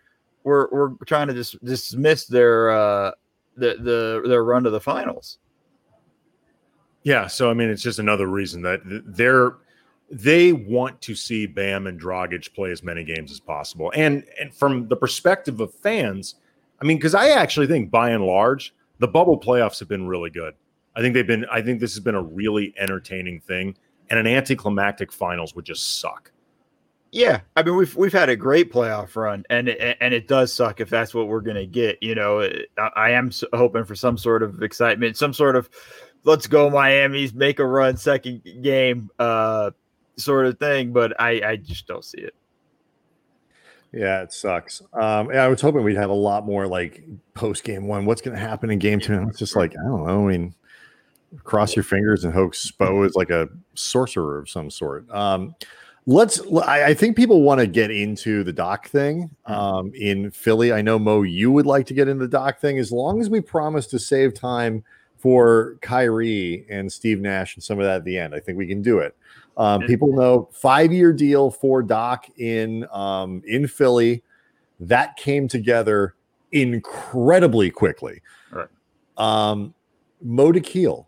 we're 0.44 0.68
we're 0.72 0.90
trying 1.06 1.28
to 1.28 1.34
just 1.34 1.64
dismiss 1.64 2.26
their 2.26 2.70
uh 2.72 3.12
the 3.56 3.76
the 3.80 4.28
their 4.28 4.44
run 4.44 4.64
to 4.64 4.70
the 4.70 4.82
finals. 4.82 5.38
Yeah, 7.04 7.28
so 7.28 7.50
I 7.50 7.54
mean, 7.54 7.70
it's 7.70 7.82
just 7.82 8.00
another 8.00 8.28
reason 8.28 8.62
that 8.64 8.82
they're 8.84 9.58
they 10.10 10.54
want 10.54 11.02
to 11.02 11.16
see 11.16 11.46
Bam 11.46 11.88
and 11.88 12.00
Dragic 12.00 12.54
play 12.54 12.72
as 12.72 12.84
many 12.84 13.04
games 13.04 13.32
as 13.32 13.40
possible. 13.40 13.92
And 13.96 14.26
and 14.40 14.54
from 14.54 14.88
the 14.88 14.96
perspective 14.96 15.60
of 15.60 15.74
fans, 15.74 16.36
I 16.82 16.86
mean, 16.86 16.98
because 16.98 17.16
I 17.16 17.30
actually 17.30 17.68
think 17.68 17.90
by 17.90 18.10
and 18.10 18.24
large, 18.24 18.74
the 19.00 19.08
bubble 19.08 19.40
playoffs 19.40 19.80
have 19.80 19.88
been 19.88 20.08
really 20.08 20.30
good. 20.30 20.54
I 20.96 21.02
think 21.02 21.14
they've 21.14 21.26
been, 21.26 21.46
I 21.52 21.62
think 21.62 21.80
this 21.80 21.94
has 21.96 22.04
been 22.04 22.16
a 22.16 22.22
really 22.22 22.74
entertaining 22.78 23.40
thing. 23.40 23.76
And 24.10 24.20
an 24.20 24.28
anticlimactic 24.28 25.12
finals 25.12 25.56
would 25.56 25.66
just 25.66 26.00
suck. 26.00 26.32
Yeah, 27.12 27.42
I 27.56 27.64
mean 27.64 27.76
we've 27.76 27.96
we've 27.96 28.12
had 28.12 28.30
a 28.30 28.36
great 28.36 28.72
playoff 28.72 29.16
run, 29.16 29.44
and 29.50 29.70
it, 29.70 29.98
and 30.02 30.16
it 30.16 30.28
does 30.28 30.52
suck 30.52 30.82
if 30.82 30.90
that's 30.90 31.14
what 31.14 31.28
we're 31.28 31.42
gonna 31.42 31.68
get. 31.68 32.02
You 32.02 32.16
know, 32.16 32.50
I 32.96 33.12
am 33.12 33.32
hoping 33.54 33.86
for 33.86 33.94
some 33.94 34.18
sort 34.18 34.42
of 34.42 34.64
excitement, 34.64 35.16
some 35.16 35.32
sort 35.32 35.56
of 35.56 35.70
let's 36.24 36.48
go 36.48 36.72
Miami's 36.72 37.34
make 37.34 37.60
a 37.60 37.66
run 37.66 37.98
second 37.98 38.42
game 38.62 39.12
uh 39.20 39.72
sort 40.18 40.46
of 40.46 40.60
thing, 40.60 40.94
but 40.94 41.20
I, 41.20 41.42
I 41.46 41.56
just 41.56 41.88
don't 41.88 42.06
see 42.06 42.20
it. 42.20 42.36
Yeah, 43.94 44.24
it 44.24 44.34
sucks. 44.34 44.82
Um, 44.94 45.30
I 45.30 45.48
was 45.48 45.62
hoping 45.62 45.84
we'd 45.84 45.98
have 45.98 46.10
a 46.10 46.14
lot 46.14 46.46
more 46.46 46.66
like 46.66 47.04
post 47.36 47.64
game 47.64 47.88
one. 47.88 48.06
What's 48.06 48.22
going 48.22 48.36
to 48.36 48.42
happen 48.42 48.72
in 48.72 48.80
game 48.80 49.00
two? 49.00 49.14
And 49.14 49.30
it's 49.30 49.38
just 49.38 49.56
like 49.56 49.74
I 49.74 49.84
don't 49.88 50.08
know. 50.08 50.28
I 50.28 50.32
mean, 50.32 50.56
cross 51.44 51.76
your 51.76 51.84
fingers 51.84 52.24
and 52.24 52.34
hope 52.34 52.54
Spo 52.54 53.06
is 53.06 53.14
like 53.16 53.30
a 53.30 53.48
sorcerer 53.76 54.40
of 54.40 54.50
some 54.50 54.72
sort. 54.72 55.08
Um, 55.12 55.54
let's. 56.08 56.42
I, 56.64 56.86
I 56.86 56.94
think 56.96 57.16
people 57.16 57.44
want 57.44 57.62
to 57.62 57.68
get 57.68 57.92
into 57.92 58.44
the 58.44 58.52
doc 58.52 58.88
thing 58.88 59.30
mm-hmm. 59.48 59.54
um, 59.54 59.92
in 59.94 60.32
Philly. 60.32 60.74
I 60.74 60.82
know 60.82 60.98
Mo, 60.98 61.22
you 61.22 61.52
would 61.52 61.68
like 61.68 61.86
to 61.88 61.94
get 61.94 62.08
into 62.08 62.26
the 62.26 62.32
doc 62.32 62.60
thing 62.60 62.80
as 62.80 62.92
long 62.92 63.22
as 63.22 63.30
we 63.30 63.42
promise 63.42 63.86
to 63.88 64.00
save 64.00 64.34
time 64.34 64.84
for 65.18 65.78
Kyrie 65.82 66.66
and 66.68 66.92
Steve 66.92 67.22
Nash 67.22 67.56
and 67.56 67.64
some 67.64 67.80
of 67.80 67.86
that 67.86 67.98
at 67.98 68.06
the 68.06 68.18
end. 68.18 68.34
I 68.34 68.40
think 68.40 68.58
we 68.58 68.68
can 68.68 68.82
do 68.82 69.00
it. 69.00 69.16
Um, 69.56 69.82
people 69.84 70.14
know 70.14 70.50
five 70.52 70.92
year 70.92 71.14
deal 71.14 71.52
for 71.52 71.84
Doc 71.84 72.26
in 72.38 72.88
um, 72.92 73.42
in 73.46 73.68
Philly 73.68 74.24
that 74.80 75.16
came 75.18 75.48
together 75.48 76.16
incredibly 76.52 77.70
quickly. 77.70 78.22
Right. 78.52 78.68
Um, 79.18 79.74
Mo 80.22 80.52
Dakhil 80.52 81.06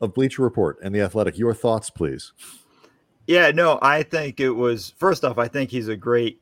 of 0.00 0.14
Bleacher 0.14 0.42
Report 0.42 0.78
and 0.82 0.94
the 0.94 1.00
Athletic, 1.00 1.38
your 1.38 1.54
thoughts, 1.54 1.90
please. 1.90 2.32
Yeah, 3.26 3.50
no, 3.50 3.78
I 3.80 4.02
think 4.02 4.40
it 4.40 4.50
was 4.50 4.94
first 4.98 5.24
off. 5.24 5.38
I 5.38 5.48
think 5.48 5.70
he's 5.70 5.88
a 5.88 5.96
great 5.96 6.40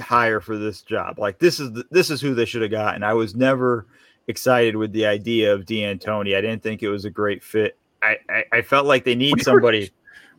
hire 0.00 0.40
for 0.40 0.58
this 0.58 0.82
job. 0.82 1.18
Like 1.18 1.38
this 1.38 1.60
is 1.60 1.72
the, 1.72 1.84
this 1.90 2.10
is 2.10 2.20
who 2.20 2.34
they 2.34 2.44
should 2.44 2.62
have 2.62 2.70
gotten. 2.70 3.02
I 3.02 3.14
was 3.14 3.34
never 3.34 3.86
excited 4.28 4.76
with 4.76 4.92
the 4.92 5.06
idea 5.06 5.52
of 5.52 5.64
D'Antoni. 5.64 6.36
I 6.36 6.40
didn't 6.40 6.62
think 6.62 6.82
it 6.82 6.88
was 6.88 7.04
a 7.04 7.10
great 7.10 7.42
fit. 7.42 7.78
I, 8.02 8.16
I, 8.28 8.44
I 8.52 8.62
felt 8.62 8.86
like 8.86 9.04
they 9.04 9.14
need 9.14 9.42
somebody. 9.42 9.90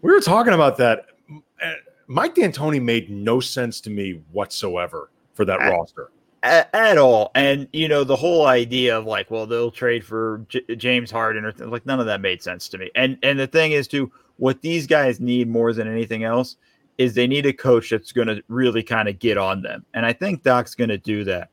We 0.01 0.11
were 0.11 0.21
talking 0.21 0.53
about 0.53 0.77
that. 0.77 1.07
Uh, 1.31 1.73
Mike 2.07 2.35
D'Antoni 2.35 2.81
made 2.81 3.09
no 3.09 3.39
sense 3.39 3.81
to 3.81 3.89
me 3.89 4.21
whatsoever 4.31 5.11
for 5.33 5.45
that 5.45 5.61
at, 5.61 5.71
roster. 5.71 6.11
At, 6.43 6.73
at, 6.73 6.97
all. 6.97 7.31
And, 7.35 7.67
you 7.73 7.87
know, 7.87 8.03
the 8.03 8.15
whole 8.15 8.45
idea 8.45 8.97
of 8.97 9.05
like, 9.05 9.29
well, 9.29 9.45
they'll 9.45 9.71
trade 9.71 10.05
for 10.05 10.45
J- 10.49 10.75
James 10.75 11.11
Harden 11.11 11.45
or 11.45 11.51
th- 11.51 11.69
like 11.69 11.85
none 11.85 11.99
of 11.99 12.05
that 12.05 12.21
made 12.21 12.41
sense 12.41 12.69
to 12.69 12.77
me. 12.77 12.89
And, 12.95 13.17
and 13.23 13.39
the 13.39 13.47
thing 13.47 13.73
is, 13.73 13.87
too, 13.87 14.11
what 14.37 14.61
these 14.61 14.87
guys 14.87 15.19
need 15.19 15.49
more 15.49 15.73
than 15.73 15.87
anything 15.87 16.23
else 16.23 16.55
is 16.97 17.13
they 17.13 17.27
need 17.27 17.45
a 17.45 17.53
coach 17.53 17.89
that's 17.89 18.11
going 18.11 18.27
to 18.27 18.41
really 18.47 18.83
kind 18.83 19.07
of 19.07 19.19
get 19.19 19.37
on 19.37 19.61
them. 19.61 19.85
And 19.93 20.05
I 20.05 20.13
think 20.13 20.43
Doc's 20.43 20.75
going 20.75 20.89
to 20.89 20.97
do 20.97 21.23
that. 21.25 21.49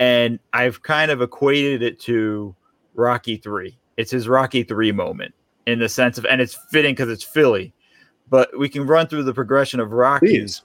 And 0.00 0.38
I've 0.52 0.82
kind 0.82 1.10
of 1.10 1.22
equated 1.22 1.82
it 1.82 2.00
to 2.00 2.54
Rocky 2.94 3.36
3. 3.36 3.78
It's 3.96 4.10
his 4.10 4.28
Rocky 4.28 4.64
3 4.64 4.92
moment 4.92 5.34
in 5.66 5.78
the 5.78 5.88
sense 5.88 6.18
of, 6.18 6.26
and 6.26 6.40
it's 6.40 6.58
fitting 6.70 6.94
because 6.94 7.08
it's 7.08 7.22
Philly 7.22 7.72
but 8.32 8.58
we 8.58 8.66
can 8.66 8.86
run 8.86 9.06
through 9.06 9.24
the 9.24 9.34
progression 9.34 9.78
of 9.78 9.92
Rocky. 9.92 10.26
Please. 10.26 10.62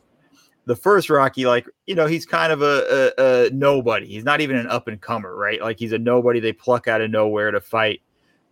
The 0.68 0.76
first 0.76 1.10
Rocky, 1.10 1.46
like 1.46 1.68
you 1.86 1.96
know, 1.96 2.06
he's 2.06 2.26
kind 2.26 2.54
of 2.54 2.62
a, 2.62 3.12
a, 3.18 3.48
a 3.48 3.50
nobody. 3.50 4.08
He's 4.08 4.24
not 4.24 4.40
even 4.40 4.56
an 4.56 4.68
up 4.68 4.88
and 4.88 5.02
comer, 5.02 5.36
right? 5.36 5.62
Like 5.62 5.78
he's 5.78 5.92
a 5.92 6.00
nobody 6.00 6.40
they 6.40 6.54
pluck 6.54 6.88
out 6.88 7.02
of 7.02 7.12
nowhere 7.12 7.52
to 7.52 7.60
fight 7.60 8.02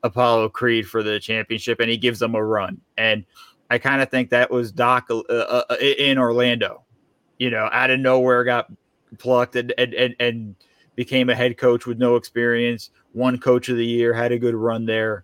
Apollo 0.04 0.50
Creed 0.50 0.88
for 0.88 1.02
the 1.02 1.18
championship, 1.18 1.80
and 1.80 1.90
he 1.90 1.96
gives 1.96 2.20
them 2.20 2.36
a 2.36 2.44
run. 2.44 2.82
And 2.98 3.26
I 3.70 3.78
kind 3.78 4.02
of 4.02 4.12
think 4.12 4.32
that 4.32 4.52
was 4.52 4.74
Doc 4.74 5.08
uh, 5.10 5.20
uh, 5.30 5.64
uh, 5.70 5.76
in 5.80 6.18
Orlando. 6.18 6.84
You 7.40 7.52
know, 7.52 7.70
out 7.72 7.92
of 7.92 8.02
nowhere, 8.02 8.44
got 8.44 8.68
plucked 9.18 9.56
and 9.56 9.74
and 9.78 9.94
and, 9.94 10.16
and 10.20 10.56
became 10.96 11.30
a 11.30 11.36
head 11.36 11.58
coach 11.58 11.86
with 11.86 12.00
no 12.00 12.18
experience. 12.18 12.90
One 13.14 13.38
coach 13.38 13.70
of 13.70 13.78
the 13.78 13.86
year, 13.86 14.14
had 14.14 14.34
a 14.34 14.40
good 14.40 14.56
run 14.56 14.86
there. 14.86 15.24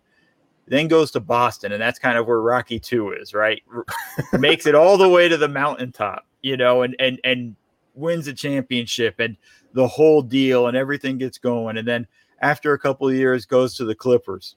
Then 0.67 0.87
goes 0.87 1.11
to 1.11 1.19
Boston, 1.19 1.71
and 1.71 1.81
that's 1.81 1.99
kind 1.99 2.17
of 2.17 2.27
where 2.27 2.41
Rocky 2.41 2.79
Two 2.79 3.11
is, 3.11 3.33
right? 3.33 3.61
Makes 4.33 4.65
it 4.65 4.75
all 4.75 4.97
the 4.97 5.09
way 5.09 5.27
to 5.27 5.37
the 5.37 5.49
mountaintop, 5.49 6.25
you 6.41 6.55
know, 6.55 6.83
and 6.83 6.95
and 6.99 7.19
and 7.23 7.55
wins 7.93 8.27
a 8.27 8.33
championship 8.33 9.19
and 9.19 9.35
the 9.73 9.87
whole 9.87 10.21
deal, 10.21 10.67
and 10.67 10.77
everything 10.77 11.17
gets 11.17 11.37
going. 11.37 11.77
And 11.77 11.87
then 11.87 12.07
after 12.41 12.73
a 12.73 12.79
couple 12.79 13.07
of 13.07 13.15
years, 13.15 13.45
goes 13.45 13.75
to 13.75 13.85
the 13.85 13.95
Clippers, 13.95 14.55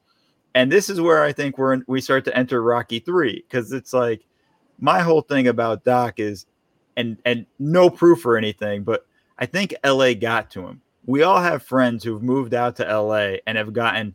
and 0.55 0.71
this 0.71 0.89
is 0.89 1.01
where 1.01 1.25
I 1.25 1.33
think 1.33 1.59
we're 1.59 1.73
in, 1.73 1.85
we 1.89 2.01
start 2.01 2.25
to 2.27 2.37
enter 2.37 2.63
Rocky 2.63 3.01
Three 3.01 3.45
because 3.49 3.73
it's 3.73 3.93
like 3.93 4.23
my 4.79 5.01
whole 5.01 5.23
thing 5.23 5.49
about 5.49 5.85
Doc 5.85 6.21
is, 6.21 6.47
and 6.97 7.17
and 7.25 7.47
no 7.59 7.91
proof 7.91 8.25
or 8.25 8.37
anything, 8.37 8.85
but 8.85 9.07
I 9.39 9.47
think 9.47 9.75
LA 9.85 10.15
got 10.15 10.51
to 10.53 10.67
him. 10.67 10.81
We 11.07 11.23
all 11.23 11.41
have 11.41 11.63
friends 11.63 12.05
who've 12.05 12.23
moved 12.23 12.55
out 12.55 12.77
to 12.77 12.85
LA 12.85 13.37
and 13.47 13.59
have 13.59 13.73
gotten 13.73 14.15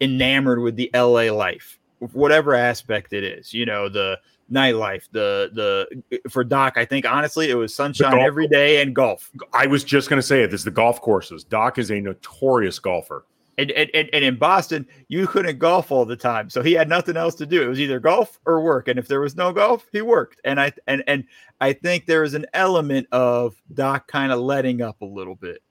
enamored 0.00 0.60
with 0.60 0.76
the 0.76 0.90
LA 0.94 1.32
life, 1.32 1.78
whatever 2.12 2.54
aspect 2.54 3.12
it 3.12 3.24
is. 3.24 3.52
You 3.52 3.66
know, 3.66 3.88
the 3.88 4.18
nightlife, 4.50 5.08
the 5.12 5.50
the 5.52 6.20
for 6.30 6.44
Doc, 6.44 6.74
I 6.76 6.84
think 6.84 7.06
honestly 7.06 7.50
it 7.50 7.54
was 7.54 7.74
sunshine 7.74 8.12
golf. 8.12 8.22
every 8.22 8.48
day 8.48 8.80
and 8.82 8.94
golf. 8.94 9.30
I 9.52 9.66
was 9.66 9.84
just 9.84 10.08
going 10.08 10.18
to 10.18 10.26
say 10.26 10.42
it. 10.42 10.50
This 10.50 10.60
is 10.60 10.64
the 10.64 10.70
golf 10.70 11.00
courses. 11.00 11.44
Doc 11.44 11.78
is 11.78 11.90
a 11.90 12.00
notorious 12.00 12.78
golfer. 12.78 13.24
And, 13.58 13.70
and, 13.70 13.88
and, 13.94 14.10
and 14.12 14.22
in 14.22 14.36
Boston, 14.36 14.86
you 15.08 15.26
couldn't 15.26 15.58
golf 15.58 15.90
all 15.90 16.04
the 16.04 16.16
time. 16.16 16.50
So 16.50 16.62
he 16.62 16.74
had 16.74 16.90
nothing 16.90 17.16
else 17.16 17.34
to 17.36 17.46
do. 17.46 17.62
It 17.62 17.68
was 17.68 17.80
either 17.80 17.98
golf 17.98 18.38
or 18.44 18.60
work. 18.60 18.86
And 18.86 18.98
if 18.98 19.08
there 19.08 19.20
was 19.20 19.34
no 19.34 19.50
golf, 19.50 19.86
he 19.92 20.02
worked. 20.02 20.40
And 20.44 20.60
I 20.60 20.72
and 20.86 21.02
and 21.06 21.24
I 21.60 21.72
think 21.72 22.04
there 22.04 22.22
is 22.22 22.34
an 22.34 22.46
element 22.52 23.08
of 23.12 23.60
Doc 23.72 24.08
kind 24.08 24.30
of 24.30 24.40
letting 24.40 24.82
up 24.82 25.00
a 25.00 25.06
little 25.06 25.36
bit 25.36 25.62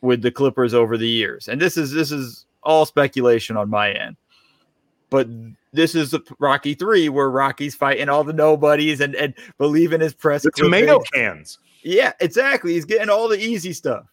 with 0.00 0.20
the 0.22 0.32
Clippers 0.32 0.74
over 0.74 0.96
the 0.96 1.08
years. 1.08 1.46
And 1.46 1.60
this 1.60 1.76
is 1.76 1.92
this 1.92 2.10
is 2.10 2.46
all 2.68 2.86
speculation 2.86 3.56
on 3.56 3.68
my 3.70 3.90
end. 3.90 4.16
But 5.10 5.26
this 5.72 5.94
is 5.94 6.10
the 6.10 6.20
Rocky 6.38 6.74
three 6.74 7.08
where 7.08 7.30
Rocky's 7.30 7.74
fighting 7.74 8.10
all 8.10 8.22
the 8.22 8.32
nobodies 8.32 9.00
and, 9.00 9.14
and 9.14 9.34
believe 9.56 9.92
in 9.92 10.00
his 10.00 10.12
press. 10.12 10.42
The 10.42 10.50
tomato 10.50 11.00
cans. 11.14 11.58
Yeah, 11.82 12.12
exactly. 12.20 12.74
He's 12.74 12.84
getting 12.84 13.08
all 13.08 13.26
the 13.26 13.40
easy 13.40 13.72
stuff. 13.72 14.04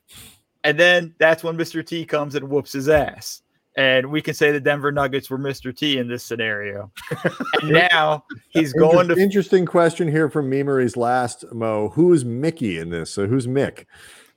And 0.63 0.79
then 0.79 1.13
that's 1.19 1.43
when 1.43 1.57
Mr. 1.57 1.85
T 1.85 2.05
comes 2.05 2.33
and 2.33 2.49
whoops 2.49 2.71
his 2.71 2.87
ass. 2.87 3.41
And 3.77 4.09
we 4.09 4.21
can 4.21 4.33
say 4.33 4.53
the 4.53 4.59
Denver 4.61 4.91
Nuggets 4.91 5.29
were 5.29 5.37
Mr. 5.37 5.75
T 5.75 5.97
in 5.97 6.07
this 6.07 6.23
scenario. 6.23 6.89
and 7.61 7.71
now 7.71 8.23
he's 8.47 8.71
going 8.71 9.09
to 9.09 9.17
interesting 9.17 9.65
question 9.65 10.07
here 10.07 10.29
from 10.29 10.49
Memory's 10.49 10.95
last 10.95 11.43
Mo. 11.51 11.89
Who's 11.89 12.23
Mickey 12.23 12.77
in 12.77 12.89
this? 12.89 13.11
So 13.11 13.27
who's 13.27 13.47
Mick 13.47 13.85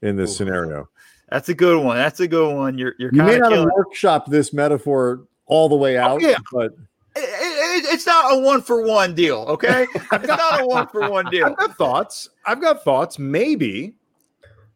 in 0.03 0.17
this 0.17 0.33
Ooh. 0.33 0.35
scenario? 0.35 0.89
That's 1.31 1.49
a 1.49 1.55
good 1.55 1.83
one. 1.83 1.97
That's 1.97 2.21
a 2.21 2.29
good 2.29 2.55
one. 2.55 2.79
You're 2.79 2.95
you're 2.99 3.11
You 3.13 3.23
may 3.23 3.39
kind 3.39 3.43
not 3.43 3.53
of 3.53 3.59
have 3.59 3.69
workshopped 3.69 4.27
this 4.27 4.53
metaphor 4.53 5.27
all 5.47 5.69
the 5.69 5.77
way 5.77 5.97
out, 5.97 6.21
yeah. 6.21 6.37
but 6.53 6.73
it, 7.17 7.85
it, 7.85 7.93
it's 7.93 8.07
not 8.07 8.35
a 8.35 8.39
one 8.39 8.63
for 8.63 8.87
one 8.87 9.15
deal, 9.15 9.45
okay? 9.49 9.87
It's 9.95 10.27
not 10.27 10.61
a 10.61 10.67
one 10.67 10.89
for 10.89 11.11
one 11.11 11.27
deal. 11.31 11.47
I've 11.47 11.57
got 11.57 11.77
thoughts. 11.77 12.31
I've 12.47 12.61
got 12.61 12.83
thoughts. 12.83 13.19
Maybe 13.19 13.95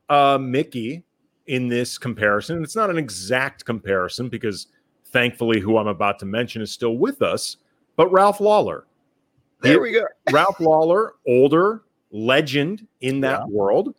uh, 0.08 0.38
Mickey 0.38 1.04
in 1.46 1.68
this 1.68 1.98
comparison. 1.98 2.62
It's 2.62 2.76
not 2.76 2.90
an 2.90 2.98
exact 2.98 3.64
comparison 3.64 4.28
because 4.28 4.68
thankfully, 5.06 5.60
who 5.60 5.76
I'm 5.78 5.86
about 5.86 6.18
to 6.20 6.26
mention 6.26 6.62
is 6.62 6.70
still 6.70 6.96
with 6.96 7.22
us. 7.22 7.58
But 7.96 8.10
Ralph 8.10 8.40
Lawler, 8.40 8.86
There 9.60 9.80
we 9.80 9.92
go. 9.92 10.04
Ralph 10.32 10.60
Lawler, 10.60 11.14
older 11.26 11.82
legend 12.10 12.86
in 13.00 13.20
that 13.20 13.48
world. 13.48 13.94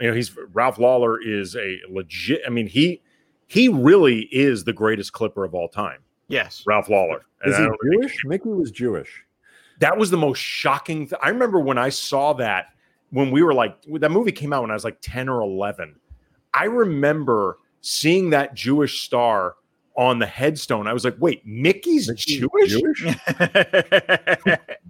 You 0.00 0.08
know, 0.08 0.14
he's 0.14 0.36
Ralph 0.52 0.78
Lawler 0.78 1.20
is 1.22 1.56
a 1.56 1.80
legit. 1.88 2.42
I 2.46 2.50
mean, 2.50 2.66
he 2.66 3.02
he 3.46 3.68
really 3.68 4.28
is 4.32 4.64
the 4.64 4.72
greatest 4.72 5.12
Clipper 5.12 5.44
of 5.44 5.54
all 5.54 5.68
time. 5.68 6.00
Yes. 6.28 6.62
Ralph 6.66 6.88
Lawler. 6.88 7.22
And 7.42 7.52
is 7.52 7.58
I 7.58 7.62
he 7.62 7.66
don't 7.68 7.78
think- 7.82 8.02
Jewish? 8.02 8.24
Mickey 8.24 8.48
was 8.50 8.70
Jewish. 8.70 9.22
that 9.78 9.96
was 9.96 10.10
the 10.10 10.16
most 10.16 10.38
shocking 10.38 11.06
thing. 11.06 11.18
I 11.22 11.28
remember 11.28 11.60
when 11.60 11.78
I 11.78 11.88
saw 11.90 12.32
that 12.34 12.66
when 13.10 13.30
we 13.30 13.42
were 13.42 13.54
like 13.54 13.76
that 14.00 14.10
movie 14.10 14.32
came 14.32 14.52
out 14.52 14.62
when 14.62 14.70
I 14.70 14.74
was 14.74 14.84
like 14.84 14.98
10 15.00 15.28
or 15.28 15.40
11. 15.42 15.94
I 16.54 16.64
remember 16.64 17.58
seeing 17.82 18.30
that 18.30 18.54
Jewish 18.54 19.02
star 19.02 19.54
on 19.96 20.18
the 20.18 20.26
headstone. 20.26 20.86
I 20.86 20.92
was 20.92 21.04
like, 21.04 21.16
wait, 21.18 21.46
Mickey's 21.46 22.08
Mickey's 22.08 22.24
Jewish? 22.24 22.70
Jewish? 22.70 23.16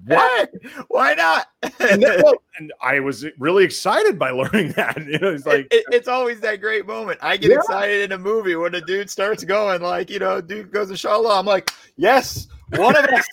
what? 0.07 0.51
Why 0.89 1.15
not? 1.15 1.49
And, 1.81 2.03
then, 2.03 2.23
well, 2.23 2.35
and 2.59 2.73
I 2.81 3.01
was 3.01 3.25
really 3.39 3.65
excited 3.65 4.19
by 4.19 4.31
learning 4.31 4.73
that. 4.77 4.97
You 5.07 5.19
know, 5.19 5.33
it's 5.33 5.47
like 5.47 5.67
It- 5.71 5.75
it- 5.75 5.85
it's 5.93 6.09
always 6.09 6.41
that 6.41 6.61
great 6.61 6.87
moment. 6.87 7.19
I 7.23 7.37
get 7.37 7.51
Yeah. 7.51 7.59
excited 7.59 8.03
in 8.03 8.13
a 8.13 8.19
movie 8.19 8.57
when 8.57 8.75
a 8.75 8.81
dude 8.81 9.11
starts 9.11 9.45
going 9.45 9.83
like, 9.83 10.11
you 10.11 10.19
know, 10.19 10.41
dude 10.41 10.71
goes 10.73 10.89
to 10.91 10.97
Shalom. 10.97 11.31
I'm 11.33 11.47
like, 11.47 11.71
yes, 11.97 12.49
one 12.71 12.97
of 12.97 13.05
us. 13.05 13.27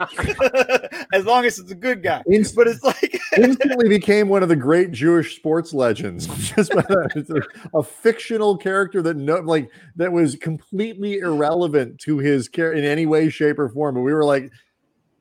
as 1.12 1.24
long 1.24 1.44
as 1.44 1.58
it's 1.58 1.70
a 1.70 1.74
good 1.74 2.02
guy. 2.02 2.22
Inst- 2.26 2.54
But 2.54 2.68
it's 2.68 2.82
like, 2.82 3.20
instantly 3.36 3.88
became 3.88 4.28
one 4.28 4.42
of 4.42 4.48
the 4.48 4.56
great 4.56 4.92
Jewish 4.92 5.36
sports 5.36 5.72
legends. 5.72 6.26
Just 6.54 6.72
by 6.72 6.82
that, 6.82 7.12
it's 7.16 7.30
a, 7.30 7.42
a 7.76 7.82
fictional 7.82 8.56
character 8.56 9.02
that 9.02 9.16
no, 9.16 9.36
like 9.36 9.70
that 9.96 10.12
was 10.12 10.36
completely 10.36 11.18
irrelevant 11.18 11.98
to 12.00 12.18
his 12.18 12.48
care 12.48 12.72
in 12.72 12.84
any 12.84 13.06
way, 13.06 13.28
shape, 13.28 13.58
or 13.58 13.68
form. 13.68 13.96
But 13.96 14.02
we 14.02 14.14
were 14.14 14.24
like, 14.24 14.50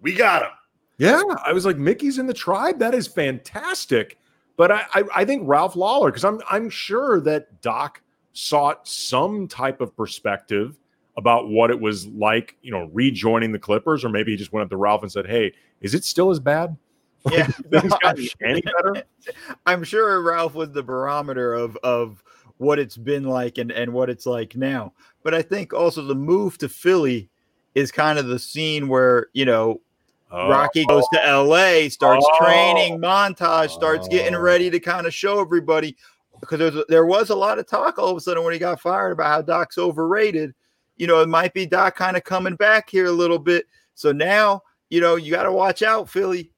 we 0.01 0.13
got 0.13 0.43
him. 0.43 0.51
Yeah, 0.99 1.21
I 1.45 1.53
was 1.53 1.65
like, 1.65 1.77
Mickey's 1.77 2.17
in 2.17 2.25
the 2.25 2.33
tribe. 2.33 2.79
That 2.79 2.95
is 2.95 3.07
fantastic. 3.07 4.17
But 4.55 4.71
I, 4.71 4.85
I, 4.95 5.03
I 5.17 5.25
think 5.25 5.43
Ralph 5.45 5.75
Lawler, 5.75 6.09
because 6.09 6.25
I'm, 6.25 6.41
I'm 6.49 6.69
sure 6.69 7.21
that 7.21 7.61
Doc 7.61 8.01
sought 8.33 8.87
some 8.87 9.47
type 9.47 9.79
of 9.79 9.95
perspective 9.95 10.79
about 11.17 11.49
what 11.49 11.71
it 11.71 11.79
was 11.79 12.05
like, 12.07 12.55
you 12.61 12.71
know, 12.71 12.89
rejoining 12.93 13.51
the 13.51 13.59
Clippers, 13.59 14.05
or 14.05 14.09
maybe 14.09 14.31
he 14.31 14.37
just 14.37 14.53
went 14.53 14.63
up 14.63 14.69
to 14.69 14.77
Ralph 14.77 15.01
and 15.01 15.11
said, 15.11 15.27
"Hey, 15.27 15.53
is 15.81 15.93
it 15.93 16.05
still 16.05 16.29
as 16.29 16.39
bad? 16.39 16.77
yeah, 17.31 17.51
gotten 17.71 18.27
any 18.43 18.61
better?" 18.61 19.03
I'm 19.65 19.83
sure 19.83 20.21
Ralph 20.21 20.53
was 20.53 20.71
the 20.71 20.83
barometer 20.83 21.53
of 21.53 21.75
of 21.77 22.23
what 22.57 22.79
it's 22.79 22.97
been 22.97 23.23
like 23.23 23.57
and 23.57 23.71
and 23.71 23.91
what 23.93 24.09
it's 24.09 24.25
like 24.25 24.55
now. 24.55 24.93
But 25.23 25.33
I 25.33 25.41
think 25.41 25.73
also 25.73 26.03
the 26.03 26.15
move 26.15 26.57
to 26.59 26.69
Philly 26.69 27.29
is 27.75 27.91
kind 27.91 28.17
of 28.17 28.27
the 28.27 28.39
scene 28.39 28.87
where 28.87 29.27
you 29.33 29.45
know 29.45 29.81
Oh, 30.29 30.49
Rocky 30.49 30.85
goes 30.85 31.07
to 31.09 31.19
LA, 31.19 31.87
starts 31.87 32.27
Oh. 32.29 32.37
training, 32.37 32.99
montage, 32.99 33.71
starts 33.71 34.07
getting 34.09 34.35
Oh. 34.35 34.41
ready 34.41 34.69
to 34.69 34.79
kind 34.79 35.07
of 35.07 35.13
show 35.13 35.39
everybody 35.39 35.95
because 36.41 36.59
there's, 36.59 36.85
there 36.89 37.05
was 37.05 37.29
a 37.29 37.35
lot 37.35 37.59
of 37.59 37.65
talk 37.67 37.97
all 37.97 38.09
of 38.09 38.17
a 38.17 38.19
sudden 38.19 38.43
when 38.43 38.51
he 38.51 38.59
got 38.59 38.81
fired 38.81 39.13
about 39.13 39.27
how 39.27 39.41
Doc's 39.41 39.77
overrated. 39.77 40.53
You 40.97 41.07
know, 41.07 41.21
it 41.21 41.29
might 41.29 41.53
be 41.53 41.65
Doc 41.65 41.95
kind 41.95 42.17
of 42.17 42.23
coming 42.23 42.55
back 42.55 42.89
here 42.89 43.05
a 43.05 43.11
little 43.11 43.39
bit. 43.39 43.65
So 43.95 44.11
now, 44.11 44.63
you 44.89 45.01
know, 45.01 45.15
you 45.15 45.31
got 45.31 45.43
to 45.43 45.51
watch 45.51 45.81
out, 45.81 46.09
Philly. 46.09 46.51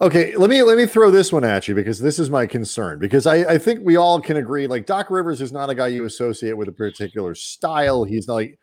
Okay, 0.00 0.36
let 0.36 0.48
me 0.48 0.62
let 0.62 0.78
me 0.78 0.86
throw 0.86 1.10
this 1.10 1.32
one 1.32 1.42
at 1.42 1.66
you 1.66 1.74
because 1.74 1.98
this 1.98 2.20
is 2.20 2.30
my 2.30 2.46
concern. 2.46 3.00
Because 3.00 3.26
I, 3.26 3.36
I 3.38 3.58
think 3.58 3.80
we 3.82 3.96
all 3.96 4.20
can 4.20 4.36
agree, 4.36 4.68
like 4.68 4.86
Doc 4.86 5.10
Rivers 5.10 5.40
is 5.40 5.50
not 5.50 5.70
a 5.70 5.74
guy 5.74 5.88
you 5.88 6.04
associate 6.04 6.56
with 6.56 6.68
a 6.68 6.72
particular 6.72 7.34
style. 7.34 8.04
He's 8.04 8.28
not 8.28 8.34
like 8.34 8.58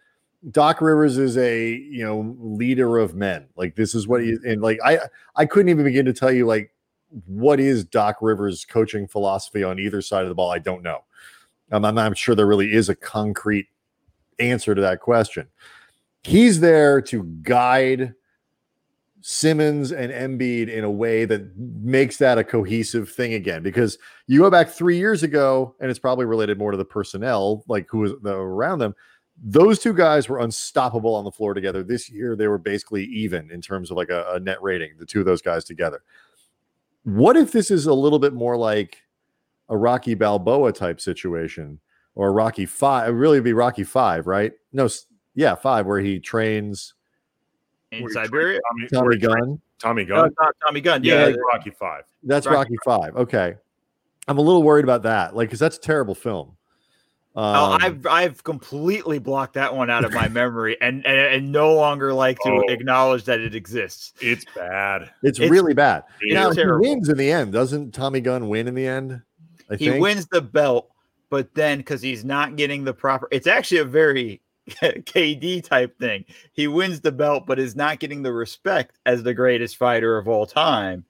Doc 0.51 0.79
Rivers 0.79 1.17
is 1.17 1.37
a 1.37 1.73
you 1.73 2.05
know 2.05 2.35
leader 2.39 2.99
of 2.99 3.15
men. 3.15 3.47
Like 3.57 3.75
this 3.75 3.95
is 3.95 4.07
what 4.07 4.23
he 4.23 4.37
and 4.45 4.61
like 4.61 4.79
I 4.83 4.99
I 5.35 5.45
couldn't 5.45 5.69
even 5.69 5.83
begin 5.83 6.05
to 6.05 6.13
tell 6.13 6.31
you 6.31 6.45
like 6.45 6.71
what 7.25 7.59
is 7.59 7.83
Doc 7.83 8.17
Rivers' 8.21 8.63
coaching 8.63 9.05
philosophy 9.05 9.61
on 9.61 9.77
either 9.77 10.01
side 10.01 10.23
of 10.23 10.29
the 10.29 10.35
ball. 10.35 10.51
I 10.51 10.59
don't 10.59 10.83
know. 10.83 11.03
Um, 11.71 11.83
I'm 11.83 11.95
not 11.95 12.17
sure 12.17 12.33
there 12.35 12.47
really 12.47 12.71
is 12.71 12.87
a 12.87 12.95
concrete 12.95 13.67
answer 14.39 14.75
to 14.75 14.81
that 14.81 14.99
question. 14.99 15.47
He's 16.23 16.59
there 16.59 17.01
to 17.03 17.23
guide 17.41 18.15
Simmons 19.21 19.91
and 19.91 20.11
Embiid 20.11 20.69
in 20.69 20.83
a 20.83 20.91
way 20.91 21.25
that 21.25 21.57
makes 21.57 22.17
that 22.17 22.37
a 22.37 22.43
cohesive 22.43 23.09
thing 23.09 23.33
again. 23.33 23.63
Because 23.63 23.97
you 24.27 24.39
go 24.39 24.51
back 24.51 24.69
three 24.69 24.97
years 24.97 25.23
ago, 25.23 25.75
and 25.79 25.89
it's 25.89 25.99
probably 25.99 26.25
related 26.25 26.59
more 26.59 26.69
to 26.69 26.77
the 26.77 26.85
personnel, 26.85 27.63
like 27.67 27.87
who 27.89 27.99
was 27.99 28.11
around 28.23 28.79
them. 28.79 28.95
Those 29.43 29.79
two 29.79 29.93
guys 29.93 30.29
were 30.29 30.39
unstoppable 30.39 31.15
on 31.15 31.25
the 31.25 31.31
floor 31.31 31.53
together. 31.53 31.83
This 31.83 32.09
year, 32.09 32.35
they 32.35 32.47
were 32.47 32.57
basically 32.57 33.03
even 33.05 33.49
in 33.51 33.61
terms 33.61 33.91
of 33.91 33.97
like 33.97 34.09
a, 34.09 34.25
a 34.33 34.39
net 34.39 34.61
rating. 34.61 34.91
The 34.99 35.05
two 35.05 35.21
of 35.21 35.25
those 35.25 35.41
guys 35.41 35.63
together. 35.63 36.03
What 37.03 37.35
if 37.35 37.51
this 37.51 37.69
is 37.69 37.87
a 37.87 37.93
little 37.93 38.19
bit 38.19 38.33
more 38.33 38.57
like 38.57 38.97
a 39.69 39.77
Rocky 39.77 40.13
Balboa 40.13 40.71
type 40.71 41.01
situation, 41.01 41.79
or 42.15 42.33
Rocky 42.33 42.65
Five? 42.65 43.07
It 43.09 43.11
would 43.11 43.19
really 43.19 43.41
be 43.41 43.53
Rocky 43.53 43.83
Five, 43.83 44.25
right? 44.27 44.53
No, 44.73 44.87
yeah, 45.35 45.55
five, 45.55 45.85
where 45.85 45.99
he 45.99 46.19
trains 46.19 46.93
In 47.91 48.09
Siberia, 48.09 48.59
Tommy- 48.71 48.87
Tommy 48.89 49.07
where 49.07 49.17
Gunn. 49.37 49.61
Tommy 49.79 50.05
Gunn. 50.05 50.31
not 50.39 50.55
Tommy 50.65 50.81
Gunn. 50.81 51.03
yeah, 51.03 51.27
Yeah, 51.27 51.35
Rocky 51.53 51.69
Five. 51.71 52.03
That's 52.23 52.45
Rocky 52.47 52.57
Rocky 52.57 52.75
Five. 52.83 53.15
Okay, 53.17 53.55
I'm 54.27 54.37
a 54.37 54.41
little 54.41 54.63
worried 54.63 54.85
about 54.85 55.03
that, 55.03 55.35
like, 55.35 55.49
because 55.49 55.59
that's 55.59 55.77
a 55.77 55.81
terrible 55.81 56.15
film. 56.15 56.53
Oh, 57.37 57.73
Um, 57.73 57.79
I've 57.81 58.07
I've 58.07 58.43
completely 58.45 59.19
blocked 59.19 59.55
that 59.55 59.75
one 59.75 59.89
out 59.89 60.05
of 60.05 60.13
my 60.13 60.29
memory 60.29 60.77
and, 60.81 61.05
and 61.05 61.17
and 61.19 61.51
no 61.51 61.73
longer 61.75 62.13
like 62.13 62.39
to 62.39 62.49
Oh. 62.49 62.63
acknowledge 62.71 63.25
that 63.25 63.41
it 63.41 63.53
exists. 63.53 64.13
It's 64.21 64.45
bad. 64.55 65.11
it's, 65.21 65.37
it's- 65.37 65.51
really 65.51 65.73
bad. 65.73 66.03
It 66.21 66.33
Now 66.33 66.49
is. 66.51 66.55
he 66.55 66.63
wins 66.65 67.09
in 67.09 67.17
the 67.17 67.29
end, 67.29 67.51
doesn't 67.51 67.93
Tommy 67.93 68.21
Gunn 68.21 68.47
win 68.47 68.69
in 68.69 68.73
the 68.73 68.87
end? 68.87 69.21
I 69.69 69.75
He 69.75 69.89
think. 69.89 70.01
wins 70.01 70.27
the 70.27 70.41
belt, 70.41 70.89
but 71.29 71.53
then 71.55 71.79
because 71.79 72.01
he's 72.01 72.23
not 72.25 72.55
getting 72.55 72.83
the 72.83 72.93
proper, 72.93 73.27
it's 73.31 73.47
actually 73.47 73.79
a 73.79 73.85
very 73.85 74.41
KD 74.69 75.63
type 75.63 75.97
thing. 75.99 76.25
He 76.53 76.67
wins 76.67 77.01
the 77.01 77.11
belt, 77.11 77.45
but 77.45 77.59
is 77.59 77.75
not 77.75 77.99
getting 77.99 78.23
the 78.23 78.33
respect 78.33 78.97
as 79.05 79.23
the 79.23 79.33
greatest 79.33 79.77
fighter 79.77 80.17
of 80.17 80.27
all 80.27 80.45
time, 80.45 81.05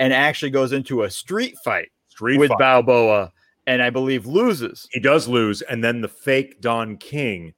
and 0.00 0.12
actually 0.12 0.50
goes 0.50 0.72
into 0.72 1.02
a 1.02 1.10
street 1.10 1.54
fight 1.64 1.90
Street 2.08 2.38
with 2.38 2.48
fight. 2.48 2.58
Balboa, 2.58 3.32
and 3.66 3.82
I 3.82 3.90
believe 3.90 4.26
loses. 4.26 4.88
he 4.92 5.00
does 5.00 5.26
lose, 5.28 5.62
and 5.62 5.82
then 5.82 6.00
the 6.00 6.08
fake 6.08 6.60
Don 6.60 6.96
King 6.96 7.54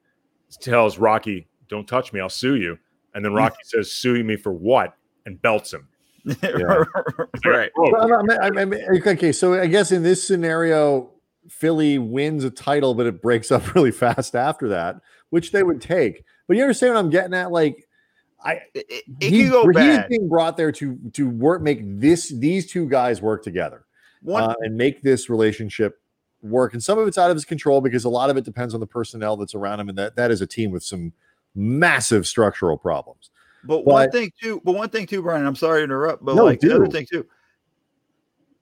tells 0.60 0.98
Rocky, 0.98 1.46
"Don't 1.68 1.86
touch 1.86 2.12
me, 2.12 2.20
I'll 2.20 2.28
sue 2.28 2.56
you." 2.56 2.78
And 3.14 3.24
then 3.24 3.32
Rocky 3.34 3.58
says, 3.64 3.92
"Sue 3.92 4.22
me 4.24 4.36
for 4.36 4.52
what?" 4.52 4.94
and 5.26 5.40
belts 5.42 5.72
him. 5.74 5.88
right. 6.42 7.70
Oh, 7.78 7.90
Well, 7.92 8.12
I'm- 8.14 8.30
I'm- 8.30 8.58
I'm- 8.58 8.72
I'm- 8.72 9.02
okay, 9.08 9.32
so 9.32 9.54
I 9.54 9.66
guess 9.66 9.92
in 9.92 10.02
this 10.02 10.26
scenario, 10.26 11.10
Philly 11.48 11.98
wins 11.98 12.44
a 12.44 12.50
title, 12.50 12.94
but 12.94 13.06
it 13.06 13.22
breaks 13.22 13.50
up 13.50 13.74
really 13.74 13.90
fast 13.90 14.34
after 14.34 14.68
that, 14.68 14.96
which 15.30 15.52
they 15.52 15.62
would 15.62 15.80
take. 15.80 16.24
But 16.46 16.56
you 16.56 16.62
understand 16.62 16.94
what 16.94 17.00
I'm 17.00 17.10
getting 17.10 17.34
at? 17.34 17.50
Like, 17.50 17.88
I 18.44 18.60
It, 18.74 18.86
it, 18.88 19.04
he- 19.20 19.42
can 19.42 19.50
go 19.50 19.64
he's 19.66 19.74
bad. 19.74 20.08
being 20.08 20.28
brought 20.28 20.56
there 20.56 20.72
to 20.72 20.98
to 21.14 21.28
work, 21.28 21.62
make 21.62 21.80
this 21.82 22.28
these 22.30 22.70
two 22.70 22.88
guys 22.88 23.20
work 23.22 23.42
together 23.42 23.84
One 24.22 24.42
uh, 24.44 24.54
and 24.60 24.76
make 24.76 25.02
this 25.02 25.28
relationship 25.30 26.00
work. 26.42 26.74
And 26.74 26.82
some 26.82 26.98
of 26.98 27.08
it's 27.08 27.18
out 27.18 27.30
of 27.30 27.36
his 27.36 27.44
control 27.44 27.80
because 27.80 28.04
a 28.04 28.08
lot 28.08 28.30
of 28.30 28.36
it 28.36 28.44
depends 28.44 28.74
on 28.74 28.80
the 28.80 28.86
personnel 28.86 29.36
that's 29.36 29.54
around 29.54 29.80
him, 29.80 29.88
and 29.88 29.98
that 29.98 30.16
that 30.16 30.30
is 30.30 30.40
a 30.42 30.46
team 30.46 30.70
with 30.70 30.84
some 30.84 31.12
massive 31.54 32.26
structural 32.26 32.76
problems. 32.76 33.30
But, 33.64 33.84
one 33.84 34.10
thing 34.12 34.30
too, 34.40 34.60
but 34.64 34.72
one 34.76 34.90
thing 34.90 35.06
too, 35.06 35.22
Brian, 35.22 35.44
I'm 35.44 35.56
sorry 35.56 35.80
to 35.80 35.84
interrupt, 35.84 36.24
but 36.24 36.36
No, 36.36 36.44
like 36.44 36.60
the 36.60 36.72
other 36.72 36.86
thing 36.86 37.04
too, 37.10 37.26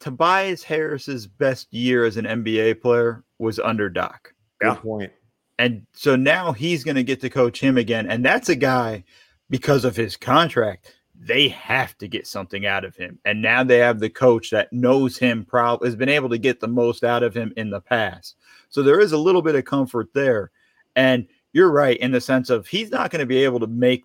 Tobias 0.04 0.62
Harris's 0.62 1.26
best 1.26 1.72
year 1.72 2.04
as 2.04 2.18
an 2.18 2.26
NBA 2.26 2.82
player 2.82 3.24
was 3.38 3.58
under 3.58 3.88
Doc. 3.88 4.34
Yeah. 4.60 4.74
Good 4.74 4.82
point. 4.82 5.12
And 5.58 5.86
so 5.94 6.14
now 6.14 6.52
he's 6.52 6.84
going 6.84 6.96
to 6.96 7.02
get 7.02 7.22
to 7.22 7.30
coach 7.30 7.58
him 7.58 7.78
again. 7.78 8.10
And 8.10 8.22
that's 8.22 8.50
a 8.50 8.54
guy 8.54 9.04
because 9.48 9.82
of 9.82 9.96
his 9.96 10.14
contract. 10.14 10.94
They 11.18 11.48
have 11.48 11.96
to 11.96 12.06
get 12.06 12.26
something 12.26 12.66
out 12.66 12.84
of 12.84 12.94
him. 12.94 13.18
And 13.24 13.40
now 13.40 13.64
they 13.64 13.78
have 13.78 13.98
the 13.98 14.10
coach 14.10 14.50
that 14.50 14.70
knows 14.74 15.16
him, 15.16 15.42
probably 15.42 15.88
has 15.88 15.96
been 15.96 16.10
able 16.10 16.28
to 16.28 16.38
get 16.38 16.60
the 16.60 16.68
most 16.68 17.02
out 17.02 17.22
of 17.22 17.34
him 17.34 17.54
in 17.56 17.70
the 17.70 17.80
past. 17.80 18.36
So 18.68 18.82
there 18.82 19.00
is 19.00 19.12
a 19.12 19.18
little 19.18 19.40
bit 19.40 19.54
of 19.54 19.64
comfort 19.64 20.10
there. 20.12 20.50
And 20.96 21.26
you're 21.54 21.72
right 21.72 21.96
in 21.96 22.10
the 22.10 22.20
sense 22.20 22.50
of 22.50 22.66
he's 22.66 22.90
not 22.90 23.10
going 23.10 23.20
to 23.20 23.26
be 23.26 23.42
able 23.42 23.60
to 23.60 23.66
make 23.66 24.04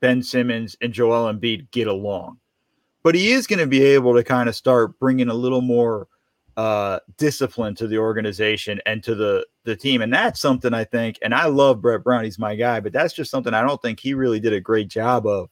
Ben 0.00 0.22
Simmons 0.22 0.76
and 0.82 0.92
Joel 0.92 1.32
Embiid 1.32 1.70
get 1.70 1.86
along, 1.86 2.38
but 3.02 3.14
he 3.14 3.32
is 3.32 3.46
going 3.46 3.58
to 3.58 3.66
be 3.66 3.82
able 3.82 4.14
to 4.14 4.24
kind 4.24 4.48
of 4.48 4.56
start 4.56 4.98
bringing 4.98 5.28
a 5.28 5.34
little 5.34 5.60
more 5.60 6.08
uh, 6.56 6.98
discipline 7.16 7.74
to 7.76 7.86
the 7.86 7.98
organization 7.98 8.80
and 8.84 9.02
to 9.04 9.14
the 9.14 9.46
the 9.64 9.76
team, 9.76 10.02
and 10.02 10.12
that's 10.12 10.40
something 10.40 10.74
I 10.74 10.84
think. 10.84 11.18
And 11.22 11.34
I 11.34 11.46
love 11.46 11.80
Brett 11.80 12.02
Brown; 12.02 12.24
he's 12.24 12.38
my 12.38 12.56
guy, 12.56 12.80
but 12.80 12.92
that's 12.92 13.14
just 13.14 13.30
something 13.30 13.54
I 13.54 13.62
don't 13.62 13.80
think 13.80 14.00
he 14.00 14.14
really 14.14 14.40
did 14.40 14.52
a 14.52 14.60
great 14.60 14.88
job 14.88 15.26
of 15.26 15.50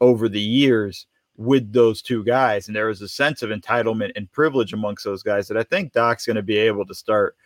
over 0.00 0.28
the 0.28 0.40
years 0.40 1.06
with 1.36 1.72
those 1.72 2.02
two 2.02 2.24
guys. 2.24 2.66
And 2.66 2.76
there 2.76 2.86
was 2.86 3.02
a 3.02 3.08
sense 3.08 3.42
of 3.42 3.50
entitlement 3.50 4.12
and 4.16 4.30
privilege 4.30 4.72
amongst 4.72 5.04
those 5.04 5.22
guys 5.22 5.48
that 5.48 5.56
I 5.56 5.62
think 5.64 5.92
Doc's 5.92 6.26
going 6.26 6.36
to 6.36 6.42
be 6.42 6.58
able 6.58 6.86
to 6.86 6.94
start 6.94 7.36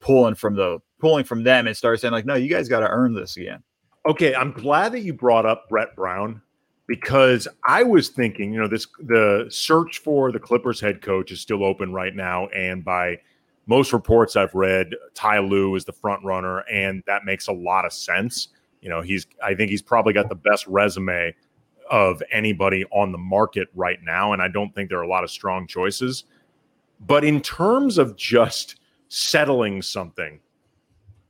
pulling 0.00 0.34
from 0.34 0.54
the 0.54 0.80
pulling 0.98 1.24
from 1.24 1.44
them 1.44 1.66
and 1.66 1.76
start 1.76 2.00
saying 2.00 2.12
like, 2.12 2.26
no, 2.26 2.34
you 2.34 2.48
guys 2.48 2.68
got 2.68 2.80
to 2.80 2.88
earn 2.88 3.14
this 3.14 3.36
again. 3.36 3.62
Okay, 4.06 4.34
I'm 4.34 4.52
glad 4.52 4.92
that 4.92 5.00
you 5.00 5.12
brought 5.12 5.46
up 5.46 5.68
Brett 5.68 5.94
Brown 5.94 6.40
because 6.88 7.46
I 7.66 7.82
was 7.84 8.08
thinking, 8.08 8.52
you 8.52 8.58
know, 8.58 8.66
this 8.66 8.86
the 8.98 9.46
search 9.50 9.98
for 9.98 10.32
the 10.32 10.40
Clippers 10.40 10.80
head 10.80 11.02
coach 11.02 11.30
is 11.30 11.40
still 11.40 11.62
open 11.62 11.92
right 11.92 12.16
now, 12.16 12.48
and 12.48 12.84
by 12.84 13.20
most 13.66 13.92
reports 13.92 14.34
I've 14.34 14.54
read, 14.54 14.94
Ty 15.14 15.40
Lue 15.40 15.76
is 15.76 15.84
the 15.84 15.92
front 15.92 16.24
runner, 16.24 16.60
and 16.60 17.04
that 17.06 17.26
makes 17.26 17.46
a 17.46 17.52
lot 17.52 17.84
of 17.84 17.92
sense. 17.92 18.48
You 18.80 18.88
know, 18.88 19.02
he's 19.02 19.26
I 19.44 19.54
think 19.54 19.70
he's 19.70 19.82
probably 19.82 20.14
got 20.14 20.30
the 20.30 20.34
best 20.34 20.66
resume 20.66 21.34
of 21.90 22.22
anybody 22.32 22.84
on 22.86 23.12
the 23.12 23.18
market 23.18 23.68
right 23.74 23.98
now, 24.02 24.32
and 24.32 24.42
I 24.42 24.48
don't 24.48 24.74
think 24.74 24.88
there 24.88 24.98
are 24.98 25.02
a 25.02 25.08
lot 25.08 25.24
of 25.24 25.30
strong 25.30 25.66
choices. 25.66 26.24
But 27.06 27.22
in 27.22 27.40
terms 27.42 27.98
of 27.98 28.16
just 28.16 28.80
settling 29.08 29.82
something, 29.82 30.40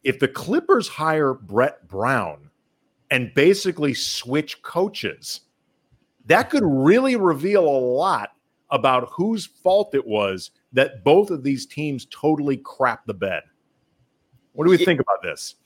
if 0.04 0.20
the 0.20 0.28
Clippers 0.28 0.86
hire 0.88 1.34
Brett 1.34 1.86
Brown 1.88 2.48
and 3.10 3.34
basically 3.34 3.94
switch 3.94 4.62
coaches, 4.62 5.40
that 6.28 6.50
could 6.50 6.64
really 6.64 7.16
reveal 7.16 7.66
a 7.66 7.78
lot 7.78 8.30
about 8.70 9.08
whose 9.10 9.46
fault 9.46 9.94
it 9.94 10.06
was 10.06 10.50
that 10.72 11.02
both 11.04 11.30
of 11.30 11.42
these 11.42 11.66
teams 11.66 12.06
totally 12.10 12.58
crapped 12.58 13.06
the 13.06 13.14
bed. 13.14 13.42
What 14.52 14.64
do 14.64 14.70
we 14.70 14.78
Yeah. 14.78 14.84
think 14.84 15.00
about 15.00 15.22
this? 15.22 15.56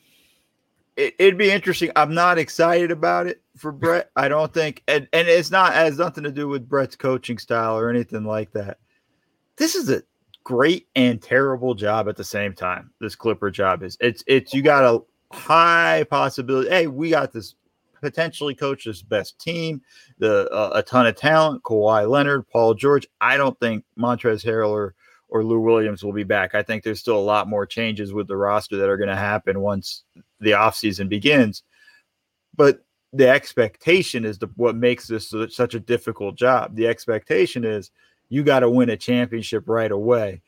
it, 0.97 1.15
it'd 1.19 1.39
be 1.39 1.51
interesting. 1.51 1.91
I'm 1.97 2.15
not 2.15 2.39
excited 2.39 2.91
about 2.91 3.27
it 3.27 3.43
for 3.57 3.73
Brett. 3.73 4.11
I 4.17 4.29
don't 4.29 4.53
think, 4.53 4.83
and, 4.89 5.09
and 5.13 5.27
it's 5.27 5.51
not 5.51 5.73
has 5.73 5.99
nothing 5.99 6.25
to 6.25 6.31
do 6.31 6.49
with 6.49 6.69
Brett's 6.69 6.97
coaching 6.97 7.39
style 7.39 7.79
or 7.79 7.89
anything 7.89 8.25
like 8.25 8.53
that. 8.53 8.79
This 9.57 9.75
is 9.75 9.89
a 9.91 10.03
great 10.45 10.89
and 10.95 11.21
terrible 11.23 11.75
job 11.75 12.09
at 12.09 12.17
the 12.17 12.25
same 12.25 12.53
time. 12.53 12.91
This 13.01 13.15
Clipper 13.15 13.51
job 13.51 13.83
is. 13.83 13.97
It's 14.01 14.23
it's 14.27 14.53
you 14.53 14.63
got 14.63 14.85
a 14.85 15.03
high 15.35 16.05
possibility. 16.11 16.69
Hey, 16.69 16.87
we 16.89 17.11
got 17.11 17.33
this 17.33 17.55
potentially 18.03 18.55
coach 18.55 18.85
coach's 18.85 19.03
best 19.03 19.39
team, 19.39 19.81
the 20.19 20.51
uh, 20.51 20.73
a 20.75 20.83
ton 20.83 21.07
of 21.07 21.17
talent. 21.17 21.63
Kawhi 21.63 22.09
Leonard, 22.09 22.47
Paul 22.49 22.75
George. 22.75 23.07
I 23.21 23.37
don't 23.37 23.59
think 23.61 23.85
Montrez 23.99 24.45
Harrell 24.45 24.71
or, 24.71 24.95
or 25.29 25.45
Lou 25.45 25.61
Williams 25.61 26.05
will 26.05 26.13
be 26.13 26.25
back. 26.25 26.55
I 26.55 26.63
think 26.63 26.83
there's 26.83 27.01
still 27.01 27.19
a 27.19 27.21
lot 27.21 27.49
more 27.49 27.65
changes 27.65 28.13
with 28.13 28.29
the 28.29 28.37
roster 28.37 28.77
that 28.77 28.89
are 28.89 28.97
going 28.97 29.09
to 29.09 29.17
happen 29.17 29.61
once 29.61 30.03
the 30.41 30.51
offseason 30.51 31.09
begins. 31.09 31.63
But 32.57 32.85
the 33.13 33.29
expectation 33.29 34.25
is 34.25 34.39
the, 34.39 34.51
what 34.57 34.77
makes 34.77 35.07
this 35.07 35.35
such 35.49 35.75
a 35.75 35.81
difficult 35.81 36.37
job. 36.37 36.75
The 36.75 36.87
expectation 36.87 37.65
is 37.65 37.91
you 38.29 38.43
got 38.43 38.61
to 38.61 38.71
win 38.71 38.91
a 38.91 38.97
championship 38.97 39.65
right 39.69 39.93
away. 39.93 40.43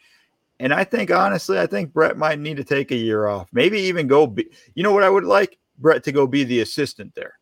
And 0.61 0.73
I 0.73 0.85
think 0.85 1.11
honestly, 1.11 1.59
I 1.59 1.67
think 1.67 1.93
Brett 1.93 2.17
might 2.17 2.39
need 2.39 2.57
to 2.57 2.65
take 2.65 2.91
a 2.91 2.97
year 2.97 3.27
off. 3.27 3.49
Maybe 3.53 3.79
even 3.81 4.07
go 4.07 4.27
be, 4.27 4.49
you 4.75 4.83
know 4.83 4.93
what 4.93 5.03
I 5.03 5.11
would 5.11 5.25
like? 5.25 5.59
Brett 5.79 6.05
to 6.05 6.13
go 6.13 6.27
be 6.27 6.45
the 6.45 6.61
assistant 6.61 7.15
there. 7.15 7.39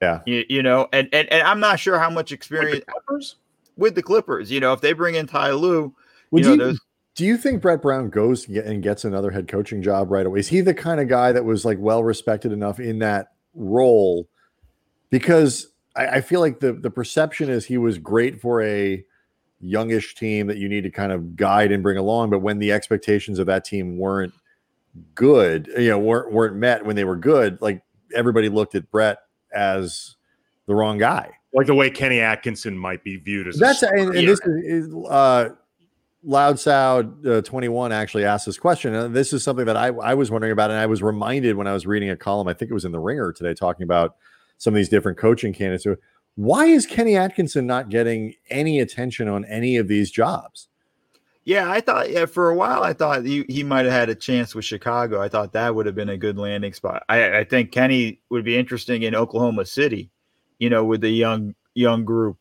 Yeah. 0.00 0.20
You, 0.26 0.44
you 0.48 0.62
know, 0.62 0.88
and, 0.92 1.08
and 1.12 1.30
and 1.32 1.42
I'm 1.42 1.60
not 1.60 1.80
sure 1.80 1.98
how 1.98 2.10
much 2.10 2.32
experience 2.32 2.84
the 2.84 2.92
Clippers? 2.92 3.36
with 3.76 3.94
the 3.94 4.02
Clippers. 4.02 4.50
You 4.50 4.60
know, 4.60 4.72
if 4.72 4.80
they 4.80 4.92
bring 4.92 5.14
in 5.14 5.26
Ty 5.26 5.52
Lue, 5.52 5.94
Would 6.30 6.44
you 6.44 6.56
know, 6.56 6.68
you, 6.70 6.78
do 7.14 7.24
you 7.24 7.36
think 7.36 7.62
Brett 7.62 7.80
Brown 7.80 8.10
goes 8.10 8.46
and 8.48 8.82
gets 8.82 9.04
another 9.04 9.30
head 9.30 9.48
coaching 9.48 9.82
job 9.82 10.10
right 10.10 10.26
away? 10.26 10.40
Is 10.40 10.48
he 10.48 10.60
the 10.60 10.74
kind 10.74 11.00
of 11.00 11.08
guy 11.08 11.32
that 11.32 11.44
was 11.44 11.64
like 11.64 11.78
well 11.80 12.04
respected 12.04 12.52
enough 12.52 12.78
in 12.78 12.98
that 12.98 13.32
role? 13.54 14.28
Because 15.10 15.68
I, 15.96 16.06
I 16.06 16.20
feel 16.20 16.40
like 16.40 16.60
the 16.60 16.74
the 16.74 16.90
perception 16.90 17.48
is 17.48 17.64
he 17.64 17.78
was 17.78 17.98
great 17.98 18.40
for 18.40 18.62
a 18.62 19.04
youngish 19.60 20.14
team 20.14 20.46
that 20.48 20.58
you 20.58 20.68
need 20.68 20.82
to 20.82 20.90
kind 20.90 21.10
of 21.10 21.36
guide 21.36 21.72
and 21.72 21.82
bring 21.82 21.96
along. 21.96 22.30
But 22.30 22.40
when 22.40 22.58
the 22.58 22.72
expectations 22.72 23.38
of 23.38 23.46
that 23.46 23.64
team 23.64 23.98
weren't 23.98 24.34
good, 25.14 25.68
you 25.78 25.88
know, 25.88 25.98
weren't 25.98 26.32
weren't 26.32 26.56
met 26.56 26.84
when 26.84 26.96
they 26.96 27.04
were 27.04 27.16
good, 27.16 27.60
like 27.62 27.82
everybody 28.14 28.50
looked 28.50 28.74
at 28.74 28.90
Brett 28.90 29.18
as 29.56 30.16
the 30.66 30.74
wrong 30.74 30.98
guy. 30.98 31.30
Like 31.52 31.66
the 31.66 31.74
way 31.74 31.88
Kenny 31.90 32.20
Atkinson 32.20 32.76
might 32.76 33.02
be 33.02 33.16
viewed 33.16 33.48
as 33.48 33.58
That's 33.58 33.82
and, 33.82 34.14
and 34.14 34.28
this 34.28 34.40
is, 34.44 34.86
is 34.88 34.94
uh, 35.08 35.50
Loud 36.22 36.58
Sound 36.58 37.26
uh, 37.26 37.40
21 37.40 37.92
actually 37.92 38.24
asked 38.24 38.46
this 38.46 38.58
question. 38.58 38.94
And 38.94 39.14
this 39.14 39.32
is 39.32 39.42
something 39.42 39.64
that 39.64 39.76
I, 39.76 39.88
I 39.88 40.14
was 40.14 40.30
wondering 40.30 40.52
about. 40.52 40.70
And 40.70 40.78
I 40.78 40.86
was 40.86 41.02
reminded 41.02 41.56
when 41.56 41.66
I 41.66 41.72
was 41.72 41.86
reading 41.86 42.10
a 42.10 42.16
column, 42.16 42.48
I 42.48 42.52
think 42.52 42.70
it 42.70 42.74
was 42.74 42.84
in 42.84 42.92
the 42.92 42.98
Ringer 42.98 43.32
today, 43.32 43.54
talking 43.54 43.84
about 43.84 44.16
some 44.58 44.74
of 44.74 44.76
these 44.76 44.88
different 44.88 45.18
coaching 45.18 45.52
candidates. 45.52 45.86
Why 46.34 46.66
is 46.66 46.84
Kenny 46.84 47.16
Atkinson 47.16 47.66
not 47.66 47.88
getting 47.88 48.34
any 48.50 48.80
attention 48.80 49.28
on 49.28 49.44
any 49.46 49.76
of 49.76 49.88
these 49.88 50.10
jobs? 50.10 50.68
Yeah, 51.46 51.70
I 51.70 51.80
thought 51.80 52.10
yeah 52.10 52.26
for 52.26 52.50
a 52.50 52.56
while 52.56 52.82
I 52.82 52.92
thought 52.92 53.24
he, 53.24 53.44
he 53.48 53.62
might 53.62 53.84
have 53.84 53.94
had 53.94 54.08
a 54.08 54.16
chance 54.16 54.52
with 54.52 54.64
Chicago. 54.64 55.22
I 55.22 55.28
thought 55.28 55.52
that 55.52 55.74
would 55.74 55.86
have 55.86 55.94
been 55.94 56.08
a 56.08 56.16
good 56.16 56.36
landing 56.36 56.72
spot. 56.72 57.04
I, 57.08 57.38
I 57.38 57.44
think 57.44 57.70
Kenny 57.70 58.20
would 58.30 58.44
be 58.44 58.58
interesting 58.58 59.04
in 59.04 59.14
Oklahoma 59.14 59.64
City, 59.64 60.10
you 60.58 60.68
know, 60.68 60.84
with 60.84 61.02
the 61.02 61.10
young 61.10 61.54
young 61.74 62.04
group 62.04 62.36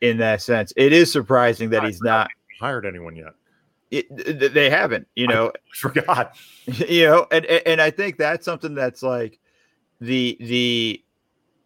in 0.00 0.18
that 0.18 0.42
sense. 0.42 0.72
It 0.76 0.92
is 0.92 1.10
surprising 1.10 1.70
that 1.70 1.82
he's 1.82 2.00
not 2.00 2.30
hired 2.60 2.86
anyone 2.86 3.16
yet. 3.16 3.34
it, 3.90 4.54
they 4.54 4.70
haven't, 4.70 5.08
you 5.16 5.26
know, 5.26 5.50
Forgot. 5.74 6.36
you 6.88 7.04
know, 7.04 7.26
and, 7.32 7.44
and 7.46 7.62
and 7.66 7.80
I 7.82 7.90
think 7.90 8.16
that's 8.16 8.44
something 8.44 8.76
that's 8.76 9.02
like 9.02 9.40
the 10.00 10.36
the 10.38 11.02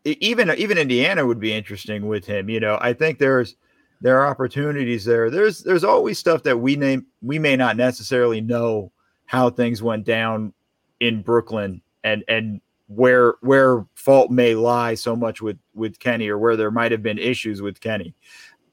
even 0.06 0.50
even 0.56 0.78
Indiana 0.78 1.26
would 1.26 1.40
be 1.40 1.52
interesting 1.52 2.08
with 2.08 2.24
him. 2.24 2.48
You 2.48 2.60
know, 2.60 2.78
I 2.80 2.94
think 2.94 3.18
there's 3.18 3.56
there 4.00 4.20
are 4.20 4.28
opportunities 4.28 5.04
there. 5.04 5.30
There's 5.30 5.62
there's 5.62 5.84
always 5.84 6.18
stuff 6.18 6.42
that 6.44 6.58
we 6.58 6.76
name 6.76 7.06
we 7.22 7.38
may 7.38 7.56
not 7.56 7.76
necessarily 7.76 8.40
know 8.40 8.92
how 9.26 9.50
things 9.50 9.82
went 9.82 10.04
down 10.04 10.52
in 11.00 11.22
Brooklyn 11.22 11.82
and 12.04 12.24
and 12.28 12.60
where 12.88 13.34
where 13.40 13.86
fault 13.94 14.30
may 14.30 14.54
lie 14.54 14.94
so 14.94 15.14
much 15.14 15.40
with 15.40 15.58
with 15.74 15.98
Kenny 15.98 16.28
or 16.28 16.38
where 16.38 16.56
there 16.56 16.70
might 16.70 16.92
have 16.92 17.02
been 17.02 17.18
issues 17.18 17.62
with 17.62 17.80
Kenny. 17.80 18.14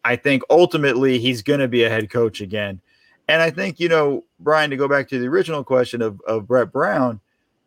I 0.03 0.15
think 0.15 0.43
ultimately 0.49 1.19
he's 1.19 1.41
going 1.41 1.59
to 1.59 1.67
be 1.67 1.83
a 1.83 1.89
head 1.89 2.09
coach 2.09 2.39
again. 2.39 2.79
And 3.27 3.41
I 3.41 3.49
think, 3.49 3.77
you 3.79 3.89
know, 3.89 4.23
Brian, 4.39 4.69
to 4.69 4.77
go 4.77 4.87
back 4.87 5.09
to 5.09 5.19
the 5.19 5.27
original 5.27 5.65
question 5.65 6.01
of, 6.01 6.21
of 6.25 6.47
Brett 6.47 6.71
Brown, 6.71 7.19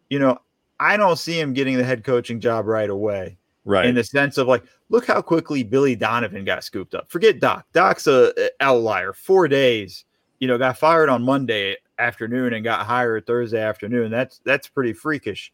you 0.09 0.19
know, 0.19 0.39
I 0.79 0.97
don't 0.97 1.19
see 1.19 1.39
him 1.39 1.53
getting 1.53 1.77
the 1.77 1.85
head 1.85 2.03
coaching 2.03 2.41
job 2.41 2.67
right 2.67 2.89
away. 2.89 3.37
Right. 3.65 3.87
In 3.87 3.95
the 3.95 4.05
sense 4.05 4.39
of 4.39 4.47
like, 4.47 4.65
look 4.89 5.07
how 5.07 5.21
quickly 5.21 5.63
Billy 5.63 5.95
Donovan 5.95 6.45
got 6.45 6.65
scooped 6.65 6.95
up. 6.95 7.11
Forget 7.11 7.41
Doc. 7.41 7.67
Doc's 7.73 8.07
a, 8.07 8.33
outlier. 8.61 9.13
Four 9.13 9.49
days, 9.49 10.05
you 10.39 10.49
know, 10.49 10.57
got 10.57 10.79
fired 10.79 11.09
on 11.09 11.23
Monday 11.23 11.77
afternoon 11.99 12.55
and 12.55 12.65
got 12.65 12.87
hired 12.87 13.27
Thursday 13.27 13.63
afternoon. 13.63 14.11
That's 14.11 14.41
that's 14.45 14.69
pretty 14.69 14.95
freakish. 14.95 15.53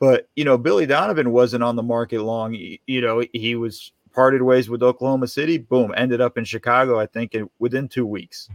But 0.00 0.28
you 0.34 0.44
know, 0.44 0.56
Billy 0.58 0.86
Donovan 0.86 1.30
wasn't 1.30 1.62
on 1.62 1.76
the 1.76 1.82
market 1.82 2.22
long. 2.22 2.54
You 2.54 3.00
know, 3.00 3.22
he 3.32 3.54
was 3.54 3.92
parted 4.12 4.42
ways 4.42 4.68
with 4.68 4.82
Oklahoma 4.82 5.28
City. 5.28 5.58
Boom, 5.58 5.92
ended 5.96 6.20
up 6.20 6.38
in 6.38 6.44
Chicago. 6.44 6.98
I 6.98 7.06
think 7.06 7.34
in, 7.34 7.48
within 7.58 7.88
two 7.88 8.06
weeks. 8.06 8.48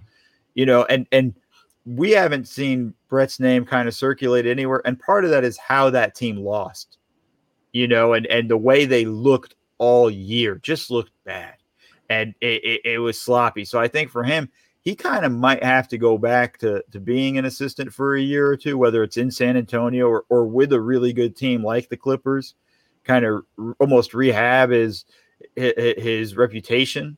You 0.56 0.66
know, 0.66 0.86
and 0.86 1.08
and 1.12 1.36
we 1.86 2.12
haven't 2.12 2.48
seen 2.48 2.94
Brett's 3.08 3.40
name 3.40 3.66
kind 3.66 3.88
of 3.88 3.96
circulate 3.96 4.46
anywhere. 4.46 4.82
And 4.86 5.00
part 5.00 5.24
of 5.24 5.32
that 5.32 5.44
is 5.44 5.58
how 5.58 5.90
that 5.92 6.16
team 6.16 6.38
lost. 6.38 6.98
You 7.78 7.88
know, 7.88 8.14
and 8.14 8.26
and 8.26 8.50
the 8.50 8.58
way 8.58 8.86
they 8.86 9.06
looked 9.06 9.54
all 9.78 10.10
year 10.10 10.56
just 10.56 10.90
looked 10.90 11.12
bad, 11.26 11.58
and 12.10 12.34
it, 12.42 12.64
it, 12.64 12.82
it 12.94 12.98
was 12.98 13.22
sloppy. 13.22 13.66
So 13.66 13.80
I 13.80 13.88
think 13.88 14.10
for 14.10 14.24
him, 14.24 14.50
he 14.82 14.96
kind 14.96 15.24
of 15.26 15.32
might 15.32 15.64
have 15.64 15.88
to 15.90 15.98
go 15.98 16.18
back 16.18 16.58
to, 16.60 16.84
to 16.92 17.00
being 17.00 17.38
an 17.38 17.46
assistant 17.46 17.94
for 17.94 18.16
a 18.16 18.22
year 18.22 18.48
or 18.48 18.58
two, 18.58 18.80
whether 18.80 19.04
it's 19.04 19.18
in 19.18 19.30
San 19.30 19.58
Antonio 19.58 20.08
or, 20.08 20.24
or 20.30 20.48
with 20.48 20.74
a 20.74 20.82
really 20.82 21.14
good 21.14 21.36
team 21.36 21.62
like 21.62 21.90
the 21.90 21.98
Clippers, 21.98 22.56
kind 23.04 23.26
of 23.26 23.44
almost 23.80 24.14
rehab 24.14 24.72
his, 24.72 25.06
his 25.56 26.36
reputation 26.36 27.18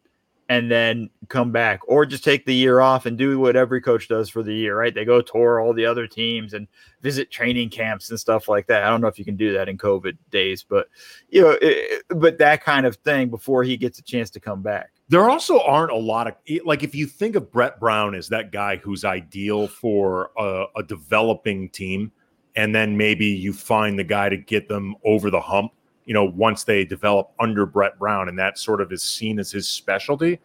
and 0.49 0.69
then 0.69 1.11
come 1.27 1.51
back 1.51 1.79
or 1.87 2.07
just 2.07 2.23
take 2.23 2.43
the 2.43 2.55
year 2.55 2.79
off 2.79 3.05
and 3.05 3.19
do 3.19 3.39
what 3.39 3.55
every 3.55 3.79
coach 3.79 4.07
does 4.07 4.29
for 4.29 4.41
the 4.41 4.53
year, 4.53 4.75
right? 4.75 4.95
They 4.95 5.05
go 5.05 5.21
tour 5.21 5.61
all 5.61 5.73
the 5.73 5.85
other 5.85 6.07
teams 6.07 6.55
and 6.55 6.67
visit 7.01 7.29
training 7.29 7.69
camps 7.69 8.09
and 8.09 8.19
stuff 8.19 8.49
like 8.49 8.65
that. 8.65 8.83
I 8.83 8.89
don't 8.89 8.99
know 8.99 9.07
if 9.07 9.19
you 9.19 9.25
can 9.25 9.35
do 9.35 9.53
that 9.53 9.69
in 9.69 9.77
COVID 9.77 10.17
days, 10.31 10.65
but 10.67 10.87
you 11.29 11.41
know, 11.41 11.55
it, 11.61 12.03
but 12.09 12.39
that 12.39 12.63
kind 12.63 12.87
of 12.87 12.95
thing 12.97 13.29
before 13.29 13.63
he 13.63 13.77
gets 13.77 13.99
a 13.99 14.03
chance 14.03 14.31
to 14.31 14.39
come 14.39 14.63
back. 14.63 14.89
There 15.07 15.29
also 15.29 15.61
aren't 15.61 15.91
a 15.91 15.97
lot 15.97 16.27
of 16.27 16.33
like 16.65 16.81
if 16.81 16.95
you 16.95 17.05
think 17.05 17.35
of 17.35 17.51
Brett 17.51 17.79
Brown 17.79 18.15
as 18.15 18.27
that 18.29 18.51
guy 18.51 18.77
who's 18.77 19.05
ideal 19.05 19.67
for 19.67 20.31
a, 20.35 20.65
a 20.77 20.83
developing 20.83 21.69
team, 21.69 22.11
and 22.55 22.73
then 22.73 22.97
maybe 22.97 23.27
you 23.27 23.53
find 23.53 23.99
the 23.99 24.03
guy 24.03 24.29
to 24.29 24.37
get 24.37 24.67
them 24.67 24.95
over 25.05 25.29
the 25.29 25.41
hump 25.41 25.73
you 26.09 26.15
know, 26.15 26.25
once 26.25 26.63
they 26.63 26.83
develop 26.83 27.29
under 27.39 27.67
Brett 27.67 27.99
Brown, 27.99 28.29
and 28.29 28.39
that 28.39 28.57
sort 28.57 28.81
of 28.81 28.91
is 28.91 29.03
seen 29.03 29.37
as 29.37 29.51
his 29.51 29.67
specialty. 29.67 30.39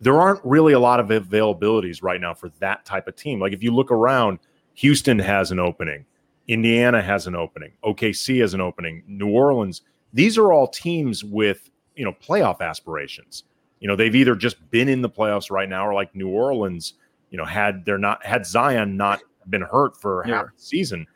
There 0.00 0.20
aren't 0.20 0.40
really 0.44 0.74
a 0.74 0.78
lot 0.78 1.00
of 1.00 1.08
availabilities 1.08 2.04
right 2.04 2.20
now 2.20 2.34
for 2.34 2.50
that 2.60 2.84
type 2.84 3.08
of 3.08 3.16
team. 3.16 3.40
Like 3.40 3.52
if 3.52 3.60
you 3.60 3.74
look 3.74 3.90
around, 3.90 4.38
Houston 4.74 5.18
has 5.18 5.50
an 5.50 5.58
opening, 5.58 6.04
Indiana 6.46 7.02
has 7.02 7.26
an 7.26 7.34
opening, 7.34 7.72
OKC 7.82 8.40
has 8.42 8.54
an 8.54 8.60
opening, 8.60 9.02
New 9.08 9.28
Orleans. 9.28 9.82
These 10.12 10.38
are 10.38 10.52
all 10.52 10.68
teams 10.68 11.24
with 11.24 11.68
you 11.96 12.04
know 12.04 12.12
playoff 12.24 12.60
aspirations. 12.60 13.42
You 13.80 13.88
know, 13.88 13.96
they've 13.96 14.14
either 14.14 14.36
just 14.36 14.70
been 14.70 14.88
in 14.88 15.02
the 15.02 15.10
playoffs 15.10 15.50
right 15.50 15.68
now, 15.68 15.84
or 15.84 15.94
like 15.94 16.14
New 16.14 16.28
Orleans, 16.28 16.94
you 17.30 17.38
know, 17.38 17.44
had 17.44 17.84
they're 17.84 17.98
not 17.98 18.24
had 18.24 18.46
Zion 18.46 18.96
not 18.96 19.20
been 19.50 19.62
hurt 19.62 20.00
for 20.00 20.24
yeah. 20.28 20.36
half 20.36 20.56
the 20.56 20.62
season, 20.62 21.08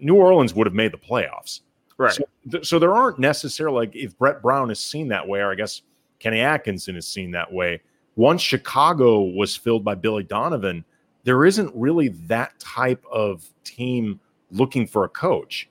New 0.00 0.14
Orleans 0.14 0.54
would 0.54 0.68
have 0.68 0.74
made 0.74 0.92
the 0.92 0.98
playoffs. 0.98 1.62
Right. 2.00 2.14
So, 2.14 2.24
th- 2.50 2.66
so 2.66 2.78
there 2.78 2.94
aren't 2.94 3.18
necessarily 3.18 3.86
like 3.86 3.94
if 3.94 4.16
Brett 4.16 4.40
Brown 4.40 4.70
is 4.70 4.80
seen 4.80 5.08
that 5.08 5.28
way, 5.28 5.40
or 5.40 5.52
I 5.52 5.54
guess 5.54 5.82
Kenny 6.18 6.40
Atkinson 6.40 6.96
is 6.96 7.06
seen 7.06 7.32
that 7.32 7.52
way. 7.52 7.82
Once 8.16 8.40
Chicago 8.40 9.20
was 9.20 9.54
filled 9.54 9.84
by 9.84 9.94
Billy 9.94 10.22
Donovan, 10.22 10.82
there 11.24 11.44
isn't 11.44 11.70
really 11.74 12.08
that 12.08 12.58
type 12.58 13.04
of 13.12 13.46
team 13.64 14.18
looking 14.50 14.86
for 14.86 15.04
a 15.04 15.10
coach. 15.10 15.68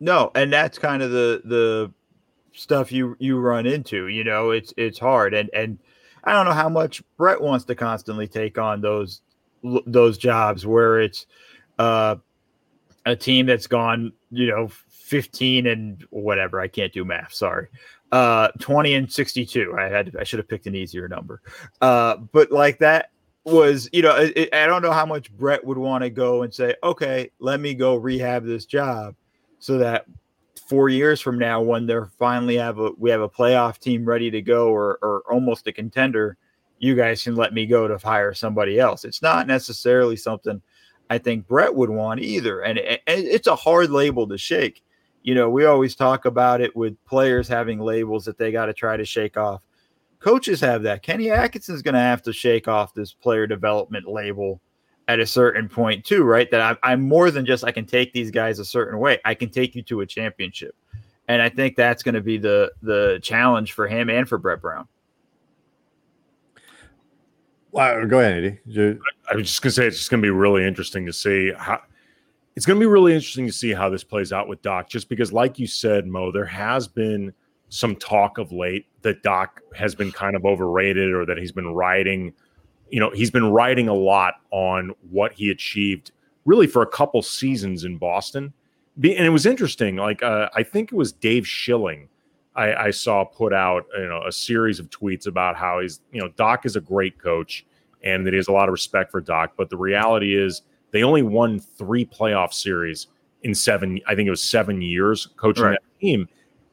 No, 0.00 0.30
and 0.34 0.50
that's 0.50 0.78
kind 0.78 1.02
of 1.02 1.10
the 1.10 1.42
the 1.44 1.92
stuff 2.54 2.90
you 2.90 3.14
you 3.18 3.38
run 3.38 3.66
into. 3.66 4.08
You 4.08 4.24
know, 4.24 4.52
it's 4.52 4.72
it's 4.78 4.98
hard, 4.98 5.34
and 5.34 5.50
and 5.52 5.78
I 6.24 6.32
don't 6.32 6.46
know 6.46 6.52
how 6.52 6.70
much 6.70 7.02
Brett 7.18 7.42
wants 7.42 7.66
to 7.66 7.74
constantly 7.74 8.26
take 8.26 8.56
on 8.56 8.80
those 8.80 9.20
those 9.84 10.16
jobs 10.16 10.64
where 10.64 10.98
it's 10.98 11.26
uh, 11.78 12.16
a 13.04 13.14
team 13.14 13.44
that's 13.44 13.66
gone, 13.66 14.14
you 14.30 14.46
know, 14.46 14.70
15 15.02 15.66
and 15.66 16.06
whatever. 16.10 16.60
I 16.60 16.68
can't 16.68 16.92
do 16.92 17.04
math. 17.04 17.34
Sorry. 17.34 17.68
Uh, 18.10 18.48
20 18.60 18.94
and 18.94 19.12
62. 19.12 19.74
I 19.78 19.84
had, 19.84 20.14
I 20.18 20.24
should 20.24 20.38
have 20.38 20.48
picked 20.48 20.66
an 20.66 20.74
easier 20.74 21.08
number. 21.08 21.40
Uh, 21.80 22.16
but 22.16 22.50
like 22.50 22.78
that 22.78 23.10
was, 23.44 23.88
you 23.92 24.02
know, 24.02 24.16
it, 24.16 24.54
I 24.54 24.66
don't 24.66 24.82
know 24.82 24.92
how 24.92 25.06
much 25.06 25.32
Brett 25.36 25.64
would 25.64 25.78
want 25.78 26.04
to 26.04 26.10
go 26.10 26.42
and 26.42 26.54
say, 26.54 26.74
okay, 26.82 27.30
let 27.40 27.60
me 27.60 27.74
go 27.74 27.96
rehab 27.96 28.44
this 28.44 28.64
job 28.64 29.14
so 29.58 29.78
that 29.78 30.06
four 30.66 30.88
years 30.88 31.20
from 31.20 31.38
now, 31.38 31.60
when 31.60 31.86
they're 31.86 32.10
finally 32.18 32.56
have 32.56 32.78
a, 32.78 32.92
we 32.98 33.10
have 33.10 33.20
a 33.20 33.28
playoff 33.28 33.78
team 33.78 34.04
ready 34.04 34.30
to 34.30 34.40
go 34.40 34.68
or, 34.68 34.98
or 35.02 35.22
almost 35.30 35.66
a 35.66 35.72
contender, 35.72 36.36
you 36.78 36.94
guys 36.94 37.22
can 37.22 37.36
let 37.36 37.52
me 37.52 37.66
go 37.66 37.88
to 37.88 37.98
hire 37.98 38.34
somebody 38.34 38.78
else. 38.78 39.04
It's 39.04 39.22
not 39.22 39.46
necessarily 39.46 40.16
something 40.16 40.60
I 41.10 41.18
think 41.18 41.46
Brett 41.46 41.74
would 41.74 41.90
want 41.90 42.20
either. 42.20 42.60
And 42.60 42.78
it, 42.78 43.02
it's 43.06 43.46
a 43.46 43.56
hard 43.56 43.90
label 43.90 44.26
to 44.28 44.38
shake 44.38 44.82
you 45.22 45.34
know, 45.34 45.48
we 45.48 45.64
always 45.64 45.94
talk 45.94 46.24
about 46.24 46.60
it 46.60 46.74
with 46.74 47.02
players 47.04 47.48
having 47.48 47.78
labels 47.78 48.24
that 48.24 48.38
they 48.38 48.52
got 48.52 48.66
to 48.66 48.72
try 48.72 48.96
to 48.96 49.04
shake 49.04 49.36
off. 49.36 49.62
Coaches 50.18 50.60
have 50.60 50.82
that. 50.82 51.02
Kenny 51.02 51.30
Atkinson's 51.30 51.82
going 51.82 51.94
to 51.94 52.00
have 52.00 52.22
to 52.22 52.32
shake 52.32 52.68
off 52.68 52.94
this 52.94 53.12
player 53.12 53.46
development 53.46 54.06
label 54.06 54.60
at 55.08 55.20
a 55.20 55.26
certain 55.26 55.68
point 55.68 56.04
too, 56.04 56.22
right? 56.22 56.50
That 56.50 56.60
I'm, 56.60 56.76
I'm 56.82 57.00
more 57.02 57.30
than 57.30 57.44
just 57.44 57.64
I 57.64 57.72
can 57.72 57.86
take 57.86 58.12
these 58.12 58.30
guys 58.30 58.58
a 58.58 58.64
certain 58.64 58.98
way. 58.98 59.18
I 59.24 59.34
can 59.34 59.50
take 59.50 59.74
you 59.74 59.82
to 59.82 60.00
a 60.00 60.06
championship, 60.06 60.74
and 61.28 61.42
I 61.42 61.48
think 61.48 61.76
that's 61.76 62.02
going 62.02 62.14
to 62.14 62.20
be 62.20 62.38
the 62.38 62.72
the 62.82 63.18
challenge 63.22 63.72
for 63.72 63.88
him 63.88 64.08
and 64.10 64.28
for 64.28 64.38
Brett 64.38 64.60
Brown. 64.60 64.86
Wow, 67.72 68.04
go 68.04 68.20
ahead, 68.20 68.60
Eddie. 68.68 68.98
I 69.30 69.34
was 69.34 69.48
just 69.48 69.62
gonna 69.62 69.72
say 69.72 69.86
it's 69.86 69.96
just 69.96 70.10
gonna 70.10 70.22
be 70.22 70.30
really 70.30 70.64
interesting 70.64 71.06
to 71.06 71.12
see 71.12 71.52
how 71.56 71.80
it's 72.54 72.66
going 72.66 72.78
to 72.78 72.80
be 72.80 72.90
really 72.90 73.14
interesting 73.14 73.46
to 73.46 73.52
see 73.52 73.72
how 73.72 73.88
this 73.88 74.04
plays 74.04 74.32
out 74.32 74.48
with 74.48 74.62
Doc, 74.62 74.88
just 74.88 75.08
because, 75.08 75.32
like 75.32 75.58
you 75.58 75.66
said, 75.66 76.06
Mo, 76.06 76.30
there 76.30 76.44
has 76.44 76.86
been 76.88 77.32
some 77.68 77.96
talk 77.96 78.38
of 78.38 78.52
late 78.52 78.86
that 79.02 79.22
Doc 79.22 79.60
has 79.74 79.94
been 79.94 80.12
kind 80.12 80.36
of 80.36 80.44
overrated 80.44 81.12
or 81.12 81.24
that 81.24 81.38
he's 81.38 81.52
been 81.52 81.68
writing, 81.68 82.34
you 82.90 83.00
know, 83.00 83.10
he's 83.10 83.30
been 83.30 83.50
writing 83.50 83.88
a 83.88 83.94
lot 83.94 84.34
on 84.50 84.92
what 85.10 85.32
he 85.32 85.50
achieved 85.50 86.12
really 86.44 86.66
for 86.66 86.82
a 86.82 86.86
couple 86.86 87.22
seasons 87.22 87.84
in 87.84 87.96
Boston. 87.96 88.52
And 88.96 89.04
it 89.04 89.30
was 89.30 89.46
interesting. 89.46 89.96
Like, 89.96 90.22
uh, 90.22 90.50
I 90.54 90.62
think 90.62 90.92
it 90.92 90.96
was 90.96 91.12
Dave 91.12 91.46
Schilling 91.46 92.08
I, 92.54 92.74
I 92.74 92.90
saw 92.90 93.24
put 93.24 93.52
out, 93.52 93.86
you 93.96 94.06
know, 94.06 94.22
a 94.26 94.32
series 94.32 94.78
of 94.78 94.90
tweets 94.90 95.26
about 95.26 95.56
how 95.56 95.80
he's, 95.80 96.00
you 96.12 96.20
know, 96.20 96.28
Doc 96.36 96.66
is 96.66 96.76
a 96.76 96.80
great 96.80 97.18
coach 97.18 97.64
and 98.02 98.26
that 98.26 98.32
he 98.32 98.36
has 98.36 98.48
a 98.48 98.52
lot 98.52 98.68
of 98.68 98.72
respect 98.72 99.10
for 99.10 99.20
Doc. 99.20 99.54
But 99.56 99.70
the 99.70 99.76
reality 99.76 100.36
is, 100.36 100.62
they 100.92 101.02
only 101.02 101.22
won 101.22 101.58
three 101.58 102.04
playoff 102.04 102.52
series 102.52 103.08
in 103.42 103.54
seven, 103.54 104.00
I 104.06 104.14
think 104.14 104.26
it 104.26 104.30
was 104.30 104.42
seven 104.42 104.80
years 104.80 105.26
coaching 105.36 105.64
right. 105.64 105.72
that 105.72 106.00
team. 106.00 106.28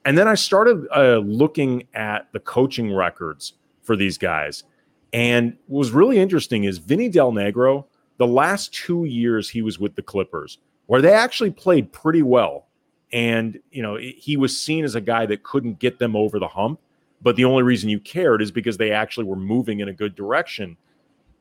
And 0.05 0.17
then 0.17 0.27
I 0.27 0.35
started 0.35 0.87
uh, 0.95 1.17
looking 1.17 1.87
at 1.93 2.31
the 2.31 2.39
coaching 2.39 2.93
records 2.93 3.53
for 3.81 3.95
these 3.95 4.17
guys. 4.17 4.63
And 5.11 5.57
what 5.67 5.79
was 5.79 5.91
really 5.91 6.19
interesting 6.19 6.65
is 6.65 6.77
Vinny 6.77 7.09
Del 7.09 7.31
Negro, 7.31 7.85
the 8.17 8.27
last 8.27 8.73
two 8.73 9.05
years 9.05 9.49
he 9.49 9.61
was 9.61 9.79
with 9.79 9.95
the 9.95 10.03
Clippers, 10.03 10.59
where 10.85 11.01
they 11.01 11.13
actually 11.13 11.51
played 11.51 11.91
pretty 11.91 12.21
well. 12.21 12.67
And, 13.11 13.59
you 13.71 13.81
know, 13.81 13.97
he 13.97 14.37
was 14.37 14.59
seen 14.59 14.83
as 14.83 14.95
a 14.95 15.01
guy 15.01 15.25
that 15.25 15.41
couldn't 15.43 15.79
get 15.79 15.97
them 15.97 16.15
over 16.15 16.37
the 16.37 16.47
hump. 16.47 16.79
But 17.21 17.35
the 17.35 17.45
only 17.45 17.63
reason 17.63 17.89
you 17.89 17.99
cared 17.99 18.41
is 18.41 18.51
because 18.51 18.77
they 18.77 18.91
actually 18.91 19.25
were 19.25 19.35
moving 19.35 19.79
in 19.79 19.89
a 19.89 19.93
good 19.93 20.15
direction. 20.15 20.77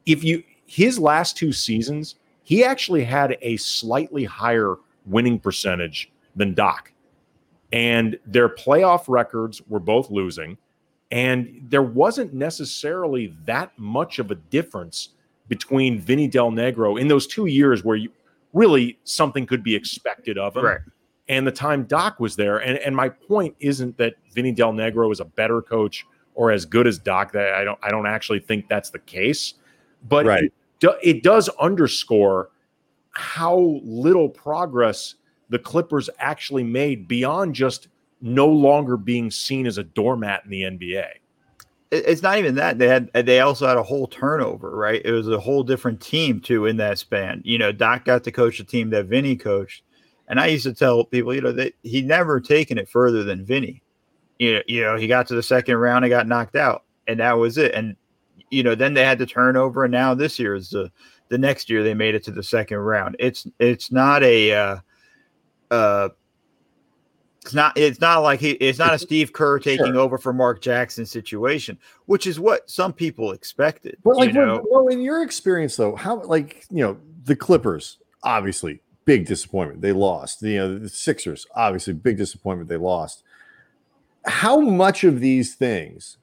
If 0.06 0.24
you, 0.24 0.42
his 0.66 0.98
last 0.98 1.36
two 1.36 1.52
seasons, 1.52 2.16
he 2.48 2.64
actually 2.64 3.04
had 3.04 3.36
a 3.42 3.58
slightly 3.58 4.24
higher 4.24 4.76
winning 5.04 5.38
percentage 5.38 6.10
than 6.34 6.54
Doc. 6.54 6.90
And 7.72 8.18
their 8.24 8.48
playoff 8.48 9.04
records 9.06 9.60
were 9.68 9.80
both 9.80 10.10
losing. 10.10 10.56
And 11.10 11.60
there 11.68 11.82
wasn't 11.82 12.32
necessarily 12.32 13.34
that 13.44 13.78
much 13.78 14.18
of 14.18 14.30
a 14.30 14.34
difference 14.34 15.10
between 15.48 16.00
Vinny 16.00 16.26
Del 16.26 16.50
Negro 16.50 16.98
in 16.98 17.06
those 17.08 17.26
two 17.26 17.44
years 17.44 17.84
where 17.84 17.96
you 17.96 18.10
really 18.54 18.98
something 19.04 19.44
could 19.44 19.62
be 19.62 19.74
expected 19.74 20.38
of 20.38 20.56
him. 20.56 20.64
Right. 20.64 20.80
and 21.28 21.46
the 21.46 21.52
time 21.52 21.84
Doc 21.84 22.18
was 22.18 22.34
there. 22.34 22.56
And 22.62 22.78
and 22.78 22.96
my 22.96 23.10
point 23.10 23.54
isn't 23.60 23.98
that 23.98 24.14
Vinny 24.32 24.52
Del 24.52 24.72
Negro 24.72 25.12
is 25.12 25.20
a 25.20 25.26
better 25.26 25.60
coach 25.60 26.06
or 26.34 26.50
as 26.50 26.64
good 26.64 26.86
as 26.86 26.98
Doc. 26.98 27.32
That 27.32 27.52
I 27.52 27.62
don't 27.64 27.78
I 27.82 27.90
don't 27.90 28.06
actually 28.06 28.40
think 28.40 28.70
that's 28.70 28.88
the 28.88 29.00
case, 29.00 29.52
but 30.08 30.24
Right. 30.24 30.44
it, 30.44 30.52
it 30.82 31.22
does 31.22 31.48
underscore 31.60 32.50
how 33.12 33.80
little 33.82 34.28
progress 34.28 35.14
the 35.50 35.58
Clippers 35.58 36.08
actually 36.18 36.64
made 36.64 37.08
beyond 37.08 37.54
just 37.54 37.88
no 38.20 38.46
longer 38.46 38.96
being 38.96 39.30
seen 39.30 39.66
as 39.66 39.78
a 39.78 39.84
doormat 39.84 40.44
in 40.44 40.50
the 40.50 40.62
NBA. 40.62 41.08
it's 41.90 42.22
not 42.22 42.38
even 42.38 42.54
that. 42.56 42.78
They 42.78 42.88
had 42.88 43.10
they 43.12 43.40
also 43.40 43.66
had 43.66 43.76
a 43.76 43.82
whole 43.82 44.06
turnover 44.06 44.76
right? 44.76 45.00
It 45.04 45.12
was 45.12 45.28
a 45.28 45.40
whole 45.40 45.62
different 45.62 46.00
team 46.00 46.40
too 46.40 46.66
in 46.66 46.76
that 46.78 46.98
span. 46.98 47.42
You 47.44 47.58
know 47.58 47.72
doc 47.72 48.04
got 48.04 48.24
to 48.24 48.32
coach 48.32 48.58
the 48.58 48.64
team 48.64 48.90
that 48.90 49.06
vinny 49.06 49.36
coached. 49.36 49.82
And 50.30 50.38
i 50.38 50.46
used 50.46 50.64
to 50.64 50.74
tell 50.74 51.04
people 51.04 51.34
you 51.34 51.40
know 51.40 51.52
that 51.52 51.72
he 51.82 52.02
never 52.02 52.40
taken 52.40 52.76
it 52.76 52.88
further 52.88 53.24
than 53.24 53.44
vinny. 53.44 53.82
You 54.38 54.54
know, 54.54 54.62
you 54.66 54.82
know 54.82 54.96
he 54.96 55.06
got 55.06 55.26
to 55.28 55.34
the 55.34 55.42
second 55.42 55.76
round 55.76 56.04
and 56.04 56.10
got 56.10 56.28
knocked 56.28 56.56
out 56.56 56.84
and 57.08 57.18
that 57.20 57.32
was 57.32 57.56
it. 57.58 57.74
And 57.74 57.96
you 58.50 58.62
know 58.62 58.74
then 58.74 58.94
they 58.94 59.04
had 59.04 59.18
the 59.18 59.26
turnover 59.26 59.84
and 59.84 59.92
now 59.92 60.14
this 60.14 60.38
year 60.38 60.54
is 60.54 60.70
the 60.70 60.90
the 61.28 61.38
next 61.38 61.68
year 61.68 61.82
they 61.82 61.94
made 61.94 62.14
it 62.14 62.22
to 62.24 62.30
the 62.30 62.42
second 62.42 62.78
round 62.78 63.16
it's 63.18 63.46
it's 63.58 63.92
not 63.92 64.22
a 64.22 64.52
uh 64.52 64.76
uh 65.70 66.08
it's 67.48 67.54
not 67.54 67.78
it's 67.78 68.00
not 68.00 68.18
like 68.18 68.40
he 68.40 68.50
it's 68.52 68.78
not 68.78 68.92
a 68.92 68.98
Steve 68.98 69.32
Kerr 69.32 69.58
taking 69.58 69.86
Sure. 69.86 69.98
over 69.98 70.18
for 70.18 70.34
Mark 70.34 70.60
Jackson 70.60 71.06
situation, 71.06 71.78
which 72.04 72.26
is 72.26 72.38
what 72.38 72.68
some 72.68 72.92
people 72.92 73.32
expected. 73.32 73.96
But 74.04 74.16
like, 74.16 74.34
know? 74.34 74.62
well, 74.68 74.88
in 74.88 75.00
your 75.00 75.22
experience 75.22 75.74
though, 75.76 75.96
how 75.96 76.20
like 76.24 76.66
you 76.70 76.82
know 76.82 76.98
the 77.24 77.34
Clippers, 77.34 77.98
obviously 78.22 78.82
big 79.06 79.24
disappointment. 79.24 79.80
They 79.80 79.92
lost. 79.92 80.42
You 80.42 80.58
know 80.58 80.78
the 80.78 80.90
Sixers, 80.90 81.46
obviously 81.54 81.94
big 81.94 82.18
disappointment. 82.18 82.68
They 82.68 82.76
lost. 82.76 83.22
How 84.26 84.60
much 84.60 85.04
of 85.04 85.20
these 85.20 85.54
things 85.54 86.18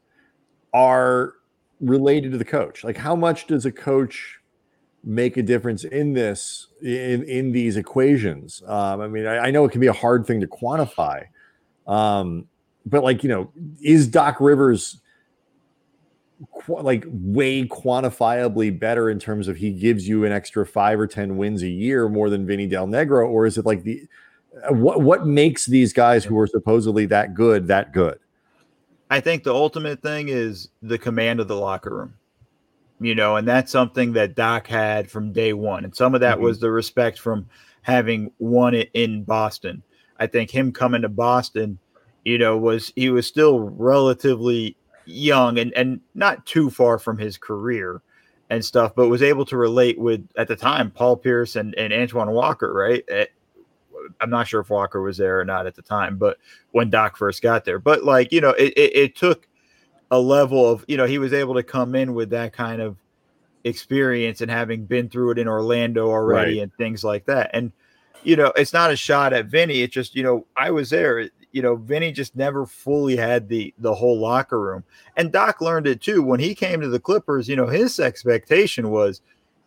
are 0.76 1.34
related 1.80 2.32
to 2.32 2.38
the 2.38 2.46
coach? 2.46 2.84
Like, 2.84 2.98
how 2.98 3.16
much 3.16 3.48
does 3.48 3.66
a 3.66 3.72
coach 3.72 4.40
make 5.04 5.38
a 5.38 5.44
difference 5.44 5.84
in 5.84 6.14
this 6.14 6.68
in 6.82 7.24
in 7.24 7.52
these 7.52 7.78
equations? 7.78 8.64
Um, 8.66 9.02
I 9.02 9.08
mean, 9.08 9.26
I, 9.26 9.48
I 9.48 9.52
know 9.52 9.66
it 9.66 9.72
can 9.72 9.82
be 9.82 9.88
a 9.88 9.94
hard 9.94 10.26
thing 10.26 10.42
to 10.42 10.48
quantify, 10.48 11.26
um, 11.88 12.48
but 12.86 13.04
like 13.04 13.24
you 13.24 13.30
know, 13.30 13.52
is 13.82 14.08
Doc 14.08 14.40
Rivers 14.40 15.02
qu- 16.54 16.82
like 16.82 17.06
way 17.08 17.68
quantifiably 17.68 18.78
better 18.78 19.10
in 19.10 19.20
terms 19.20 19.48
of 19.48 19.58
he 19.58 19.72
gives 19.72 20.08
you 20.08 20.26
an 20.26 20.32
extra 20.32 20.66
five 20.66 21.00
or 21.00 21.08
ten 21.08 21.38
wins 21.38 21.62
a 21.62 21.70
year 21.70 22.10
more 22.10 22.30
than 22.30 22.46
Vinny 22.46 22.68
Del 22.68 22.88
Negro, 22.88 23.28
or 23.28 23.46
is 23.46 23.58
it 23.58 23.66
like 23.66 23.84
the 23.84 24.08
uh, 24.70 24.74
what 24.74 25.02
what 25.02 25.26
makes 25.26 25.66
these 25.66 25.94
guys 25.94 26.24
who 26.24 26.38
are 26.40 26.48
supposedly 26.48 27.06
that 27.08 27.34
good 27.34 27.68
that 27.68 27.94
good? 27.94 28.20
I 29.10 29.20
think 29.20 29.44
the 29.44 29.54
ultimate 29.54 30.02
thing 30.02 30.30
is 30.30 30.70
the 30.82 30.98
command 30.98 31.40
of 31.40 31.48
the 31.48 31.56
locker 31.56 31.96
room. 31.96 32.14
You 33.00 33.14
know, 33.14 33.36
and 33.36 33.48
that's 33.48 33.72
something 33.72 34.14
that 34.14 34.36
Doc 34.36 34.68
had 34.68 35.12
from 35.12 35.34
day 35.34 35.54
one. 35.54 35.84
And 35.84 35.96
some 35.96 36.16
of 36.16 36.22
that 36.22 36.38
Mhm. 36.38 36.42
was 36.42 36.60
the 36.60 36.72
respect 36.72 37.20
from 37.20 37.48
having 37.82 38.32
won 38.40 38.74
it 38.74 38.90
in 38.94 39.24
Boston. 39.24 39.84
I 40.18 40.28
think 40.28 40.50
him 40.50 40.72
coming 40.72 41.02
to 41.02 41.10
Boston, 41.10 41.78
you 42.24 42.38
know, 42.38 42.58
was 42.58 42.94
he 42.96 43.10
was 43.10 43.28
still 43.28 43.60
relatively 43.60 44.78
young 45.06 45.60
and, 45.60 45.74
and 45.74 46.00
not 46.16 46.46
too 46.46 46.70
far 46.70 46.98
from 46.98 47.18
his 47.18 47.38
career 47.38 48.02
and 48.50 48.64
stuff, 48.64 48.96
but 48.96 49.10
was 49.10 49.22
able 49.22 49.46
to 49.46 49.58
relate 49.58 50.00
with 50.00 50.28
at 50.38 50.48
the 50.48 50.56
time 50.56 50.90
Paul 50.90 51.18
Pierce 51.18 51.56
and, 51.56 51.76
and 51.76 51.92
Antoine 51.92 52.32
Walker, 52.32 52.74
right? 52.74 53.04
I'm 54.22 54.30
not 54.30 54.48
sure 54.48 54.62
if 54.62 54.70
Walker 54.70 55.02
was 55.02 55.18
there 55.18 55.40
or 55.40 55.46
not 55.46 55.68
at 55.68 55.76
the 55.76 55.82
time, 55.82 56.18
but 56.18 56.38
when 56.72 56.90
Doc 56.90 57.18
first 57.18 57.42
got 57.42 57.66
there. 57.66 57.80
But 57.80 58.04
like, 58.04 58.32
you 58.32 58.42
know, 58.42 58.52
it, 58.52 58.74
it, 58.78 58.96
it 58.96 59.16
took 59.16 59.48
a 60.12 60.20
level 60.20 60.70
of, 60.70 60.86
you 60.88 60.98
know, 60.98 61.06
he 61.06 61.18
was 61.18 61.34
able 61.34 61.56
to 61.56 61.64
come 61.64 61.96
in 61.96 62.14
with 62.14 62.30
that 62.30 62.54
kind 62.54 62.82
of 62.82 62.98
experience 63.64 64.42
and 64.42 64.52
having 64.52 64.86
been 64.86 65.10
through 65.10 65.32
it 65.32 65.40
in 65.40 65.48
Orlando 65.48 66.08
already 66.10 66.58
Right. 66.58 66.64
and 66.64 66.74
things 66.76 67.04
like 67.04 67.26
that. 67.26 67.50
And, 67.54 67.72
you 68.24 68.36
know, 68.36 68.54
it's 68.56 68.74
not 68.74 68.92
a 68.92 68.96
shot 68.96 69.34
at 69.34 69.48
Vinny. 69.48 69.82
It's 69.82 69.94
just, 69.94 70.16
you 70.16 70.24
know, 70.24 70.46
I 70.56 70.72
was 70.72 70.90
there. 70.90 71.30
You 71.52 71.62
know, 71.62 71.76
Vinny 71.76 72.12
just 72.12 72.36
never 72.36 72.66
fully 72.66 73.16
had 73.16 73.48
the 73.48 73.74
the 73.78 73.94
whole 73.94 74.20
locker 74.20 74.60
room. 74.60 74.84
And 75.16 75.32
Doc 75.32 75.62
learned 75.62 75.88
it 75.88 76.02
too. 76.02 76.22
When 76.22 76.40
he 76.40 76.54
came 76.54 76.82
to 76.82 76.90
the 76.90 77.00
Clippers, 77.00 77.48
you 77.48 77.56
know, 77.56 77.68
his 77.68 78.00
expectation 78.00 78.90
was 78.90 79.22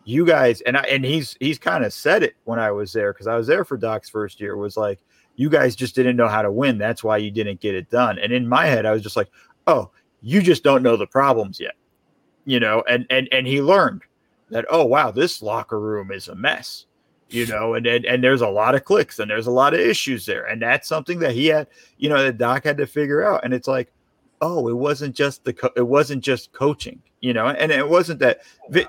you 0.08 0.24
guys 0.24 0.62
and 0.62 0.78
I 0.78 0.80
and 0.84 1.04
he's 1.04 1.36
he's 1.38 1.58
kind 1.58 1.84
of 1.84 1.92
said 1.92 2.22
it 2.22 2.34
when 2.44 2.58
I 2.58 2.70
was 2.70 2.94
there 2.94 3.12
because 3.12 3.26
I 3.26 3.36
was 3.36 3.46
there 3.46 3.62
for 3.62 3.76
Doc's 3.76 4.08
first 4.08 4.40
year, 4.40 4.56
was 4.56 4.74
like, 4.74 5.00
you 5.36 5.50
guys 5.50 5.76
just 5.76 5.94
didn't 5.94 6.16
know 6.16 6.28
how 6.28 6.40
to 6.40 6.50
win. 6.50 6.78
That's 6.78 7.04
why 7.04 7.18
you 7.18 7.30
didn't 7.30 7.60
get 7.60 7.74
it 7.74 7.90
done. 7.90 8.18
And 8.18 8.32
in 8.32 8.48
my 8.48 8.64
head, 8.64 8.86
I 8.86 8.92
was 8.92 9.02
just 9.02 9.16
like, 9.16 9.28
oh, 9.66 9.90
you 10.22 10.40
just 10.40 10.64
don't 10.64 10.82
know 10.82 10.96
the 10.96 11.06
problems 11.06 11.60
yet. 11.60 11.74
You 12.46 12.58
know, 12.58 12.82
and 12.88 13.04
and 13.10 13.28
and 13.32 13.46
he 13.46 13.60
learned 13.60 14.00
that, 14.48 14.64
oh 14.70 14.86
wow, 14.86 15.10
this 15.10 15.42
locker 15.42 15.78
room 15.78 16.10
is 16.10 16.28
a 16.28 16.34
mess. 16.34 16.86
You 17.28 17.46
know, 17.46 17.74
and, 17.74 17.86
and 17.86 18.06
and 18.06 18.24
there's 18.24 18.40
a 18.40 18.48
lot 18.48 18.74
of 18.74 18.86
clicks 18.86 19.18
and 19.18 19.30
there's 19.30 19.46
a 19.46 19.50
lot 19.50 19.74
of 19.74 19.80
issues 19.80 20.24
there. 20.24 20.46
And 20.46 20.62
that's 20.62 20.88
something 20.88 21.18
that 21.18 21.32
he 21.32 21.48
had, 21.48 21.66
you 21.98 22.08
know, 22.08 22.22
that 22.22 22.38
Doc 22.38 22.64
had 22.64 22.78
to 22.78 22.86
figure 22.86 23.22
out. 23.22 23.44
And 23.44 23.52
it's 23.52 23.68
like, 23.68 23.92
oh, 24.40 24.68
it 24.68 24.76
wasn't 24.76 25.14
just 25.14 25.44
the 25.44 25.52
co- 25.52 25.72
it 25.76 25.86
wasn't 25.86 26.24
just 26.24 26.50
coaching, 26.52 27.02
you 27.20 27.34
know, 27.34 27.48
and 27.48 27.70
it 27.70 27.86
wasn't 27.86 28.20
that 28.20 28.40
oh, 28.64 28.72
Vi- 28.72 28.88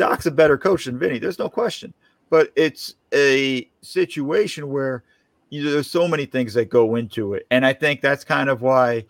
Doc's 0.00 0.24
a 0.26 0.30
better 0.30 0.56
coach 0.56 0.86
than 0.86 0.98
Vinny. 0.98 1.18
There's 1.18 1.38
no 1.38 1.48
question, 1.50 1.92
but 2.30 2.50
it's 2.56 2.94
a 3.12 3.68
situation 3.82 4.68
where 4.70 5.04
you 5.50 5.62
know, 5.62 5.72
there's 5.72 5.90
so 5.90 6.08
many 6.08 6.24
things 6.26 6.54
that 6.54 6.70
go 6.70 6.96
into 6.96 7.34
it, 7.34 7.46
and 7.50 7.66
I 7.66 7.72
think 7.74 8.00
that's 8.00 8.24
kind 8.24 8.48
of 8.48 8.62
why, 8.62 9.04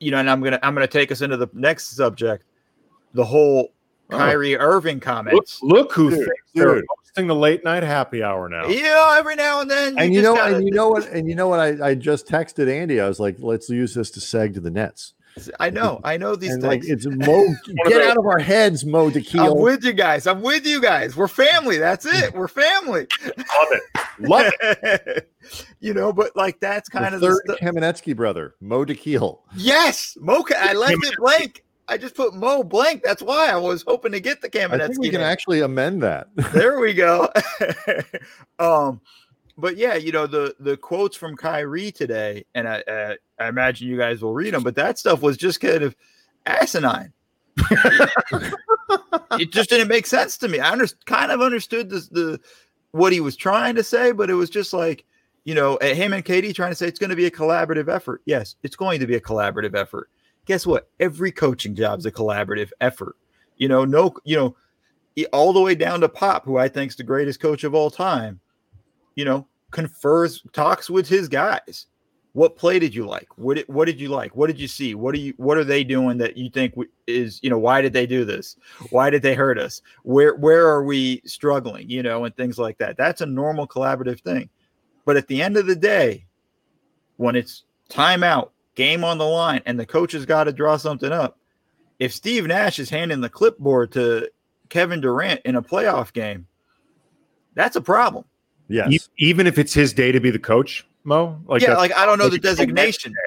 you 0.00 0.10
know, 0.10 0.18
and 0.18 0.28
I'm 0.28 0.42
gonna 0.42 0.58
I'm 0.62 0.74
gonna 0.74 0.86
take 0.88 1.12
us 1.12 1.20
into 1.22 1.36
the 1.36 1.46
next 1.52 1.94
subject, 1.96 2.44
the 3.14 3.24
whole 3.24 3.72
Oh. 4.10 4.18
Kyrie 4.18 4.58
Irving 4.58 5.00
comments. 5.00 5.60
look 5.62 5.90
who 5.94 6.10
Dude, 6.10 6.18
thinks 6.18 6.34
they're 6.54 6.74
dude. 6.74 6.84
hosting 6.98 7.26
the 7.28 7.34
late 7.34 7.64
night 7.64 7.82
happy 7.82 8.22
hour 8.22 8.46
now. 8.46 8.66
You 8.66 8.82
know, 8.82 9.14
every 9.16 9.36
now 9.36 9.62
and 9.62 9.70
then, 9.70 9.96
and 9.98 10.12
you 10.12 10.20
just 10.20 10.30
know, 10.30 10.36
gotta- 10.36 10.56
and 10.56 10.66
you 10.66 10.72
know 10.74 10.88
what, 10.90 11.06
and 11.08 11.26
you 11.28 11.34
know 11.34 11.48
what, 11.48 11.60
I, 11.60 11.88
I 11.90 11.94
just 11.94 12.26
texted 12.26 12.68
Andy. 12.70 13.00
I 13.00 13.08
was 13.08 13.18
like, 13.20 13.36
let's 13.38 13.70
use 13.70 13.94
this 13.94 14.10
to 14.10 14.20
seg 14.20 14.52
to 14.54 14.60
the 14.60 14.70
Nets. 14.70 15.14
I 15.58 15.70
know, 15.70 16.00
I 16.04 16.16
know 16.16 16.36
these 16.36 16.52
and 16.52 16.62
like, 16.62 16.82
it's 16.84 17.06
Mo. 17.06 17.54
get 17.86 18.02
out 18.02 18.18
of 18.18 18.26
our 18.26 18.38
heads, 18.38 18.84
Mo 18.84 19.10
Dakhil. 19.10 19.52
I'm 19.52 19.58
with 19.60 19.84
you 19.84 19.92
guys. 19.92 20.26
I'm 20.26 20.42
with 20.42 20.66
you 20.66 20.80
guys. 20.80 21.16
We're 21.16 21.28
family. 21.28 21.78
That's 21.78 22.06
it. 22.06 22.34
We're 22.34 22.48
family. 22.48 23.06
Love 23.24 23.68
it. 23.70 23.82
Love 24.20 24.52
it. 24.60 25.30
you 25.80 25.94
know, 25.94 26.12
but 26.12 26.36
like 26.36 26.60
that's 26.60 26.88
kind 26.88 27.06
the 27.12 27.14
of 27.16 27.20
the 27.20 27.28
third 27.28 27.42
stu- 27.46 27.64
Kamenetzky 27.64 28.14
brother, 28.14 28.54
Mo 28.60 28.84
Dakhil. 28.84 29.40
Yes, 29.56 30.16
Mocha. 30.20 30.54
I 30.58 30.74
left 30.74 31.04
it 31.04 31.16
blank. 31.16 31.64
I 31.88 31.98
just 31.98 32.14
put 32.14 32.34
Mo 32.34 32.62
blank. 32.62 33.02
That's 33.02 33.22
why 33.22 33.48
I 33.48 33.56
was 33.56 33.82
hoping 33.82 34.12
to 34.12 34.20
get 34.20 34.40
the 34.40 34.46
I 34.46 34.78
think 34.86 34.98
we 34.98 35.10
can 35.10 35.20
name. 35.20 35.28
actually 35.28 35.60
amend 35.60 36.02
that. 36.02 36.28
there 36.52 36.78
we 36.78 36.94
go. 36.94 37.28
um, 38.58 39.00
but 39.58 39.76
yeah, 39.76 39.94
you 39.94 40.12
know 40.12 40.26
the 40.26 40.54
the 40.60 40.76
quotes 40.76 41.16
from 41.16 41.36
Kyrie 41.36 41.92
today, 41.92 42.44
and 42.54 42.68
I 42.68 42.80
uh, 42.82 43.14
I 43.38 43.48
imagine 43.48 43.88
you 43.88 43.96
guys 43.96 44.22
will 44.22 44.34
read 44.34 44.54
them. 44.54 44.62
But 44.62 44.76
that 44.76 44.98
stuff 44.98 45.22
was 45.22 45.36
just 45.36 45.60
kind 45.60 45.82
of 45.82 45.96
asinine. 46.46 47.12
it 49.38 49.52
just 49.52 49.70
didn't 49.70 49.88
make 49.88 50.06
sense 50.06 50.36
to 50.38 50.48
me. 50.48 50.58
I 50.58 50.70
under, 50.70 50.86
kind 51.04 51.30
of 51.30 51.40
understood 51.40 51.90
the, 51.90 52.08
the 52.10 52.40
what 52.92 53.12
he 53.12 53.20
was 53.20 53.36
trying 53.36 53.74
to 53.74 53.84
say, 53.84 54.12
but 54.12 54.30
it 54.30 54.34
was 54.34 54.50
just 54.50 54.72
like 54.72 55.04
you 55.44 55.54
know 55.54 55.78
him 55.82 56.12
and 56.12 56.24
KD 56.24 56.54
trying 56.54 56.70
to 56.70 56.76
say 56.76 56.88
it's 56.88 56.98
going 56.98 57.10
to 57.10 57.16
be 57.16 57.26
a 57.26 57.30
collaborative 57.30 57.88
effort. 57.88 58.22
Yes, 58.24 58.56
it's 58.62 58.76
going 58.76 59.00
to 59.00 59.06
be 59.06 59.16
a 59.16 59.20
collaborative 59.20 59.74
effort. 59.74 60.08
Guess 60.46 60.66
what? 60.66 60.88
Every 60.98 61.30
coaching 61.30 61.74
job's 61.74 62.06
a 62.06 62.12
collaborative 62.12 62.70
effort. 62.80 63.16
You 63.58 63.68
know, 63.68 63.84
no, 63.84 64.14
you 64.24 64.36
know, 64.36 64.56
all 65.32 65.52
the 65.52 65.60
way 65.60 65.74
down 65.74 66.00
to 66.00 66.08
Pop, 66.08 66.44
who 66.44 66.56
I 66.58 66.68
think's 66.68 66.96
the 66.96 67.04
greatest 67.04 67.38
coach 67.38 67.64
of 67.64 67.74
all 67.74 67.90
time. 67.90 68.40
You 69.14 69.24
know, 69.24 69.46
confers, 69.70 70.42
talks 70.52 70.88
with 70.88 71.08
his 71.08 71.28
guys. 71.28 71.86
What 72.34 72.56
play 72.56 72.78
did 72.78 72.94
you 72.94 73.06
like? 73.06 73.28
What 73.36 73.56
did, 73.56 73.68
what 73.68 73.84
did 73.84 74.00
you 74.00 74.08
like? 74.08 74.34
What 74.34 74.46
did 74.46 74.58
you 74.58 74.68
see? 74.68 74.94
What 74.94 75.14
do 75.14 75.20
you 75.20 75.34
what 75.36 75.58
are 75.58 75.64
they 75.64 75.84
doing 75.84 76.16
that 76.18 76.36
you 76.36 76.48
think 76.48 76.74
is 77.06 77.38
you 77.42 77.50
know 77.50 77.58
why 77.58 77.82
did 77.82 77.92
they 77.92 78.06
do 78.06 78.24
this? 78.24 78.56
Why 78.88 79.10
did 79.10 79.20
they 79.20 79.34
hurt 79.34 79.58
us? 79.58 79.82
Where 80.02 80.34
where 80.36 80.66
are 80.66 80.82
we 80.82 81.20
struggling? 81.26 81.90
You 81.90 82.02
know, 82.02 82.24
and 82.24 82.34
things 82.34 82.58
like 82.58 82.78
that. 82.78 82.96
That's 82.96 83.20
a 83.20 83.26
normal 83.26 83.66
collaborative 83.66 84.20
thing. 84.20 84.48
But 85.04 85.18
at 85.18 85.28
the 85.28 85.42
end 85.42 85.58
of 85.58 85.66
the 85.66 85.76
day, 85.76 86.24
when 87.16 87.36
it's 87.36 87.64
timeout, 87.90 88.50
game 88.76 89.04
on 89.04 89.18
the 89.18 89.26
line, 89.26 89.60
and 89.66 89.78
the 89.78 89.84
coach 89.84 90.12
has 90.12 90.24
got 90.24 90.44
to 90.44 90.52
draw 90.52 90.78
something 90.78 91.12
up, 91.12 91.38
if 91.98 92.14
Steve 92.14 92.46
Nash 92.46 92.78
is 92.78 92.88
handing 92.88 93.20
the 93.20 93.28
clipboard 93.28 93.92
to 93.92 94.30
Kevin 94.70 95.00
Durant 95.00 95.42
in 95.44 95.56
a 95.56 95.62
playoff 95.62 96.12
game, 96.12 96.46
that's 97.54 97.76
a 97.76 97.80
problem. 97.80 98.24
Yes. 98.72 98.92
E- 98.92 98.98
Even 99.18 99.46
if 99.46 99.58
it's 99.58 99.74
his 99.74 99.92
day 99.92 100.12
to 100.12 100.20
be 100.20 100.30
the 100.30 100.38
coach, 100.38 100.86
Mo. 101.04 101.38
Like 101.46 101.62
yeah, 101.62 101.76
like 101.76 101.94
I 101.96 102.06
don't 102.06 102.18
know 102.18 102.24
the 102.26 102.32
like 102.32 102.42
the 102.42 102.48
designation. 102.48 103.12
day. 103.12 103.18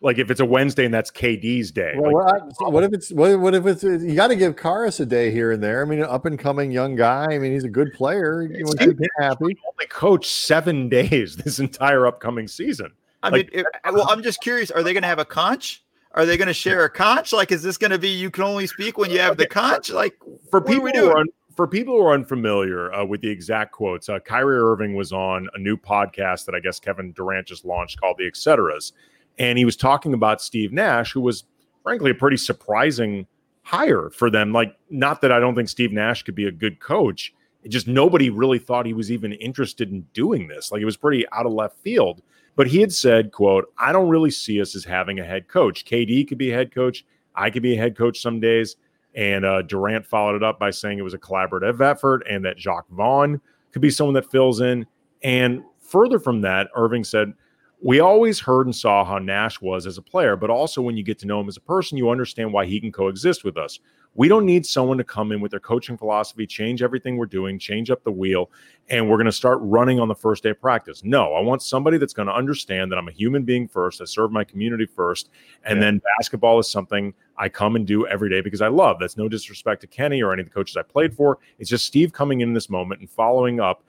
Like 0.00 0.18
if 0.18 0.30
it's 0.30 0.40
a 0.40 0.44
Wednesday 0.44 0.84
and 0.84 0.92
that's 0.92 1.10
KD's 1.10 1.70
day. 1.70 1.94
Well, 1.96 2.12
like, 2.12 2.42
what, 2.60 2.72
what 2.72 2.84
if 2.84 2.92
it's 2.92 3.10
what, 3.10 3.40
what 3.40 3.54
if 3.54 3.64
it's 3.66 3.82
you 3.82 4.14
got 4.14 4.28
to 4.28 4.36
give 4.36 4.54
Caris 4.56 5.00
a 5.00 5.06
day 5.06 5.30
here 5.30 5.52
and 5.52 5.62
there? 5.62 5.80
I 5.80 5.86
mean, 5.86 6.00
an 6.00 6.04
up 6.04 6.26
and 6.26 6.38
coming 6.38 6.70
young 6.70 6.94
guy. 6.94 7.24
I 7.30 7.38
mean, 7.38 7.52
he's 7.52 7.64
a 7.64 7.70
good 7.70 7.92
player. 7.94 8.42
You 8.42 8.64
want 8.66 8.78
to 8.80 8.86
keep 8.88 9.00
him 9.00 9.08
happy. 9.18 9.44
only 9.44 9.86
coach 9.88 10.28
seven 10.28 10.88
days 10.90 11.36
this 11.36 11.58
entire 11.58 12.06
upcoming 12.06 12.48
season. 12.48 12.92
I 13.22 13.30
Like- 13.30 13.52
mean, 13.54 13.64
it- 13.64 13.66
well, 13.92 14.06
I'm 14.10 14.22
just 14.22 14.42
curious. 14.42 14.70
Are 14.70 14.82
they 14.82 14.92
going 14.92 15.02
to 15.02 15.08
have 15.08 15.18
a 15.18 15.24
conch? 15.24 15.82
Are 16.12 16.26
they 16.26 16.36
going 16.36 16.48
to 16.48 16.54
share 16.54 16.84
a 16.84 16.90
conch? 16.90 17.32
Like, 17.32 17.50
is 17.50 17.62
this 17.62 17.76
going 17.78 17.90
to 17.90 17.98
be 17.98 18.08
you 18.10 18.30
can 18.30 18.44
only 18.44 18.66
speak 18.68 18.98
when 18.98 19.10
you 19.10 19.18
have 19.20 19.36
the 19.38 19.48
conch? 19.48 19.90
Like, 19.90 20.16
for 20.50 20.60
What 20.60 20.70
are 20.70 20.74
people 20.74 20.90
who 20.90 21.08
are 21.10 21.18
un- 21.18 21.26
for 21.54 21.66
people 21.66 21.94
who 21.94 22.06
are 22.06 22.14
unfamiliar 22.14 22.92
uh, 22.92 23.04
with 23.04 23.20
the 23.20 23.28
exact 23.28 23.72
quotes, 23.72 24.08
uh, 24.08 24.18
Kyrie 24.18 24.56
Irving 24.56 24.94
was 24.94 25.12
on 25.12 25.48
a 25.54 25.58
new 25.58 25.76
podcast 25.76 26.46
that 26.46 26.54
I 26.54 26.60
guess 26.60 26.80
Kevin 26.80 27.12
Durant 27.12 27.46
just 27.46 27.64
launched 27.64 28.00
called 28.00 28.16
The 28.18 28.30
Etceteras, 28.30 28.92
and 29.38 29.58
he 29.58 29.64
was 29.64 29.76
talking 29.76 30.14
about 30.14 30.40
Steve 30.40 30.72
Nash, 30.72 31.12
who 31.12 31.20
was 31.20 31.44
frankly 31.82 32.10
a 32.10 32.14
pretty 32.14 32.36
surprising 32.36 33.26
hire 33.62 34.10
for 34.10 34.30
them. 34.30 34.52
Like, 34.52 34.76
not 34.90 35.20
that 35.22 35.32
I 35.32 35.38
don't 35.38 35.54
think 35.54 35.68
Steve 35.68 35.92
Nash 35.92 36.22
could 36.22 36.34
be 36.34 36.46
a 36.46 36.52
good 36.52 36.80
coach, 36.80 37.32
it 37.62 37.68
just 37.68 37.88
nobody 37.88 38.30
really 38.30 38.58
thought 38.58 38.86
he 38.86 38.92
was 38.92 39.10
even 39.10 39.32
interested 39.32 39.90
in 39.90 40.02
doing 40.12 40.48
this. 40.48 40.70
Like, 40.70 40.82
it 40.82 40.86
was 40.86 40.96
pretty 40.96 41.24
out 41.32 41.46
of 41.46 41.52
left 41.52 41.78
field. 41.78 42.22
But 42.56 42.68
he 42.68 42.80
had 42.80 42.92
said, 42.92 43.32
"quote 43.32 43.72
I 43.78 43.90
don't 43.90 44.08
really 44.08 44.30
see 44.30 44.60
us 44.60 44.76
as 44.76 44.84
having 44.84 45.18
a 45.18 45.24
head 45.24 45.48
coach. 45.48 45.84
KD 45.84 46.28
could 46.28 46.38
be 46.38 46.52
a 46.52 46.54
head 46.54 46.72
coach. 46.72 47.04
I 47.34 47.50
could 47.50 47.62
be 47.62 47.74
a 47.74 47.80
head 47.80 47.96
coach 47.96 48.20
some 48.20 48.38
days." 48.38 48.76
And 49.14 49.44
uh, 49.44 49.62
Durant 49.62 50.04
followed 50.04 50.36
it 50.36 50.42
up 50.42 50.58
by 50.58 50.70
saying 50.70 50.98
it 50.98 51.02
was 51.02 51.14
a 51.14 51.18
collaborative 51.18 51.80
effort 51.80 52.24
and 52.28 52.44
that 52.44 52.56
Jacque 52.56 52.88
Vaughn 52.90 53.40
could 53.72 53.82
be 53.82 53.90
someone 53.90 54.14
that 54.14 54.30
fills 54.30 54.60
in. 54.60 54.86
And 55.22 55.62
further 55.80 56.18
from 56.18 56.40
that, 56.42 56.68
Irving 56.74 57.04
said, 57.04 57.32
We 57.80 58.00
always 58.00 58.40
heard 58.40 58.66
and 58.66 58.74
saw 58.74 59.04
how 59.04 59.18
Nash 59.18 59.60
was 59.60 59.86
as 59.86 59.98
a 59.98 60.02
player, 60.02 60.36
but 60.36 60.50
also 60.50 60.82
when 60.82 60.96
you 60.96 61.04
get 61.04 61.18
to 61.20 61.26
know 61.26 61.40
him 61.40 61.48
as 61.48 61.56
a 61.56 61.60
person, 61.60 61.98
you 61.98 62.10
understand 62.10 62.52
why 62.52 62.66
he 62.66 62.80
can 62.80 62.92
coexist 62.92 63.44
with 63.44 63.56
us. 63.56 63.78
We 64.16 64.28
don't 64.28 64.46
need 64.46 64.64
someone 64.64 64.96
to 64.98 65.04
come 65.04 65.32
in 65.32 65.40
with 65.40 65.50
their 65.50 65.60
coaching 65.60 65.96
philosophy, 65.96 66.46
change 66.46 66.82
everything 66.82 67.16
we're 67.16 67.26
doing, 67.26 67.58
change 67.58 67.90
up 67.90 68.04
the 68.04 68.12
wheel, 68.12 68.50
and 68.88 69.10
we're 69.10 69.16
going 69.16 69.26
to 69.26 69.32
start 69.32 69.58
running 69.60 69.98
on 69.98 70.06
the 70.06 70.14
first 70.14 70.44
day 70.44 70.50
of 70.50 70.60
practice. 70.60 71.02
No, 71.02 71.34
I 71.34 71.40
want 71.40 71.62
somebody 71.62 71.98
that's 71.98 72.12
going 72.12 72.28
to 72.28 72.34
understand 72.34 72.92
that 72.92 72.96
I'm 72.96 73.08
a 73.08 73.12
human 73.12 73.42
being 73.42 73.66
first, 73.66 74.00
I 74.00 74.04
serve 74.04 74.30
my 74.30 74.44
community 74.44 74.86
first, 74.86 75.30
and 75.64 75.78
Yeah. 75.78 75.84
then 75.86 76.02
basketball 76.18 76.60
is 76.60 76.70
something 76.70 77.12
I 77.36 77.48
come 77.48 77.74
and 77.74 77.84
do 77.84 78.06
every 78.06 78.30
day 78.30 78.40
because 78.40 78.60
I 78.62 78.68
love. 78.68 78.98
That's 79.00 79.16
no 79.16 79.28
disrespect 79.28 79.80
to 79.80 79.88
Kenny 79.88 80.22
or 80.22 80.32
any 80.32 80.42
of 80.42 80.48
the 80.48 80.54
coaches 80.54 80.76
I 80.76 80.82
played 80.82 81.12
for. 81.12 81.38
It's 81.58 81.70
just 81.70 81.84
Steve 81.84 82.12
coming 82.12 82.40
in 82.40 82.52
this 82.52 82.70
moment 82.70 83.00
and 83.00 83.10
following 83.10 83.58
up 83.58 83.82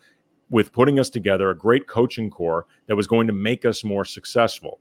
with 0.50 0.72
putting 0.72 1.00
us 1.00 1.10
together 1.10 1.52
a 1.52 1.58
great 1.58 1.88
coaching 1.88 2.30
core 2.32 2.66
that 2.88 2.96
was 2.96 3.06
going 3.06 3.28
to 3.28 3.34
make 3.34 3.66
us 3.66 3.84
more 3.84 4.06
successful. 4.06 4.80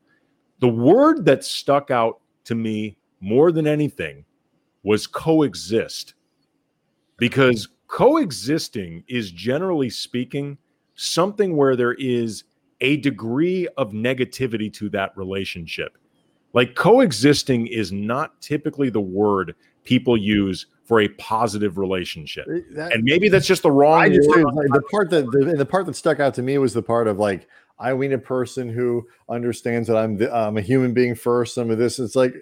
The 0.60 0.68
word 0.68 1.24
that 1.26 1.44
stuck 1.44 1.90
out 1.90 2.20
to 2.44 2.54
me 2.54 2.96
more 3.20 3.52
than 3.52 3.66
anything 3.66 4.24
was 4.84 5.06
coexist. 5.08 6.14
Because 7.16 7.68
coexisting 7.88 9.04
is 9.08 9.30
generally 9.30 9.90
speaking 9.90 10.58
something 10.94 11.56
where 11.56 11.76
there 11.76 11.94
is 11.94 12.44
a 12.80 12.96
degree 12.98 13.68
of 13.76 13.92
negativity 13.92 14.72
to 14.74 14.88
that 14.90 15.16
relationship. 15.16 15.96
Like 16.52 16.74
coexisting 16.74 17.66
is 17.66 17.92
not 17.92 18.40
typically 18.40 18.90
the 18.90 19.00
word 19.00 19.54
people 19.84 20.16
use 20.16 20.66
for 20.84 21.00
a 21.00 21.08
positive 21.08 21.78
relationship. 21.78 22.46
That- 22.74 22.92
And 22.92 23.04
maybe 23.04 23.28
that's 23.28 23.46
just 23.46 23.62
the 23.62 23.70
wrong 23.70 24.00
I 24.00 24.08
just 24.08 24.28
word. 24.28 24.44
like, 24.54 24.68
the 24.68 24.82
part 24.90 25.10
that 25.10 25.30
the, 25.30 25.54
the 25.56 25.66
part 25.66 25.86
that 25.86 25.96
stuck 25.96 26.20
out 26.20 26.34
to 26.34 26.42
me 26.42 26.58
was 26.58 26.74
the 26.74 26.82
part 26.82 27.08
of 27.08 27.18
like 27.18 27.48
I 27.78 27.92
mean 27.94 28.12
a 28.12 28.18
person 28.18 28.68
who 28.68 29.06
understands 29.28 29.88
that 29.88 29.96
I'm 29.96 30.16
the, 30.18 30.34
I'm 30.34 30.56
a 30.56 30.60
human 30.60 30.94
being 30.94 31.14
first. 31.14 31.54
Some 31.54 31.70
of 31.70 31.78
this 31.78 31.98
it's 31.98 32.14
like 32.14 32.34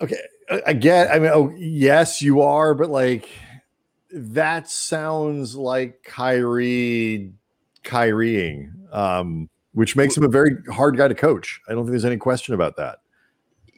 okay, 0.00 0.20
I, 0.50 0.62
I 0.68 0.72
get. 0.72 1.10
I 1.10 1.18
mean, 1.18 1.30
oh 1.32 1.52
yes, 1.56 2.22
you 2.22 2.40
are, 2.42 2.74
but 2.74 2.90
like 2.90 3.28
that 4.12 4.70
sounds 4.70 5.54
like 5.54 6.02
Kyrie 6.02 7.32
Kyrieing, 7.84 8.72
um, 8.94 9.48
which 9.72 9.96
makes 9.96 10.16
him 10.16 10.24
a 10.24 10.28
very 10.28 10.56
hard 10.72 10.96
guy 10.96 11.08
to 11.08 11.14
coach. 11.14 11.60
I 11.68 11.72
don't 11.72 11.84
think 11.84 11.90
there's 11.92 12.04
any 12.04 12.16
question 12.16 12.54
about 12.54 12.76
that. 12.76 13.00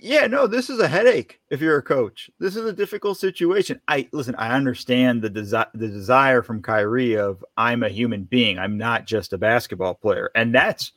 yeah, 0.03 0.27
no, 0.27 0.47
this 0.47 0.71
is 0.71 0.79
a 0.79 0.89
headache. 0.89 1.41
If 1.51 1.61
you're 1.61 1.77
a 1.77 1.83
coach, 1.83 2.31
this 2.39 2.57
is 2.57 2.64
a 2.64 2.73
difficult 2.73 3.18
situation. 3.18 3.81
I 3.87 4.09
listen. 4.12 4.35
I 4.37 4.55
understand 4.55 5.21
the 5.23 5.31
desire, 5.31 5.66
the 5.75 5.89
desire 5.89 6.43
from 6.43 6.62
Kyrie 6.62 7.16
of 7.16 7.45
I'm 7.57 7.83
a 7.83 7.89
human 7.89 8.25
being. 8.25 8.59
I'm 8.59 8.79
not 8.79 9.07
just 9.07 9.33
a 9.33 9.39
basketball 9.39 9.95
player, 9.95 10.31
and 10.35 10.55
that's 10.55 10.93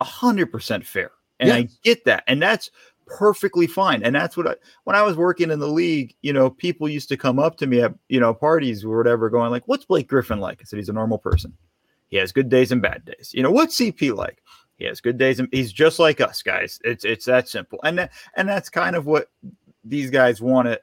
hundred 0.00 0.52
percent 0.52 0.86
fair. 0.86 1.10
And 1.40 1.52
I 1.52 1.68
get 1.82 2.04
that, 2.04 2.22
and 2.26 2.40
that's 2.40 2.70
perfectly 3.06 3.66
fine. 3.66 4.02
And 4.02 4.14
that's 4.14 4.36
what 4.36 4.46
I 4.46 4.54
when 4.84 4.96
I 4.96 5.02
was 5.02 5.16
working 5.16 5.50
in 5.50 5.58
the 5.58 5.68
league, 5.68 6.14
you 6.22 6.32
know, 6.32 6.50
people 6.50 6.88
used 6.88 7.08
to 7.10 7.16
come 7.16 7.38
up 7.38 7.56
to 7.58 7.66
me 7.66 7.80
at 7.80 7.94
you 8.08 8.20
know 8.20 8.34
parties 8.34 8.84
or 8.84 8.96
whatever, 8.96 9.30
going 9.30 9.50
like, 9.50 9.66
"What's 9.66 9.84
Blake 9.84 10.08
Griffin 10.08 10.40
like?" 10.40 10.60
I 10.60 10.64
said, 10.64 10.78
"He's 10.78 10.88
a 10.88 10.94
normal 10.94 11.18
person. 11.18 11.52
He 12.08 12.16
has 12.18 12.32
good 12.32 12.48
days 12.48 12.72
and 12.72 12.82
bad 12.82 13.04
days. 13.04 13.32
You 13.34 13.42
know, 13.42 13.50
what's 13.50 13.78
CP 13.78 14.14
like?" 14.14 14.42
He 14.76 14.84
has 14.86 15.00
good 15.00 15.18
days 15.18 15.38
and 15.38 15.48
he's 15.52 15.72
just 15.72 16.00
like 16.00 16.20
us, 16.20 16.42
guys. 16.42 16.80
It's 16.84 17.04
it's 17.04 17.26
that 17.26 17.48
simple. 17.48 17.78
And 17.84 17.98
that, 17.98 18.12
and 18.36 18.48
that's 18.48 18.68
kind 18.68 18.96
of 18.96 19.06
what 19.06 19.30
these 19.84 20.10
guys 20.10 20.40
want 20.40 20.66
to 20.66 20.80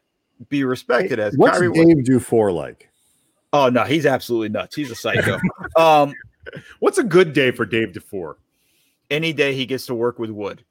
be 0.47 0.63
respected 0.63 1.19
as. 1.19 1.37
What's 1.37 1.57
Kyrie, 1.57 1.73
Dave 1.73 2.05
Dufour 2.05 2.51
like? 2.51 2.89
oh 3.53 3.67
no, 3.69 3.83
he's 3.83 4.05
absolutely 4.05 4.47
nuts. 4.49 4.75
He's 4.75 4.91
a 4.91 4.95
psycho. 4.95 5.39
um, 5.75 6.13
What's 6.79 6.97
a 6.97 7.03
good 7.03 7.33
day 7.33 7.51
for 7.51 7.65
Dave 7.65 7.93
Dufour? 7.93 8.37
any 9.11 9.33
day 9.33 9.53
he 9.53 9.67
gets 9.67 9.85
to 9.85 9.93
work 9.93 10.17
with 10.17 10.31
wood. 10.31 10.63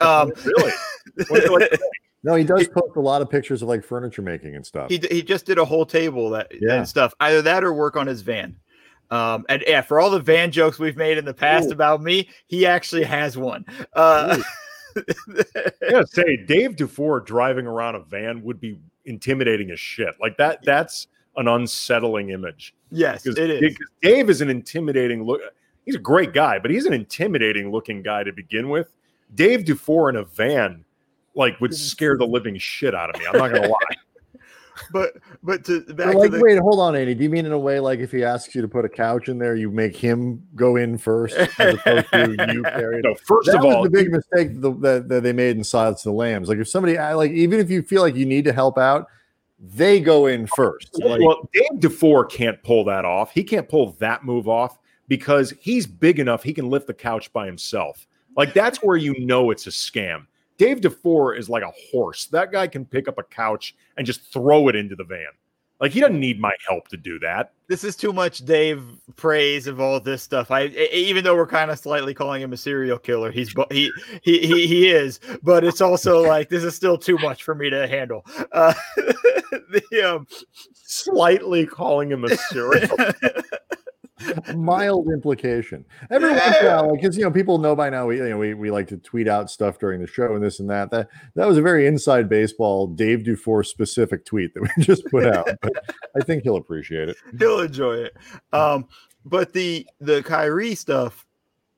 Um, 0.00 0.32
Really? 0.44 0.72
What's 1.28 1.46
it 1.72 1.80
No, 2.22 2.34
he 2.34 2.44
does 2.44 2.68
post 2.68 2.96
a 2.96 3.00
lot 3.00 3.22
of 3.22 3.30
pictures 3.30 3.62
of 3.62 3.68
like 3.68 3.84
furniture 3.84 4.22
making 4.22 4.56
and 4.56 4.64
stuff. 4.66 4.88
he 4.90 5.00
he 5.10 5.22
just 5.22 5.46
did 5.46 5.58
a 5.58 5.64
whole 5.64 5.86
table 5.86 6.30
that 6.30 6.50
Yeah. 6.60 6.74
and 6.74 6.88
stuff. 6.88 7.12
Either 7.20 7.42
that 7.42 7.64
or 7.64 7.72
work 7.72 7.96
on 7.96 8.06
his 8.06 8.22
van. 8.22 8.56
Um, 9.10 9.46
and 9.48 9.62
yeah, 9.66 9.82
for 9.82 10.00
all 10.00 10.10
the 10.10 10.18
van 10.20 10.50
jokes 10.50 10.78
we've 10.80 10.96
made 10.96 11.16
in 11.16 11.24
the 11.24 11.34
past 11.34 11.68
Ooh. 11.68 11.72
about 11.72 12.02
me, 12.02 12.28
he 12.48 12.66
actually 12.66 13.04
has 13.04 13.36
one. 13.36 13.64
Uh, 13.92 14.38
yeah, 15.88 16.02
say 16.06 16.36
Dave 16.44 16.76
Dufour 16.76 17.20
driving 17.20 17.66
around 17.66 17.94
a 17.94 18.00
van 18.00 18.42
would 18.42 18.60
be 18.60 18.78
intimidating 19.04 19.70
as 19.70 19.78
shit. 19.78 20.14
Like 20.20 20.36
that, 20.38 20.60
that's 20.64 21.06
an 21.36 21.46
unsettling 21.48 22.30
image. 22.30 22.74
yes, 22.90 23.22
Because 23.22 23.38
it 23.38 23.50
is. 23.62 23.76
Dave 24.02 24.30
is 24.30 24.40
an 24.40 24.48
intimidating 24.50 25.22
look. 25.22 25.40
He's 25.84 25.94
a 25.94 25.98
great 26.00 26.32
guy, 26.32 26.58
but 26.58 26.70
he's 26.70 26.86
an 26.86 26.92
intimidating 26.92 27.70
looking 27.70 28.02
guy 28.02 28.24
to 28.24 28.32
begin 28.32 28.68
with. 28.70 28.92
Dave 29.34 29.64
Dufour 29.64 30.10
in 30.10 30.16
a 30.16 30.24
van, 30.24 30.84
like, 31.34 31.60
would 31.60 31.74
scare 31.74 32.16
the 32.16 32.26
living 32.26 32.58
shit 32.58 32.94
out 32.94 33.14
of 33.14 33.20
me. 33.20 33.26
I'm 33.26 33.38
not 33.38 33.52
gonna 33.52 33.68
lie. 33.68 33.78
But 34.92 35.14
but 35.42 35.64
to 35.64 35.80
But 35.86 35.96
back 35.96 36.14
like, 36.14 36.30
to 36.30 36.36
the 36.36 36.42
wait, 36.42 36.58
hold 36.58 36.80
on, 36.80 36.94
Andy. 36.94 37.14
Do 37.14 37.24
you 37.24 37.30
mean 37.30 37.46
in 37.46 37.52
a 37.52 37.58
way 37.58 37.80
like 37.80 38.00
if 38.00 38.12
he 38.12 38.22
asks 38.22 38.54
you 38.54 38.62
to 38.62 38.68
put 38.68 38.84
a 38.84 38.88
couch 38.88 39.28
in 39.28 39.38
there, 39.38 39.56
you 39.56 39.70
make 39.70 39.96
him 39.96 40.42
go 40.54 40.76
in 40.76 40.98
first 40.98 41.34
as 41.34 41.74
opposed 41.74 42.10
to 42.12 42.36
you 42.52 42.62
carry 42.62 42.98
it? 42.98 43.04
No, 43.04 43.14
first 43.14 43.46
That 43.46 43.56
of 43.56 43.64
was 43.64 43.74
all, 43.74 43.82
the 43.84 43.90
big 43.90 44.12
mistake 44.12 44.60
that, 44.60 44.80
that, 44.82 45.08
that 45.08 45.22
they 45.22 45.32
made 45.32 45.56
in 45.56 45.64
Silence 45.64 46.00
of 46.00 46.12
the 46.12 46.16
Lambs. 46.16 46.48
Like 46.48 46.58
if 46.58 46.68
somebody 46.68 46.98
like 46.98 47.30
even 47.30 47.58
if 47.58 47.70
you 47.70 47.82
feel 47.82 48.02
like 48.02 48.14
you 48.14 48.26
need 48.26 48.44
to 48.44 48.52
help 48.52 48.78
out, 48.78 49.06
they 49.58 50.00
go 50.00 50.26
in 50.26 50.46
first. 50.46 50.90
Like, 51.02 51.20
well, 51.20 51.48
Dave 51.52 51.80
Dufour 51.80 52.26
can't 52.26 52.62
pull 52.62 52.84
that 52.84 53.04
off. 53.04 53.32
He 53.32 53.42
can't 53.42 53.68
pull 53.68 53.92
that 53.92 54.24
move 54.24 54.48
off 54.48 54.78
because 55.08 55.54
he's 55.58 55.86
big 55.86 56.18
enough. 56.18 56.42
He 56.42 56.52
can 56.52 56.68
lift 56.68 56.86
the 56.86 56.94
couch 56.94 57.32
by 57.32 57.46
himself. 57.46 58.06
Like 58.36 58.54
that's 58.54 58.78
where 58.78 58.96
you 58.96 59.14
know 59.18 59.50
it's 59.50 59.66
a 59.66 59.70
scam. 59.70 60.26
Dave 60.58 60.80
Dufour 60.80 61.34
is 61.34 61.48
like 61.48 61.62
a 61.62 61.72
horse. 61.90 62.26
That 62.26 62.52
guy 62.52 62.66
can 62.66 62.84
pick 62.84 63.08
up 63.08 63.18
a 63.18 63.22
couch 63.22 63.74
and 63.96 64.06
just 64.06 64.32
throw 64.32 64.68
it 64.68 64.76
into 64.76 64.96
the 64.96 65.04
van. 65.04 65.26
Like 65.78 65.92
he 65.92 66.00
doesn't 66.00 66.18
need 66.18 66.40
my 66.40 66.54
help 66.66 66.88
to 66.88 66.96
do 66.96 67.18
that. 67.18 67.52
this 67.68 67.84
is 67.84 67.96
too 67.96 68.12
much 68.12 68.46
Dave 68.46 68.82
praise 69.16 69.66
of 69.66 69.78
all 69.78 70.00
this 70.00 70.22
stuff. 70.22 70.50
I 70.50 70.66
even 70.66 71.22
though 71.22 71.36
we're 71.36 71.46
kind 71.46 71.70
of 71.70 71.78
slightly 71.78 72.14
calling 72.14 72.40
him 72.40 72.54
a 72.54 72.56
serial 72.56 72.98
killer, 72.98 73.30
he's 73.30 73.54
he 73.70 73.92
he 74.22 74.38
he, 74.38 74.66
he 74.66 74.88
is, 74.88 75.20
but 75.42 75.64
it's 75.64 75.82
also 75.82 76.22
like 76.26 76.48
this 76.48 76.64
is 76.64 76.74
still 76.74 76.96
too 76.96 77.18
much 77.18 77.42
for 77.42 77.54
me 77.54 77.68
to 77.68 77.86
handle. 77.86 78.24
Uh, 78.52 78.72
the 78.96 80.14
um, 80.14 80.26
Slightly 80.88 81.66
calling 81.66 82.10
him 82.10 82.24
a 82.24 82.36
serial. 82.36 82.96
mild 84.54 85.08
implication. 85.08 85.84
Every 86.10 86.30
once 86.30 86.42
in 86.58 86.66
a 86.66 86.68
while, 86.68 86.90
like 86.90 87.00
because 87.00 87.16
you 87.16 87.24
know, 87.24 87.30
people 87.30 87.58
know 87.58 87.76
by 87.76 87.90
now 87.90 88.06
we 88.06 88.16
you 88.16 88.28
know 88.28 88.38
we, 88.38 88.54
we 88.54 88.70
like 88.70 88.88
to 88.88 88.96
tweet 88.96 89.28
out 89.28 89.50
stuff 89.50 89.78
during 89.78 90.00
the 90.00 90.06
show 90.06 90.34
and 90.34 90.42
this 90.42 90.60
and 90.60 90.70
that. 90.70 90.90
That 90.90 91.08
that 91.34 91.46
was 91.46 91.58
a 91.58 91.62
very 91.62 91.86
inside 91.86 92.28
baseball 92.28 92.86
Dave 92.86 93.24
Dufour 93.24 93.62
specific 93.62 94.24
tweet 94.24 94.54
that 94.54 94.62
we 94.62 94.68
just 94.84 95.04
put 95.06 95.26
out. 95.26 95.48
But 95.60 95.72
I 96.18 96.24
think 96.24 96.42
he'll 96.42 96.56
appreciate 96.56 97.08
it. 97.08 97.16
he'll 97.38 97.60
enjoy 97.60 97.94
it. 97.96 98.16
Um, 98.52 98.86
but 99.24 99.52
the 99.52 99.86
the 100.00 100.22
Kyrie 100.22 100.74
stuff, 100.74 101.26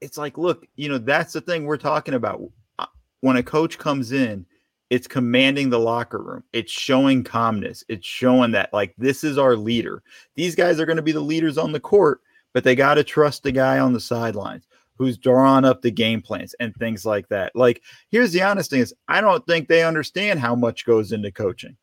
it's 0.01 0.19
like, 0.19 0.39
look, 0.39 0.67
you 0.77 0.89
know, 0.89 0.99
that's 0.99 1.33
the 1.33 1.41
thing 1.41 1.65
we're 1.65 1.77
talking 1.77 2.15
about. 2.15 2.41
Uh, 2.79 2.87
When 3.21 3.37
a 3.37 3.43
coach 3.43 3.79
comes 3.79 4.13
in, 4.13 4.47
it's 4.91 5.07
commanding 5.07 5.69
the 5.71 5.79
locker 5.79 6.23
room. 6.23 6.45
It's 6.53 6.73
showing 6.73 7.25
calmness. 7.25 7.85
It's 7.89 8.07
showing 8.07 8.53
that 8.53 8.73
like 8.73 8.95
this 8.97 9.25
is 9.25 9.37
our 9.39 9.57
leader. 9.57 10.03
These 10.35 10.55
guys 10.55 10.81
are 10.81 10.87
going 10.87 10.97
to 10.97 11.03
be 11.03 11.13
the 11.13 11.21
leaders 11.21 11.59
on 11.59 11.73
the 11.73 11.81
court, 11.81 12.21
but 12.53 12.65
they 12.65 12.75
got 12.75 12.95
to 12.95 13.05
trust 13.05 13.43
the 13.43 13.53
guy 13.53 13.79
on 13.79 13.93
the 13.93 14.01
sidelines. 14.01 14.67
who's 14.97 15.17
drawn 15.17 15.65
up 15.65 15.81
the 15.81 15.91
game 15.93 16.21
plans 16.21 16.55
and 16.59 16.75
things 16.75 17.07
like 17.07 17.29
that. 17.29 17.55
Like, 17.55 17.83
here's 18.11 18.33
the 18.33 18.43
honest 18.43 18.71
thing 18.71 18.81
is 18.81 18.93
I 19.07 19.21
don't 19.21 19.47
think 19.47 19.69
they 19.69 19.85
understand 19.85 20.41
how 20.41 20.57
much 20.57 20.85
goes 20.85 21.13
into 21.13 21.31
coaching. 21.31 21.77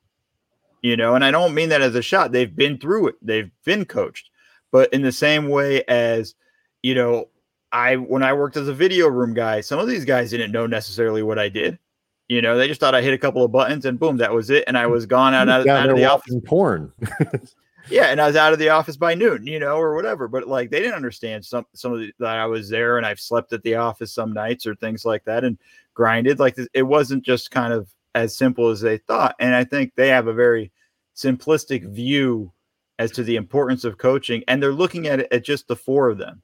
You 0.81 0.97
know, 0.97 1.15
and 1.15 1.25
I 1.25 1.31
don't 1.31 1.55
mean 1.55 1.69
that 1.69 1.81
as 1.81 1.95
a 1.95 2.01
shot. 2.01 2.31
They've 2.31 2.53
been 2.53 2.77
through 2.77 3.07
it. 3.07 3.15
They've 3.21 3.49
been 3.63 3.85
coached. 3.85 4.29
But 4.71 4.93
in 4.93 5.01
the 5.01 5.11
same 5.11 5.47
way 5.49 5.83
as, 5.85 6.35
you 6.83 6.93
know, 6.93 7.29
I 7.71 7.95
when 7.95 8.21
I 8.21 8.33
worked 8.33 8.57
as 8.57 8.67
a 8.67 8.73
video 8.73 9.07
room 9.07 9.33
guy, 9.33 9.61
some 9.61 9.79
of 9.79 9.87
these 9.87 10.05
guys 10.05 10.29
didn't 10.29 10.51
know 10.51 10.67
necessarily 10.67 11.23
what 11.23 11.39
I 11.39 11.49
did. 11.49 11.79
You 12.27 12.41
know, 12.41 12.57
they 12.57 12.67
just 12.67 12.79
thought 12.79 12.93
I 12.95 13.01
hit 13.01 13.13
a 13.13 13.17
couple 13.17 13.43
of 13.43 13.51
buttons 13.51 13.85
and 13.85 13.99
boom, 13.99 14.17
that 14.17 14.33
was 14.33 14.49
it. 14.49 14.63
And 14.67 14.77
I 14.77 14.87
was 14.87 15.05
gone 15.05 15.33
out, 15.33 15.47
out, 15.47 15.67
out 15.67 15.89
of 15.89 15.95
the 15.95 16.05
office. 16.05 16.35
Porn. 16.45 16.91
yeah, 17.89 18.05
and 18.05 18.21
I 18.21 18.27
was 18.27 18.35
out 18.35 18.53
of 18.53 18.59
the 18.59 18.69
office 18.69 18.97
by 18.97 19.13
noon, 19.13 19.45
you 19.47 19.59
know, 19.59 19.77
or 19.77 19.95
whatever. 19.95 20.27
But 20.27 20.47
like 20.47 20.69
they 20.69 20.79
didn't 20.79 20.95
understand 20.95 21.45
some 21.45 21.65
some 21.73 21.93
of 21.93 21.99
the, 21.99 22.13
that 22.19 22.37
I 22.37 22.45
was 22.45 22.69
there 22.69 22.97
and 22.97 23.05
I've 23.05 23.19
slept 23.19 23.53
at 23.53 23.63
the 23.63 23.75
office 23.75 24.13
some 24.13 24.33
nights 24.33 24.65
or 24.65 24.75
things 24.75 25.05
like 25.05 25.23
that 25.25 25.43
and 25.43 25.57
grinded. 25.93 26.39
Like 26.39 26.57
it 26.73 26.83
wasn't 26.83 27.23
just 27.23 27.51
kind 27.51 27.73
of 27.73 27.89
as 28.15 28.35
simple 28.35 28.69
as 28.69 28.81
they 28.81 28.97
thought. 28.97 29.35
And 29.39 29.53
I 29.53 29.63
think 29.63 29.93
they 29.95 30.07
have 30.09 30.27
a 30.27 30.33
very 30.33 30.71
simplistic 31.15 31.87
view 31.89 32.51
as 32.97 33.11
to 33.11 33.23
the 33.23 33.35
importance 33.35 33.83
of 33.83 33.97
coaching, 33.97 34.43
and 34.47 34.63
they're 34.63 34.71
looking 34.71 35.07
at 35.07 35.19
it 35.19 35.27
at 35.31 35.43
just 35.43 35.67
the 35.67 35.75
four 35.75 36.09
of 36.09 36.17
them. 36.17 36.41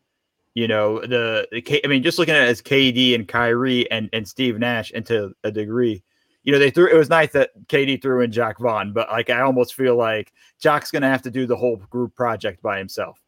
You 0.53 0.67
know, 0.67 0.99
the, 0.99 1.47
the 1.51 1.81
I 1.85 1.87
mean, 1.87 2.03
just 2.03 2.19
looking 2.19 2.35
at 2.35 2.43
it 2.43 2.49
as 2.49 2.61
KD 2.61 3.15
and 3.15 3.27
Kyrie 3.27 3.89
and 3.89 4.09
and 4.11 4.27
Steve 4.27 4.59
Nash, 4.59 4.91
and 4.93 5.05
to 5.05 5.33
a 5.45 5.51
degree, 5.51 6.03
you 6.43 6.51
know, 6.51 6.59
they 6.59 6.71
threw. 6.71 6.87
It 6.87 6.97
was 6.97 7.09
nice 7.09 7.31
that 7.33 7.51
KD 7.67 8.01
threw 8.01 8.21
in 8.21 8.31
Jacque 8.31 8.59
Vaughn, 8.59 8.93
but 8.93 9.09
like 9.09 9.29
I 9.29 9.41
almost 9.41 9.75
feel 9.75 9.95
like 9.95 10.33
Jock's 10.59 10.91
going 10.91 11.03
to 11.03 11.07
have 11.07 11.21
to 11.23 11.31
do 11.31 11.45
the 11.45 11.55
whole 11.55 11.77
group 11.77 12.15
project 12.15 12.61
by 12.61 12.77
himself. 12.77 13.21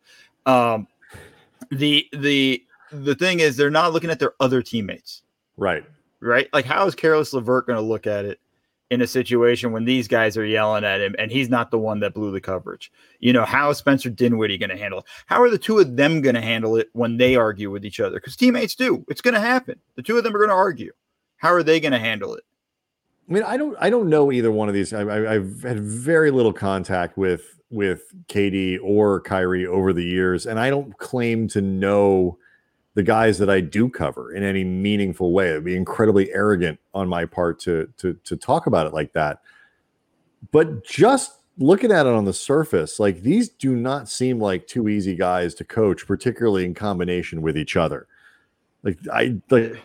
Um, 0.46 0.88
the 1.72 2.08
the 2.14 2.64
the 2.92 3.16
thing 3.16 3.40
is, 3.40 3.56
they're 3.58 3.70
not 3.70 3.94
looking 3.94 4.10
at 4.10 4.20
their 4.20 4.34
other 4.40 4.62
teammates. 4.62 5.22
Right. 5.58 5.84
Right. 6.20 6.48
Like, 6.54 6.66
how 6.66 6.88
is 6.88 6.96
Caris 6.96 7.34
LeVert 7.34 7.68
going 7.68 7.78
to 7.78 7.86
look 7.86 8.08
at 8.08 8.26
it 8.26 8.40
in 8.94 9.02
a 9.02 9.08
situation 9.08 9.72
when 9.72 9.86
these 9.86 10.08
guys 10.08 10.38
are 10.38 10.46
yelling 10.46 10.84
at 10.84 11.02
him 11.02 11.16
and 11.18 11.32
he's 11.32 11.50
not 11.50 11.72
the 11.72 11.80
one 11.80 12.00
that 12.00 12.14
blew 12.14 12.32
the 12.32 12.40
coverage. 12.40 12.92
You 13.20 13.34
know, 13.34 13.44
how 13.44 13.72
is 13.72 13.80
Spencer 13.80 14.12
Dinwiddie 14.12 14.60
going 14.60 14.70
to 14.70 14.78
handle 14.78 15.00
it? 15.00 15.06
How 15.26 15.42
are 15.42 15.50
the 15.50 15.58
two 15.58 15.80
of 15.80 15.96
them 15.96 16.22
going 16.22 16.36
to 16.36 16.42
handle 16.42 16.76
it 16.76 16.90
when 16.94 17.18
they 17.18 17.36
argue 17.36 17.72
with 17.72 17.86
each 17.86 18.00
other? 18.00 18.18
Because 18.18 18.36
teammates 18.36 18.76
do. 18.76 19.04
It's 19.08 19.22
going 19.22 19.34
to 19.34 19.40
happen. 19.40 19.80
The 19.96 20.04
two 20.04 20.18
of 20.18 20.24
them 20.24 20.36
are 20.36 20.40
going 20.40 20.50
to 20.50 20.56
argue. 20.56 20.92
How 21.38 21.52
are 21.52 21.64
they 21.64 21.80
going 21.80 21.94
to 21.94 22.00
handle 22.00 22.36
it? 22.36 22.44
I 23.30 23.34
mean, 23.34 23.44
I 23.44 23.58
don't, 23.58 23.76
I 23.80 23.90
don't 23.90 24.10
know 24.10 24.32
either 24.32 24.52
one 24.52 24.68
of 24.68 24.74
these. 24.74 24.94
I, 24.94 25.02
I've 25.36 25.64
had 25.64 25.80
very 25.80 26.32
little 26.32 26.54
contact 26.54 27.18
with 27.18 27.60
with 27.70 28.14
KD 28.28 28.78
or 28.84 29.20
Kyrie 29.22 29.66
over 29.66 29.94
the 29.94 30.04
years, 30.04 30.46
and 30.46 30.60
I 30.60 30.70
don't 30.70 30.96
claim 30.98 31.48
to 31.50 31.62
know 31.62 32.38
the 32.96 33.04
guys 33.04 33.40
that 33.40 33.50
I 33.50 33.60
do 33.60 33.90
cover 33.90 34.34
in 34.34 34.44
any 34.44 34.64
meaningful 34.64 35.32
way. 35.34 35.50
It'd 35.50 35.64
be 35.64 35.76
incredibly 35.76 36.32
arrogant 36.32 36.80
on 36.94 37.08
my 37.10 37.26
part 37.26 37.60
to 37.62 37.92
to 37.98 38.14
to 38.24 38.36
talk 38.36 38.68
about 38.68 38.88
it 38.88 38.94
like 38.94 39.14
that. 39.14 39.42
But 40.52 40.86
just 40.86 41.40
looking 41.58 41.92
at 41.92 42.06
it 42.06 42.14
on 42.14 42.26
the 42.26 42.34
surface, 42.34 43.00
like 43.00 43.22
these 43.22 43.50
do 43.50 43.76
not 43.76 44.10
seem 44.10 44.40
like 44.40 44.68
two 44.68 44.88
easy 44.88 45.16
guys 45.16 45.56
to 45.56 45.64
coach, 45.64 46.06
particularly 46.06 46.66
in 46.66 46.74
combination 46.74 47.42
with 47.42 47.58
each 47.58 47.76
other. 47.76 48.08
Like 48.84 49.00
I 49.12 49.42
like 49.50 49.82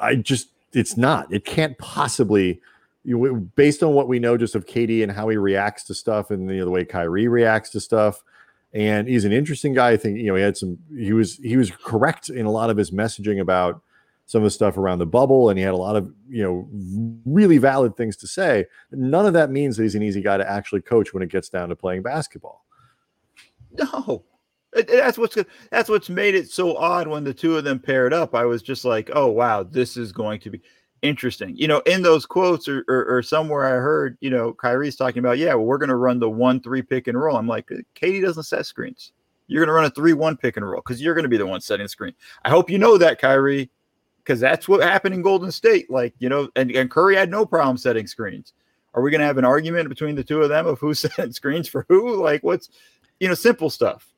I 0.00 0.16
just 0.16 0.48
it's 0.72 0.96
not. 0.96 1.32
It 1.32 1.44
can't 1.44 1.76
possibly 1.78 2.60
you 3.04 3.50
based 3.56 3.82
on 3.82 3.94
what 3.94 4.06
we 4.08 4.18
know 4.18 4.36
just 4.36 4.54
of 4.54 4.66
KD 4.66 5.02
and 5.02 5.10
how 5.10 5.28
he 5.28 5.36
reacts 5.36 5.82
to 5.84 5.94
stuff 5.94 6.30
and 6.30 6.48
you 6.48 6.58
know, 6.58 6.64
the 6.64 6.70
way 6.70 6.84
Kyrie 6.84 7.26
reacts 7.26 7.70
to 7.70 7.80
stuff 7.80 8.22
and 8.72 9.06
he's 9.06 9.24
an 9.24 9.32
interesting 9.32 9.74
guy. 9.74 9.90
I 9.90 9.96
think 9.96 10.18
you 10.18 10.26
know 10.26 10.34
he 10.34 10.42
had 10.42 10.56
some. 10.56 10.78
He 10.96 11.12
was 11.12 11.36
he 11.36 11.56
was 11.56 11.70
correct 11.70 12.30
in 12.30 12.46
a 12.46 12.50
lot 12.50 12.70
of 12.70 12.76
his 12.76 12.90
messaging 12.90 13.40
about 13.40 13.82
some 14.26 14.42
of 14.42 14.44
the 14.44 14.50
stuff 14.50 14.76
around 14.78 14.98
the 14.98 15.06
bubble, 15.06 15.50
and 15.50 15.58
he 15.58 15.64
had 15.64 15.74
a 15.74 15.78
lot 15.78 15.96
of 15.96 16.10
you 16.28 16.42
know 16.42 16.68
really 17.26 17.58
valid 17.58 17.96
things 17.96 18.16
to 18.18 18.26
say. 18.26 18.66
None 18.90 19.26
of 19.26 19.34
that 19.34 19.50
means 19.50 19.76
that 19.76 19.82
he's 19.82 19.94
an 19.94 20.02
easy 20.02 20.22
guy 20.22 20.38
to 20.38 20.50
actually 20.50 20.80
coach 20.80 21.12
when 21.12 21.22
it 21.22 21.30
gets 21.30 21.48
down 21.48 21.68
to 21.68 21.76
playing 21.76 22.02
basketball. 22.02 22.64
No, 23.72 24.24
that's 24.72 25.18
what's 25.18 25.36
that's 25.70 25.88
what's 25.88 26.08
made 26.08 26.34
it 26.34 26.50
so 26.50 26.76
odd 26.76 27.08
when 27.08 27.24
the 27.24 27.34
two 27.34 27.56
of 27.56 27.64
them 27.64 27.78
paired 27.78 28.12
up. 28.12 28.34
I 28.34 28.44
was 28.44 28.62
just 28.62 28.84
like, 28.84 29.10
oh 29.14 29.28
wow, 29.28 29.62
this 29.62 29.96
is 29.96 30.12
going 30.12 30.40
to 30.40 30.50
be 30.50 30.60
interesting. 31.02 31.56
You 31.56 31.68
know, 31.68 31.80
in 31.80 32.02
those 32.02 32.24
quotes 32.24 32.68
or, 32.68 32.84
or, 32.88 33.04
or, 33.04 33.22
somewhere 33.22 33.64
I 33.64 33.80
heard, 33.80 34.16
you 34.20 34.30
know, 34.30 34.52
Kyrie's 34.52 34.96
talking 34.96 35.18
about, 35.18 35.38
yeah, 35.38 35.54
well, 35.54 35.66
we're 35.66 35.78
going 35.78 35.88
to 35.88 35.96
run 35.96 36.20
the 36.20 36.30
one 36.30 36.60
three 36.60 36.80
pick 36.80 37.08
and 37.08 37.20
roll. 37.20 37.36
I'm 37.36 37.48
like, 37.48 37.70
uh, 37.72 37.78
KD 37.96 38.22
doesn't 38.22 38.44
set 38.44 38.64
screens. 38.66 39.12
You're 39.48 39.60
going 39.60 39.68
to 39.68 39.74
run 39.74 39.84
a 39.84 39.90
three 39.90 40.12
one 40.12 40.36
pick 40.36 40.56
and 40.56 40.68
roll 40.68 40.80
because 40.80 41.02
you're 41.02 41.14
going 41.14 41.24
to 41.24 41.28
be 41.28 41.36
the 41.36 41.46
one 41.46 41.60
setting 41.60 41.84
the 41.84 41.88
screen. 41.88 42.14
I 42.44 42.50
hope 42.50 42.70
you 42.70 42.78
know 42.78 42.96
that, 42.98 43.20
Kyrie, 43.20 43.70
because 44.18 44.40
that's 44.40 44.68
what 44.68 44.82
happened 44.82 45.14
in 45.14 45.22
Golden 45.22 45.52
State. 45.52 45.90
Like, 45.90 46.14
you 46.18 46.28
know, 46.28 46.48
and, 46.56 46.70
and 46.70 46.90
Curry 46.90 47.16
had 47.16 47.30
no 47.30 47.44
problem 47.44 47.76
setting 47.76 48.06
screens. 48.06 48.52
Are 48.94 49.02
we 49.02 49.10
going 49.10 49.20
to 49.20 49.26
have 49.26 49.38
an 49.38 49.44
argument 49.44 49.88
between 49.88 50.14
the 50.14 50.24
two 50.24 50.42
of 50.42 50.48
them 50.48 50.66
of 50.66 50.78
who's 50.78 51.00
setting 51.16 51.32
screens 51.32 51.68
for 51.68 51.84
who? 51.88 52.22
Like, 52.22 52.42
what's, 52.42 52.70
you 53.20 53.28
know, 53.28 53.34
simple 53.34 53.70
stuff. 53.70 54.11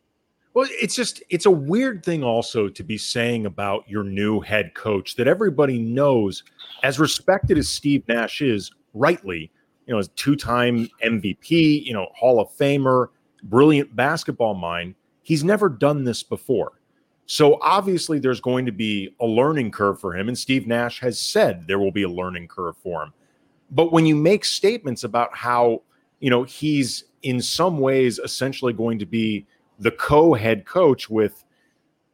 Well, 0.54 0.68
it's 0.70 0.94
just 0.94 1.20
it's 1.30 1.46
a 1.46 1.50
weird 1.50 2.04
thing 2.04 2.22
also 2.22 2.68
to 2.68 2.82
be 2.84 2.96
saying 2.96 3.44
about 3.44 3.88
your 3.88 4.04
new 4.04 4.40
head 4.40 4.74
coach 4.74 5.16
that 5.16 5.26
everybody 5.26 5.78
knows, 5.80 6.44
as 6.84 7.00
respected 7.00 7.58
as 7.58 7.68
Steve 7.68 8.06
Nash 8.06 8.40
is, 8.40 8.70
rightly, 8.94 9.50
you 9.86 9.92
know, 9.92 9.98
as 9.98 10.08
two-time 10.14 10.88
MVP, 11.04 11.84
you 11.84 11.92
know, 11.92 12.06
Hall 12.14 12.40
of 12.40 12.48
Famer, 12.56 13.08
brilliant 13.42 13.94
basketball 13.96 14.54
mind, 14.54 14.94
he's 15.22 15.42
never 15.42 15.68
done 15.68 16.04
this 16.04 16.22
before. 16.22 16.72
So 17.26 17.58
obviously 17.60 18.20
there's 18.20 18.40
going 18.40 18.64
to 18.66 18.72
be 18.72 19.14
a 19.20 19.26
learning 19.26 19.72
curve 19.72 19.98
for 19.98 20.16
him 20.16 20.28
and 20.28 20.38
Steve 20.38 20.66
Nash 20.66 21.00
has 21.00 21.18
said 21.18 21.66
there 21.66 21.78
will 21.78 21.90
be 21.90 22.02
a 22.02 22.08
learning 22.08 22.48
curve 22.48 22.76
for 22.76 23.02
him. 23.02 23.12
But 23.70 23.92
when 23.92 24.06
you 24.06 24.14
make 24.14 24.44
statements 24.44 25.04
about 25.04 25.34
how, 25.34 25.82
you 26.20 26.30
know, 26.30 26.44
he's 26.44 27.04
in 27.22 27.40
some 27.40 27.78
ways 27.78 28.18
essentially 28.18 28.72
going 28.72 28.98
to 28.98 29.06
be 29.06 29.46
the 29.78 29.90
co-head 29.90 30.66
coach 30.66 31.08
with, 31.10 31.44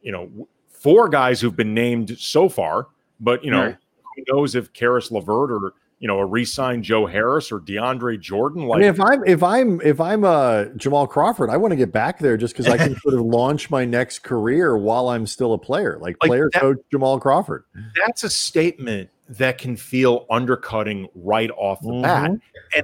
you 0.01 0.11
know, 0.11 0.47
four 0.69 1.07
guys 1.07 1.39
who've 1.39 1.55
been 1.55 1.73
named 1.73 2.17
so 2.17 2.49
far, 2.49 2.87
but 3.19 3.43
you 3.45 3.51
know, 3.51 3.65
right. 3.65 3.77
who 4.15 4.23
knows 4.33 4.55
if 4.55 4.73
Caris 4.73 5.11
LeVert 5.11 5.51
or 5.51 5.73
you 5.99 6.07
know 6.07 6.17
a 6.17 6.25
re-signed 6.25 6.83
Joe 6.83 7.05
Harris 7.05 7.51
or 7.51 7.59
DeAndre 7.59 8.19
Jordan. 8.19 8.65
Like, 8.65 8.77
I 8.77 8.81
mean, 8.81 8.89
if 8.89 8.99
I'm 8.99 9.23
if 9.25 9.43
I'm 9.43 9.81
if 9.81 10.01
I'm 10.01 10.23
uh, 10.23 10.65
Jamal 10.75 11.05
Crawford, 11.05 11.51
I 11.51 11.57
want 11.57 11.71
to 11.71 11.75
get 11.75 11.91
back 11.91 12.17
there 12.17 12.35
just 12.35 12.55
because 12.55 12.67
I 12.67 12.77
can 12.77 12.95
sort 12.99 13.13
of 13.13 13.21
launch 13.21 13.69
my 13.69 13.85
next 13.85 14.19
career 14.19 14.75
while 14.75 15.09
I'm 15.09 15.27
still 15.27 15.53
a 15.53 15.59
player, 15.59 15.99
like, 16.01 16.17
like 16.21 16.29
player 16.29 16.49
that, 16.51 16.59
coach 16.59 16.77
Jamal 16.91 17.19
Crawford. 17.19 17.63
That's 18.03 18.23
a 18.23 18.29
statement 18.29 19.11
that 19.29 19.59
can 19.59 19.77
feel 19.77 20.25
undercutting 20.29 21.07
right 21.13 21.51
off 21.51 21.79
the 21.81 21.89
mm-hmm. 21.89 22.01
bat, 22.01 22.31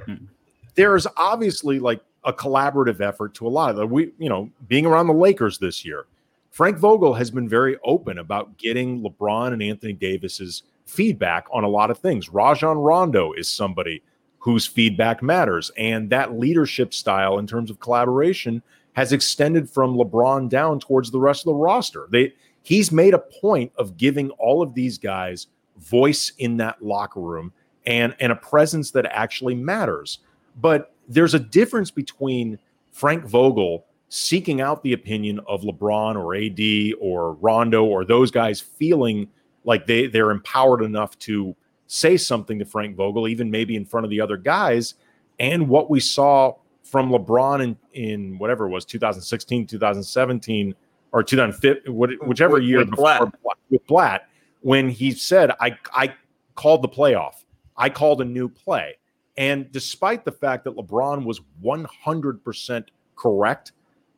and 0.06 0.28
there's 0.76 1.08
obviously 1.16 1.80
like 1.80 2.00
a 2.28 2.32
collaborative 2.32 3.00
effort 3.00 3.32
to 3.32 3.46
a 3.46 3.48
lot 3.48 3.70
of 3.70 3.76
the 3.76 3.86
we 3.86 4.12
you 4.18 4.28
know 4.28 4.50
being 4.68 4.86
around 4.86 5.08
the 5.08 5.14
Lakers 5.14 5.58
this 5.58 5.84
year. 5.84 6.04
Frank 6.50 6.76
Vogel 6.78 7.14
has 7.14 7.30
been 7.30 7.48
very 7.48 7.78
open 7.84 8.18
about 8.18 8.56
getting 8.58 9.02
LeBron 9.02 9.52
and 9.52 9.62
Anthony 9.62 9.94
Davis's 9.94 10.62
feedback 10.86 11.46
on 11.52 11.64
a 11.64 11.68
lot 11.68 11.90
of 11.90 11.98
things. 11.98 12.28
Rajon 12.28 12.78
Rondo 12.78 13.32
is 13.32 13.48
somebody 13.48 14.02
whose 14.38 14.66
feedback 14.66 15.22
matters, 15.22 15.70
and 15.76 16.10
that 16.10 16.38
leadership 16.38 16.92
style 16.92 17.38
in 17.38 17.46
terms 17.46 17.70
of 17.70 17.80
collaboration 17.80 18.62
has 18.92 19.12
extended 19.12 19.68
from 19.70 19.96
LeBron 19.96 20.48
down 20.48 20.80
towards 20.80 21.10
the 21.10 21.20
rest 21.20 21.42
of 21.42 21.46
the 21.46 21.54
roster. 21.54 22.08
They 22.10 22.34
he's 22.62 22.92
made 22.92 23.14
a 23.14 23.24
point 23.40 23.72
of 23.78 23.96
giving 23.96 24.30
all 24.32 24.60
of 24.60 24.74
these 24.74 24.98
guys 24.98 25.46
voice 25.78 26.32
in 26.36 26.58
that 26.58 26.82
locker 26.82 27.20
room 27.20 27.54
and 27.86 28.14
and 28.20 28.32
a 28.32 28.36
presence 28.36 28.90
that 28.90 29.06
actually 29.06 29.54
matters. 29.54 30.18
But 30.60 30.92
there's 31.08 31.34
a 31.34 31.38
difference 31.38 31.90
between 31.90 32.58
Frank 32.92 33.24
Vogel 33.24 33.86
seeking 34.10 34.60
out 34.60 34.82
the 34.82 34.92
opinion 34.92 35.40
of 35.46 35.62
LeBron 35.62 36.16
or 36.16 36.34
AD 36.34 36.94
or 37.00 37.34
Rondo 37.34 37.84
or 37.84 38.04
those 38.04 38.30
guys 38.30 38.60
feeling 38.60 39.28
like 39.64 39.86
they 39.86 40.06
they're 40.06 40.30
empowered 40.30 40.82
enough 40.82 41.18
to 41.20 41.54
say 41.86 42.16
something 42.16 42.58
to 42.58 42.64
Frank 42.64 42.96
Vogel, 42.96 43.28
even 43.28 43.50
maybe 43.50 43.74
in 43.74 43.84
front 43.84 44.04
of 44.04 44.10
the 44.10 44.20
other 44.20 44.36
guys, 44.36 44.94
and 45.38 45.68
what 45.68 45.90
we 45.90 46.00
saw 46.00 46.54
from 46.82 47.10
LeBron 47.10 47.62
in, 47.62 47.76
in 47.92 48.38
whatever 48.38 48.66
it 48.66 48.70
was 48.70 48.84
2016, 48.84 49.66
2017, 49.66 50.74
or 51.12 51.22
2015, 51.22 51.94
whichever 51.94 52.54
with, 52.54 52.62
year 52.62 52.78
with 52.78 52.90
before 52.90 53.30
Blatt. 53.42 53.58
with 53.70 53.86
Blatt, 53.86 54.28
when 54.60 54.88
he 54.88 55.12
said, 55.12 55.50
I, 55.60 55.76
I 55.92 56.14
called 56.54 56.82
the 56.82 56.88
playoff, 56.88 57.44
I 57.76 57.90
called 57.90 58.20
a 58.20 58.24
new 58.24 58.48
play. 58.48 58.97
And 59.38 59.70
despite 59.70 60.24
the 60.24 60.32
fact 60.32 60.64
that 60.64 60.76
LeBron 60.76 61.24
was 61.24 61.40
100% 61.64 62.84
correct 63.14 63.72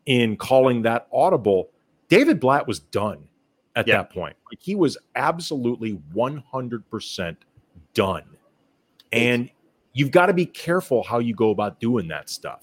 in 0.07 0.37
calling 0.39 0.83
that 0.83 1.09
audible, 1.13 1.69
David 2.09 2.41
Blatt 2.41 2.67
was 2.67 2.81
done 2.81 3.29
at 3.77 3.87
yeah. 3.87 3.99
that 3.99 4.11
point. 4.11 4.35
Like 4.51 4.61
he 4.61 4.75
was 4.75 4.97
absolutely 5.15 6.01
100% 6.15 7.37
done. 7.93 8.25
And 9.13 9.51
you've 9.93 10.11
got 10.11 10.27
to 10.27 10.33
be 10.33 10.47
careful 10.47 11.03
how 11.03 11.19
you 11.19 11.35
go 11.35 11.51
about 11.51 11.81
doing 11.81 12.09
that 12.09 12.31
stuff. 12.31 12.63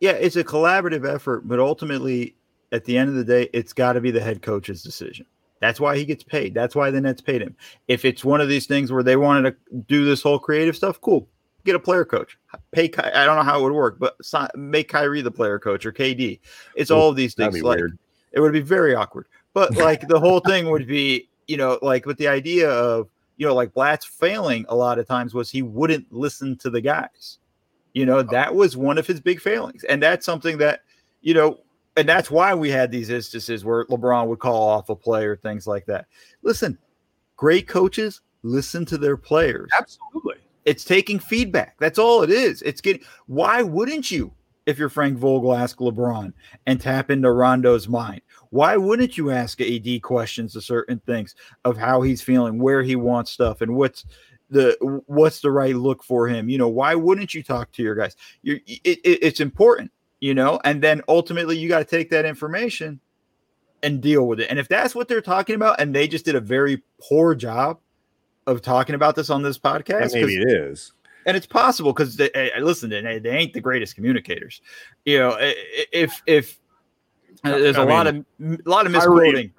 Yeah, 0.00 0.12
it's 0.12 0.36
a 0.36 0.42
collaborative 0.42 1.08
effort, 1.08 1.46
but 1.46 1.60
ultimately, 1.60 2.34
at 2.72 2.84
the 2.84 2.98
end 2.98 3.10
of 3.10 3.14
the 3.14 3.24
day, 3.24 3.48
it's 3.52 3.72
got 3.72 3.92
to 3.92 4.00
be 4.00 4.10
the 4.10 4.20
head 4.20 4.42
coach's 4.42 4.82
decision. 4.82 5.24
That's 5.60 5.78
why 5.78 5.96
he 5.96 6.04
gets 6.04 6.24
paid. 6.24 6.52
That's 6.52 6.74
why 6.74 6.90
the 6.90 7.00
Nets 7.00 7.20
paid 7.20 7.42
him. 7.42 7.54
If 7.86 8.04
it's 8.04 8.24
one 8.24 8.40
of 8.40 8.48
these 8.48 8.66
things 8.66 8.90
where 8.90 9.02
they 9.02 9.16
wanted 9.16 9.50
to 9.50 9.76
do 9.86 10.04
this 10.04 10.22
whole 10.22 10.38
creative 10.38 10.74
stuff, 10.74 11.00
cool. 11.00 11.28
Get 11.64 11.74
a 11.74 11.80
player 11.80 12.04
coach. 12.04 12.38
Pay. 12.72 12.88
Ky- 12.88 13.02
I 13.02 13.24
don't 13.24 13.36
know 13.36 13.42
how 13.42 13.60
it 13.60 13.62
would 13.62 13.72
work, 13.72 13.98
but 13.98 14.16
make 14.56 14.88
Kyrie 14.88 15.22
the 15.22 15.30
player 15.30 15.58
coach 15.58 15.84
or 15.84 15.92
KD. 15.92 16.40
It's 16.74 16.90
all 16.90 17.08
of 17.08 17.16
these 17.16 17.34
things. 17.34 17.62
Like 17.62 17.78
weird. 17.78 17.98
it 18.32 18.40
would 18.40 18.52
be 18.52 18.60
very 18.60 18.94
awkward. 18.94 19.26
But 19.52 19.76
like 19.76 20.08
the 20.08 20.18
whole 20.18 20.40
thing 20.40 20.70
would 20.70 20.86
be, 20.86 21.28
you 21.46 21.56
know, 21.56 21.78
like 21.82 22.06
with 22.06 22.18
the 22.18 22.28
idea 22.28 22.70
of, 22.70 23.08
you 23.36 23.46
know, 23.46 23.54
like 23.54 23.74
Blatt's 23.74 24.06
failing 24.06 24.64
a 24.68 24.76
lot 24.76 24.98
of 24.98 25.06
times 25.06 25.34
was 25.34 25.50
he 25.50 25.62
wouldn't 25.62 26.12
listen 26.12 26.56
to 26.58 26.70
the 26.70 26.80
guys. 26.80 27.38
You 27.92 28.06
know, 28.06 28.22
that 28.22 28.54
was 28.54 28.76
one 28.76 28.98
of 28.98 29.06
his 29.06 29.20
big 29.20 29.40
failings. 29.40 29.82
And 29.84 30.02
that's 30.02 30.24
something 30.24 30.58
that, 30.58 30.82
you 31.22 31.34
know, 31.34 31.60
and 31.96 32.08
that's 32.08 32.30
why 32.30 32.54
we 32.54 32.70
had 32.70 32.90
these 32.90 33.10
instances 33.10 33.64
where 33.64 33.84
LeBron 33.86 34.26
would 34.28 34.38
call 34.38 34.62
off 34.68 34.88
a 34.88 34.94
player, 34.94 35.36
things 35.36 35.66
like 35.66 35.86
that. 35.86 36.06
Listen, 36.42 36.78
great 37.36 37.66
coaches 37.66 38.20
listen 38.42 38.84
to 38.86 38.98
their 38.98 39.16
players. 39.16 39.70
Absolutely. 39.78 40.36
It's 40.70 40.84
taking 40.84 41.18
feedback. 41.18 41.74
That's 41.80 41.98
all 41.98 42.22
it 42.22 42.30
is. 42.30 42.62
It's 42.62 42.80
getting 42.80 43.02
why 43.26 43.60
wouldn't 43.60 44.12
you, 44.12 44.32
if 44.66 44.78
you're 44.78 44.88
Frank 44.88 45.18
Vogel, 45.18 45.52
ask 45.52 45.78
LeBron 45.78 46.32
and 46.64 46.80
tap 46.80 47.10
into 47.10 47.32
Rondo's 47.32 47.88
mind? 47.88 48.20
Why 48.50 48.76
wouldn't 48.76 49.18
you 49.18 49.32
ask 49.32 49.60
AD 49.60 50.00
questions 50.02 50.54
of 50.54 50.62
certain 50.62 51.00
things 51.00 51.34
of 51.64 51.76
how 51.76 52.02
he's 52.02 52.22
feeling, 52.22 52.60
where 52.60 52.84
he 52.84 52.94
wants 52.94 53.32
stuff, 53.32 53.62
and 53.62 53.74
what's 53.74 54.04
the 54.48 54.76
what's 55.06 55.40
the 55.40 55.50
right 55.50 55.74
look 55.74 56.04
for 56.04 56.28
him? 56.28 56.48
You 56.48 56.58
know, 56.58 56.68
why 56.68 56.94
wouldn't 56.94 57.34
you 57.34 57.42
talk 57.42 57.72
to 57.72 57.82
your 57.82 57.96
guys? 57.96 58.14
You're, 58.42 58.60
it, 58.68 59.00
it, 59.04 59.18
it's 59.22 59.40
important, 59.40 59.90
you 60.20 60.34
know, 60.34 60.60
and 60.62 60.80
then 60.80 61.02
ultimately 61.08 61.58
you 61.58 61.68
got 61.68 61.80
to 61.80 61.84
take 61.84 62.10
that 62.10 62.26
information 62.26 63.00
and 63.82 64.00
deal 64.00 64.28
with 64.28 64.38
it. 64.38 64.46
And 64.48 64.60
if 64.60 64.68
that's 64.68 64.94
what 64.94 65.08
they're 65.08 65.20
talking 65.20 65.56
about, 65.56 65.80
and 65.80 65.92
they 65.92 66.06
just 66.06 66.26
did 66.26 66.36
a 66.36 66.40
very 66.40 66.80
poor 67.00 67.34
job 67.34 67.80
of 68.50 68.60
talking 68.62 68.94
about 68.94 69.16
this 69.16 69.30
on 69.30 69.42
this 69.42 69.58
podcast, 69.58 70.00
maybe 70.14 70.34
it 70.42 70.50
is. 70.52 70.92
and 71.26 71.36
it's 71.36 71.46
possible 71.46 71.92
because 71.92 72.16
they, 72.16 72.30
eh, 72.34 72.50
listen, 72.60 72.90
they, 72.90 73.18
they 73.18 73.30
ain't 73.30 73.52
the 73.52 73.60
greatest 73.60 73.94
communicators. 73.94 74.60
You 75.04 75.18
know, 75.18 75.30
i- 75.32 75.54
i- 75.78 75.86
if 75.92 76.22
if 76.26 76.58
uh, 77.44 77.58
there's 77.58 77.76
a 77.76 77.80
I 77.80 77.84
lot 77.84 78.06
of 78.06 78.14
a 78.66 78.68
lot 78.68 78.86
of 78.86 78.92
misquoting, 78.92 79.52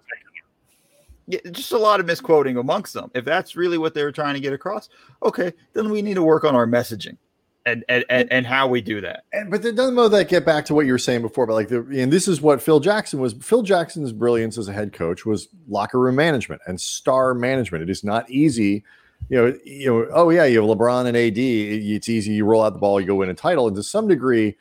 yeah, 1.27 1.39
just 1.51 1.71
a 1.71 1.77
lot 1.77 1.99
of 1.99 2.05
misquoting 2.05 2.57
amongst 2.57 2.93
them. 2.93 3.09
If 3.13 3.25
that's 3.25 3.55
really 3.55 3.77
what 3.77 3.93
they 3.93 4.03
were 4.03 4.11
trying 4.11 4.33
to 4.33 4.39
get 4.39 4.53
across, 4.53 4.89
okay, 5.23 5.53
then 5.73 5.89
we 5.89 6.01
need 6.01 6.15
to 6.15 6.23
work 6.23 6.43
on 6.43 6.55
our 6.55 6.65
messaging 6.67 7.17
and 7.65 7.85
and 7.89 8.05
and, 8.09 8.31
and 8.31 8.45
how 8.45 8.67
we 8.67 8.81
do 8.81 9.01
that. 9.01 9.25
And, 9.33 9.51
but 9.51 9.61
then 9.61 9.75
doesn't 9.75 10.11
that 10.11 10.27
get 10.27 10.45
back 10.45 10.65
to 10.65 10.73
what 10.73 10.85
you 10.85 10.91
were 10.91 10.97
saying 10.97 11.21
before, 11.21 11.45
but 11.45 11.53
like 11.53 11.67
the 11.67 11.79
and 11.95 12.11
this 12.11 12.27
is 12.27 12.41
what 12.41 12.61
Phil 12.61 12.79
Jackson 12.79 13.19
was. 13.19 13.33
Phil 13.33 13.61
Jackson's 13.61 14.11
brilliance 14.11 14.57
as 14.57 14.67
a 14.67 14.73
head 14.73 14.93
coach 14.93 15.25
was 15.25 15.47
locker 15.67 15.99
room 15.99 16.15
management 16.15 16.61
and 16.67 16.79
star 16.79 17.33
management. 17.33 17.83
It 17.83 17.89
is 17.89 18.03
not 18.03 18.29
easy, 18.29 18.83
you 19.29 19.37
know. 19.37 19.57
You 19.63 19.87
know, 19.87 20.07
oh 20.13 20.29
yeah, 20.29 20.45
you 20.45 20.61
have 20.61 20.77
LeBron 20.77 21.05
and 21.05 21.15
AD. 21.17 21.37
It's 21.37 22.09
easy. 22.09 22.33
You 22.33 22.45
roll 22.45 22.63
out 22.63 22.73
the 22.73 22.79
ball, 22.79 22.99
you 22.99 23.07
go 23.07 23.15
win 23.15 23.29
a 23.29 23.33
title. 23.33 23.67
And 23.67 23.75
to 23.75 23.83
some 23.83 24.07
degree, 24.07 24.55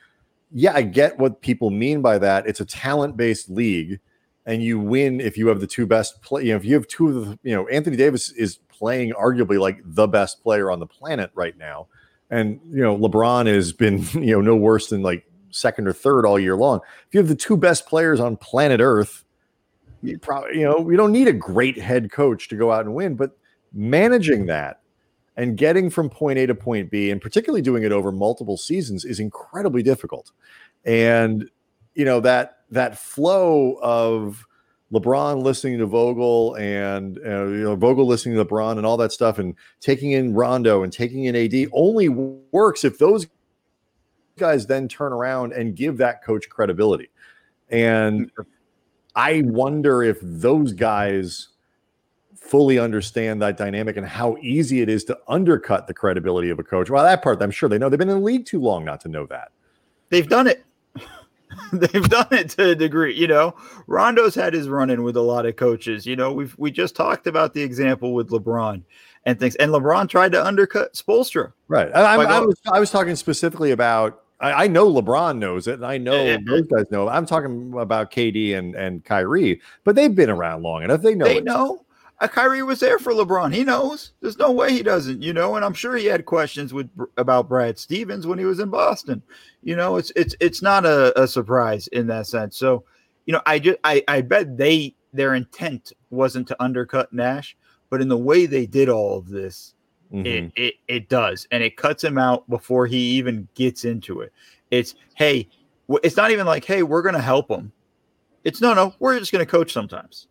yeah, 0.51 0.73
I 0.73 0.83
get 0.83 1.17
what 1.17 1.41
people 1.41 1.69
mean 1.69 2.01
by 2.01 2.17
that. 2.19 2.45
It's 2.45 2.59
a 2.59 2.65
talent 2.65 3.17
based 3.17 3.49
league, 3.49 3.99
and 4.45 4.61
you 4.61 4.79
win 4.79 5.19
if 5.19 5.37
you 5.37 5.47
have 5.47 5.59
the 5.59 5.67
two 5.67 5.87
best 5.87 6.21
play. 6.21 6.43
You 6.43 6.49
know, 6.49 6.57
if 6.57 6.65
you 6.65 6.75
have 6.75 6.87
two 6.87 7.07
of 7.07 7.25
the, 7.25 7.39
you 7.41 7.55
know, 7.55 7.67
Anthony 7.67 7.97
Davis 7.97 8.31
is 8.31 8.59
playing 8.69 9.13
arguably 9.13 9.59
like 9.59 9.79
the 9.83 10.07
best 10.07 10.41
player 10.43 10.69
on 10.69 10.79
the 10.79 10.87
planet 10.87 11.31
right 11.33 11.57
now 11.57 11.87
and 12.31 12.59
you 12.69 12.81
know 12.81 12.97
LeBron 12.97 13.45
has 13.45 13.73
been 13.73 13.99
you 14.13 14.31
know 14.31 14.41
no 14.41 14.55
worse 14.55 14.87
than 14.87 15.03
like 15.03 15.25
second 15.51 15.87
or 15.87 15.93
third 15.93 16.25
all 16.25 16.39
year 16.39 16.55
long. 16.55 16.79
If 17.07 17.13
you 17.13 17.19
have 17.19 17.27
the 17.27 17.35
two 17.35 17.57
best 17.57 17.85
players 17.85 18.19
on 18.19 18.37
planet 18.37 18.79
Earth, 18.81 19.23
you 20.01 20.17
probably 20.17 20.59
you 20.59 20.65
know 20.65 20.89
you 20.89 20.97
don't 20.97 21.11
need 21.11 21.27
a 21.27 21.33
great 21.33 21.77
head 21.77 22.11
coach 22.11 22.47
to 22.47 22.55
go 22.55 22.71
out 22.71 22.85
and 22.85 22.95
win, 22.95 23.15
but 23.15 23.37
managing 23.73 24.47
that 24.47 24.81
and 25.37 25.57
getting 25.57 25.89
from 25.89 26.09
point 26.09 26.39
A 26.39 26.47
to 26.47 26.55
point 26.55 26.89
B, 26.89 27.11
and 27.11 27.21
particularly 27.21 27.61
doing 27.61 27.83
it 27.83 27.91
over 27.91 28.11
multiple 28.11 28.57
seasons, 28.57 29.05
is 29.05 29.19
incredibly 29.19 29.83
difficult. 29.83 30.31
And 30.85 31.49
you 31.93 32.05
know 32.05 32.21
that 32.21 32.59
that 32.71 32.97
flow 32.97 33.77
of 33.81 34.45
LeBron 34.91 35.41
listening 35.41 35.77
to 35.79 35.85
Vogel 35.85 36.55
and 36.55 37.17
uh, 37.19 37.45
you 37.45 37.63
know 37.63 37.75
Vogel 37.75 38.05
listening 38.05 38.35
to 38.35 38.45
LeBron 38.45 38.77
and 38.77 38.85
all 38.85 38.97
that 38.97 39.11
stuff, 39.11 39.39
and 39.39 39.55
taking 39.79 40.11
in 40.11 40.33
Rondo 40.33 40.83
and 40.83 40.91
taking 40.91 41.25
in 41.25 41.35
AD 41.35 41.69
only 41.71 42.09
works 42.09 42.83
if 42.83 42.97
those 42.99 43.27
guys 44.37 44.67
then 44.67 44.87
turn 44.87 45.13
around 45.13 45.53
and 45.53 45.75
give 45.75 45.97
that 45.97 46.23
coach 46.23 46.49
credibility. 46.49 47.09
And 47.69 48.31
I 49.15 49.43
wonder 49.45 50.03
if 50.03 50.17
those 50.21 50.73
guys 50.73 51.49
fully 52.35 52.79
understand 52.79 53.41
that 53.41 53.55
dynamic 53.55 53.95
and 53.95 54.05
how 54.05 54.35
easy 54.41 54.81
it 54.81 54.89
is 54.89 55.05
to 55.05 55.17
undercut 55.27 55.87
the 55.87 55.93
credibility 55.93 56.49
of 56.49 56.59
a 56.59 56.63
coach. 56.63 56.89
Well, 56.89 57.03
that 57.03 57.21
part 57.21 57.41
I'm 57.41 57.51
sure 57.51 57.69
they 57.69 57.77
know. 57.77 57.87
They've 57.87 57.99
been 57.99 58.09
in 58.09 58.19
the 58.19 58.25
league 58.25 58.45
too 58.45 58.59
long 58.59 58.83
not 58.83 58.99
to 59.01 59.09
know 59.09 59.25
that. 59.27 59.51
They've 60.09 60.27
done 60.27 60.47
it. 60.47 60.65
They've 61.73 62.07
done 62.09 62.27
it 62.31 62.49
to 62.51 62.69
a 62.69 62.75
degree, 62.75 63.13
you 63.15 63.27
know. 63.27 63.55
Rondo's 63.87 64.35
had 64.35 64.53
his 64.53 64.69
run 64.69 64.89
in 64.89 65.03
with 65.03 65.15
a 65.17 65.21
lot 65.21 65.45
of 65.45 65.55
coaches. 65.55 66.05
You 66.05 66.15
know, 66.15 66.31
we've 66.31 66.55
we 66.57 66.71
just 66.71 66.95
talked 66.95 67.27
about 67.27 67.53
the 67.53 67.61
example 67.61 68.13
with 68.13 68.29
LeBron 68.29 68.81
and 69.25 69.39
things, 69.39 69.55
and 69.57 69.71
LeBron 69.71 70.09
tried 70.09 70.31
to 70.33 70.45
undercut 70.45 70.93
Spoelstra. 70.93 71.53
Right. 71.67 71.89
I, 71.93 72.15
I, 72.15 72.23
I 72.23 72.39
was 72.39 72.55
I 72.71 72.79
was 72.79 72.91
talking 72.91 73.15
specifically 73.15 73.71
about. 73.71 74.23
I, 74.39 74.63
I 74.63 74.67
know 74.67 74.91
LeBron 74.91 75.37
knows 75.37 75.67
it, 75.67 75.75
and 75.75 75.85
I 75.85 75.99
know 75.99 76.25
Yeah. 76.25 76.37
those 76.45 76.65
guys 76.65 76.85
know. 76.89 77.07
it. 77.07 77.11
I'm 77.11 77.25
talking 77.27 77.73
about 77.77 78.11
KD 78.11 78.55
and 78.57 78.73
and 78.75 79.05
Kyrie, 79.05 79.61
but 79.83 79.95
they've 79.95 80.13
been 80.15 80.29
around 80.31 80.63
long 80.63 80.83
enough. 80.83 81.01
They 81.01 81.13
know. 81.15 81.25
they 81.25 81.37
it. 81.37 81.43
know. 81.43 81.85
Uh, 82.21 82.27
Kyrie 82.27 82.63
was 82.63 82.79
there 82.79 82.99
for 82.99 83.11
LeBron. 83.13 83.53
He 83.53 83.63
knows. 83.63 84.13
There's 84.21 84.37
no 84.37 84.51
way 84.51 84.71
he 84.71 84.83
doesn't. 84.83 85.21
You 85.21 85.33
know, 85.33 85.55
and 85.55 85.65
I'm 85.65 85.73
sure 85.73 85.95
he 85.97 86.05
had 86.05 86.25
questions 86.25 86.73
with 86.73 86.89
about 87.17 87.49
Brad 87.49 87.77
Stevens 87.79 88.25
when 88.27 88.39
he 88.39 88.45
was 88.45 88.59
in 88.59 88.69
Boston. 88.69 89.21
You 89.63 89.75
know, 89.75 89.97
it's 89.97 90.11
it's 90.15 90.35
it's 90.39 90.61
not 90.61 90.85
a, 90.85 91.19
a 91.21 91.27
surprise 91.27 91.87
in 91.87 92.07
that 92.07 92.27
sense. 92.27 92.55
So, 92.57 92.83
you 93.25 93.33
know, 93.33 93.41
I 93.45 93.59
just 93.59 93.79
I 93.83 94.03
I 94.07 94.21
bet 94.21 94.55
they 94.57 94.95
their 95.13 95.33
intent 95.35 95.91
wasn't 96.11 96.47
to 96.47 96.63
undercut 96.63 97.11
Nash, 97.11 97.57
but 97.89 98.01
in 98.01 98.07
the 98.07 98.17
way 98.17 98.45
they 98.45 98.65
did 98.65 98.87
all 98.87 99.17
of 99.17 99.27
this, 99.27 99.73
Mhm. 100.13 100.25
it, 100.25 100.51
it 100.55 100.73
it 100.87 101.09
does 101.09 101.47
and 101.51 101.63
it 101.63 101.77
cuts 101.77 102.03
him 102.03 102.17
out 102.17 102.47
before 102.49 102.85
he 102.85 102.97
even 102.97 103.47
gets 103.55 103.85
into 103.85 104.19
it 104.19 104.33
it's 104.69 104.95
hey 105.15 105.47
it's 106.03 106.17
not 106.17 106.31
even 106.31 106.45
like 106.45 106.65
hey 106.65 106.83
we're 106.83 107.01
gonna 107.01 107.21
help 107.21 107.49
him 107.49 107.71
it's 108.43 108.59
no 108.59 108.73
no 108.73 108.93
we're 108.99 109.17
just 109.17 109.31
gonna 109.31 109.45
coach 109.45 109.71
sometimes 109.71 110.27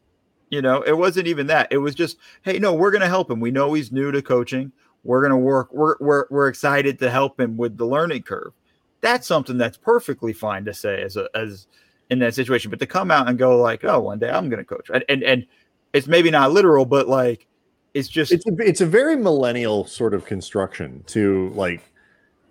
you 0.51 0.63
know 0.63 0.83
it 0.83 0.97
wasn't 0.97 1.27
even 1.27 1.47
that. 1.49 1.69
It 1.71 1.79
was 1.79 1.95
just 1.95 2.19
hey 2.43 2.59
no 2.59 2.75
we're 2.75 2.91
gonna 2.91 3.09
help 3.09 3.31
him. 3.31 3.41
We 3.41 3.51
know 3.51 3.73
he's 3.73 3.93
new 3.93 4.11
to 4.13 4.23
coaching. 4.23 4.73
We're 5.05 5.23
gonna 5.23 5.39
work 5.39 5.73
we're 5.73 5.97
we're, 6.01 6.27
we're 6.31 6.49
excited 6.49 6.99
to 6.99 7.11
help 7.11 7.41
him 7.41 7.57
with 7.57 7.77
the 7.77 7.87
learning 7.87 8.23
curve. 8.23 8.53
That's 9.01 9.27
something 9.27 9.57
that's 9.57 9.79
perfectly 9.79 10.33
fine 10.33 10.65
to 10.67 10.75
say 10.75 11.03
as 11.03 11.17
a 11.17 11.29
as 11.35 11.67
in 12.11 12.19
that 12.19 12.35
situation 12.35 12.71
but 12.71 12.81
to 12.81 12.87
come 12.87 13.11
out 13.11 13.29
and 13.29 13.39
go 13.39 13.57
like 13.57 13.85
oh 13.85 14.01
one 14.01 14.19
day 14.19 14.29
i'm 14.29 14.51
gonna 14.51 14.65
coach 14.65 14.91
and 14.93 15.05
and, 15.09 15.23
and 15.23 15.47
it's 15.93 16.09
maybe 16.09 16.31
not 16.31 16.53
literal 16.53 16.85
but 16.85 17.09
like 17.09 17.47
it's 17.95 18.09
just 18.09 18.33
it's 18.33 18.47
a, 18.47 18.55
it's 18.59 18.81
a 18.81 18.87
very 18.87 19.17
millennial 19.17 19.87
sort 19.87 20.13
of 20.13 20.25
construction 20.27 21.03
to 21.07 21.51
like 21.51 21.83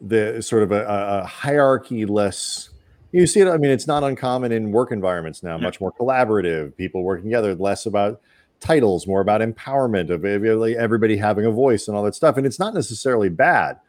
the 0.02 0.42
sort 0.42 0.64
of 0.64 0.72
a, 0.72 0.86
a 0.86 1.26
hierarchy 1.26 2.06
less 2.06 2.70
you 3.12 3.28
see 3.28 3.40
it 3.40 3.48
i 3.48 3.58
mean? 3.58 3.72
It's 3.72 3.88
not 3.88 4.04
uncommon 4.04 4.52
in 4.52 4.72
work 4.72 4.92
environments 4.92 5.44
now 5.44 5.58
much 5.58 5.82
more 5.82 5.92
collaborative 5.92 6.76
people 6.76 7.04
working 7.04 7.26
together 7.26 7.56
less 7.56 7.86
about 7.86 8.22
titles 8.60 9.08
more 9.08 9.22
about 9.22 9.42
empowerment 9.42 10.10
of 10.10 10.26
everybody 10.26 11.18
having 11.18 11.46
a 11.46 11.52
voice 11.52 11.88
and 11.88 11.96
all 11.96 12.04
that 12.04 12.16
stuff 12.16 12.38
and 12.38 12.46
it's 12.46 12.60
not 12.60 12.74
necessarily 12.74 13.30
bad. 13.30 13.80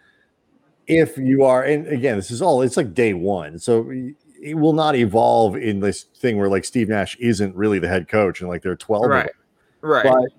If 0.87 1.19
you 1.19 1.45
are 1.45 1.63
and 1.63 1.87
again 1.87 2.17
this 2.17 2.31
is 2.31 2.43
all 2.43 2.63
it's 2.63 2.77
like 2.77 2.95
day 2.95 3.15
one 3.15 3.59
so 3.59 3.91
it 4.43 4.55
will 4.55 4.73
not 4.73 4.97
evolve 4.97 5.55
in 5.55 5.81
this 5.81 6.03
thing 6.03 6.39
where 6.39 6.49
like 6.49 6.65
steve 6.65 6.89
nash 6.89 7.17
isn't 7.21 7.55
really 7.55 7.79
the 7.79 7.89
head 7.89 8.09
coach 8.09 8.41
and 8.41 8.49
like 8.49 8.63
there 8.63 8.73
are 8.73 8.77
12 8.77 9.05
right. 9.07 9.31
right. 9.83 10.05
But 10.05 10.31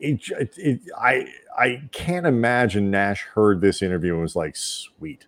it, 0.00 0.28
it, 0.30 0.54
it, 0.56 0.80
I 0.98 1.26
I 1.58 1.82
can't 1.92 2.26
imagine 2.26 2.90
Nash 2.90 3.22
heard 3.34 3.60
this 3.60 3.82
interview 3.82 4.14
and 4.14 4.22
was 4.22 4.34
like, 4.34 4.56
"Sweet, 4.56 5.26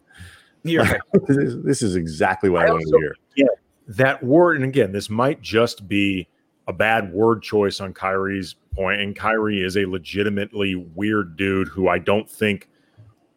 You're 0.65 0.85
right. 0.85 1.01
this 1.27 1.37
is, 1.37 1.63
this 1.65 1.83
is 1.83 1.97
exactly 1.97 2.51
what 2.51 2.63
I, 2.63 2.69
I 2.69 2.71
want 2.73 2.85
also- 2.85 2.99
to 2.99 3.01
hear." 3.01 3.49
that 3.89 4.23
word, 4.23 4.57
and 4.57 4.65
again, 4.65 4.93
this 4.93 5.11
might 5.11 5.43
just 5.43 5.89
be 5.89 6.29
a 6.69 6.73
bad 6.73 7.13
word 7.13 7.43
choice 7.43 7.81
on 7.81 7.93
Kyrie's 7.93 8.55
point, 8.75 9.01
and 9.01 9.15
Kyrie 9.15 9.63
is 9.63 9.77
a 9.77 9.87
legitimately 9.87 10.75
weird 10.75 11.37
dude 11.37 11.69
who 11.69 11.89
I 11.89 11.99
don't 11.99 12.31
think 12.31 12.69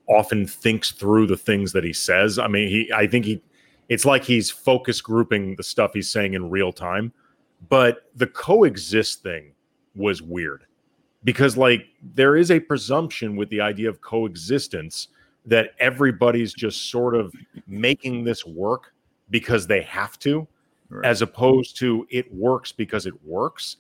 often 0.07 0.45
thinks 0.45 0.91
through 0.91 1.28
the 1.28 1.38
things 1.38 1.71
that 1.73 1.84
he 1.84 1.93
says. 1.93 2.38
I 2.38 2.47
mean, 2.47 2.69
he 2.69 2.91
I 2.93 3.07
think 3.07 3.26
he 3.26 3.41
it's 3.89 4.05
like 4.05 4.23
he's 4.23 4.51
focus 4.51 5.01
grouping 5.01 5.55
the 5.55 5.63
stuff 5.63 5.91
he's 5.93 6.09
saying 6.09 6.34
in 6.34 6.49
real 6.49 6.71
time. 6.71 7.11
But 7.69 8.09
the 8.15 8.28
coexist 8.28 9.23
thing 9.23 9.53
was 9.95 10.21
weird 10.21 10.65
because 11.23 11.57
like 11.57 11.88
there 12.01 12.36
is 12.36 12.51
a 12.51 12.59
presumption 12.59 13.36
with 13.36 13.49
the 13.49 13.61
idea 13.61 13.89
of 13.89 14.01
coexistence 14.01 15.07
that 15.45 15.71
everybody's 15.79 16.53
just 16.53 16.89
sort 16.89 17.15
of 17.15 17.33
making 17.67 18.23
this 18.23 18.45
work 18.45 18.93
because 19.29 19.67
they 19.67 19.81
have 19.83 20.17
to 20.19 20.47
Right. 20.87 21.03
as 21.09 21.23
opposed 21.23 21.77
to 21.77 22.05
it 22.11 22.31
works 22.31 22.71
because 22.71 23.07
it 23.07 23.13
works 23.25 23.77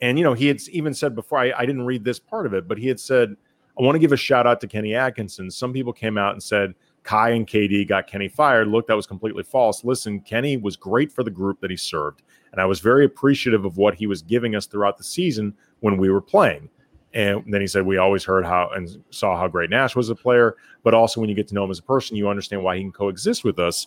And 0.00 0.16
you 0.16 0.24
know, 0.24 0.32
he 0.32 0.46
had 0.46 0.60
even 0.70 0.94
said 0.94 1.14
before, 1.14 1.38
I, 1.38 1.52
I 1.56 1.66
didn't 1.66 1.84
read 1.84 2.04
this 2.04 2.18
part 2.18 2.46
of 2.46 2.54
it, 2.54 2.66
but 2.66 2.78
he 2.78 2.88
had 2.88 2.98
said, 2.98 3.36
I 3.78 3.82
want 3.82 3.96
to 3.96 3.98
give 3.98 4.12
a 4.12 4.16
shout 4.16 4.46
out 4.46 4.60
to 4.62 4.66
Kenny 4.66 4.94
Atkinson. 4.94 5.50
Some 5.50 5.72
people 5.74 5.92
came 5.92 6.16
out 6.16 6.32
and 6.32 6.42
said 6.42 6.74
Kai 7.02 7.30
and 7.30 7.46
KD 7.46 7.86
got 7.86 8.06
Kenny 8.06 8.28
fired. 8.28 8.68
Look, 8.68 8.86
that 8.86 8.96
was 8.96 9.06
completely 9.06 9.42
false. 9.42 9.84
Listen, 9.84 10.20
Kenny 10.20 10.56
was 10.56 10.74
great 10.76 11.12
for 11.12 11.22
the 11.22 11.30
group 11.30 11.60
that 11.60 11.70
he 11.70 11.76
served. 11.76 12.22
And 12.52 12.60
I 12.60 12.64
was 12.64 12.80
very 12.80 13.04
appreciative 13.04 13.64
of 13.66 13.76
what 13.76 13.94
he 13.94 14.06
was 14.06 14.22
giving 14.22 14.54
us 14.56 14.66
throughout 14.66 14.96
the 14.96 15.04
season 15.04 15.54
when 15.80 15.98
we 15.98 16.08
were 16.10 16.22
playing. 16.22 16.70
And 17.14 17.42
then 17.46 17.60
he 17.60 17.66
said, 17.66 17.86
We 17.86 17.96
always 17.96 18.24
heard 18.24 18.44
how 18.44 18.70
and 18.74 19.02
saw 19.10 19.36
how 19.36 19.48
great 19.48 19.70
Nash 19.70 19.96
was 19.96 20.10
a 20.10 20.14
player, 20.14 20.56
but 20.82 20.94
also 20.94 21.20
when 21.20 21.28
you 21.30 21.36
get 21.36 21.48
to 21.48 21.54
know 21.54 21.64
him 21.64 21.70
as 21.70 21.78
a 21.78 21.82
person, 21.82 22.16
you 22.16 22.28
understand 22.28 22.62
why 22.62 22.76
he 22.76 22.82
can 22.82 22.92
coexist 22.92 23.44
with 23.44 23.58
us. 23.58 23.86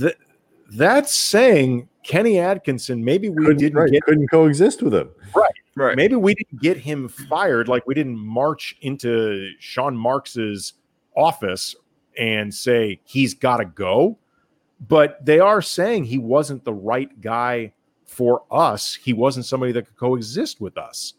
Th- 0.00 0.16
that's 0.72 1.14
saying 1.14 1.88
Kenny 2.02 2.38
Atkinson, 2.38 3.04
maybe 3.04 3.28
we 3.28 3.44
couldn't, 3.44 3.58
didn't 3.58 3.78
right, 3.78 3.90
get 3.90 4.02
couldn't 4.02 4.28
coexist 4.28 4.82
with 4.82 4.94
him. 4.94 5.10
Right. 5.34 5.52
Right. 5.76 5.94
Maybe 5.94 6.16
we 6.16 6.34
didn't 6.34 6.62
get 6.62 6.78
him 6.78 7.06
fired, 7.06 7.68
like 7.68 7.86
we 7.86 7.92
didn't 7.92 8.16
march 8.16 8.76
into 8.80 9.50
Sean 9.58 9.94
Marks's 9.94 10.72
office 11.14 11.76
and 12.18 12.52
say 12.52 12.98
he's 13.04 13.34
got 13.34 13.58
to 13.58 13.66
go. 13.66 14.18
But 14.88 15.24
they 15.24 15.38
are 15.38 15.60
saying 15.60 16.04
he 16.04 16.18
wasn't 16.18 16.64
the 16.64 16.72
right 16.72 17.20
guy 17.20 17.74
for 18.06 18.44
us. 18.50 18.94
He 18.94 19.12
wasn't 19.12 19.44
somebody 19.44 19.72
that 19.72 19.86
could 19.86 19.96
coexist 19.96 20.60
with 20.60 20.78
us. 20.78 21.14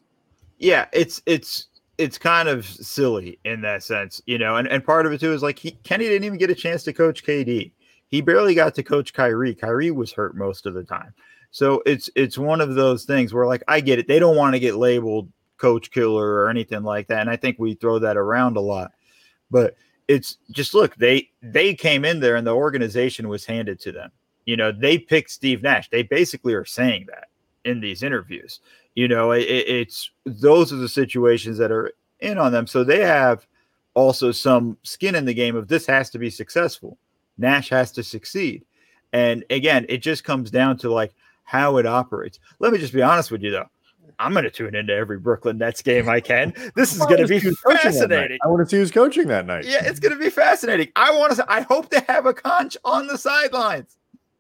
Yeah, 0.58 0.88
it's 0.94 1.22
it's 1.26 1.68
it's 1.98 2.18
kind 2.18 2.48
of 2.48 2.66
silly 2.66 3.40
in 3.44 3.62
that 3.62 3.84
sense, 3.84 4.22
you 4.26 4.38
know. 4.38 4.56
And 4.58 4.68
and 4.68 4.84
part 4.84 5.06
of 5.06 5.12
it 5.12 5.20
too 5.20 5.34
is 5.34 5.44
like 5.44 5.60
he 5.60 5.72
Kenny 5.84 6.06
didn't 6.06 6.26
even 6.26 6.38
get 6.38 6.50
a 6.50 6.56
chance 6.56 6.84
to 6.84 6.94
coach 6.94 7.24
KD. 7.24 7.72
He 8.10 8.22
barely 8.22 8.56
got 8.56 8.74
to 8.76 8.84
coach 8.84 9.14
Kyrie. 9.14 9.54
Kyrie 9.56 9.92
was 9.92 10.12
hurt 10.12 10.36
most 10.36 10.66
of 10.66 10.74
the 10.74 10.84
time. 10.84 11.14
So 11.52 11.82
it's 11.86 12.10
it's 12.16 12.38
one 12.38 12.62
of 12.62 12.76
those 12.76 13.06
things 13.06 13.34
where 13.34 13.46
like 13.46 13.64
I 13.68 13.82
get 13.82 14.00
it. 14.00 14.08
They 14.08 14.20
don't 14.20 14.38
want 14.38 14.54
to 14.54 14.60
get 14.60 14.76
labeled 14.76 15.32
coach 15.58 15.92
killer 15.92 16.36
or 16.36 16.50
anything 16.50 16.84
like 16.84 17.08
that. 17.08 17.22
And 17.22 17.30
I 17.30 17.36
think 17.36 17.58
we 17.60 17.74
throw 17.74 18.00
that 18.00 18.18
around 18.18 18.58
a 18.58 18.62
lot. 18.62 18.92
But 19.50 19.76
it's 20.08 20.38
just 20.52 20.74
look, 20.74 20.96
they 20.96 21.30
they 21.42 21.74
came 21.74 22.06
in 22.06 22.20
there 22.20 22.36
and 22.36 22.48
the 22.48 22.56
organization 22.56 23.28
was 23.28 23.46
handed 23.46 23.80
to 23.82 23.92
them. 23.92 24.12
You 24.46 24.56
know, 24.56 24.72
they 24.72 24.98
picked 24.98 25.32
Steve 25.32 25.62
Nash. 25.62 25.90
They 25.90 26.04
basically 26.04 26.54
are 26.54 26.66
saying 26.66 27.08
that 27.10 27.28
in 27.66 27.82
these 27.82 28.04
interviews. 28.04 28.62
You 28.98 29.08
know, 29.08 29.32
it, 29.32 29.44
it's 29.44 30.10
those 30.26 30.74
are 30.74 30.78
the 30.78 30.90
situations 30.90 31.60
that 31.60 31.72
are 31.72 31.94
in 32.20 32.40
on 32.40 32.52
them. 32.52 32.66
So 32.66 32.84
they 32.84 33.02
have 33.02 33.46
also 33.94 34.32
some 34.32 34.76
skin 34.82 35.14
in 35.14 35.24
the 35.24 35.36
game 35.36 35.56
of 35.56 35.68
this 35.68 35.86
has 35.86 36.10
to 36.10 36.18
be 36.18 36.32
successful. 36.32 36.98
Nash 37.38 37.70
has 37.70 37.92
to 37.92 38.04
succeed. 38.04 38.66
And 39.14 39.44
again, 39.52 39.86
it 39.88 40.00
just 40.00 40.24
comes 40.24 40.50
down 40.50 40.78
to 40.80 40.92
like 40.92 41.14
how 41.44 41.78
it 41.78 41.86
operates. 41.86 42.40
Let 42.58 42.74
me 42.74 42.80
just 42.80 42.92
be 42.92 43.04
honest 43.04 43.30
with 43.30 43.44
you 43.44 43.52
though. 43.52 43.68
I'm 44.18 44.34
going 44.34 44.46
to 44.46 44.50
tune 44.50 44.74
into 44.74 44.94
every 44.96 45.20
Brooklyn 45.20 45.60
Nets 45.60 45.84
game 45.84 46.10
I 46.10 46.20
can. 46.20 46.56
This 46.74 46.92
is 46.96 46.98
going 46.98 47.22
to 47.22 47.28
be 47.28 47.40
fascinating. 47.40 48.40
I 48.44 48.48
want 48.48 48.68
to 48.68 48.70
see 48.76 48.78
who's 48.78 48.90
coaching 48.90 49.28
that 49.28 49.46
night. 49.46 49.66
Yeah, 49.66 49.86
it's 49.86 50.00
going 50.00 50.14
to 50.14 50.20
be 50.20 50.32
fascinating. 50.32 50.92
I 50.96 51.16
want 51.16 51.36
to. 51.36 51.46
I 51.48 51.62
hope 51.62 51.92
to 51.92 52.00
have 52.08 52.26
a 52.26 52.34
conch 52.34 52.76
on 52.84 53.06
the 53.06 53.20
sidelines. 53.20 53.96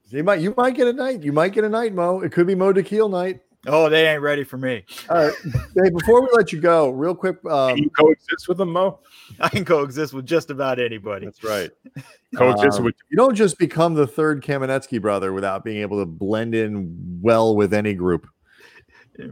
You 0.10 0.24
might. 0.24 0.39
You 0.39 0.55
might 0.58 0.74
get 0.74 0.88
a 0.88 0.93
night. 0.93 1.22
You 1.22 1.32
might 1.32 1.53
get 1.53 1.64
a 1.64 1.70
night, 1.70 1.93
Mo. 1.93 2.22
It 2.22 2.32
could 2.32 2.47
be 2.47 2.55
Mo 2.55 2.74
Dakhil 2.74 3.12
night. 3.12 3.41
Oh, 3.66 3.89
they 3.89 4.08
ain't 4.08 4.22
ready 4.22 4.43
for 4.43 4.58
me. 4.58 4.84
All 5.10 5.26
right, 5.26 5.34
hey, 5.43 5.89
before 5.89 6.22
we 6.22 6.30
let 6.34 6.53
you 6.53 6.62
go, 6.62 6.89
real 6.89 7.16
quick. 7.16 7.43
Um, 7.45 7.76
Can 7.76 7.84
you 7.84 7.89
coexist 7.89 8.47
with 8.47 8.58
them, 8.58 8.72
Mo? 8.72 8.99
I 9.39 9.49
can 9.49 9.66
coexist 9.66 10.14
with 10.14 10.26
just 10.26 10.51
about 10.51 10.80
anybody. 10.80 11.26
That's 11.26 11.43
right. 11.43 11.72
Coexist 12.36 12.80
Um, 12.80 12.86
with 12.86 12.95
you 13.10 13.16
don't 13.16 13.36
just 13.36 13.58
become 13.58 13.93
the 13.93 14.05
third 14.05 14.43
Kamenetzky 14.43 15.01
brother 15.01 15.32
without 15.32 15.64
being 15.64 15.78
able 15.78 15.99
to 15.99 16.05
blend 16.05 16.53
in 16.53 17.20
well 17.22 17.55
with 17.55 17.74
any 17.74 17.93
group. 17.93 18.28
Yeah. 19.18 19.28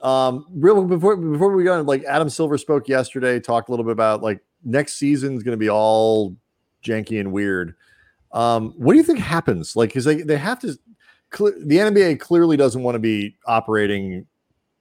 Um, 0.00 0.46
real 0.52 0.84
before 0.84 1.16
before 1.16 1.54
we 1.54 1.64
go, 1.64 1.78
on, 1.78 1.86
like 1.86 2.04
Adam 2.04 2.28
Silver 2.28 2.56
spoke 2.56 2.88
yesterday, 2.88 3.40
talked 3.40 3.68
a 3.68 3.72
little 3.72 3.84
bit 3.84 3.92
about 3.92 4.22
like 4.22 4.40
next 4.64 4.94
season's 4.94 5.42
going 5.42 5.58
to 5.58 5.60
be 5.62 5.68
all 5.68 6.36
janky 6.84 7.18
and 7.18 7.32
weird. 7.32 7.74
Um, 8.32 8.74
what 8.76 8.92
do 8.92 8.98
you 8.98 9.04
think 9.04 9.18
happens? 9.18 9.74
Like, 9.74 9.90
because 9.90 10.04
they 10.04 10.22
they 10.22 10.36
have 10.36 10.60
to. 10.60 10.78
Cle- 11.30 11.54
the 11.58 11.78
NBA 11.78 12.20
clearly 12.20 12.56
doesn't 12.56 12.82
want 12.82 12.94
to 12.94 13.00
be 13.00 13.36
operating 13.46 14.26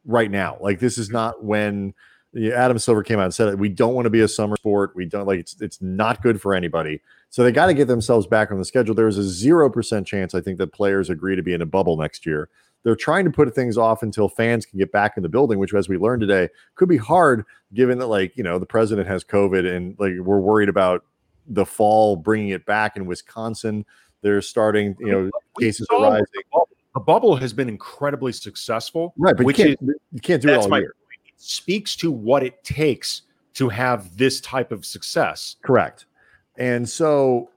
right 0.05 0.29
now. 0.29 0.57
Like, 0.61 0.79
this 0.79 0.97
is 0.97 1.07
mm-hmm. 1.07 1.15
not 1.15 1.43
when 1.43 1.93
Adam 2.53 2.77
Silver 2.77 3.03
came 3.03 3.19
out 3.19 3.25
and 3.25 3.33
said 3.33 3.47
it. 3.47 3.59
We 3.59 3.69
don't 3.69 3.93
want 3.93 4.05
to 4.05 4.09
be 4.09 4.21
a 4.21 4.27
summer 4.27 4.57
sport. 4.57 4.91
We 4.95 5.05
don't 5.05 5.25
like 5.25 5.39
it's 5.39 5.59
it's 5.61 5.81
not 5.81 6.21
good 6.21 6.41
for 6.41 6.53
anybody. 6.53 7.01
So 7.29 7.43
they 7.43 7.51
got 7.51 7.67
to 7.67 7.73
get 7.73 7.87
themselves 7.87 8.27
back 8.27 8.51
on 8.51 8.57
the 8.57 8.65
schedule. 8.65 8.93
There's 8.93 9.17
a 9.17 9.23
zero 9.23 9.69
percent 9.69 10.05
chance 10.05 10.35
I 10.35 10.41
think 10.41 10.57
that 10.57 10.73
players 10.73 11.09
agree 11.09 11.35
to 11.35 11.43
be 11.43 11.53
in 11.53 11.61
a 11.61 11.65
bubble 11.65 11.97
next 11.97 12.25
year. 12.25 12.49
They're 12.83 12.95
trying 12.95 13.25
to 13.25 13.31
put 13.31 13.53
things 13.55 13.77
off 13.77 14.03
until 14.03 14.29
fans 14.29 14.65
can 14.65 14.77
get 14.77 14.91
back 14.91 15.17
in 15.17 15.23
the 15.23 15.29
building, 15.29 15.57
which, 15.57 15.73
as 15.73 15.89
we 15.89 15.97
learned 15.97 16.21
today, 16.21 16.49
could 16.75 16.89
be 16.89 16.97
hard 16.97 17.45
given 17.73 17.97
that 17.99 18.07
like 18.07 18.35
you 18.35 18.43
know 18.43 18.59
the 18.59 18.65
president 18.65 19.07
has 19.07 19.23
COVID 19.23 19.65
and 19.73 19.95
like 19.97 20.13
we're 20.19 20.39
worried 20.39 20.69
about 20.69 21.05
the 21.47 21.65
fall 21.65 22.15
bringing 22.15 22.49
it 22.49 22.65
back 22.65 22.97
in 22.97 23.05
Wisconsin. 23.05 23.85
They're 24.21 24.41
starting, 24.41 24.95
you 24.99 25.11
know, 25.11 25.31
We 25.57 25.65
cases 25.65 25.87
saw 25.89 26.03
are 26.03 26.11
rising. 26.11 26.25
the 26.93 26.99
bubble. 26.99 27.35
Has 27.35 27.53
been 27.53 27.69
incredibly 27.69 28.31
successful. 28.31 29.13
Right, 29.17 29.35
but 29.35 29.45
which 29.45 29.59
you 29.59 29.65
can't, 29.65 29.79
you 30.11 30.21
can't 30.21 30.41
do 30.41 30.49
it 30.49 30.57
all 30.57 30.67
my 30.67 30.79
year. 30.79 30.95
It 31.25 31.33
speaks 31.37 31.95
to 31.97 32.11
what 32.11 32.43
it 32.43 32.63
takes 32.63 33.23
to 33.55 33.69
have 33.69 34.17
this 34.17 34.41
type 34.41 34.71
of 34.71 34.85
success. 34.85 35.55
Correct. 35.63 36.05
And 36.57 36.87
so, 36.87 37.49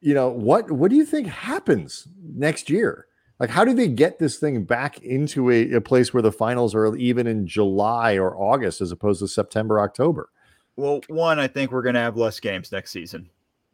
you 0.00 0.14
know, 0.14 0.28
what 0.28 0.70
what 0.70 0.90
do 0.90 0.96
you 0.96 1.04
think 1.06 1.26
happens 1.26 2.06
next 2.22 2.68
year? 2.70 3.06
Like, 3.40 3.50
how 3.50 3.64
do 3.64 3.74
they 3.74 3.88
get 3.88 4.20
this 4.20 4.36
thing 4.36 4.62
back 4.62 5.02
into 5.02 5.50
a, 5.50 5.72
a 5.72 5.80
place 5.80 6.14
where 6.14 6.22
the 6.22 6.30
finals 6.30 6.74
are 6.76 6.94
even 6.94 7.26
in 7.26 7.46
July 7.46 8.14
or 8.14 8.36
August 8.36 8.80
as 8.80 8.92
opposed 8.92 9.18
to 9.20 9.26
September, 9.26 9.80
October? 9.80 10.30
Well, 10.76 11.00
one, 11.08 11.40
I 11.40 11.48
think 11.48 11.72
we're 11.72 11.82
going 11.82 11.96
to 11.96 12.00
have 12.00 12.16
less 12.16 12.38
games 12.38 12.70
next 12.70 12.92
season, 12.92 13.28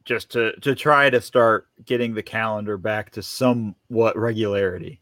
just 0.09 0.31
to 0.31 0.59
to 0.61 0.75
try 0.75 1.11
to 1.11 1.21
start 1.21 1.69
getting 1.85 2.15
the 2.15 2.23
calendar 2.23 2.79
back 2.79 3.11
to 3.11 3.23
somewhat 3.23 4.17
regularity, 4.17 5.01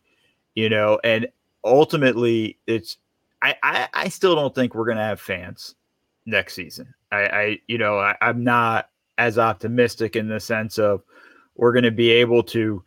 you 0.57 0.69
know. 0.69 0.99
And 1.05 1.29
ultimately, 1.65 2.59
it's 2.67 2.99
I 3.41 3.55
I, 3.63 3.89
I 3.95 4.09
still 4.09 4.35
don't 4.35 4.55
think 4.55 4.75
we're 4.75 4.85
going 4.85 4.97
to 4.97 5.05
have 5.05 5.21
fans 5.21 5.77
next 6.27 6.55
season. 6.55 6.93
I, 7.13 7.19
I 7.27 7.59
you 7.69 7.79
know 7.79 8.01
I, 8.01 8.17
I'm 8.21 8.43
not 8.43 8.91
as 9.17 9.39
optimistic 9.39 10.17
in 10.17 10.29
the 10.29 10.41
sense 10.41 10.77
of 10.77 11.03
we're 11.55 11.73
going 11.73 11.85
to 11.85 11.93
be 11.93 12.11
able 12.11 12.43
to. 12.43 12.83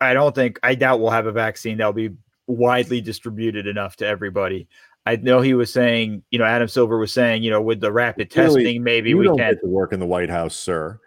I 0.00 0.14
don't 0.14 0.34
think 0.34 0.58
I 0.64 0.74
doubt 0.74 0.98
we'll 0.98 1.10
have 1.10 1.26
a 1.26 1.32
vaccine 1.32 1.78
that'll 1.78 1.92
be 1.92 2.10
widely 2.48 3.00
distributed 3.00 3.68
enough 3.68 3.94
to 3.96 4.06
everybody. 4.06 4.66
I 5.06 5.14
know 5.14 5.40
he 5.40 5.54
was 5.54 5.72
saying, 5.72 6.24
you 6.32 6.38
know, 6.40 6.44
Adam 6.44 6.66
Silver 6.66 6.98
was 6.98 7.12
saying, 7.12 7.44
you 7.44 7.50
know, 7.50 7.62
with 7.62 7.80
the 7.80 7.92
rapid 7.92 8.28
Clearly, 8.30 8.64
testing, 8.64 8.82
maybe 8.82 9.14
we 9.14 9.24
don't 9.24 9.38
can. 9.38 9.52
get 9.52 9.60
to 9.60 9.68
work 9.68 9.92
in 9.92 10.00
the 10.00 10.06
White 10.06 10.30
House, 10.30 10.56
sir. 10.56 10.98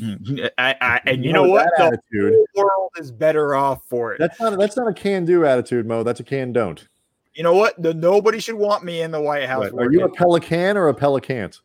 Mm, 0.00 0.48
I, 0.58 0.76
I, 0.80 1.00
and 1.06 1.24
you 1.24 1.32
No, 1.32 1.44
know 1.44 1.50
what? 1.50 1.68
The 1.76 1.84
attitude. 1.84 2.34
whole 2.54 2.64
world 2.64 2.90
is 2.98 3.10
better 3.10 3.54
off 3.54 3.84
for 3.88 4.12
it. 4.12 4.18
That's 4.18 4.38
not 4.40 4.58
that's 4.58 4.76
not 4.76 4.88
a 4.88 4.94
can 4.94 5.24
do 5.24 5.44
attitude, 5.44 5.86
Mo. 5.86 6.02
That's 6.02 6.20
a 6.20 6.24
can 6.24 6.52
don't. 6.52 6.86
You 7.34 7.42
know 7.44 7.54
what? 7.54 7.80
The, 7.80 7.94
nobody 7.94 8.40
should 8.40 8.56
want 8.56 8.84
me 8.84 9.02
in 9.02 9.10
the 9.10 9.20
White 9.20 9.48
House. 9.48 9.70
Right. 9.72 9.86
Are 9.86 9.92
you 9.92 10.04
a 10.04 10.08
pelican 10.08 10.76
or 10.76 10.88
a 10.88 10.94
pelicant? 10.94 11.60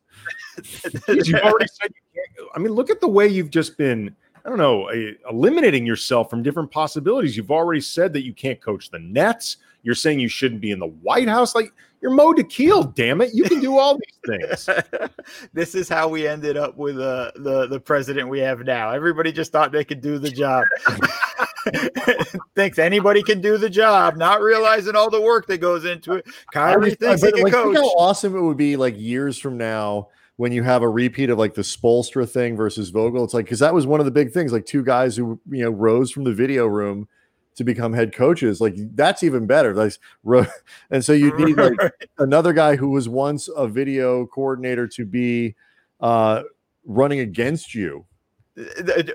You've 1.08 1.34
already 1.42 1.68
said 1.68 1.92
you 1.92 2.22
can't. 2.38 2.50
I 2.56 2.60
mean, 2.60 2.74
look 2.74 2.90
at 2.90 3.02
the 3.02 3.08
way 3.08 3.28
you've 3.28 3.50
just 3.50 3.78
been. 3.78 4.16
I 4.46 4.50
don't 4.50 4.58
know, 4.58 4.88
eh, 4.88 5.14
eliminating 5.30 5.86
yourself 5.86 6.30
from 6.30 6.44
different 6.44 6.70
possibilities. 6.70 7.38
You've 7.38 7.50
already 7.52 7.80
said 7.80 8.12
that 8.14 8.24
you 8.26 8.34
can't 8.34 8.60
coach 8.60 8.92
the 8.92 9.00
Nets. 9.00 9.58
You're 9.84 9.96
saying 9.96 10.20
you 10.20 10.28
shouldn't 10.28 10.60
be 10.60 10.72
in 10.72 10.80
the 10.80 10.88
White 10.88 11.30
House. 11.30 11.56
Like 11.56 11.72
you're 12.04 12.12
Mo 12.12 12.34
Dakhil, 12.34 12.94
damn 12.96 13.22
it. 13.22 13.34
You 13.34 13.46
can 13.46 13.62
do 13.62 13.78
all 13.78 13.98
these 13.98 14.20
things. 14.28 14.70
this 15.54 15.74
is 15.74 15.88
how 15.88 16.10
we 16.10 16.28
ended 16.28 16.58
up 16.58 16.76
with 16.76 17.00
uh, 17.00 17.32
the 17.38 17.66
the 17.68 17.80
president 17.80 18.28
we 18.28 18.40
have 18.42 18.60
now. 18.60 18.92
Everybody 18.92 19.32
just 19.32 19.54
thought 19.54 19.72
they 19.72 19.86
could 19.86 20.02
do 20.02 20.20
the 20.20 20.30
job. 20.30 20.66
thinks 22.56 22.78
anybody 22.78 23.24
can 23.24 23.40
do 23.40 23.58
the 23.58 23.70
job, 23.70 24.18
not 24.18 24.42
realizing 24.42 24.98
all 24.98 25.10
the 25.10 25.22
work 25.22 25.48
that 25.48 25.60
goes 25.60 25.86
into 25.86 26.16
it. 26.16 26.26
Kyrie 26.54 26.90
just- 26.90 27.00
thinks 27.00 27.22
he 27.22 27.32
but, 27.32 27.36
can 27.36 27.44
like, 27.46 27.54
think 27.54 27.66
coach. 27.68 27.78
how 27.78 27.88
awesome 27.98 28.36
it 28.36 28.42
would 28.42 28.58
be 28.58 28.76
like 28.76 29.00
years 29.00 29.40
from 29.40 29.58
now 29.58 30.10
when 30.36 30.52
you 30.52 30.62
have 30.62 30.82
a 30.82 30.90
repeat 30.90 31.30
of 31.30 31.38
like 31.38 31.54
the 31.54 31.62
Spoelstra 31.62 32.30
thing 32.30 32.58
versus 32.58 32.90
Vogel. 32.90 33.24
It's 33.24 33.34
like 33.34 33.46
because 33.46 33.60
that 33.60 33.74
was 33.74 33.88
one 33.88 34.02
of 34.02 34.06
the 34.06 34.12
big 34.12 34.34
things, 34.34 34.52
like 34.52 34.66
two 34.66 34.84
guys 34.84 35.16
who 35.16 35.40
you 35.50 35.64
know 35.64 35.72
rose 35.72 36.12
from 36.12 36.26
the 36.26 36.34
video 36.34 36.68
room 36.68 37.08
to 37.56 37.64
become 37.64 37.94
head 37.94 38.14
coaches. 38.14 38.62
Like 38.62 38.76
that's 38.96 39.24
even 39.24 39.46
better. 39.46 39.74
Like, 39.74 39.98
and 40.92 41.04
so 41.04 41.14
you 41.14 41.38
need 41.38 41.58
like 41.58 42.10
another 42.18 42.54
guy 42.54 42.76
who 42.76 42.90
was 42.90 43.08
once 43.08 43.50
a 43.56 43.68
video 43.68 44.26
coordinator 44.28 44.88
to 44.88 45.06
be 45.06 45.56
uh, 46.00 46.44
running 46.86 47.20
against 47.20 47.74
you. 47.74 48.06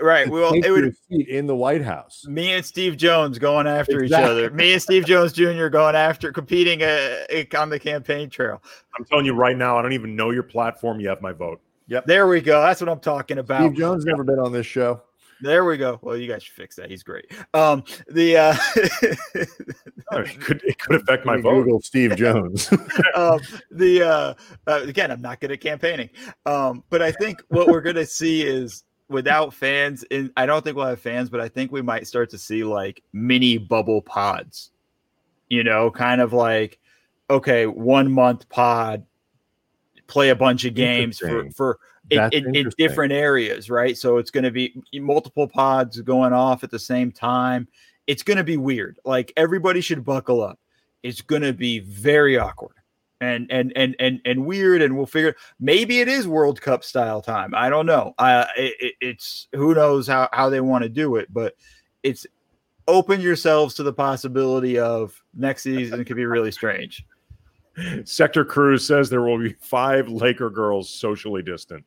right. 0.02 0.28
Well, 0.28 0.52
it 0.52 0.70
would 0.70 0.96
seat 1.08 1.28
in 1.28 1.46
the 1.46 1.54
White 1.54 1.82
House. 1.82 2.26
me 2.26 2.52
and 2.54 2.64
Steve 2.64 2.96
Jones 2.96 3.38
going 3.38 3.68
after 3.68 4.02
each 4.02 4.10
other. 4.10 4.50
Me 4.50 4.72
and 4.72 4.82
Steve 4.82 5.04
Jones 5.04 5.32
Jr. 5.32 5.68
going 5.68 5.94
after 5.94 6.32
competing 6.32 6.82
uh, 6.82 7.24
on 7.56 7.70
the 7.70 7.78
campaign 7.78 8.30
trail. 8.30 8.60
I'm 8.98 9.04
telling 9.04 9.26
you 9.26 9.34
right 9.34 9.56
now, 9.56 9.78
I 9.78 9.82
don't 9.82 9.92
even 9.92 10.16
know 10.16 10.30
your 10.30 10.42
platform. 10.42 10.98
You 10.98 11.08
have 11.08 11.22
my 11.22 11.32
vote. 11.32 11.60
Yep. 11.86 12.06
There 12.06 12.26
we 12.26 12.40
go. 12.40 12.60
That's 12.62 12.80
what 12.80 12.90
I'm 12.90 13.00
talking 13.00 13.38
about. 13.38 13.62
Steve 13.62 13.78
Jones 13.78 14.04
never 14.04 14.24
been 14.24 14.38
on 14.38 14.52
this 14.52 14.66
show. 14.66 15.02
There 15.40 15.64
we 15.64 15.76
go. 15.76 15.98
Well, 16.02 16.16
you 16.16 16.28
guys 16.28 16.42
should 16.42 16.54
fix 16.54 16.76
that. 16.76 16.90
He's 16.90 17.02
great. 17.02 17.26
Um, 17.54 17.84
the 18.08 18.36
uh, 18.36 18.56
Oh, 20.10 20.20
it 20.20 20.40
could 20.40 20.62
it 20.64 20.78
could 20.78 20.96
affect 20.96 21.26
my 21.26 21.36
We 21.36 21.42
vote. 21.42 21.64
Google 21.64 21.80
Steve 21.80 22.16
Jones. 22.16 22.70
um, 23.14 23.40
the 23.70 24.02
uh, 24.02 24.34
uh, 24.66 24.80
again, 24.84 25.10
I'm 25.10 25.20
not 25.20 25.40
good 25.40 25.52
at 25.52 25.60
campaigning, 25.60 26.08
um, 26.46 26.82
but 26.88 27.02
I 27.02 27.12
think 27.12 27.42
what 27.48 27.68
we're 27.68 27.82
gonna 27.82 28.06
see 28.06 28.42
is 28.42 28.84
without 29.08 29.52
fans. 29.52 30.04
In, 30.04 30.32
I 30.36 30.46
don't 30.46 30.64
think 30.64 30.76
we'll 30.76 30.86
have 30.86 31.00
fans, 31.00 31.28
but 31.28 31.40
I 31.40 31.48
think 31.48 31.72
we 31.72 31.82
might 31.82 32.06
start 32.06 32.30
to 32.30 32.38
see 32.38 32.64
like 32.64 33.02
mini 33.12 33.58
bubble 33.58 34.00
pods. 34.00 34.70
You 35.48 35.62
know, 35.62 35.90
kind 35.90 36.20
of 36.20 36.32
like 36.32 36.78
okay, 37.28 37.66
one 37.66 38.10
month 38.10 38.48
pod, 38.48 39.04
play 40.06 40.30
a 40.30 40.36
bunch 40.36 40.64
of 40.64 40.74
games 40.74 41.18
for 41.18 41.50
for 41.50 41.78
in, 42.10 42.16
That's 42.16 42.36
in, 42.36 42.54
in 42.54 42.70
different 42.78 43.12
areas, 43.12 43.70
right? 43.70 43.96
So 43.96 44.16
it's 44.18 44.30
going 44.30 44.44
to 44.44 44.50
be 44.50 44.80
multiple 44.94 45.48
pods 45.48 46.00
going 46.00 46.32
off 46.32 46.64
at 46.64 46.70
the 46.70 46.78
same 46.78 47.12
time. 47.12 47.68
It's 48.06 48.22
going 48.22 48.38
to 48.38 48.44
be 48.44 48.56
weird. 48.56 48.98
Like 49.04 49.32
everybody 49.36 49.80
should 49.80 50.04
buckle 50.04 50.42
up. 50.42 50.58
It's 51.02 51.20
going 51.20 51.42
to 51.42 51.52
be 51.52 51.80
very 51.80 52.38
awkward 52.38 52.74
and 53.20 53.50
and 53.50 53.72
and 53.76 53.94
and 54.00 54.20
and 54.24 54.46
weird. 54.46 54.82
And 54.82 54.96
we'll 54.96 55.06
figure. 55.06 55.34
Maybe 55.60 56.00
it 56.00 56.08
is 56.08 56.26
World 56.26 56.60
Cup 56.60 56.82
style 56.84 57.20
time. 57.20 57.54
I 57.54 57.68
don't 57.68 57.86
know. 57.86 58.14
Uh, 58.18 58.46
it- 58.56 58.94
it's 59.00 59.48
who 59.54 59.74
knows 59.74 60.06
how 60.06 60.28
how 60.32 60.48
they 60.48 60.60
want 60.60 60.82
to 60.84 60.88
do 60.88 61.16
it, 61.16 61.32
but 61.32 61.54
it's 62.02 62.26
open 62.86 63.20
yourselves 63.20 63.74
to 63.74 63.82
the 63.82 63.92
possibility 63.92 64.78
of 64.78 65.22
next 65.34 65.62
season 65.62 66.04
could 66.04 66.16
be 66.16 66.24
really 66.24 66.50
strange. 66.50 67.04
Sector 68.04 68.46
Cruz 68.46 68.84
says 68.84 69.10
there 69.10 69.20
will 69.22 69.38
be 69.38 69.54
five 69.60 70.08
Laker 70.08 70.48
girls 70.50 70.88
socially 70.88 71.42
distant 71.42 71.84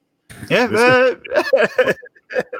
Yeah, 0.49 0.68
This 0.68 1.16
but- 1.26 1.98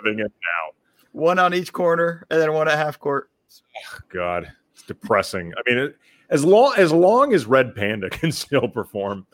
living 0.04 0.20
it 0.20 0.32
now. 0.32 0.74
one 1.14 1.40
on 1.40 1.54
each 1.54 1.72
corner 1.74 2.26
and 2.30 2.40
then 2.42 2.54
one 2.54 2.68
at 2.68 2.78
half 2.78 3.00
court. 3.00 3.30
Oh, 3.78 4.00
God, 4.10 4.52
it's 4.74 4.84
depressing. 4.84 5.54
I 5.58 5.70
mean, 5.70 5.78
it, 5.80 5.98
as 6.30 6.44
long 6.46 6.74
as 6.78 6.92
long 6.92 7.34
as 7.34 7.46
Red 7.46 7.76
Panda 7.76 8.10
can 8.12 8.32
still 8.32 8.68
perform, 8.68 9.26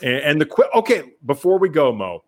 and, 0.00 0.16
and 0.16 0.40
the 0.40 0.46
quick. 0.46 0.68
Okay, 0.74 1.12
before 1.26 1.58
we 1.58 1.68
go, 1.68 1.92
Mo, 1.92 2.24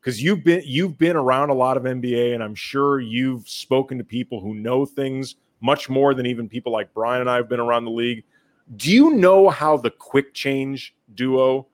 because 0.00 0.22
you've 0.22 0.44
been 0.44 0.62
you've 0.64 0.98
been 0.98 1.16
around 1.16 1.50
a 1.50 1.54
lot 1.54 1.76
of 1.76 1.84
NBA, 1.84 2.34
and 2.34 2.42
I'm 2.42 2.54
sure 2.54 3.00
you've 3.00 3.48
spoken 3.48 3.98
to 3.98 4.04
people 4.04 4.40
who 4.40 4.54
know 4.54 4.84
things 4.84 5.36
much 5.60 5.88
more 5.88 6.14
than 6.14 6.26
even 6.26 6.48
people 6.48 6.70
like 6.72 6.92
Brian 6.94 7.20
and 7.22 7.30
I 7.30 7.36
have 7.36 7.48
been 7.48 7.60
around 7.60 7.84
the 7.84 7.90
league. 7.90 8.24
Do 8.76 8.90
you 8.92 9.10
know 9.10 9.48
how 9.48 9.76
the 9.76 9.90
quick 9.90 10.34
change 10.34 10.94
duo 11.14 11.66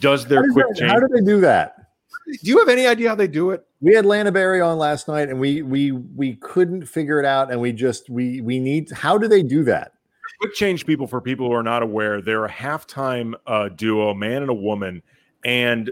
does 0.00 0.26
their 0.26 0.42
does 0.42 0.52
quick 0.52 0.66
that- 0.68 0.76
change? 0.76 0.90
how 0.92 1.00
do 1.00 1.08
they 1.08 1.20
do 1.20 1.40
that? 1.40 1.81
Do 2.26 2.38
you 2.42 2.58
have 2.58 2.68
any 2.68 2.86
idea 2.86 3.08
how 3.08 3.14
they 3.14 3.26
do 3.28 3.50
it? 3.50 3.64
We 3.80 3.94
had 3.94 4.06
Lana 4.06 4.30
Berry 4.32 4.60
on 4.60 4.78
last 4.78 5.08
night, 5.08 5.28
and 5.28 5.38
we 5.40 5.62
we 5.62 5.92
we 5.92 6.36
couldn't 6.36 6.86
figure 6.86 7.18
it 7.18 7.24
out, 7.26 7.50
and 7.50 7.60
we 7.60 7.72
just 7.72 8.08
we 8.10 8.40
we 8.40 8.58
need. 8.58 8.90
How 8.90 9.18
do 9.18 9.28
they 9.28 9.42
do 9.42 9.64
that? 9.64 9.92
quick 10.40 10.54
change 10.54 10.84
people 10.86 11.06
for 11.06 11.20
people 11.20 11.46
who 11.46 11.52
are 11.52 11.62
not 11.62 11.84
aware 11.84 12.20
they're 12.20 12.44
a 12.46 12.50
halftime 12.50 13.32
uh, 13.46 13.68
duo 13.68 14.08
a 14.10 14.14
man 14.14 14.42
and 14.42 14.50
a 14.50 14.54
woman 14.54 15.00
and 15.44 15.88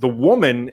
the 0.00 0.08
woman 0.08 0.70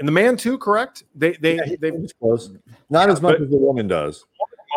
and 0.00 0.08
the 0.08 0.10
man 0.10 0.36
too 0.36 0.58
correct 0.58 1.04
they 1.14 1.32
they 1.34 1.76
they 1.80 1.90
It's 1.90 2.12
close. 2.14 2.50
Not 2.88 3.08
as 3.08 3.22
much 3.22 3.36
but- 3.36 3.42
as 3.44 3.50
the 3.50 3.56
woman 3.56 3.86
does. 3.86 4.24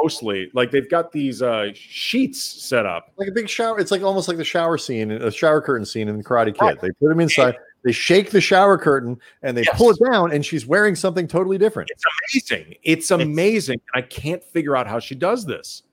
mostly 0.04 0.52
like 0.54 0.70
they've 0.70 0.90
got 0.90 1.12
these 1.12 1.42
uh 1.42 1.70
sheets 1.74 2.40
set 2.44 2.86
up 2.86 3.12
Like 3.18 3.30
a 3.30 3.32
big 3.32 3.50
shower. 3.50 3.80
It's 3.80 3.90
like 3.90 4.04
almost 4.04 4.28
like 4.28 4.38
the 4.38 4.44
shower 4.44 4.78
scene, 4.78 5.10
a 5.12 5.32
shower 5.32 5.60
curtain 5.60 5.86
scene 5.86 6.08
in 6.10 6.18
the 6.20 6.24
Karate 6.24 6.56
Kid. 6.56 6.78
They 6.80 6.92
put 6.92 7.10
them 7.10 7.22
inside. 7.22 7.56
They 7.84 7.92
shake 7.92 8.32
the 8.32 8.42
shower 8.42 8.78
curtain 8.78 9.20
and 9.42 9.58
they 9.58 9.64
Yes. 9.64 9.78
pull 9.78 9.90
it 9.92 9.98
down, 10.12 10.32
and 10.32 10.46
she's 10.46 10.66
wearing 10.66 10.96
something 10.96 11.28
totally 11.28 11.58
different. 11.58 11.90
it's 11.92 12.04
amazing 12.52 12.76
it's 12.84 13.12
amazing 13.12 13.80
i 13.94 14.02
can't 14.02 14.44
figure 14.44 14.76
out 14.76 14.88
how 14.88 15.00
she 15.00 15.16
does 15.16 15.46
this 15.46 15.84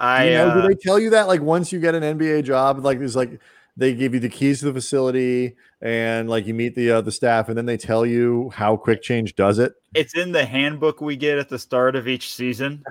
I 0.00 0.28
you 0.28 0.34
know, 0.34 0.48
uh, 0.48 0.62
do 0.62 0.68
they 0.68 0.74
tell 0.74 0.98
you 0.98 1.10
that 1.10 1.26
like 1.28 1.42
once 1.42 1.70
you 1.72 1.78
get 1.80 1.94
an 1.94 2.02
NBA 2.18 2.44
job, 2.44 2.82
like 2.84 2.98
there's 2.98 3.14
like 3.16 3.38
they 3.76 3.92
give 3.94 4.14
you 4.14 4.20
the 4.20 4.28
keys 4.30 4.60
to 4.60 4.64
the 4.66 4.72
facility 4.72 5.54
and 5.82 6.30
like 6.30 6.46
you 6.46 6.54
meet 6.54 6.74
the 6.74 6.90
uh, 6.92 7.00
the 7.02 7.12
staff, 7.12 7.48
and 7.50 7.58
then 7.58 7.66
they 7.66 7.76
tell 7.76 8.06
you 8.06 8.50
how 8.54 8.76
Quick 8.76 9.02
Change 9.02 9.36
does 9.36 9.58
it. 9.58 9.74
it's 9.94 10.14
in 10.16 10.32
the 10.32 10.46
handbook 10.46 11.00
we 11.02 11.14
get 11.14 11.38
at 11.38 11.50
the 11.50 11.58
start 11.58 11.94
of 11.94 12.08
each 12.08 12.32
season 12.32 12.82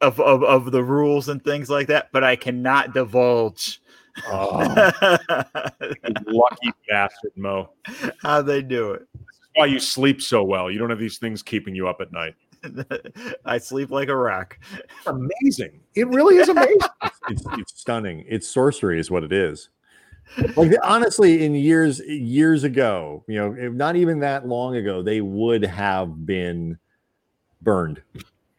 of, 0.00 0.18
of 0.20 0.42
of 0.42 0.72
the 0.72 0.82
rules 0.82 1.28
and 1.28 1.44
things 1.44 1.68
like 1.68 1.86
that, 1.88 2.08
but 2.12 2.24
I 2.24 2.34
cannot 2.34 2.94
divulge 2.94 3.80
Oh, 4.28 4.58
lucky 6.26 6.72
bastard 6.88 7.32
mo 7.36 7.70
how 8.22 8.42
they 8.42 8.62
do 8.62 8.92
it. 8.92 9.06
Why 9.54 9.66
you 9.66 9.78
sleep 9.78 10.22
so 10.22 10.42
well 10.44 10.70
you 10.70 10.78
don't 10.78 10.90
have 10.90 10.98
these 10.98 11.18
things 11.18 11.42
keeping 11.42 11.74
you 11.74 11.88
up 11.88 12.00
at 12.00 12.12
night 12.12 12.34
I 13.44 13.58
sleep 13.58 13.90
like 13.90 14.08
a 14.08 14.16
rock. 14.16 14.58
it's 14.72 15.06
amazing 15.06 15.80
it 15.94 16.08
really 16.08 16.36
is 16.36 16.48
amazing 16.50 16.78
it's, 17.28 17.44
it's 17.52 17.80
stunning. 17.80 18.24
It's 18.28 18.48
sorcery, 18.48 18.98
is 18.98 19.10
what 19.10 19.24
it 19.24 19.32
is. 19.32 19.68
Like 20.56 20.72
honestly, 20.82 21.44
in 21.44 21.54
years 21.54 22.00
years 22.00 22.64
ago, 22.64 23.24
you 23.28 23.36
know, 23.36 23.50
not 23.70 23.96
even 23.96 24.20
that 24.20 24.46
long 24.46 24.76
ago, 24.76 25.02
they 25.02 25.20
would 25.20 25.64
have 25.64 26.26
been 26.26 26.78
burned, 27.62 28.02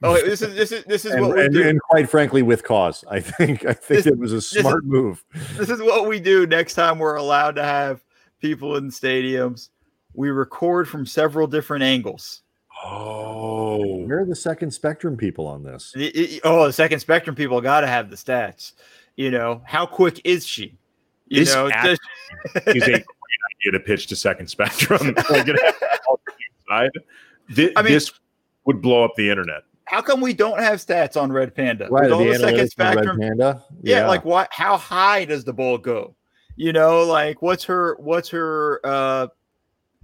Oh, 0.03 0.14
wait, 0.14 0.26
this 0.26 0.41
is 0.44 0.53
this 0.56 0.72
is 0.72 0.84
this 0.86 1.06
is 1.06 1.14
and, 1.14 1.26
what 1.26 1.36
we 1.38 1.45
and, 1.45 1.53
do. 1.53 1.68
and 1.68 1.82
quite 1.82 2.07
frankly, 2.10 2.44
with 2.44 2.64
cause. 2.64 3.03
I 3.10 3.19
think 3.19 3.65
I 3.65 3.74
think 3.74 4.03
This- 4.03 4.06
it 4.06 4.18
was 4.18 4.32
a 4.34 4.38
is- 4.38 4.49
smart 4.49 4.86
move. 4.86 5.24
This 5.56 5.69
is 5.69 5.82
what 5.82 6.07
we 6.07 6.19
do 6.19 6.45
next 6.45 6.76
time 6.76 6.99
we're 6.99 7.15
allowed 7.15 7.56
to 7.56 7.64
have 7.64 8.03
people 8.40 8.76
in 8.78 8.90
stadiums. 8.91 9.69
We 10.14 10.30
record 10.30 10.88
from 10.88 11.06
several 11.06 11.48
different 11.48 11.84
angles. 11.84 12.41
oh 12.84 14.06
Where 14.06 14.19
are 14.22 14.26
the 14.26 14.36
second 14.36 14.72
spectrum 14.72 15.18
people 15.18 15.48
on 15.48 15.64
this? 15.64 15.94
I- 15.98 16.11
I- 16.15 16.40
oh, 16.44 16.68
the 16.68 16.74
second 16.74 16.99
spectrum 16.99 17.36
people 17.36 17.60
got 17.61 17.82
to 17.82 17.88
have 17.88 18.10
the 18.10 18.15
stats. 18.15 18.74
You 19.15 19.32
know, 19.32 19.61
how 19.65 19.86
quick 19.88 20.22
is 20.24 20.45
she? 20.45 20.78
You 21.28 21.40
This 21.44 21.53
know, 21.56 21.69
act- 21.69 21.86
does- 22.56 22.64
is 22.76 22.84
a 22.84 22.86
great 22.86 23.03
idea 23.03 23.72
to 23.72 23.80
pitch 23.80 24.07
to 24.07 24.15
second 24.15 24.48
spectrum. 24.48 25.15
Like, 25.30 25.48
it 25.48 25.60
has 25.61 25.99
all 26.07 26.19
the 26.26 26.34
side. 26.69 26.91
Thi- 27.52 27.74
I 27.76 27.82
mean- 27.82 27.94
this 27.94 28.11
would 28.65 28.82
blow 28.82 29.03
up 29.03 29.11
the 29.18 29.30
internet. 29.30 29.64
How 29.88 30.01
come 30.01 30.19
we 30.22 30.34
don't 30.34 30.59
have 30.59 30.80
stats 30.80 31.19
on 31.19 31.31
Red 31.31 31.55
Panda? 31.55 31.88
Right, 31.89 32.03
With 32.03 32.11
all 32.11 32.19
the 32.19 32.31
the 32.31 32.39
second 32.39 32.55
analytics 32.55 32.59
Red 32.59 32.72
spectrum. 32.72 33.19
Panda. 33.19 33.64
Yeah, 33.81 34.07
like 34.07 34.26
what? 34.26 34.49
How 34.51 34.77
high 34.77 35.26
does 35.26 35.43
the 35.45 35.53
ball 35.53 35.77
go? 35.77 36.15
You 36.57 36.73
know, 36.73 37.03
like 37.03 37.41
what's 37.41 37.64
her 37.65 37.95
what's 37.99 38.30
her 38.30 38.81
uh 38.84 39.27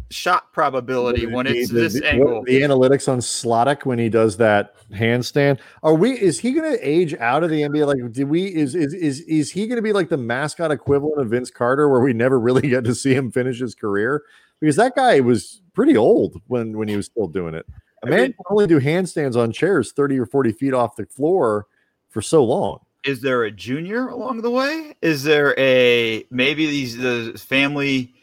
shot 0.10 0.53
probability 0.53 1.26
when 1.26 1.47
it's 1.47 1.69
the, 1.69 1.81
this 1.81 1.93
the- 1.93 2.07
angle? 2.10 2.43
the 2.45 2.61
analytics 2.61 3.11
on 3.11 3.19
Slottick 3.19 3.85
when 3.85 3.99
he 3.99 4.07
does 4.10 4.38
that 4.38 4.76
handstand. 4.91 5.60
Are 5.81 5.95
we? 5.95 6.11
Is 6.11 6.39
he 6.39 6.53
going 6.53 6.72
to 6.72 6.88
age 6.88 7.15
out 7.15 7.43
of 7.43 7.49
the 7.49 7.61
NBA? 7.61 7.85
Like, 7.88 8.11
did 8.14 8.30
we? 8.30 8.45
Is 8.55 8.76
is 8.76 8.93
is 8.93 9.22
is 9.22 9.51
he 9.51 9.68
going 9.68 9.77
to 9.77 9.81
be 9.81 9.91
like 9.93 10.10
the 10.10 10.18
mascot 10.18 10.72
equivalent 10.72 11.19
of 11.19 11.30
Vince 11.30 11.51
Carter, 11.51 11.89
where 11.89 12.01
we 12.01 12.14
never 12.14 12.39
really 12.39 12.61
get 12.69 12.84
to 12.85 12.95
see 12.95 13.14
him 13.14 13.31
finish 13.31 13.60
his 13.60 13.76
career? 13.76 14.23
Because 14.61 14.76
that 14.77 14.95
guy 14.95 15.19
was 15.19 15.61
pretty 15.73 15.97
old 15.97 16.41
when 16.47 16.77
when 16.77 16.88
he 16.88 16.95
was 16.95 17.07
still 17.07 17.27
doing 17.27 17.53
it. 17.55 17.65
A 18.03 18.07
I 18.07 18.09
man 18.09 18.21
mean- 18.21 18.34
can 18.34 18.45
only 18.49 18.67
do 18.67 18.80
handstands 18.80 19.35
on 19.35 19.51
chairs 19.51 19.91
thirty 19.93 20.19
or 20.19 20.25
forty 20.25 20.51
feet 20.51 20.73
off 20.73 20.95
the 20.95 21.05
floor 21.05 21.67
for 22.09 22.21
so 22.21 22.43
long. 22.43 22.80
Is 23.03 23.19
there 23.21 23.43
a 23.43 23.51
junior 23.51 24.07
along 24.09 24.41
the 24.41 24.51
way? 24.51 24.95
Is 25.01 25.23
there 25.23 25.53
a 25.59 26.25
maybe 26.30 26.65
these 26.67 26.97
the 26.97 27.34
family 27.38 28.13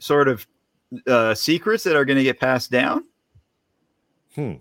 sort 0.00 0.28
of 0.28 0.46
uh 1.06 1.34
secrets 1.34 1.84
that 1.84 1.96
are 1.96 2.04
going 2.04 2.18
to 2.18 2.22
get 2.24 2.38
passed 2.40 2.70
down? 2.70 3.04
Hmm. 4.34 4.54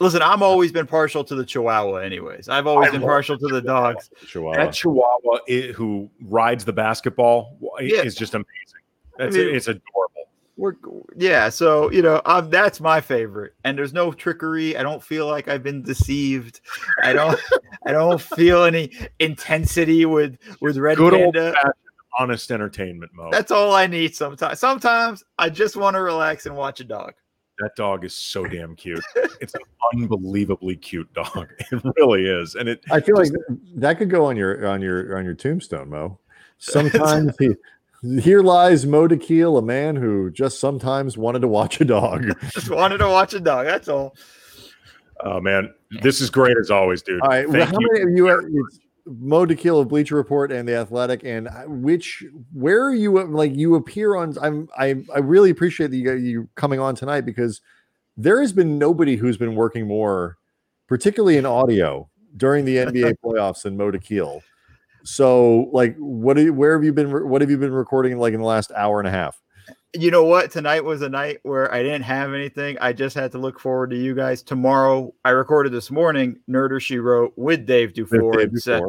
Listen, 0.00 0.22
I'm 0.22 0.42
always 0.44 0.70
been 0.70 0.86
partial 0.86 1.24
to 1.24 1.34
the 1.34 1.44
Chihuahua. 1.44 1.96
Anyways, 1.96 2.48
I've 2.48 2.66
always 2.68 2.88
I 2.88 2.92
been 2.92 3.00
love 3.00 3.08
partial 3.08 3.36
to 3.38 3.48
the 3.48 3.60
dogs. 3.60 4.10
Chihuahua. 4.26 4.56
That 4.66 4.72
Chihuahua 4.72 5.38
i- 5.50 5.72
who 5.74 6.08
rides 6.22 6.64
the 6.64 6.72
basketball 6.72 7.58
i- 7.78 7.82
Yeah. 7.82 8.02
is 8.02 8.14
just 8.14 8.34
amazing. 8.34 8.46
That's 9.18 9.34
I 9.34 9.38
mean- 9.40 9.54
it's 9.56 9.66
adorable. 9.66 10.17
We're 10.58 10.72
yeah, 11.16 11.50
so 11.50 11.88
you 11.92 12.02
know, 12.02 12.20
um, 12.24 12.50
that's 12.50 12.80
my 12.80 13.00
favorite. 13.00 13.54
And 13.62 13.78
there's 13.78 13.92
no 13.92 14.10
trickery. 14.10 14.76
I 14.76 14.82
don't 14.82 15.00
feel 15.00 15.28
like 15.28 15.46
I've 15.46 15.62
been 15.62 15.82
deceived. 15.84 16.60
I 17.04 17.12
don't. 17.12 17.40
I 17.86 17.92
don't 17.92 18.20
feel 18.20 18.64
any 18.64 18.90
intensity 19.20 20.04
with 20.04 20.36
with 20.60 20.76
Red 20.76 20.96
Good 20.98 21.12
Panda. 21.12 21.54
honest 22.18 22.50
entertainment, 22.50 23.12
mode 23.14 23.32
That's 23.32 23.52
all 23.52 23.72
I 23.72 23.86
need. 23.86 24.16
Sometimes, 24.16 24.58
sometimes 24.58 25.22
I 25.38 25.48
just 25.48 25.76
want 25.76 25.94
to 25.94 26.00
relax 26.00 26.46
and 26.46 26.56
watch 26.56 26.80
a 26.80 26.84
dog. 26.84 27.14
that 27.60 27.76
dog 27.76 28.04
is 28.04 28.12
so 28.12 28.44
damn 28.44 28.74
cute. 28.74 29.04
it's 29.40 29.54
an 29.54 29.60
unbelievably 29.94 30.74
cute 30.76 31.12
dog. 31.14 31.50
It 31.70 31.82
really 31.96 32.26
is, 32.26 32.56
and 32.56 32.68
it 32.68 32.82
I 32.90 32.98
feel 32.98 33.16
like 33.16 33.30
that 33.76 33.96
could 33.96 34.10
go 34.10 34.24
on 34.24 34.36
your 34.36 34.66
on 34.66 34.82
your 34.82 35.16
on 35.16 35.24
your 35.24 35.34
tombstone, 35.34 35.88
Mo. 35.88 36.18
Sometimes 36.58 37.36
he 37.38 37.54
here 38.02 38.42
lies 38.42 38.86
Mo 38.86 39.08
Dakhil, 39.08 39.58
a 39.58 39.62
man 39.62 39.96
who 39.96 40.30
just 40.30 40.60
sometimes 40.60 41.18
wanted 41.18 41.40
to 41.40 41.48
watch 41.48 41.80
a 41.80 41.84
dog. 41.84 42.26
Just 42.52 42.70
wanted 42.70 42.98
to 42.98 43.08
watch 43.08 43.34
a 43.34 43.40
dog. 43.40 43.66
That's 43.66 43.88
all. 43.88 44.14
Oh 45.24 45.40
man, 45.40 45.74
this 46.02 46.20
is 46.20 46.30
great 46.30 46.56
as 46.56 46.70
always, 46.70 47.02
dude. 47.02 47.20
All 47.22 47.28
right, 47.28 47.48
well, 47.48 47.58
Thank 47.58 47.72
how 47.72 47.80
you. 47.80 47.88
many 47.92 48.02
of 48.04 48.16
you? 48.16 48.28
Are, 48.28 48.44
Mo 49.06 49.46
Dakhil 49.46 49.80
of 49.80 49.88
Bleacher 49.88 50.16
Report 50.16 50.52
and 50.52 50.68
the 50.68 50.76
Athletic, 50.76 51.24
and 51.24 51.48
which 51.66 52.24
where 52.52 52.84
are 52.84 52.94
you? 52.94 53.20
Like 53.24 53.56
you 53.56 53.74
appear 53.74 54.14
on. 54.16 54.34
I'm 54.40 54.68
I 54.78 55.02
I 55.14 55.18
really 55.18 55.50
appreciate 55.50 55.90
that 55.90 55.96
you 55.96 56.12
you 56.12 56.48
coming 56.54 56.78
on 56.78 56.94
tonight 56.94 57.22
because 57.22 57.60
there 58.16 58.40
has 58.40 58.52
been 58.52 58.78
nobody 58.78 59.16
who's 59.16 59.36
been 59.36 59.54
working 59.54 59.86
more, 59.86 60.36
particularly 60.86 61.36
in 61.36 61.46
audio 61.46 62.08
during 62.36 62.64
the 62.64 62.76
NBA 62.76 63.14
playoffs 63.24 63.62
than 63.62 63.76
Mo 63.76 63.90
Keel. 63.92 64.42
So, 65.08 65.70
like, 65.72 65.96
what? 65.96 66.36
Are 66.36 66.42
you, 66.42 66.52
where 66.52 66.74
have 66.74 66.84
you 66.84 66.92
been? 66.92 67.10
What 67.10 67.40
have 67.40 67.50
you 67.50 67.56
been 67.56 67.72
recording 67.72 68.18
like 68.18 68.34
in 68.34 68.40
the 68.40 68.46
last 68.46 68.70
hour 68.76 69.00
and 69.00 69.08
a 69.08 69.10
half? 69.10 69.40
You 69.94 70.10
know 70.10 70.24
what? 70.24 70.50
Tonight 70.50 70.84
was 70.84 71.00
a 71.00 71.08
night 71.08 71.38
where 71.44 71.72
I 71.72 71.82
didn't 71.82 72.02
have 72.02 72.34
anything. 72.34 72.76
I 72.78 72.92
just 72.92 73.16
had 73.16 73.32
to 73.32 73.38
look 73.38 73.58
forward 73.58 73.88
to 73.88 73.96
you 73.96 74.14
guys. 74.14 74.42
Tomorrow, 74.42 75.14
I 75.24 75.30
recorded 75.30 75.72
this 75.72 75.90
morning, 75.90 76.38
Nerder 76.46 76.78
She 76.78 76.98
Wrote 76.98 77.32
with 77.36 77.64
Dave 77.64 77.94
Dufour 77.94 78.32
Dave 78.32 78.50
and 78.50 78.62
Seth, 78.62 78.82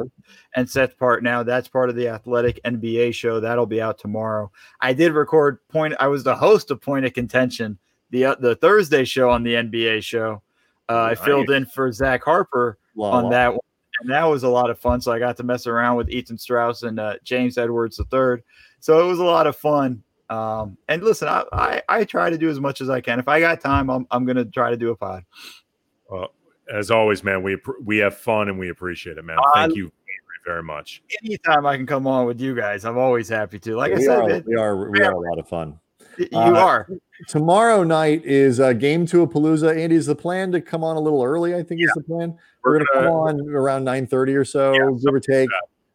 and 0.57 0.69
Seth 0.69 0.99
Partnow 0.99 1.45
that's 1.45 1.69
part 1.69 1.89
of 1.89 1.95
the 1.95 2.09
Athletic 2.09 2.59
NBA 2.65 3.13
show. 3.13 3.39
That'll 3.39 3.65
be 3.65 3.81
out 3.81 3.97
tomorrow. 3.97 4.51
I 4.81 4.91
did 4.91 5.13
record 5.13 5.65
Point. 5.69 5.93
I 6.01 6.07
was 6.07 6.25
the 6.25 6.35
host 6.35 6.69
of 6.69 6.81
Point 6.81 7.05
of 7.05 7.13
Contention, 7.13 7.79
the 8.09 8.25
uh, 8.25 8.35
the 8.35 8.57
Thursday 8.57 9.05
show 9.05 9.29
on 9.29 9.43
the 9.43 9.53
NBA 9.53 10.03
show. 10.03 10.41
Uh, 10.89 11.01
I 11.01 11.15
filled 11.15 11.49
in 11.49 11.65
for 11.65 11.89
Zach 11.93 12.25
Harper 12.25 12.77
on 12.97 13.29
that 13.29 13.51
one. 13.53 13.59
And 13.99 14.09
that 14.09 14.23
was 14.23 14.43
a 14.43 14.49
lot 14.49 14.69
of 14.69 14.79
fun. 14.79 15.01
So 15.01 15.11
I 15.11 15.19
got 15.19 15.37
to 15.37 15.43
mess 15.43 15.67
around 15.67 15.97
with 15.97 16.09
Ethan 16.09 16.37
Strauss 16.37 16.83
and 16.83 16.99
uh, 16.99 17.15
James 17.23 17.57
Edwards 17.57 17.99
III. 17.99 18.37
So 18.79 19.03
it 19.03 19.07
was 19.07 19.19
a 19.19 19.23
lot 19.23 19.47
of 19.47 19.55
fun. 19.55 20.03
Um, 20.29 20.77
and 20.87 21.03
listen, 21.03 21.27
I, 21.27 21.43
I, 21.51 21.81
I 21.89 22.03
try 22.03 22.29
to 22.29 22.37
do 22.37 22.49
as 22.49 22.59
much 22.59 22.81
as 22.81 22.89
I 22.89 23.01
can. 23.01 23.19
If 23.19 23.27
I 23.27 23.39
got 23.39 23.61
time, 23.61 23.89
I'm, 23.89 24.05
I'm 24.11 24.25
going 24.25 24.37
to 24.37 24.45
try 24.45 24.69
to 24.69 24.77
do 24.77 24.91
a 24.91 24.95
pod. 24.95 25.23
Well, 26.09 26.33
As 26.73 26.91
always, 26.91 27.23
man, 27.23 27.43
we 27.43 27.57
we 27.83 27.97
have 27.97 28.17
fun 28.17 28.47
and 28.47 28.59
we 28.59 28.69
appreciate 28.69 29.17
it, 29.17 29.25
man. 29.25 29.37
Thank 29.55 29.75
you 29.75 29.91
very, 30.45 30.55
very 30.55 30.63
much. 30.63 31.01
Anytime 31.23 31.65
I 31.65 31.77
can 31.77 31.85
come 31.85 32.07
on 32.07 32.25
with 32.25 32.39
you 32.39 32.55
guys, 32.55 32.85
I'm 32.85 32.97
always 32.97 33.27
happy 33.27 33.59
to. 33.59 33.75
Like 33.75 33.91
I 33.91 33.95
we, 33.95 34.03
said, 34.03 34.19
are, 34.19 34.27
man, 34.27 34.43
we 34.45 34.55
are 34.55 34.89
we 34.89 35.01
are 35.01 35.11
a 35.11 35.19
lot 35.19 35.39
of 35.39 35.47
fun. 35.47 35.79
you 36.17 36.27
uh, 36.33 36.59
are. 36.59 36.87
Tomorrow 37.27 37.83
night 37.83 38.23
is 38.23 38.59
uh, 38.59 38.73
game 38.73 39.05
two 39.05 39.23
of 39.23 39.29
Palooza. 39.29 39.75
Andy, 39.75 39.95
is 39.95 40.05
the 40.05 40.15
plan 40.15 40.51
to 40.51 40.61
come 40.61 40.83
on 40.83 40.95
a 40.95 40.99
little 40.99 41.23
early? 41.23 41.55
I 41.55 41.63
think 41.63 41.81
is 41.81 41.91
the 41.95 42.03
plan. 42.03 42.37
We're, 42.63 42.71
We're 42.79 42.85
gonna, 42.93 43.05
come 43.07 43.13
on 43.13 43.49
around 43.49 43.83
nine 43.83 44.07
thirty 44.07 44.35
or 44.35 44.45
so, 44.45 44.73
Yeah, 44.73 44.89
give 45.03 45.13
or 45.13 45.19
take. 45.19 45.49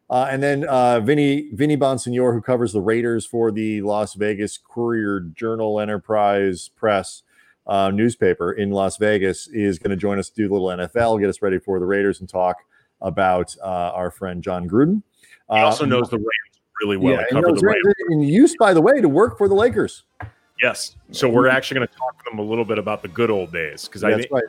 Uh, 0.09 0.27
and 0.29 0.41
then 0.41 0.63
uh, 0.65 0.99
Vinny 0.99 1.49
Vinny 1.53 1.75
Bonsignore, 1.77 2.33
who 2.33 2.41
covers 2.41 2.71
the 2.73 2.81
Raiders 2.81 3.25
for 3.25 3.51
the 3.51 3.81
Las 3.81 4.13
Vegas 4.13 4.57
Courier 4.57 5.21
Journal 5.35 5.79
Enterprise 5.79 6.69
Press 6.75 7.23
uh, 7.65 7.89
newspaper 7.91 8.51
in 8.51 8.69
Las 8.71 8.97
Vegas, 8.97 9.47
is 9.47 9.79
going 9.79 9.89
to 9.89 9.95
join 9.95 10.19
us 10.19 10.29
to 10.29 10.35
do 10.35 10.51
a 10.51 10.53
little 10.53 10.67
NFL, 10.67 11.19
get 11.19 11.29
us 11.29 11.41
ready 11.41 11.57
for 11.57 11.79
the 11.79 11.85
Raiders, 11.85 12.19
and 12.19 12.29
talk 12.29 12.57
about 13.01 13.55
uh, 13.63 13.65
our 13.93 14.11
friend 14.11 14.43
Jon 14.43 14.69
Gruden. 14.69 15.01
He 15.51 15.57
also 15.57 15.83
Uh, 15.85 15.87
knows 15.87 16.09
the 16.09 16.17
Rams 16.17 16.59
really 16.81 16.97
well. 16.97 17.13
yeah, 17.13 17.19
he 17.29 17.35
and 17.35 17.43
covered 17.43 17.49
knows 17.55 17.61
the 17.61 17.67
Rams. 17.67 17.95
in 18.11 18.21
use, 18.21 18.55
by 18.59 18.73
the 18.75 18.81
way, 18.81 19.01
to 19.01 19.09
work 19.09 19.37
for 19.39 19.47
the 19.47 19.55
Lakers. 19.55 20.03
Yes. 20.61 20.95
So 21.11 21.27
we're 21.27 21.47
actually 21.49 21.75
going 21.79 21.87
to 21.87 21.93
talk 21.95 22.23
to 22.23 22.29
them 22.29 22.39
a 22.39 22.43
little 22.43 22.63
bit 22.65 22.77
about 22.77 23.01
the 23.01 23.07
good 23.09 23.29
old 23.31 23.51
days 23.51 23.87
because 23.87 24.03
I 24.03 24.11
That's 24.11 24.21
think 24.21 24.31
right. 24.33 24.43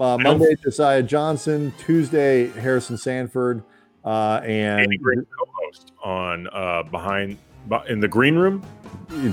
Uh, 0.00 0.18
Monday, 0.18 0.54
Josiah 0.62 1.02
Johnson. 1.02 1.72
Tuesday, 1.78 2.48
Harrison 2.48 2.96
Sanford. 2.96 3.62
Uh, 4.04 4.40
and 4.42 4.80
Andy 4.82 4.96
great 4.98 5.18
co-host 5.38 5.92
on 6.02 6.48
uh, 6.52 6.82
behind 6.84 7.38
in 7.88 8.00
the 8.00 8.08
green 8.08 8.34
room. 8.34 8.64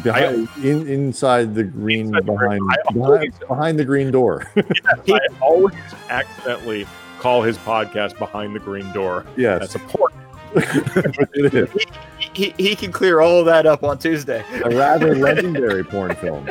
behind, 0.04 0.48
in, 0.64 0.88
inside 0.88 1.56
the 1.56 1.64
green, 1.64 2.08
Inside 2.08 2.26
the 2.28 2.36
green- 2.36 2.38
behind, 2.38 2.68
behind, 2.94 3.02
always- 3.02 3.34
behind 3.48 3.80
the 3.80 3.86
green 3.86 4.12
door. 4.12 4.46
I 4.56 5.20
always 5.42 5.74
accidentally 6.10 6.86
call 7.20 7.42
his 7.42 7.58
podcast 7.58 8.18
behind 8.20 8.54
the 8.56 8.60
green 8.60 8.92
door. 8.94 9.26
yes, 9.36 9.60
That's 9.62 9.76
a 9.76 9.80
port. 9.80 10.14
it 10.56 11.54
is 11.54 11.70
He, 12.34 12.54
he 12.58 12.76
can 12.76 12.92
clear 12.92 13.22
all 13.22 13.40
of 13.40 13.46
that 13.48 13.66
up 13.66 13.84
on 13.84 13.98
Tuesday. 13.98 14.44
a 14.64 14.70
rather 14.70 15.16
legendary 15.16 15.84
porn 15.84 16.16
film, 16.16 16.48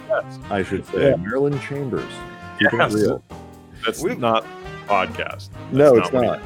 I 0.50 0.62
should 0.62 0.86
say. 0.86 1.14
Marilyn 1.16 1.58
Chambers. 1.60 2.10
Keeping 2.58 2.78
Yes. 2.80 3.20
It 3.80 3.86
real. 3.86 3.92
That's 3.92 4.02
We- 4.02 4.14
not 4.16 4.44
podcast. 4.86 5.48
That's 5.50 5.72
No, 5.72 5.96
it's 5.96 6.12
what 6.12 6.22
not. 6.24 6.40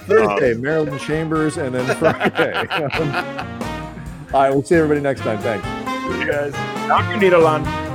Thursday, 0.00 0.52
um, 0.54 0.60
Marilyn 0.60 0.98
Chambers, 0.98 1.56
and 1.56 1.74
then 1.74 1.96
Friday. 1.96 2.52
all 4.34 4.40
right, 4.42 4.50
we'll 4.50 4.62
see 4.62 4.74
everybody 4.74 5.00
next 5.00 5.20
time. 5.22 5.38
Thanks. 5.38 5.66
You 6.18 6.26
guys. 6.30 6.52
Dr. 6.88 7.16
Niederland. 7.18 7.87